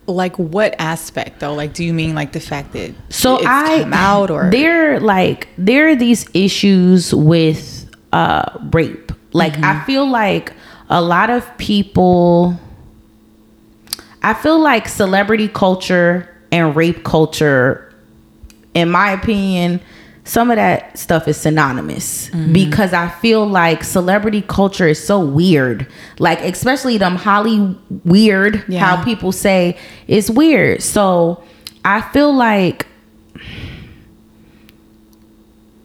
Like 0.07 0.37
what 0.37 0.75
aspect 0.79 1.41
though? 1.41 1.55
Like, 1.55 1.73
do 1.73 1.83
you 1.83 1.93
mean 1.93 2.15
like 2.15 2.33
the 2.33 2.41
fact 2.41 2.73
that 2.75 2.95
so 3.09 3.39
I 3.45 3.81
come 3.81 3.93
out 3.93 4.31
or 4.31 4.51
there 4.51 5.01
like 5.01 5.49
there 5.59 5.89
are 5.89 5.97
these 5.97 6.29
issues 6.33 7.15
with 7.15 7.91
uh 8.13 8.59
rape. 8.73 9.11
Like 9.33 9.55
mm-hmm. 9.55 9.65
I 9.65 9.85
feel 9.85 10.09
like 10.09 10.53
a 10.91 11.03
lot 11.03 11.31
of 11.31 11.57
people. 11.59 12.59
I 14.23 14.35
feel 14.35 14.61
like 14.61 14.89
celebrity 14.89 15.49
culture 15.49 16.37
and 16.51 16.75
rape 16.75 17.05
culture 17.05 17.86
in 18.77 18.91
my 18.91 19.11
opinion, 19.11 19.81
some 20.25 20.51
of 20.51 20.57
that 20.57 20.99
stuff 20.99 21.27
is 21.29 21.37
synonymous 21.39 22.29
mm-hmm. 22.29 22.53
because 22.53 22.93
I 22.93 23.09
feel 23.09 23.47
like 23.47 23.83
celebrity 23.83 24.43
culture 24.43 24.87
is 24.87 25.03
so 25.03 25.19
weird. 25.19 25.87
Like, 26.19 26.41
especially 26.41 26.99
them 26.99 27.17
Holly 27.17 27.75
weird, 28.05 28.63
yeah. 28.69 28.81
how 28.81 29.03
people 29.03 29.33
say 29.33 29.79
it's 30.09 30.29
weird. 30.29 30.83
So 30.83 31.43
I 31.85 32.03
feel 32.03 32.35
like 32.35 32.87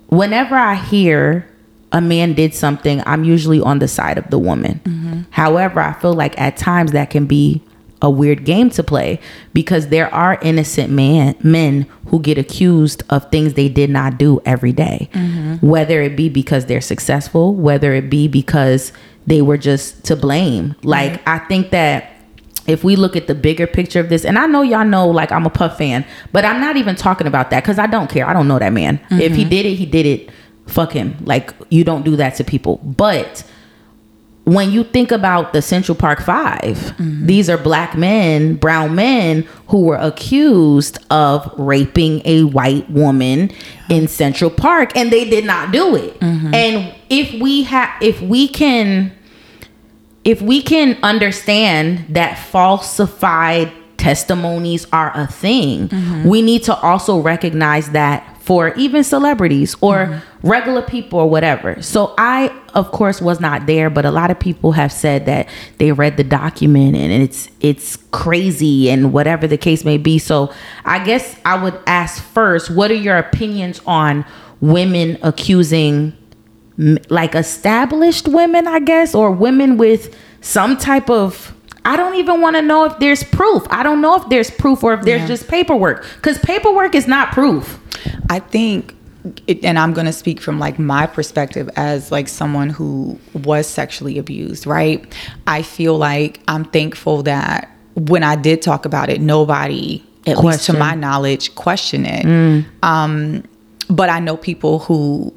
whenever 0.07 0.55
I 0.55 0.75
hear 0.75 1.47
a 1.93 2.01
man 2.01 2.33
did 2.33 2.53
something, 2.53 3.01
I'm 3.05 3.23
usually 3.23 3.61
on 3.61 3.79
the 3.79 3.87
side 3.87 4.17
of 4.17 4.29
the 4.31 4.39
woman. 4.39 4.81
Mm-hmm. 4.83 5.21
However, 5.29 5.79
I 5.79 5.93
feel 5.93 6.13
like 6.13 6.39
at 6.41 6.57
times 6.57 6.91
that 6.91 7.09
can 7.09 7.25
be 7.25 7.61
a 8.01 8.09
weird 8.09 8.45
game 8.45 8.69
to 8.71 8.83
play 8.83 9.19
because 9.53 9.87
there 9.89 10.13
are 10.13 10.39
innocent 10.41 10.91
man 10.91 11.35
men 11.43 11.85
who 12.07 12.19
get 12.19 12.37
accused 12.37 13.03
of 13.09 13.29
things 13.31 13.53
they 13.53 13.69
did 13.69 13.89
not 13.89 14.17
do 14.17 14.41
every 14.45 14.73
day. 14.73 15.09
Mm-hmm. 15.13 15.65
whether 15.65 16.01
it 16.01 16.15
be 16.15 16.29
because 16.29 16.65
they're 16.65 16.81
successful 16.81 17.53
whether 17.53 17.93
it 17.93 18.09
be 18.09 18.27
because 18.27 18.91
they 19.27 19.41
were 19.41 19.57
just 19.57 20.03
to 20.05 20.15
blame 20.15 20.75
like 20.83 21.13
mm-hmm. 21.13 21.29
i 21.29 21.39
think 21.39 21.71
that 21.71 22.11
if 22.67 22.83
we 22.83 22.95
look 22.95 23.15
at 23.15 23.27
the 23.27 23.35
bigger 23.35 23.67
picture 23.67 23.99
of 23.99 24.09
this 24.09 24.25
and 24.25 24.37
i 24.37 24.45
know 24.45 24.61
y'all 24.61 24.85
know 24.85 25.07
like 25.07 25.31
i'm 25.31 25.45
a 25.45 25.49
puff 25.49 25.77
fan 25.77 26.05
but 26.31 26.45
i'm 26.45 26.61
not 26.61 26.77
even 26.77 26.95
talking 26.95 27.27
about 27.27 27.49
that 27.49 27.63
because 27.63 27.79
i 27.79 27.87
don't 27.87 28.09
care 28.09 28.27
i 28.27 28.33
don't 28.33 28.47
know 28.47 28.59
that 28.59 28.73
man 28.73 28.97
mm-hmm. 28.97 29.19
if 29.19 29.35
he 29.35 29.41
mm-hmm. 29.41 29.49
did 29.49 29.65
it 29.65 29.75
he 29.75 29.85
did 29.85 30.05
it 30.05 30.29
fuck 30.67 30.91
him 30.91 31.15
like 31.21 31.53
you 31.69 31.83
don't 31.83 32.03
do 32.03 32.15
that 32.15 32.35
to 32.35 32.43
people 32.43 32.77
but 32.77 33.43
when 34.43 34.71
you 34.71 34.83
think 34.83 35.11
about 35.11 35.53
the 35.53 35.61
Central 35.61 35.95
Park 35.95 36.19
5 36.19 36.61
mm-hmm. 36.61 37.25
these 37.25 37.49
are 37.49 37.57
black 37.57 37.95
men, 37.95 38.55
brown 38.55 38.95
men 38.95 39.43
who 39.67 39.85
were 39.85 39.97
accused 39.97 40.97
of 41.11 41.51
raping 41.57 42.21
a 42.25 42.43
white 42.43 42.89
woman 42.89 43.49
yeah. 43.49 43.97
in 43.97 44.07
Central 44.07 44.49
Park 44.49 44.95
and 44.95 45.11
they 45.11 45.29
did 45.29 45.45
not 45.45 45.71
do 45.71 45.95
it. 45.95 46.19
Mm-hmm. 46.19 46.53
And 46.53 46.95
if 47.09 47.39
we 47.41 47.63
have 47.63 47.89
if 48.01 48.21
we 48.21 48.47
can 48.47 49.11
if 50.23 50.41
we 50.41 50.61
can 50.61 50.97
understand 51.03 52.05
that 52.09 52.37
falsified 52.37 53.71
testimonies 53.97 54.87
are 54.91 55.11
a 55.15 55.27
thing, 55.27 55.87
mm-hmm. 55.87 56.27
we 56.27 56.41
need 56.41 56.63
to 56.63 56.75
also 56.75 57.19
recognize 57.19 57.91
that 57.91 58.30
for 58.41 58.73
even 58.73 59.03
celebrities 59.03 59.75
or 59.81 60.07
mm-hmm. 60.07 60.47
regular 60.47 60.81
people 60.81 61.19
or 61.19 61.29
whatever. 61.29 61.79
So 61.81 62.15
I 62.17 62.51
of 62.73 62.91
course 62.91 63.21
was 63.21 63.39
not 63.39 63.67
there, 63.67 63.89
but 63.89 64.03
a 64.03 64.09
lot 64.09 64.31
of 64.31 64.39
people 64.39 64.71
have 64.71 64.91
said 64.91 65.27
that 65.27 65.47
they 65.77 65.91
read 65.91 66.17
the 66.17 66.23
document 66.23 66.95
and 66.95 67.11
it's 67.11 67.49
it's 67.59 67.97
crazy 68.11 68.89
and 68.89 69.13
whatever 69.13 69.47
the 69.47 69.57
case 69.57 69.85
may 69.85 69.97
be. 69.97 70.17
So 70.17 70.51
I 70.85 71.03
guess 71.03 71.39
I 71.45 71.61
would 71.61 71.77
ask 71.85 72.21
first, 72.21 72.71
what 72.71 72.89
are 72.89 72.95
your 72.95 73.17
opinions 73.17 73.79
on 73.85 74.25
women 74.59 75.19
accusing 75.21 76.17
like 77.09 77.35
established 77.35 78.27
women, 78.27 78.67
I 78.67 78.79
guess, 78.79 79.13
or 79.13 79.29
women 79.29 79.77
with 79.77 80.15
some 80.41 80.77
type 80.77 81.11
of 81.11 81.55
I 81.83 81.97
don't 81.97 82.15
even 82.15 82.41
want 82.41 82.55
to 82.57 82.61
know 82.61 82.85
if 82.85 82.99
there's 82.99 83.23
proof. 83.23 83.65
I 83.69 83.83
don't 83.83 84.01
know 84.01 84.15
if 84.15 84.29
there's 84.29 84.51
proof 84.51 84.83
or 84.83 84.93
if 84.93 85.01
there's 85.01 85.21
yeah. 85.21 85.27
just 85.27 85.47
paperwork 85.47 86.05
because 86.15 86.37
paperwork 86.39 86.93
is 86.95 87.07
not 87.07 87.31
proof. 87.31 87.79
I 88.29 88.39
think 88.39 88.95
it, 89.47 89.63
and 89.63 89.77
I'm 89.77 89.93
going 89.93 90.05
to 90.05 90.13
speak 90.13 90.41
from 90.41 90.59
like 90.59 90.79
my 90.79 91.05
perspective 91.05 91.69
as 91.75 92.11
like 92.11 92.27
someone 92.27 92.69
who 92.69 93.19
was 93.33 93.67
sexually 93.67 94.17
abused, 94.17 94.65
right? 94.65 95.13
I 95.47 95.61
feel 95.61 95.97
like 95.97 96.39
I'm 96.47 96.65
thankful 96.65 97.23
that 97.23 97.69
when 97.95 98.23
I 98.23 98.35
did 98.35 98.61
talk 98.61 98.85
about 98.85 99.09
it, 99.09 99.21
nobody, 99.21 100.03
at 100.25 100.37
Question. 100.37 100.45
least 100.45 100.65
to 100.67 100.73
my 100.73 100.95
knowledge, 100.95 101.55
questioned 101.55 102.07
it. 102.07 102.25
Mm. 102.25 102.65
Um, 102.83 103.43
but 103.89 104.09
I 104.09 104.19
know 104.19 104.37
people 104.37 104.79
who 104.79 105.33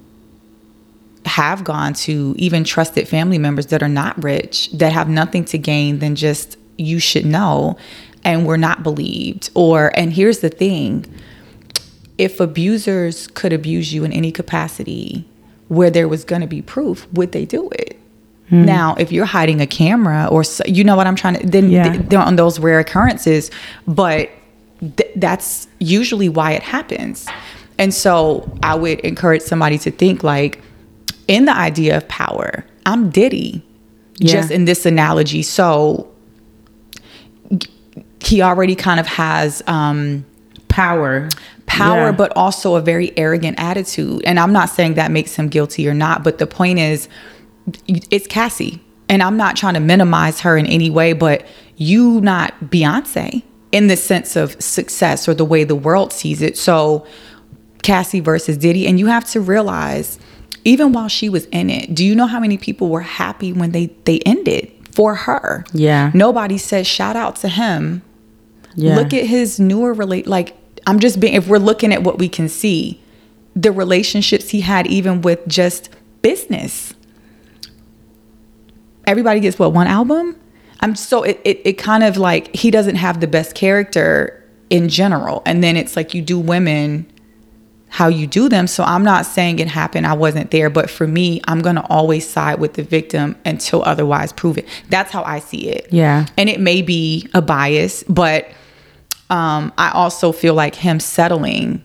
have 1.27 1.65
gone 1.65 1.95
to 1.95 2.35
even 2.39 2.65
trusted 2.65 3.09
family 3.09 3.39
members 3.39 3.67
that 3.67 3.83
are 3.83 3.89
not 3.89 4.23
rich, 4.23 4.71
that 4.73 4.93
have 4.93 5.09
nothing 5.09 5.45
to 5.47 5.59
gain 5.59 5.99
than 5.99 6.15
just 6.15 6.57
you 6.77 6.99
should 6.99 7.25
know, 7.25 7.77
and 8.25 8.47
were 8.47 8.59
not 8.59 8.83
believed. 8.83 9.51
Or, 9.55 9.93
and 9.97 10.13
here's 10.13 10.41
the 10.41 10.49
thing 10.51 11.07
if 12.17 12.39
abusers 12.41 13.27
could 13.29 13.53
abuse 13.53 13.93
you 13.93 14.05
in 14.05 14.13
any 14.13 14.31
capacity 14.31 15.27
where 15.69 15.91
there 15.91 16.09
was 16.09 16.25
going 16.25 16.41
to 16.41 16.47
be 16.47 16.63
proof, 16.63 17.11
would 17.13 17.33
they 17.33 17.45
do 17.45 17.69
it? 17.71 17.99
Hmm. 18.49 18.65
Now, 18.65 18.95
if 18.99 19.11
you're 19.11 19.25
hiding 19.25 19.61
a 19.61 19.67
camera 19.67 20.29
or 20.31 20.45
so, 20.45 20.63
you 20.67 20.85
know 20.85 20.97
what 20.97 21.07
I'm 21.07 21.17
trying 21.17 21.41
to, 21.41 21.47
then 21.47 21.71
yeah. 21.71 21.97
th- 21.97 22.15
on 22.15 22.37
those 22.37 22.59
rare 22.59 22.79
occurrences, 22.79 23.51
but 23.87 24.31
th- 24.81 25.11
that's 25.17 25.67
usually 25.81 26.29
why 26.29 26.53
it 26.53 26.63
happens. 26.63 27.27
And 27.79 27.93
so 27.93 28.57
I 28.63 28.75
would 28.75 29.01
encourage 29.01 29.43
somebody 29.43 29.79
to 29.79 29.91
think 29.91 30.23
like, 30.23 30.61
in 31.29 31.45
the 31.45 31.57
idea 31.57 31.97
of 31.97 32.07
power, 32.09 32.65
I'm 32.87 33.11
Diddy, 33.11 33.63
yeah. 34.17 34.33
just 34.33 34.51
in 34.51 34.65
this 34.65 34.87
analogy. 34.87 35.43
So 35.43 36.11
he 38.21 38.43
already 38.43 38.75
kind 38.75 38.99
of 39.01 39.07
has 39.07 39.63
um, 39.67 40.25
power 40.69 41.29
power 41.67 42.07
yeah. 42.07 42.13
but 42.13 42.33
also 42.37 42.75
a 42.75 42.81
very 42.81 43.17
arrogant 43.17 43.59
attitude 43.59 44.23
and 44.25 44.39
i'm 44.39 44.53
not 44.53 44.69
saying 44.69 44.95
that 44.95 45.11
makes 45.11 45.35
him 45.37 45.49
guilty 45.49 45.89
or 45.89 45.95
not 45.95 46.23
but 46.23 46.39
the 46.39 46.47
point 46.47 46.79
is 46.79 47.09
it's 47.87 48.27
cassie 48.27 48.83
and 49.09 49.23
i'm 49.23 49.37
not 49.37 49.57
trying 49.57 49.75
to 49.75 49.81
minimize 49.81 50.41
her 50.41 50.57
in 50.57 50.67
any 50.67 50.91
way 50.91 51.13
but 51.13 51.47
you 51.77 52.21
not 52.21 52.53
beyonce 52.65 53.43
in 53.73 53.87
the 53.87 53.97
sense 53.97 54.37
of 54.37 54.61
success 54.63 55.29
or 55.29 55.35
the 55.35 55.45
way 55.45 55.65
the 55.65 55.75
world 55.75 56.13
sees 56.13 56.43
it 56.43 56.57
so 56.57 57.07
cassie 57.83 58.21
versus 58.21 58.59
diddy 58.59 58.87
and 58.87 58.99
you 58.99 59.07
have 59.07 59.25
to 59.25 59.41
realize 59.41 60.19
even 60.65 60.93
while 60.93 61.09
she 61.09 61.29
was 61.29 61.47
in 61.47 61.71
it 61.71 61.95
do 61.95 62.05
you 62.05 62.15
know 62.15 62.27
how 62.27 62.41
many 62.41 62.57
people 62.57 62.89
were 62.89 63.01
happy 63.01 63.53
when 63.53 63.73
they 63.73 63.87
they 64.05 64.19
ended 64.21 64.71
for 64.93 65.15
her 65.15 65.65
yeah 65.73 66.11
nobody 66.15 66.59
says 66.59 66.87
shout 66.87 67.17
out 67.17 67.37
to 67.37 67.49
him 67.49 68.03
yeah. 68.75 68.97
Look 68.97 69.15
at 69.15 69.27
his 69.27 69.61
newer 69.61 69.93
relate 69.93 70.27
like 70.27 70.57
I'm 70.87 70.99
just 70.99 71.21
being 71.21 71.35
if 71.35 71.49
we're 71.49 71.59
looking 71.59 71.93
at 71.93 72.03
what 72.03 72.19
we 72.19 72.29
can 72.29 72.49
see, 72.49 73.01
the 73.55 73.73
relationships 73.73 74.51
he 74.51 74.61
had 74.61 74.87
even 74.87 75.23
with 75.23 75.47
just 75.47 75.91
business. 76.23 76.95
Everybody 79.07 79.41
gets 79.41 79.59
what 79.59 79.73
one 79.73 79.87
album? 79.87 80.39
I'm 80.81 80.97
so 80.97 81.23
it, 81.23 81.41
it 81.45 81.61
it 81.65 81.73
kind 81.75 82.03
of 82.03 82.17
like 82.17 82.55
he 82.55 82.71
doesn't 82.71 82.97
have 82.97 83.21
the 83.21 83.27
best 83.27 83.55
character 83.55 84.45
in 84.71 84.89
general. 84.89 85.43
And 85.47 85.63
then 85.63 85.77
it's 85.77 85.97
like 85.97 86.15
you 86.15 86.23
do 86.23 86.39
women 86.39 87.11
how 87.89 88.09
you 88.09 88.27
do 88.27 88.49
them. 88.49 88.67
So 88.67 88.83
I'm 88.83 89.05
not 89.05 89.25
saying 89.25 89.61
it 89.61 89.69
happened. 89.69 90.07
I 90.07 90.15
wasn't 90.15 90.51
there. 90.51 90.69
But 90.69 90.91
for 90.91 91.07
me, 91.07 91.41
I'm 91.45 91.61
going 91.61 91.77
to 91.77 91.87
always 91.87 92.29
side 92.29 92.59
with 92.59 92.75
the 92.75 92.83
victim 92.83 93.37
until 93.45 93.83
otherwise 93.85 94.33
proven. 94.33 94.65
That's 94.89 95.13
how 95.13 95.23
I 95.23 95.39
see 95.39 95.69
it. 95.69 95.87
Yeah. 95.93 96.27
And 96.37 96.49
it 96.49 96.59
may 96.59 96.83
be 96.83 97.29
a 97.35 97.41
bias, 97.41 98.03
but 98.09 98.49
um, 99.31 99.73
I 99.79 99.93
also 99.93 100.33
feel 100.33 100.55
like 100.55 100.75
him 100.75 100.99
settling 100.99 101.85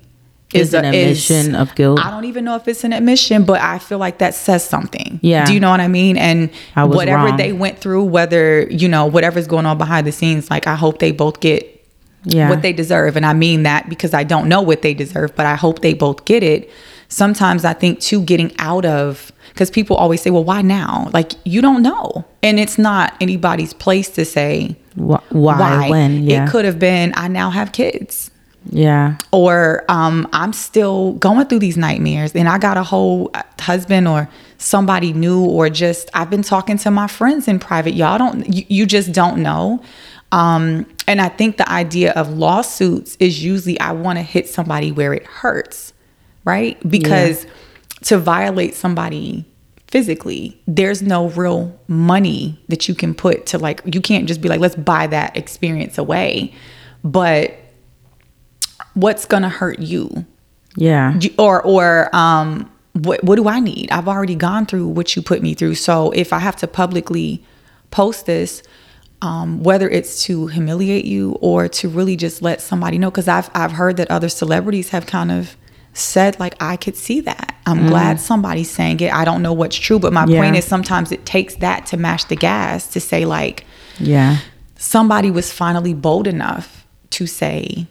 is, 0.54 0.70
is 0.70 0.74
an 0.74 0.86
admission 0.86 1.54
is, 1.54 1.56
of 1.56 1.76
guilt. 1.76 2.00
I 2.04 2.10
don't 2.10 2.26
even 2.26 2.44
know 2.44 2.56
if 2.56 2.68
it's 2.68 2.84
an 2.84 2.92
admission, 2.92 3.46
but 3.46 3.62
I 3.62 3.78
feel 3.78 4.00
like 4.00 4.18
that 4.18 4.34
says 4.34 4.68
something. 4.68 5.20
Yeah. 5.22 5.46
Do 5.46 5.54
you 5.54 5.60
know 5.60 5.70
what 5.70 5.80
I 5.80 5.88
mean? 5.88 6.18
And 6.18 6.50
I 6.76 6.86
whatever 6.86 7.26
wrong. 7.26 7.38
they 7.38 7.54
went 7.54 7.78
through, 7.78 8.06
whether, 8.06 8.68
you 8.72 8.88
know, 8.88 9.06
whatever's 9.06 9.46
going 9.46 9.68
on 9.68 9.78
behind 9.78 10.08
the 10.08 10.12
scenes, 10.12 10.50
like 10.50 10.66
I 10.66 10.76
hope 10.76 10.98
they 11.00 11.12
both 11.12 11.40
get 11.40 11.79
yeah. 12.24 12.50
what 12.50 12.62
they 12.62 12.74
deserve. 12.74 13.16
And 13.16 13.26
I 13.26 13.34
mean 13.34 13.64
that 13.64 13.90
because 13.90 14.14
I 14.14 14.24
don't 14.24 14.48
know 14.48 14.62
what 14.62 14.82
they 14.82 14.94
deserve, 14.94 15.36
but 15.36 15.46
I 15.46 15.56
hope 15.56 15.80
they 15.80 15.94
both 15.94 16.26
get 16.26 16.44
it. 16.44 16.70
Sometimes 17.08 17.66
I 17.66 17.74
think 17.74 18.00
too 18.00 18.22
getting 18.22 18.56
out 18.60 18.86
of 18.86 19.32
because 19.50 19.72
people 19.72 19.96
always 19.96 20.22
say, 20.22 20.30
well, 20.30 20.44
why 20.44 20.62
now? 20.62 21.10
Like 21.14 21.34
you 21.44 21.62
don't 21.62 21.82
know. 21.82 22.26
And 22.44 22.60
it's 22.60 22.78
not 22.78 23.16
anybody's 23.20 23.74
place 23.74 24.10
to 24.12 24.26
say 24.26 24.76
why, 24.96 25.22
why? 25.30 25.90
when. 25.90 26.24
Yeah. 26.24 26.46
It 26.46 26.52
could 26.52 26.66
have 26.66 26.80
been, 26.80 27.14
I 27.16 27.28
now 27.28 27.50
have 27.50 27.72
kids. 27.72 28.32
Yeah. 28.72 29.18
Or 29.32 29.86
um, 29.90 30.28
I'm 30.34 30.54
still 30.54 31.14
going 31.14 31.48
through 31.48 31.60
these 31.60 31.78
nightmares 31.78 32.36
and 32.36 32.48
I 32.48 32.58
got 32.58 32.78
a 32.78 32.84
whole 32.84 33.32
husband 33.60 34.08
or 34.08 34.30
somebody 34.58 35.14
new, 35.14 35.44
or 35.44 35.70
just 35.70 36.10
I've 36.14 36.30
been 36.30 36.44
talking 36.44 36.78
to 36.80 36.92
my 36.92 37.08
friends 37.08 37.48
in 37.48 37.60
private. 37.60 37.94
Y'all 37.94 38.18
don't, 38.18 38.54
you, 38.54 38.66
you 38.68 38.86
just 38.86 39.14
don't 39.14 39.42
know. 39.42 39.82
Um, 40.32 40.86
and 41.08 41.20
I 41.20 41.30
think 41.30 41.58
the 41.58 41.70
idea 41.70 42.12
of 42.14 42.38
lawsuits 42.38 43.18
is 43.20 43.44
usually 43.44 43.80
I 43.80 43.94
want 43.94 44.20
to 44.20 44.24
hit 44.24 44.48
somebody 44.48 44.92
where 44.92 45.14
it 45.14 45.26
hurts, 45.26 45.94
right? 46.46 46.78
Because 46.88 47.46
yeah. 47.46 47.52
to 48.04 48.18
violate 48.18 48.76
somebody 48.76 49.46
physically 49.90 50.62
there's 50.68 51.02
no 51.02 51.30
real 51.30 51.76
money 51.88 52.64
that 52.68 52.88
you 52.88 52.94
can 52.94 53.16
put 53.16 53.48
to 53.48 53.58
like 53.58 53.82
you 53.86 54.00
can't 54.00 54.28
just 54.28 54.40
be 54.40 54.48
like 54.48 54.60
let's 54.60 54.76
buy 54.76 55.08
that 55.08 55.36
experience 55.36 55.98
away. 55.98 56.54
But 57.04 57.58
what's 58.94 59.26
gonna 59.26 59.50
hurt 59.50 59.80
you? 59.80 60.26
Yeah. 60.76 61.20
Or 61.40 61.62
or 61.64 62.16
um 62.16 62.72
what 62.94 63.24
what 63.24 63.36
do 63.38 63.48
i 63.48 63.60
need? 63.60 63.90
I've 63.92 64.08
already 64.08 64.36
gone 64.36 64.66
through 64.68 64.88
what 64.90 65.16
you 65.16 65.24
put 65.24 65.42
me 65.42 65.56
through. 65.56 65.76
So 65.76 66.12
if 66.12 66.34
i 66.34 66.40
have 66.40 66.56
to 66.58 66.68
publicly 66.68 67.44
post 67.90 68.28
this 68.28 68.62
um, 69.22 69.64
whether 69.64 69.90
it's 69.90 70.24
to 70.24 70.48
humiliate 70.48 71.06
you 71.06 71.38
or 71.42 71.68
to 71.68 71.90
really 71.90 72.16
just 72.16 72.42
let 72.42 72.62
somebody 72.62 72.98
know 72.98 73.12
because 73.12 73.28
I've 73.28 73.50
I've 73.54 73.74
heard 73.74 73.98
that 73.98 74.10
other 74.10 74.30
celebrities 74.30 74.90
have 74.90 75.06
kind 75.06 75.32
of 75.32 75.58
said 75.94 76.40
like 76.40 76.56
I 76.62 76.78
could 76.78 76.96
see 76.96 77.22
that. 77.22 77.56
I'm 77.66 77.80
mm. 77.80 77.88
glad 77.90 78.20
somebody's 78.20 78.72
saying 78.72 79.02
it. 79.02 79.14
I 79.14 79.26
don't 79.26 79.42
know 79.42 79.54
what's 79.54 79.76
true, 79.76 80.00
but 80.00 80.14
my 80.14 80.26
yeah. 80.26 80.40
point 80.40 80.56
is 80.56 80.66
sometimes 80.66 81.12
it 81.12 81.26
takes 81.26 81.56
that 81.56 81.86
to 81.88 81.98
match 81.98 82.28
the 82.28 82.36
gas 82.36 82.88
to 82.94 83.00
say 83.00 83.26
like 83.26 83.66
yeah. 84.00 84.38
Somebody 84.78 85.30
was 85.30 85.52
finally 85.52 85.94
bold 85.94 86.26
enough 86.26 86.88
to 87.10 87.28
say 87.28 87.86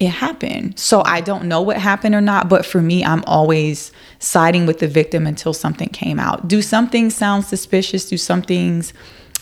it 0.00 0.08
happened. 0.08 0.76
So 0.76 1.04
I 1.04 1.20
don't 1.20 1.44
know 1.44 1.62
what 1.62 1.76
happened 1.76 2.16
or 2.16 2.20
not, 2.20 2.48
but 2.48 2.66
for 2.66 2.82
me 2.82 3.04
I'm 3.04 3.22
always 3.28 3.92
siding 4.18 4.66
with 4.66 4.80
the 4.80 4.88
victim 4.88 5.24
until 5.28 5.52
something 5.52 5.88
came 5.90 6.18
out. 6.18 6.48
Do 6.48 6.60
some 6.60 6.88
things 6.88 7.14
sound 7.14 7.44
suspicious? 7.44 8.08
Do 8.08 8.16
some 8.16 8.42
things 8.42 8.92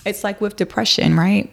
it's 0.05 0.24
like 0.24 0.40
with 0.40 0.57
depression, 0.57 1.16
right? 1.16 1.53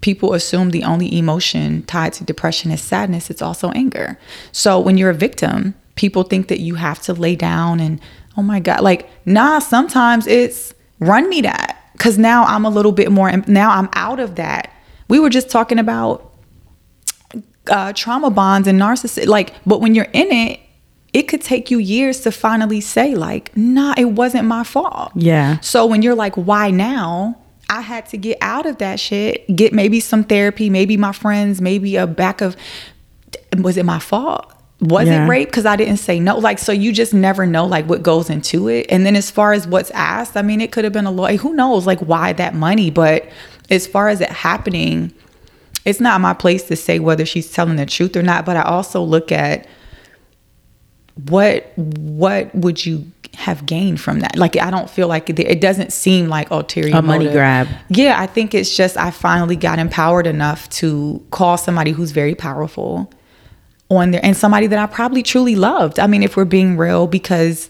people 0.00 0.34
assume 0.34 0.70
the 0.70 0.82
only 0.82 1.16
emotion 1.16 1.80
tied 1.84 2.12
to 2.12 2.24
depression 2.24 2.72
is 2.72 2.82
sadness, 2.82 3.30
it's 3.30 3.40
also 3.40 3.70
anger. 3.70 4.18
So 4.50 4.80
when 4.80 4.98
you're 4.98 5.10
a 5.10 5.14
victim, 5.14 5.74
people 5.94 6.22
think 6.22 6.48
that 6.48 6.60
you 6.60 6.74
have 6.74 7.00
to 7.02 7.14
lay 7.14 7.36
down 7.36 7.80
and 7.80 8.00
oh 8.36 8.42
my 8.42 8.58
god 8.60 8.80
like 8.80 9.08
nah 9.26 9.58
sometimes 9.58 10.26
it's 10.26 10.74
run 11.00 11.28
me 11.28 11.42
that 11.42 11.84
because 11.92 12.18
now 12.18 12.44
i'm 12.44 12.64
a 12.64 12.70
little 12.70 12.92
bit 12.92 13.12
more 13.12 13.30
now 13.46 13.70
i'm 13.70 13.88
out 13.92 14.18
of 14.18 14.36
that 14.36 14.72
we 15.08 15.20
were 15.20 15.28
just 15.28 15.50
talking 15.50 15.78
about 15.78 16.32
uh, 17.68 17.92
trauma 17.92 18.30
bonds 18.30 18.66
and 18.66 18.80
narcissist 18.80 19.26
like 19.26 19.52
but 19.66 19.80
when 19.80 19.94
you're 19.94 20.08
in 20.12 20.32
it 20.32 20.60
it 21.12 21.24
could 21.24 21.42
take 21.42 21.70
you 21.70 21.78
years 21.78 22.20
to 22.20 22.32
finally 22.32 22.80
say 22.80 23.14
like 23.14 23.54
nah 23.56 23.94
it 23.98 24.06
wasn't 24.06 24.44
my 24.44 24.64
fault 24.64 25.12
yeah 25.14 25.60
so 25.60 25.84
when 25.84 26.00
you're 26.02 26.14
like 26.14 26.34
why 26.36 26.70
now 26.70 27.38
I 27.68 27.80
had 27.80 28.06
to 28.06 28.16
get 28.16 28.38
out 28.40 28.66
of 28.66 28.78
that 28.78 29.00
shit, 29.00 29.46
get 29.54 29.72
maybe 29.72 30.00
some 30.00 30.24
therapy, 30.24 30.68
maybe 30.68 30.96
my 30.96 31.12
friends, 31.12 31.60
maybe 31.60 31.96
a 31.96 32.06
back 32.06 32.40
of 32.40 32.56
was 33.58 33.76
it 33.76 33.84
my 33.84 33.98
fault? 33.98 34.52
was 34.82 35.06
yeah. 35.06 35.24
it 35.24 35.28
rape 35.28 35.48
because 35.48 35.64
i 35.64 35.76
didn't 35.76 35.98
say 35.98 36.18
no 36.18 36.36
like 36.36 36.58
so 36.58 36.72
you 36.72 36.92
just 36.92 37.14
never 37.14 37.46
know 37.46 37.64
like 37.64 37.86
what 37.86 38.02
goes 38.02 38.28
into 38.28 38.68
it 38.68 38.84
and 38.88 39.06
then 39.06 39.14
as 39.14 39.30
far 39.30 39.52
as 39.52 39.66
what's 39.66 39.92
asked 39.92 40.36
i 40.36 40.42
mean 40.42 40.60
it 40.60 40.72
could 40.72 40.82
have 40.82 40.92
been 40.92 41.06
a 41.06 41.10
lawyer 41.10 41.36
who 41.36 41.54
knows 41.54 41.86
like 41.86 42.00
why 42.00 42.32
that 42.32 42.52
money 42.52 42.90
but 42.90 43.28
as 43.70 43.86
far 43.86 44.08
as 44.08 44.20
it 44.20 44.28
happening 44.28 45.12
it's 45.84 46.00
not 46.00 46.20
my 46.20 46.34
place 46.34 46.64
to 46.64 46.74
say 46.74 46.98
whether 46.98 47.24
she's 47.24 47.52
telling 47.52 47.76
the 47.76 47.86
truth 47.86 48.16
or 48.16 48.22
not 48.22 48.44
but 48.44 48.56
i 48.56 48.62
also 48.62 49.00
look 49.00 49.30
at 49.30 49.68
what 51.28 51.72
what 51.76 52.52
would 52.52 52.84
you 52.84 53.06
have 53.34 53.64
gained 53.64 53.98
from 53.98 54.20
that 54.20 54.36
like 54.36 54.56
i 54.58 54.70
don't 54.70 54.90
feel 54.90 55.08
like 55.08 55.30
it, 55.30 55.38
it 55.38 55.60
doesn't 55.60 55.90
seem 55.92 56.28
like 56.28 56.50
ulterior 56.50 56.94
a 56.94 57.00
money 57.00 57.30
grab 57.30 57.66
yeah 57.88 58.20
i 58.20 58.26
think 58.26 58.54
it's 58.54 58.76
just 58.76 58.96
i 58.98 59.10
finally 59.10 59.56
got 59.56 59.78
empowered 59.78 60.26
enough 60.26 60.68
to 60.68 61.24
call 61.30 61.56
somebody 61.56 61.92
who's 61.92 62.10
very 62.10 62.34
powerful 62.34 63.10
on 63.96 64.10
there 64.10 64.20
and 64.24 64.36
somebody 64.36 64.66
that 64.66 64.78
I 64.78 64.86
probably 64.86 65.22
truly 65.22 65.56
loved. 65.56 65.98
I 65.98 66.06
mean, 66.06 66.22
if 66.22 66.36
we're 66.36 66.44
being 66.44 66.76
real, 66.76 67.06
because 67.06 67.68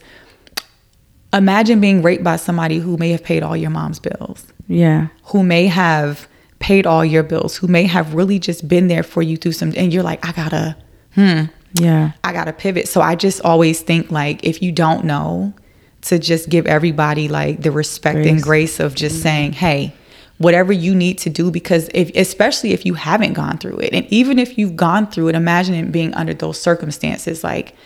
imagine 1.32 1.80
being 1.80 2.02
raped 2.02 2.24
by 2.24 2.36
somebody 2.36 2.78
who 2.78 2.96
may 2.96 3.10
have 3.10 3.22
paid 3.22 3.42
all 3.42 3.56
your 3.56 3.70
mom's 3.70 3.98
bills. 3.98 4.46
Yeah. 4.68 5.08
Who 5.26 5.42
may 5.42 5.66
have 5.66 6.28
paid 6.58 6.86
all 6.86 7.04
your 7.04 7.22
bills, 7.22 7.56
who 7.56 7.66
may 7.66 7.84
have 7.84 8.14
really 8.14 8.38
just 8.38 8.68
been 8.68 8.88
there 8.88 9.02
for 9.02 9.22
you 9.22 9.36
through 9.36 9.52
some, 9.52 9.72
and 9.76 9.92
you're 9.92 10.02
like, 10.02 10.24
I 10.26 10.32
gotta, 10.32 10.76
hmm. 11.14 11.44
Yeah. 11.74 12.12
I 12.22 12.32
gotta 12.32 12.52
pivot. 12.52 12.88
So 12.88 13.00
I 13.00 13.14
just 13.14 13.40
always 13.42 13.80
think 13.82 14.10
like, 14.10 14.44
if 14.44 14.62
you 14.62 14.72
don't 14.72 15.04
know, 15.04 15.54
to 16.02 16.18
just 16.18 16.48
give 16.48 16.66
everybody 16.66 17.28
like 17.28 17.62
the 17.62 17.70
respect 17.70 18.16
grace. 18.16 18.28
and 18.28 18.42
grace 18.42 18.80
of 18.80 18.94
just 18.94 19.16
mm-hmm. 19.16 19.22
saying, 19.22 19.52
hey, 19.52 19.94
whatever 20.38 20.72
you 20.72 20.94
need 20.94 21.18
to 21.18 21.30
do 21.30 21.50
because 21.50 21.88
if 21.94 22.10
especially 22.16 22.72
if 22.72 22.84
you 22.84 22.94
haven't 22.94 23.34
gone 23.34 23.56
through 23.58 23.78
it 23.78 23.92
and 23.92 24.04
even 24.06 24.40
if 24.40 24.58
you've 24.58 24.74
gone 24.74 25.06
through 25.06 25.28
it 25.28 25.36
imagine 25.36 25.72
it 25.72 25.92
being 25.92 26.12
under 26.14 26.34
those 26.34 26.60
circumstances 26.60 27.44
like 27.44 27.76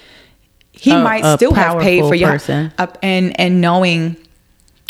he 0.72 0.90
a, 0.90 1.02
might 1.02 1.22
a 1.22 1.36
still 1.36 1.52
have 1.52 1.82
paid 1.82 2.00
for 2.00 2.14
your 2.14 2.38
up 2.78 2.96
and 3.02 3.38
and 3.38 3.60
knowing 3.60 4.16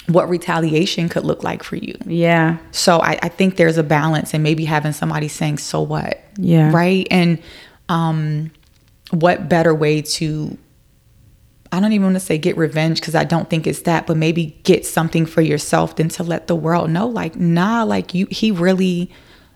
what 0.09 0.28
retaliation 0.28 1.09
could 1.09 1.24
look 1.24 1.42
like 1.42 1.62
for 1.62 1.76
you. 1.76 1.94
Yeah. 2.07 2.59
So 2.70 3.01
I, 3.01 3.18
I 3.22 3.28
think 3.28 3.57
there's 3.57 3.76
a 3.76 3.82
balance 3.82 4.34
and 4.34 4.42
maybe 4.42 4.64
having 4.64 4.92
somebody 4.92 5.28
saying, 5.28 5.59
so 5.59 5.80
what? 5.80 6.22
Yeah. 6.36 6.70
Right. 6.72 7.07
And 7.11 7.42
um 7.88 8.51
what 9.11 9.48
better 9.48 9.74
way 9.74 10.02
to 10.02 10.59
I 11.72 11.80
don't 11.80 11.92
even 11.92 12.04
want 12.04 12.16
to 12.16 12.20
say 12.20 12.38
get 12.38 12.57
revenge 12.57 13.00
because 13.00 13.14
I 13.14 13.24
don't 13.24 13.50
think 13.50 13.66
it's 13.66 13.82
that, 13.82 14.07
but 14.07 14.16
maybe 14.16 14.59
get 14.62 14.86
something 14.86 15.26
for 15.26 15.40
yourself 15.40 15.96
than 15.96 16.09
to 16.11 16.22
let 16.22 16.46
the 16.46 16.54
world 16.54 16.90
know, 16.90 17.07
like, 17.07 17.36
nah, 17.36 17.82
like 17.82 18.14
you, 18.14 18.26
he 18.30 18.50
really 18.50 19.11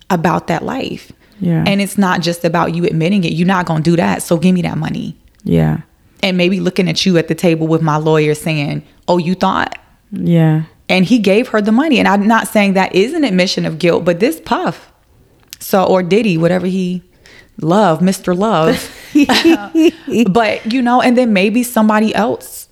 about 0.09 0.49
that 0.49 0.63
life. 0.63 1.13
Yeah. 1.39 1.65
And 1.67 1.81
it's 1.81 1.97
not 1.97 2.21
just 2.21 2.45
about 2.45 2.75
you 2.75 2.85
admitting 2.85 3.25
it. 3.25 3.33
You're 3.33 3.47
not 3.47 3.67
going 3.67 3.83
to 3.83 3.91
do 3.91 3.97
that. 3.97 4.23
So 4.23 4.37
give 4.37 4.55
me 4.55 4.63
that 4.63 4.77
money. 4.77 5.17
Yeah. 5.45 5.83
And 6.23 6.37
maybe 6.37 6.61
looking 6.61 6.89
at 6.89 7.07
you 7.07 7.17
at 7.17 7.29
the 7.29 7.35
table 7.35 7.67
with 7.67 7.81
my 7.81 7.97
lawyer 7.97 8.35
saying, 8.35 8.83
oh, 9.09 9.19
you 9.19 9.35
thought? 9.35 9.79
Yeah. 10.11 10.65
And 10.89 11.05
he 11.05 11.19
gave 11.21 11.49
her 11.49 11.63
the 11.63 11.73
money. 11.73 11.99
And 11.99 12.09
I'm 12.09 12.27
not 12.27 12.49
saying 12.49 12.75
that 12.75 12.95
is 12.95 13.15
an 13.15 13.25
admission 13.25 13.65
of 13.65 13.79
guilt, 13.79 14.05
but 14.05 14.21
this 14.21 14.41
Puff, 14.41 14.93
so, 15.61 15.85
or 15.85 16.03
Diddy, 16.03 16.37
whatever 16.37 16.67
he 16.67 17.03
love, 17.61 18.01
Mr. 18.01 18.37
Love. 18.37 18.95
but, 20.31 20.73
you 20.73 20.83
know, 20.83 21.01
and 21.01 21.17
then 21.17 21.33
maybe 21.33 21.63
somebody 21.63 22.15
else, 22.15 22.69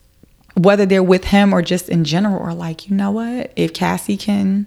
whether 0.55 0.87
they're 0.87 1.03
with 1.03 1.25
him 1.25 1.53
or 1.53 1.63
just 1.63 1.89
in 1.89 2.05
general, 2.05 2.41
are 2.41 2.55
like, 2.55 2.89
you 2.89 2.97
know 2.97 3.11
what? 3.11 3.53
If 3.57 3.73
Cassie 3.75 4.17
can 4.17 4.67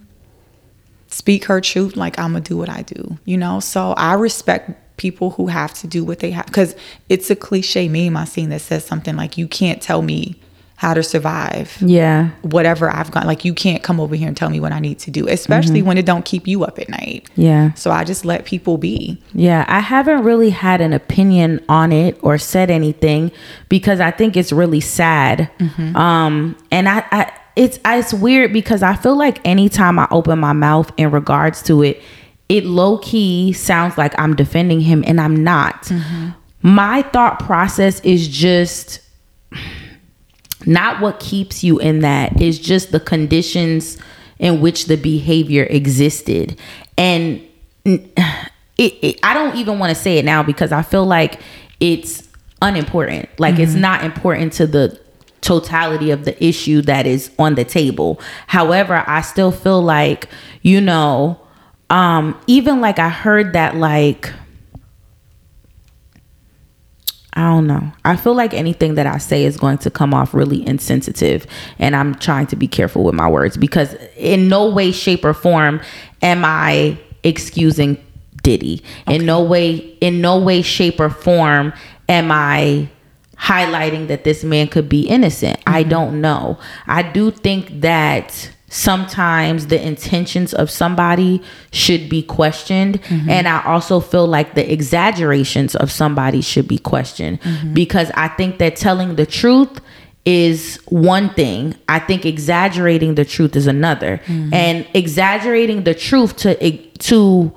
speak 1.07 1.45
her 1.45 1.61
truth, 1.61 1.95
like, 1.95 2.17
I'm 2.17 2.33
to 2.33 2.41
do 2.41 2.57
what 2.57 2.69
I 2.69 2.81
do, 2.83 3.17
you 3.25 3.37
know? 3.37 3.59
So 3.59 3.91
I 3.91 4.13
respect 4.13 4.97
people 4.97 5.31
who 5.31 5.47
have 5.47 5.73
to 5.73 5.87
do 5.87 6.03
what 6.03 6.19
they 6.19 6.31
have 6.31 6.45
because 6.45 6.75
it's 7.09 7.29
a 7.29 7.35
cliche 7.35 7.87
meme 7.87 8.15
I 8.15 8.25
seen 8.25 8.49
that 8.49 8.61
says 8.61 8.85
something 8.85 9.15
like, 9.15 9.37
you 9.37 9.47
can't 9.47 9.81
tell 9.81 10.01
me 10.01 10.39
how 10.81 10.95
to 10.95 11.03
survive. 11.03 11.77
Yeah. 11.79 12.31
Whatever 12.41 12.89
I've 12.89 13.11
got. 13.11 13.27
Like 13.27 13.45
you 13.45 13.53
can't 13.53 13.83
come 13.83 13.99
over 13.99 14.15
here 14.15 14.27
and 14.27 14.35
tell 14.35 14.49
me 14.49 14.59
what 14.59 14.71
I 14.71 14.79
need 14.79 14.97
to 15.01 15.11
do, 15.11 15.27
especially 15.27 15.81
mm-hmm. 15.81 15.89
when 15.89 15.97
it 15.99 16.07
don't 16.07 16.25
keep 16.25 16.47
you 16.47 16.63
up 16.63 16.79
at 16.79 16.89
night. 16.89 17.29
Yeah. 17.35 17.73
So 17.73 17.91
I 17.91 18.03
just 18.03 18.25
let 18.25 18.45
people 18.45 18.79
be. 18.79 19.21
Yeah. 19.35 19.63
I 19.67 19.79
haven't 19.79 20.23
really 20.23 20.49
had 20.49 20.81
an 20.81 20.91
opinion 20.91 21.63
on 21.69 21.91
it 21.91 22.17
or 22.23 22.39
said 22.39 22.71
anything 22.71 23.31
because 23.69 23.99
I 23.99 24.09
think 24.09 24.35
it's 24.35 24.51
really 24.51 24.79
sad. 24.79 25.51
Mm-hmm. 25.59 25.95
Um, 25.95 26.57
and 26.71 26.89
I, 26.89 27.05
I 27.11 27.31
it's 27.55 27.77
it's 27.85 28.11
weird 28.11 28.51
because 28.51 28.81
I 28.81 28.95
feel 28.95 29.15
like 29.15 29.39
anytime 29.45 29.99
I 29.99 30.07
open 30.09 30.39
my 30.39 30.53
mouth 30.53 30.91
in 30.97 31.11
regards 31.11 31.61
to 31.63 31.83
it, 31.83 32.01
it 32.49 32.65
low 32.65 32.97
key 32.97 33.53
sounds 33.53 33.99
like 33.99 34.19
I'm 34.19 34.35
defending 34.35 34.81
him 34.81 35.03
and 35.05 35.21
I'm 35.21 35.43
not. 35.43 35.83
Mm-hmm. 35.83 36.29
My 36.63 37.03
thought 37.03 37.37
process 37.37 37.99
is 37.99 38.27
just 38.27 39.01
not 40.65 41.01
what 41.01 41.19
keeps 41.19 41.63
you 41.63 41.79
in 41.79 41.99
that. 41.99 42.41
Is 42.41 42.59
just 42.59 42.91
the 42.91 42.99
conditions 42.99 43.97
in 44.39 44.59
which 44.59 44.85
the 44.85 44.97
behavior 44.97 45.63
existed. 45.63 46.57
And 46.97 47.41
it, 47.85 48.17
it, 48.77 49.19
i 49.23 49.33
don't 49.33 49.55
even 49.57 49.77
want 49.79 49.89
to 49.89 50.01
say 50.01 50.17
it 50.17 50.25
now 50.25 50.41
because 50.41 50.71
i 50.71 50.81
feel 50.81 51.05
like 51.05 51.39
it's 51.81 52.27
unimportant. 52.61 53.27
Like 53.39 53.55
mm-hmm. 53.55 53.63
it's 53.63 53.73
not 53.73 54.03
important 54.03 54.53
to 54.53 54.67
the 54.67 54.99
totality 55.41 56.11
of 56.11 56.25
the 56.25 56.43
issue 56.43 56.83
that 56.83 57.07
is 57.07 57.31
on 57.39 57.55
the 57.55 57.65
table. 57.65 58.21
However 58.47 59.03
i 59.07 59.21
still 59.21 59.51
feel 59.51 59.81
like 59.81 60.29
you 60.61 60.79
know 60.79 61.39
um 61.89 62.39
even 62.45 62.79
like 62.79 62.99
i 62.99 63.09
heard 63.09 63.53
that 63.53 63.75
like 63.75 64.31
I 67.41 67.45
don't 67.45 67.65
know. 67.65 67.91
I 68.05 68.17
feel 68.17 68.35
like 68.35 68.53
anything 68.53 68.93
that 68.95 69.07
I 69.07 69.17
say 69.17 69.45
is 69.45 69.57
going 69.57 69.79
to 69.79 69.89
come 69.89 70.13
off 70.13 70.31
really 70.31 70.65
insensitive. 70.67 71.47
And 71.79 71.95
I'm 71.95 72.13
trying 72.13 72.45
to 72.47 72.55
be 72.55 72.67
careful 72.67 73.03
with 73.03 73.15
my 73.15 73.27
words 73.27 73.57
because, 73.57 73.95
in 74.15 74.47
no 74.47 74.69
way, 74.69 74.91
shape, 74.91 75.25
or 75.25 75.33
form 75.33 75.81
am 76.21 76.45
I 76.45 76.99
excusing 77.23 77.97
Diddy. 78.43 78.83
Okay. 79.07 79.15
In 79.15 79.25
no 79.25 79.41
way, 79.41 79.75
in 80.01 80.21
no 80.21 80.37
way, 80.37 80.61
shape, 80.61 80.99
or 80.99 81.09
form 81.09 81.73
am 82.07 82.31
I 82.31 82.89
highlighting 83.37 84.07
that 84.09 84.23
this 84.23 84.43
man 84.43 84.67
could 84.67 84.87
be 84.87 85.01
innocent. 85.07 85.57
Mm-hmm. 85.61 85.75
I 85.75 85.81
don't 85.81 86.21
know. 86.21 86.59
I 86.85 87.01
do 87.01 87.31
think 87.31 87.81
that 87.81 88.51
sometimes 88.71 89.67
the 89.67 89.85
intentions 89.85 90.53
of 90.53 90.69
somebody 90.69 91.43
should 91.73 92.07
be 92.07 92.23
questioned 92.23 93.01
mm-hmm. 93.01 93.29
and 93.29 93.45
i 93.45 93.61
also 93.63 93.99
feel 93.99 94.25
like 94.25 94.55
the 94.55 94.71
exaggerations 94.71 95.75
of 95.75 95.91
somebody 95.91 96.39
should 96.39 96.69
be 96.69 96.77
questioned 96.77 97.39
mm-hmm. 97.41 97.73
because 97.73 98.09
i 98.15 98.29
think 98.29 98.59
that 98.59 98.77
telling 98.77 99.17
the 99.17 99.25
truth 99.25 99.81
is 100.23 100.79
one 100.85 101.29
thing 101.33 101.75
i 101.89 101.99
think 101.99 102.25
exaggerating 102.25 103.15
the 103.15 103.25
truth 103.25 103.57
is 103.57 103.67
another 103.67 104.21
mm-hmm. 104.25 104.53
and 104.53 104.87
exaggerating 104.93 105.83
the 105.83 105.93
truth 105.93 106.37
to 106.37 106.55
to 106.99 107.51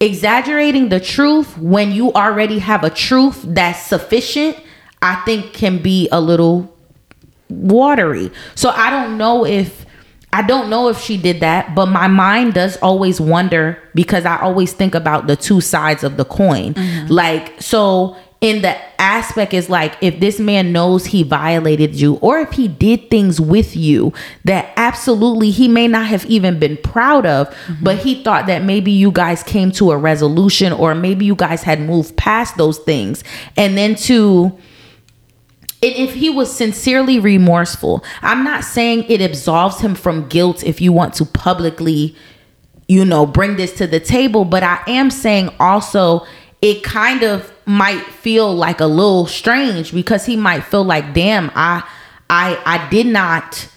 exaggerating 0.00 0.90
the 0.90 1.00
truth 1.00 1.56
when 1.56 1.92
you 1.92 2.12
already 2.12 2.58
have 2.58 2.84
a 2.84 2.90
truth 2.90 3.42
that's 3.46 3.80
sufficient 3.86 4.54
i 5.00 5.14
think 5.24 5.54
can 5.54 5.80
be 5.80 6.10
a 6.12 6.20
little 6.20 6.76
watery 7.48 8.30
so 8.54 8.68
i 8.68 8.90
don't 8.90 9.16
know 9.16 9.46
if 9.46 9.86
I 10.32 10.42
don't 10.42 10.68
know 10.68 10.88
if 10.88 11.00
she 11.00 11.16
did 11.16 11.40
that, 11.40 11.74
but 11.74 11.86
my 11.86 12.06
mind 12.06 12.54
does 12.54 12.76
always 12.78 13.20
wonder 13.20 13.82
because 13.94 14.26
I 14.26 14.38
always 14.40 14.72
think 14.72 14.94
about 14.94 15.26
the 15.26 15.36
two 15.36 15.60
sides 15.60 16.04
of 16.04 16.16
the 16.16 16.24
coin. 16.24 16.74
Mm-hmm. 16.74 17.12
Like, 17.12 17.60
so 17.62 18.16
in 18.40 18.62
the 18.62 18.76
aspect 19.00 19.52
is 19.52 19.68
like 19.68 19.96
if 20.00 20.20
this 20.20 20.38
man 20.38 20.72
knows 20.72 21.06
he 21.06 21.24
violated 21.24 21.94
you 21.96 22.14
or 22.16 22.38
if 22.38 22.52
he 22.52 22.68
did 22.68 23.10
things 23.10 23.40
with 23.40 23.76
you 23.76 24.12
that 24.44 24.72
absolutely 24.76 25.50
he 25.50 25.66
may 25.66 25.88
not 25.88 26.06
have 26.06 26.24
even 26.26 26.56
been 26.58 26.76
proud 26.76 27.26
of 27.26 27.48
mm-hmm. 27.48 27.82
but 27.82 27.98
he 27.98 28.22
thought 28.22 28.46
that 28.46 28.62
maybe 28.62 28.92
you 28.92 29.10
guys 29.10 29.42
came 29.42 29.72
to 29.72 29.90
a 29.90 29.96
resolution 29.96 30.72
or 30.72 30.94
maybe 30.94 31.24
you 31.24 31.34
guys 31.34 31.64
had 31.64 31.80
moved 31.80 32.16
past 32.16 32.56
those 32.56 32.78
things 32.78 33.24
and 33.56 33.76
then 33.76 33.96
to 33.96 34.56
and 35.80 35.92
if 35.94 36.14
he 36.14 36.28
was 36.28 36.54
sincerely 36.54 37.20
remorseful, 37.20 38.04
I'm 38.20 38.42
not 38.42 38.64
saying 38.64 39.04
it 39.08 39.20
absolves 39.20 39.80
him 39.80 39.94
from 39.94 40.28
guilt 40.28 40.64
if 40.64 40.80
you 40.80 40.92
want 40.92 41.14
to 41.14 41.24
publicly, 41.24 42.16
you 42.88 43.04
know, 43.04 43.26
bring 43.26 43.56
this 43.56 43.72
to 43.74 43.86
the 43.86 44.00
table, 44.00 44.44
but 44.44 44.64
I 44.64 44.82
am 44.88 45.10
saying 45.10 45.50
also 45.60 46.26
it 46.60 46.82
kind 46.82 47.22
of 47.22 47.52
might 47.64 48.02
feel 48.02 48.52
like 48.52 48.80
a 48.80 48.86
little 48.86 49.26
strange 49.26 49.92
because 49.92 50.26
he 50.26 50.36
might 50.36 50.64
feel 50.64 50.84
like, 50.84 51.14
damn, 51.14 51.50
I 51.54 51.88
I 52.28 52.60
I 52.66 52.88
did 52.88 53.06
not 53.06 53.68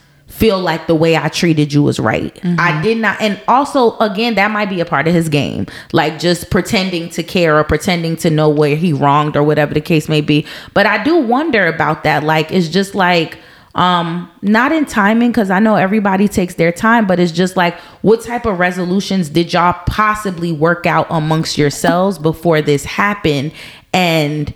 feel 0.41 0.59
like 0.59 0.87
the 0.87 0.95
way 0.95 1.15
I 1.15 1.29
treated 1.29 1.71
you 1.71 1.83
was 1.83 1.99
right. 1.99 2.33
Mm-hmm. 2.33 2.55
I 2.57 2.81
did 2.81 2.97
not 2.97 3.21
and 3.21 3.39
also 3.47 3.95
again 3.99 4.33
that 4.35 4.49
might 4.49 4.71
be 4.71 4.79
a 4.79 4.85
part 4.85 5.07
of 5.07 5.13
his 5.13 5.29
game. 5.29 5.67
Like 5.93 6.17
just 6.17 6.49
pretending 6.49 7.09
to 7.11 7.21
care 7.21 7.59
or 7.59 7.63
pretending 7.63 8.15
to 8.17 8.31
know 8.31 8.49
where 8.49 8.75
he 8.75 8.91
wronged 8.91 9.35
or 9.35 9.43
whatever 9.43 9.75
the 9.75 9.81
case 9.81 10.09
may 10.09 10.19
be. 10.19 10.47
But 10.73 10.87
I 10.87 11.03
do 11.03 11.15
wonder 11.15 11.67
about 11.67 12.03
that. 12.05 12.23
Like 12.23 12.51
it's 12.51 12.69
just 12.69 12.95
like 12.95 13.37
um 13.75 14.29
not 14.41 14.73
in 14.73 14.85
timing 14.85 15.31
because 15.31 15.49
i 15.49 15.57
know 15.57 15.77
everybody 15.77 16.27
takes 16.27 16.55
their 16.55 16.73
time 16.73 17.07
but 17.07 17.21
it's 17.21 17.31
just 17.31 17.55
like 17.55 17.73
what 18.01 18.21
type 18.21 18.45
of 18.45 18.59
resolutions 18.59 19.29
did 19.29 19.53
y'all 19.53 19.71
possibly 19.85 20.51
work 20.51 20.85
out 20.85 21.07
amongst 21.09 21.57
yourselves 21.57 22.19
before 22.19 22.61
this 22.61 22.83
happened 22.83 23.53
and 23.93 24.53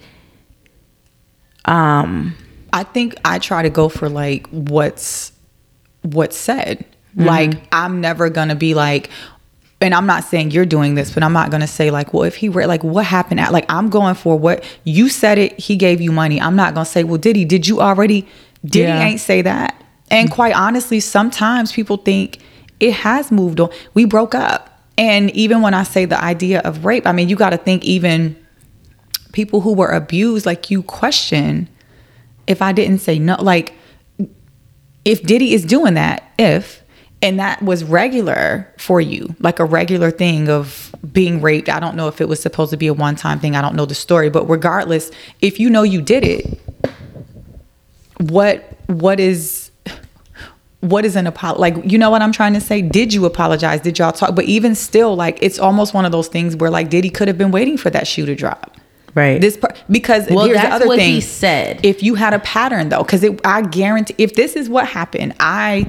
um 1.64 2.36
i 2.74 2.84
think 2.84 3.16
i 3.24 3.40
try 3.40 3.62
to 3.62 3.70
go 3.70 3.88
for 3.88 4.10
like 4.10 4.46
what's 4.48 5.32
what's 6.14 6.38
said. 6.38 6.86
Mm-hmm. 7.16 7.26
Like 7.26 7.68
I'm 7.72 8.02
never 8.02 8.30
gonna 8.30 8.56
be 8.56 8.74
like, 8.74 9.10
and 9.82 9.94
I'm 9.94 10.06
not 10.06 10.24
saying 10.24 10.52
you're 10.52 10.66
doing 10.66 10.96
this, 10.96 11.14
but 11.14 11.24
I'm 11.24 11.34
not 11.34 11.52
gonna 11.52 11.68
say 11.68 11.92
like, 11.92 12.14
well, 12.14 12.24
if 12.24 12.36
he 12.36 12.50
were 12.50 12.68
like, 12.68 12.84
what 12.84 13.06
happened? 13.06 13.40
At, 13.40 13.52
like 13.52 13.66
I'm 13.70 13.90
going 13.90 14.16
for 14.16 14.38
what 14.38 14.64
you 14.84 15.10
said 15.10 15.38
it. 15.38 15.60
He 15.60 15.76
gave 15.76 16.02
you 16.02 16.12
money. 16.12 16.40
I'm 16.40 16.56
not 16.56 16.74
gonna 16.74 16.86
say, 16.86 17.04
well, 17.04 17.18
did 17.18 17.36
he? 17.36 17.46
Did 17.46 17.68
you 17.68 17.82
already? 17.82 18.28
Did 18.66 18.88
yeah. 18.88 19.00
he 19.00 19.12
ain't 19.12 19.20
say 19.20 19.42
that? 19.42 19.82
And 20.12 20.30
quite 20.30 20.56
honestly, 20.56 21.00
sometimes 21.00 21.72
people 21.72 21.98
think 21.98 22.40
it 22.80 22.94
has 22.94 23.32
moved 23.32 23.60
on. 23.60 23.70
We 23.94 24.06
broke 24.06 24.36
up, 24.36 24.82
and 24.98 25.32
even 25.32 25.62
when 25.62 25.74
I 25.74 25.84
say 25.84 26.06
the 26.06 26.22
idea 26.22 26.60
of 26.62 26.86
rape, 26.86 27.08
I 27.08 27.12
mean, 27.12 27.30
you 27.30 27.36
got 27.36 27.52
to 27.52 27.58
think 27.58 27.84
even 27.84 28.36
people 29.32 29.62
who 29.62 29.74
were 29.74 29.90
abused, 29.90 30.46
like 30.46 30.70
you 30.70 30.84
question 30.84 31.68
if 32.48 32.62
I 32.62 32.72
didn't 32.72 33.00
say 33.00 33.20
no, 33.20 33.36
like 33.42 33.74
if 35.06 35.24
Diddy 35.24 35.54
is 35.54 35.64
doing 35.64 35.94
that, 35.94 36.32
if 36.38 36.84
and 37.22 37.40
that 37.40 37.62
was 37.62 37.84
regular 37.84 38.72
for 38.78 39.00
you, 39.00 39.36
like 39.40 39.60
a 39.60 39.66
regular 39.66 40.12
thing 40.12 40.50
of 40.50 40.94
being 41.12 41.42
raped. 41.42 41.70
I 41.70 41.80
don't 41.80 41.96
know 41.96 42.08
if 42.08 42.20
it 42.22 42.28
was 42.28 42.42
supposed 42.42 42.72
to 42.72 42.78
be 42.78 42.88
a 42.88 42.94
one 42.94 43.16
time 43.16 43.40
thing. 43.40 43.56
I 43.56 43.62
don't 43.62 43.76
know 43.76 43.86
the 43.86 43.96
story, 43.96 44.30
but 44.30 44.46
regardless, 44.50 45.12
if 45.42 45.60
you 45.60 45.70
know 45.70 45.84
you 45.84 46.02
did 46.02 46.24
it, 46.24 46.60
what 48.18 48.78
what 48.88 49.20
is 49.20 49.72
what 50.82 51.04
is 51.04 51.16
an 51.16 51.26
apology? 51.26 51.60
Like, 51.60 51.92
you 51.92 51.98
know 51.98 52.12
what 52.12 52.22
I'm 52.22 52.32
trying 52.32 52.54
to 52.54 52.62
say? 52.62 52.82
Did 52.82 53.14
you 53.14 53.26
apologize? 53.26 53.82
Did 53.82 53.98
y'all 53.98 54.12
talk? 54.12 54.36
But 54.36 54.46
even 54.46 54.76
still, 54.76 55.16
like, 55.16 55.40
it's 55.42 55.58
almost 55.58 55.94
one 55.94 56.06
of 56.06 56.12
those 56.12 56.28
things 56.28 56.56
where 56.56 56.70
like 56.70 56.90
Diddy 56.90 57.10
could 57.10 57.28
have 57.28 57.38
been 57.38 57.52
waiting 57.52 57.78
for 57.78 57.90
that 57.90 58.08
shoe 58.08 58.26
to 58.26 58.36
drop. 58.36 58.78
Right. 59.16 59.40
This 59.40 59.58
part 59.58 59.82
because 59.90 60.30
well, 60.30 60.46
here's 60.46 60.62
the 60.62 60.68
other 60.68 60.88
thing. 60.90 61.14
he 61.16 61.22
said. 61.22 61.84
If 61.84 62.04
you 62.04 62.16
had 62.16 62.34
a 62.34 62.40
pattern 62.40 62.90
though, 62.90 63.02
because 63.04 63.26
I 63.44 63.62
guarantee 63.62 64.16
if 64.18 64.36
this 64.36 64.56
is 64.56 64.70
what 64.70 64.88
happened, 64.88 65.36
I 65.40 65.88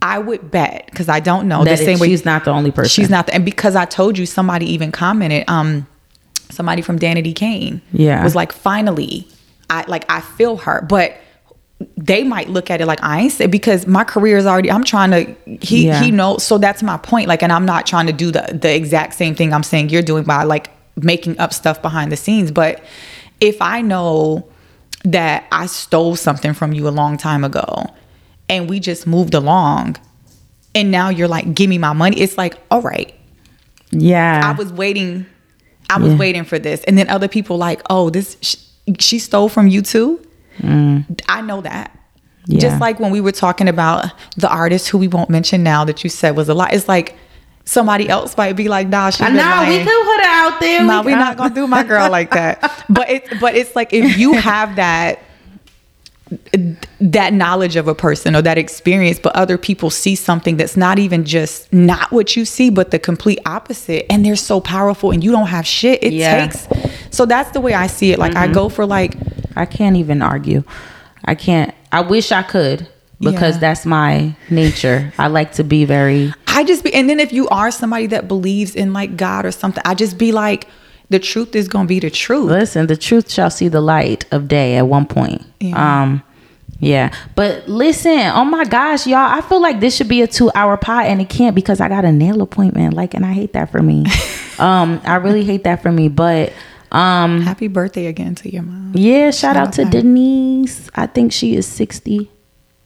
I 0.00 0.20
would 0.20 0.50
bet 0.50 0.86
because 0.86 1.08
I 1.08 1.18
don't 1.20 1.48
know 1.48 1.64
that 1.64 1.78
the 1.78 1.84
same 1.84 1.98
way 1.98 2.08
she's 2.08 2.24
not 2.24 2.44
the 2.44 2.52
only 2.52 2.70
person. 2.70 2.88
She's 2.88 3.10
not, 3.10 3.26
the, 3.26 3.34
and 3.34 3.44
because 3.44 3.74
I 3.74 3.84
told 3.84 4.16
you 4.16 4.24
somebody 4.26 4.66
even 4.72 4.92
commented. 4.92 5.44
Um, 5.48 5.86
somebody 6.50 6.82
from 6.82 6.98
Danity 6.98 7.34
Kane. 7.34 7.82
Yeah. 7.92 8.22
Was 8.22 8.34
like, 8.34 8.52
finally, 8.52 9.28
I 9.68 9.84
like 9.86 10.04
I 10.08 10.20
feel 10.20 10.56
her. 10.58 10.82
But 10.82 11.16
they 11.96 12.24
might 12.24 12.48
look 12.48 12.70
at 12.70 12.80
it 12.80 12.86
like 12.86 13.02
I 13.02 13.20
ain't 13.20 13.32
say 13.32 13.46
because 13.46 13.86
my 13.86 14.02
career 14.02 14.36
is 14.36 14.46
already 14.46 14.68
I'm 14.70 14.82
trying 14.82 15.10
to 15.12 15.58
he 15.64 15.86
Yeah. 15.86 16.02
he 16.02 16.10
knows 16.10 16.42
so 16.42 16.58
that's 16.58 16.82
my 16.82 16.96
point. 16.96 17.28
Like 17.28 17.42
and 17.42 17.52
I'm 17.52 17.66
not 17.66 17.86
trying 17.86 18.06
to 18.08 18.12
do 18.12 18.30
the 18.30 18.58
the 18.60 18.74
exact 18.74 19.14
same 19.14 19.34
thing 19.34 19.52
I'm 19.52 19.62
saying 19.62 19.90
you're 19.90 20.02
doing 20.02 20.24
by 20.24 20.42
like 20.42 20.70
making 21.02 21.38
up 21.38 21.52
stuff 21.52 21.80
behind 21.82 22.12
the 22.12 22.16
scenes. 22.16 22.50
But 22.50 22.82
if 23.40 23.60
I 23.62 23.80
know 23.80 24.48
that 25.04 25.46
I 25.52 25.66
stole 25.66 26.16
something 26.16 26.54
from 26.54 26.72
you 26.72 26.88
a 26.88 26.90
long 26.90 27.16
time 27.16 27.44
ago 27.44 27.86
and 28.48 28.68
we 28.68 28.80
just 28.80 29.06
moved 29.06 29.34
along 29.34 29.96
and 30.74 30.90
now 30.90 31.08
you're 31.08 31.28
like, 31.28 31.54
give 31.54 31.68
me 31.70 31.78
my 31.78 31.92
money, 31.92 32.20
it's 32.20 32.36
like, 32.36 32.56
all 32.70 32.82
right, 32.82 33.14
Yeah. 33.90 34.42
I 34.44 34.52
was 34.52 34.72
waiting. 34.72 35.26
I 35.88 35.98
was 35.98 36.12
Yeah. 36.12 36.18
waiting 36.18 36.44
for 36.44 36.58
this, 36.58 36.84
and 36.84 36.98
then 36.98 37.08
other 37.08 37.28
people 37.28 37.56
like, 37.56 37.80
oh, 37.88 38.10
this 38.10 38.36
sh- 38.42 38.56
she 38.98 39.18
stole 39.18 39.48
from 39.48 39.66
you 39.68 39.80
too. 39.80 40.20
I 40.62 41.40
know 41.40 41.60
that. 41.62 41.90
Mm. 41.92 42.54
Yeah. 42.54 42.58
Just 42.60 42.80
like 42.80 42.98
when 43.00 43.10
we 43.10 43.20
were 43.22 43.32
talking 43.32 43.68
about 43.68 44.10
the 44.36 44.48
artist 44.50 44.88
who 44.88 44.98
we 44.98 45.08
won't 45.08 45.30
mention 45.30 45.62
now 45.62 45.84
that 45.84 46.02
you 46.04 46.10
said 46.10 46.36
was 46.36 46.48
a 46.50 46.54
lot. 46.54 46.74
It's 46.74 46.88
like 46.88 47.16
somebody 47.68 48.08
else 48.08 48.34
might 48.36 48.54
be 48.54 48.66
like, 48.68 48.88
nah, 48.88 49.10
she's 49.10 49.20
I 49.20 49.26
been 49.26 49.36
know 49.36 49.42
we 49.68 49.76
lying. 49.76 49.86
could 49.86 50.04
put 50.04 50.20
her 50.24 50.30
out 50.30 50.60
there. 50.60 50.84
Nah, 50.84 51.02
We 51.02 51.12
we're 51.12 51.18
could- 51.18 51.24
not 51.24 51.36
gonna 51.36 51.54
do 51.54 51.66
my 51.66 51.82
girl 51.82 52.10
like 52.10 52.30
that. 52.30 52.84
But 52.88 53.10
it, 53.10 53.40
but 53.40 53.54
it's 53.54 53.76
like 53.76 53.92
if 53.92 54.16
you 54.18 54.32
have 54.34 54.76
that 54.76 55.20
that 57.00 57.32
knowledge 57.32 57.76
of 57.76 57.88
a 57.88 57.94
person 57.94 58.36
or 58.36 58.42
that 58.42 58.58
experience, 58.58 59.18
but 59.18 59.34
other 59.34 59.56
people 59.56 59.88
see 59.90 60.14
something 60.14 60.56
that's 60.58 60.76
not 60.76 60.98
even 60.98 61.24
just 61.24 61.72
not 61.72 62.10
what 62.10 62.36
you 62.36 62.44
see, 62.44 62.68
but 62.70 62.90
the 62.90 62.98
complete 62.98 63.38
opposite, 63.46 64.04
and 64.10 64.24
they're 64.24 64.36
so 64.36 64.60
powerful, 64.60 65.10
and 65.10 65.22
you 65.24 65.30
don't 65.30 65.46
have 65.46 65.66
shit. 65.66 66.02
It 66.02 66.12
Yeah. 66.12 66.46
takes. 66.46 66.68
So 67.10 67.24
that's 67.26 67.50
the 67.52 67.60
way 67.60 67.72
I 67.74 67.86
see 67.86 68.12
it. 68.12 68.18
Like 68.18 68.36
I 68.36 68.44
mm-hmm. 68.44 68.54
go 68.54 68.68
for 68.68 68.84
like 68.86 69.14
I 69.56 69.64
can't 69.66 69.96
even 69.96 70.20
argue. 70.22 70.64
I 71.24 71.34
can't. 71.34 71.74
I 71.92 72.00
wish 72.00 72.30
I 72.32 72.42
could 72.42 72.86
because 73.20 73.56
Yeah. 73.56 73.60
that's 73.60 73.86
my 73.86 74.34
nature. 74.50 75.12
I 75.18 75.28
like 75.28 75.52
to 75.52 75.64
be 75.64 75.84
very. 75.84 76.32
I 76.58 76.64
just 76.64 76.82
be, 76.82 76.92
and 76.92 77.08
then 77.08 77.20
if 77.20 77.32
you 77.32 77.48
are 77.50 77.70
somebody 77.70 78.08
that 78.08 78.26
believes 78.26 78.74
in 78.74 78.92
like 78.92 79.16
God 79.16 79.46
or 79.46 79.52
something, 79.52 79.80
I 79.86 79.94
just 79.94 80.18
be 80.18 80.32
like, 80.32 80.66
the 81.08 81.20
truth 81.20 81.54
is 81.54 81.68
gonna 81.68 81.86
be 81.86 82.00
the 82.00 82.10
truth. 82.10 82.50
Listen, 82.50 82.88
the 82.88 82.96
truth 82.96 83.30
shall 83.30 83.48
see 83.48 83.68
the 83.68 83.80
light 83.80 84.24
of 84.32 84.48
day 84.48 84.76
at 84.76 84.88
one 84.88 85.06
point. 85.06 85.40
Yeah. 85.60 86.02
Um, 86.02 86.22
yeah. 86.80 87.14
But 87.36 87.68
listen, 87.68 88.18
oh 88.34 88.44
my 88.44 88.64
gosh, 88.64 89.06
y'all, 89.06 89.18
I 89.18 89.40
feel 89.42 89.62
like 89.62 89.78
this 89.78 89.94
should 89.94 90.08
be 90.08 90.20
a 90.20 90.26
two 90.26 90.50
hour 90.52 90.76
pod 90.76 91.06
and 91.06 91.20
it 91.20 91.28
can't 91.28 91.54
because 91.54 91.80
I 91.80 91.88
got 91.88 92.04
a 92.04 92.10
nail 92.10 92.42
appointment. 92.42 92.94
Like, 92.94 93.14
and 93.14 93.24
I 93.24 93.34
hate 93.34 93.52
that 93.52 93.70
for 93.70 93.80
me. 93.80 94.06
um, 94.58 95.00
I 95.04 95.14
really 95.16 95.44
hate 95.44 95.62
that 95.62 95.80
for 95.80 95.92
me. 95.92 96.08
But 96.08 96.52
um, 96.90 97.42
Happy 97.42 97.68
birthday 97.68 98.06
again 98.06 98.34
to 98.34 98.52
your 98.52 98.64
mom. 98.64 98.94
yeah, 98.96 99.30
shout, 99.30 99.56
out, 99.56 99.68
out 99.68 99.72
to 99.74 99.82
to 99.82 99.84
her. 99.86 99.90
Denise. 100.02 100.90
I 100.96 101.06
think 101.06 101.32
she 101.32 101.54
is 101.54 101.66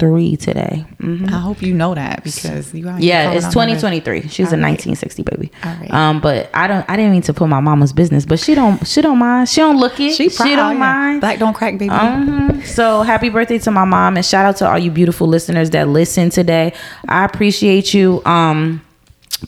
63 0.03 0.37
today. 0.37 0.85
Mhm. 1.01 1.33
I 1.33 1.39
hope 1.39 1.63
you 1.63 1.73
know 1.75 1.95
that 1.95 2.25
because 2.25 2.75
you. 2.75 2.89
out 2.89 3.01
Yeah, 3.01 3.33
it's 3.33 3.47
2023. 3.49 4.23
She's 4.29 4.53
a 4.53 4.57
All 4.57 4.63
right. 4.63 4.71
1960 4.71 5.23
baby. 5.23 5.53
All 5.65 5.75
right. 5.81 5.91
Um, 5.93 6.21
but 6.21 6.51
I 6.55 6.67
don't. 6.67 6.85
I 6.89 6.97
didn't 6.97 7.13
mean 7.13 7.23
to 7.23 7.33
put 7.35 7.49
my 7.49 7.61
mama's 7.61 7.93
business, 7.93 8.25
but 8.25 8.39
she 8.41 8.55
don't. 8.55 8.87
She 8.87 9.01
don't 9.01 9.19
mind. 9.19 9.49
She 9.49 9.61
don't 9.61 9.79
look 9.79 9.99
it. 10.01 10.15
She, 10.15 10.29
proud, 10.29 10.49
she 10.49 10.57
don't 10.57 10.73
yeah. 10.75 10.79
mind. 10.79 11.21
Black 11.21 11.39
don't 11.39 11.55
crack, 11.55 11.79
baby. 11.79 11.91
Mhm. 11.91 12.65
So 12.67 13.03
happy 13.03 13.29
birthday 13.29 13.59
to 13.59 13.71
my 13.71 13.85
mom 13.85 14.17
and 14.17 14.25
shout 14.27 14.45
out 14.47 14.57
to 14.57 14.69
all 14.69 14.79
you 14.79 14.91
beautiful 14.91 15.27
listeners 15.29 15.71
that 15.71 15.89
listen 15.89 16.31
today. 16.31 16.73
I 17.09 17.25
appreciate 17.25 17.95
you. 17.95 18.23
Um 18.25 18.83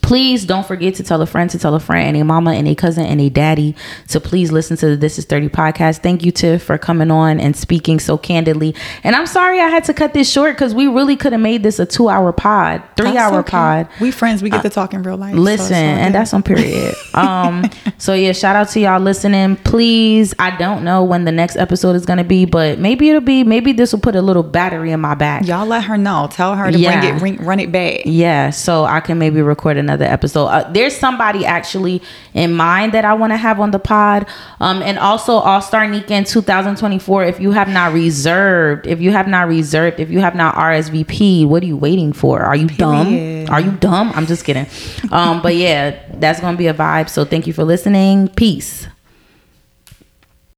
please 0.03 0.45
don't 0.45 0.67
forget 0.67 0.95
to 0.97 1.03
tell 1.03 1.21
a 1.23 1.27
friend 1.27 1.51
to 1.51 1.59
tell 1.59 1.75
a 1.75 1.81
friend 1.81 2.09
and 2.09 2.17
a 2.17 2.25
mama 2.25 2.53
and 2.53 2.67
a 2.69 2.75
cousin 2.75 3.05
and 3.07 3.21
a 3.21 3.29
daddy 3.29 3.75
to 4.09 4.21
please 4.21 4.51
listen 4.53 4.77
to 4.79 4.87
the 4.89 4.97
This 4.97 5.19
is 5.19 5.25
30 5.25 5.49
podcast. 5.49 5.99
Thank 6.03 6.25
you 6.25 6.33
Tiff 6.33 6.63
for 6.63 6.79
coming 6.79 7.11
on 7.11 7.39
and 7.41 7.57
speaking 7.57 7.99
so 8.01 8.17
candidly. 8.19 8.75
And 9.03 9.15
I'm 9.15 9.27
sorry 9.27 9.61
I 9.61 9.69
had 9.69 9.85
to 9.85 9.95
cut 9.95 10.15
this 10.15 10.31
short 10.31 10.55
because 10.55 10.75
we 10.75 10.87
really 10.87 11.17
could 11.17 11.33
have 11.33 11.41
made 11.41 11.63
this 11.63 11.79
a 11.79 11.87
two 11.87 12.09
hour 12.09 12.33
pod, 12.33 12.83
three 12.97 13.13
That's 13.13 13.19
hour 13.33 13.41
okay. 13.41 13.51
pod. 13.51 13.89
We 14.01 14.11
friends. 14.11 14.43
We 14.43 14.51
get 14.51 14.63
to 14.63 14.71
talk 14.71 14.95
in 14.95 15.03
real 15.03 15.17
life. 15.17 15.35
Listen, 15.35 15.77
all 15.77 15.83
and 16.05 16.15
that's 16.15 16.33
on 16.35 16.43
period. 16.43 16.95
um, 17.15 17.65
so 17.99 18.15
yeah, 18.15 18.33
shout 18.33 18.57
out 18.57 18.69
to 18.71 18.81
y'all 18.81 19.01
listening. 19.01 19.57
Please, 19.57 20.35
I 20.39 20.57
don't 20.57 20.85
know 20.85 21.05
when 21.05 21.25
the 21.25 21.33
next 21.33 21.57
episode 21.57 21.97
is 21.97 22.07
gonna 22.07 22.25
be, 22.25 22.45
but 22.45 22.79
maybe 22.79 23.09
it'll 23.11 23.21
be. 23.21 23.45
Maybe 23.45 23.73
this 23.73 23.93
will 23.93 24.01
put 24.01 24.17
a 24.17 24.23
little 24.23 24.43
battery 24.43 24.91
in 24.91 25.01
my 25.01 25.15
back. 25.15 25.47
y'all 25.47 25.67
let 25.67 25.85
her 25.85 25.97
know. 25.99 26.29
Tell 26.31 26.55
her 26.55 26.71
to 26.71 26.79
Yeah. 26.79 27.19
bring 27.19 27.35
it, 27.35 27.41
run 27.41 27.61
it 27.61 27.71
back. 27.73 28.03
Yeah, 28.05 28.51
so 28.51 28.85
I 28.85 29.01
can 29.01 29.19
maybe 29.19 29.43
record 29.43 29.77
another 29.85 30.05
episode. 30.05 30.47
Uh, 30.47 30.71
there's 30.73 30.97
somebody 30.97 31.45
actually 31.45 32.03
in 32.33 32.53
mind 32.55 32.93
that 32.93 33.05
I 33.05 33.15
want 33.15 33.33
to 33.33 33.37
have 33.37 33.61
on 33.61 33.71
the 33.71 33.79
pod. 33.79 34.27
Um, 34.61 34.83
and 34.83 34.99
also 34.99 35.35
All 35.35 35.61
Star 35.61 35.89
Weekend 35.89 36.27
2024. 36.27 37.25
If 37.25 37.41
you 37.41 37.53
have 37.53 37.69
not 37.69 37.93
reserved, 37.93 38.87
if 38.87 39.01
you 39.01 39.13
have 39.13 39.29
not 39.29 39.49
reserved, 39.49 40.01
if 40.01 40.11
you 40.11 40.21
have 40.21 40.35
not 40.35 40.55
RSVP, 40.57 41.47
what 41.47 41.63
are 41.63 41.67
you 41.67 41.77
waiting 41.77 42.13
for? 42.13 42.41
Are 42.43 42.57
you 42.57 42.67
Period. 42.69 43.47
dumb? 43.47 43.55
Are 43.55 43.61
you 43.61 43.73
dumb? 43.73 44.13
I'm 44.15 44.27
just 44.27 44.45
kidding. 44.45 44.67
Um, 45.13 45.43
but 45.43 45.55
yeah, 45.55 46.01
that's 46.15 46.41
gonna 46.41 46.57
be 46.57 46.67
a 46.67 46.75
vibe. 46.75 47.09
So 47.09 47.25
thank 47.25 47.47
you 47.47 47.53
for 47.53 47.65
listening. 47.65 48.29
Peace. 48.29 48.87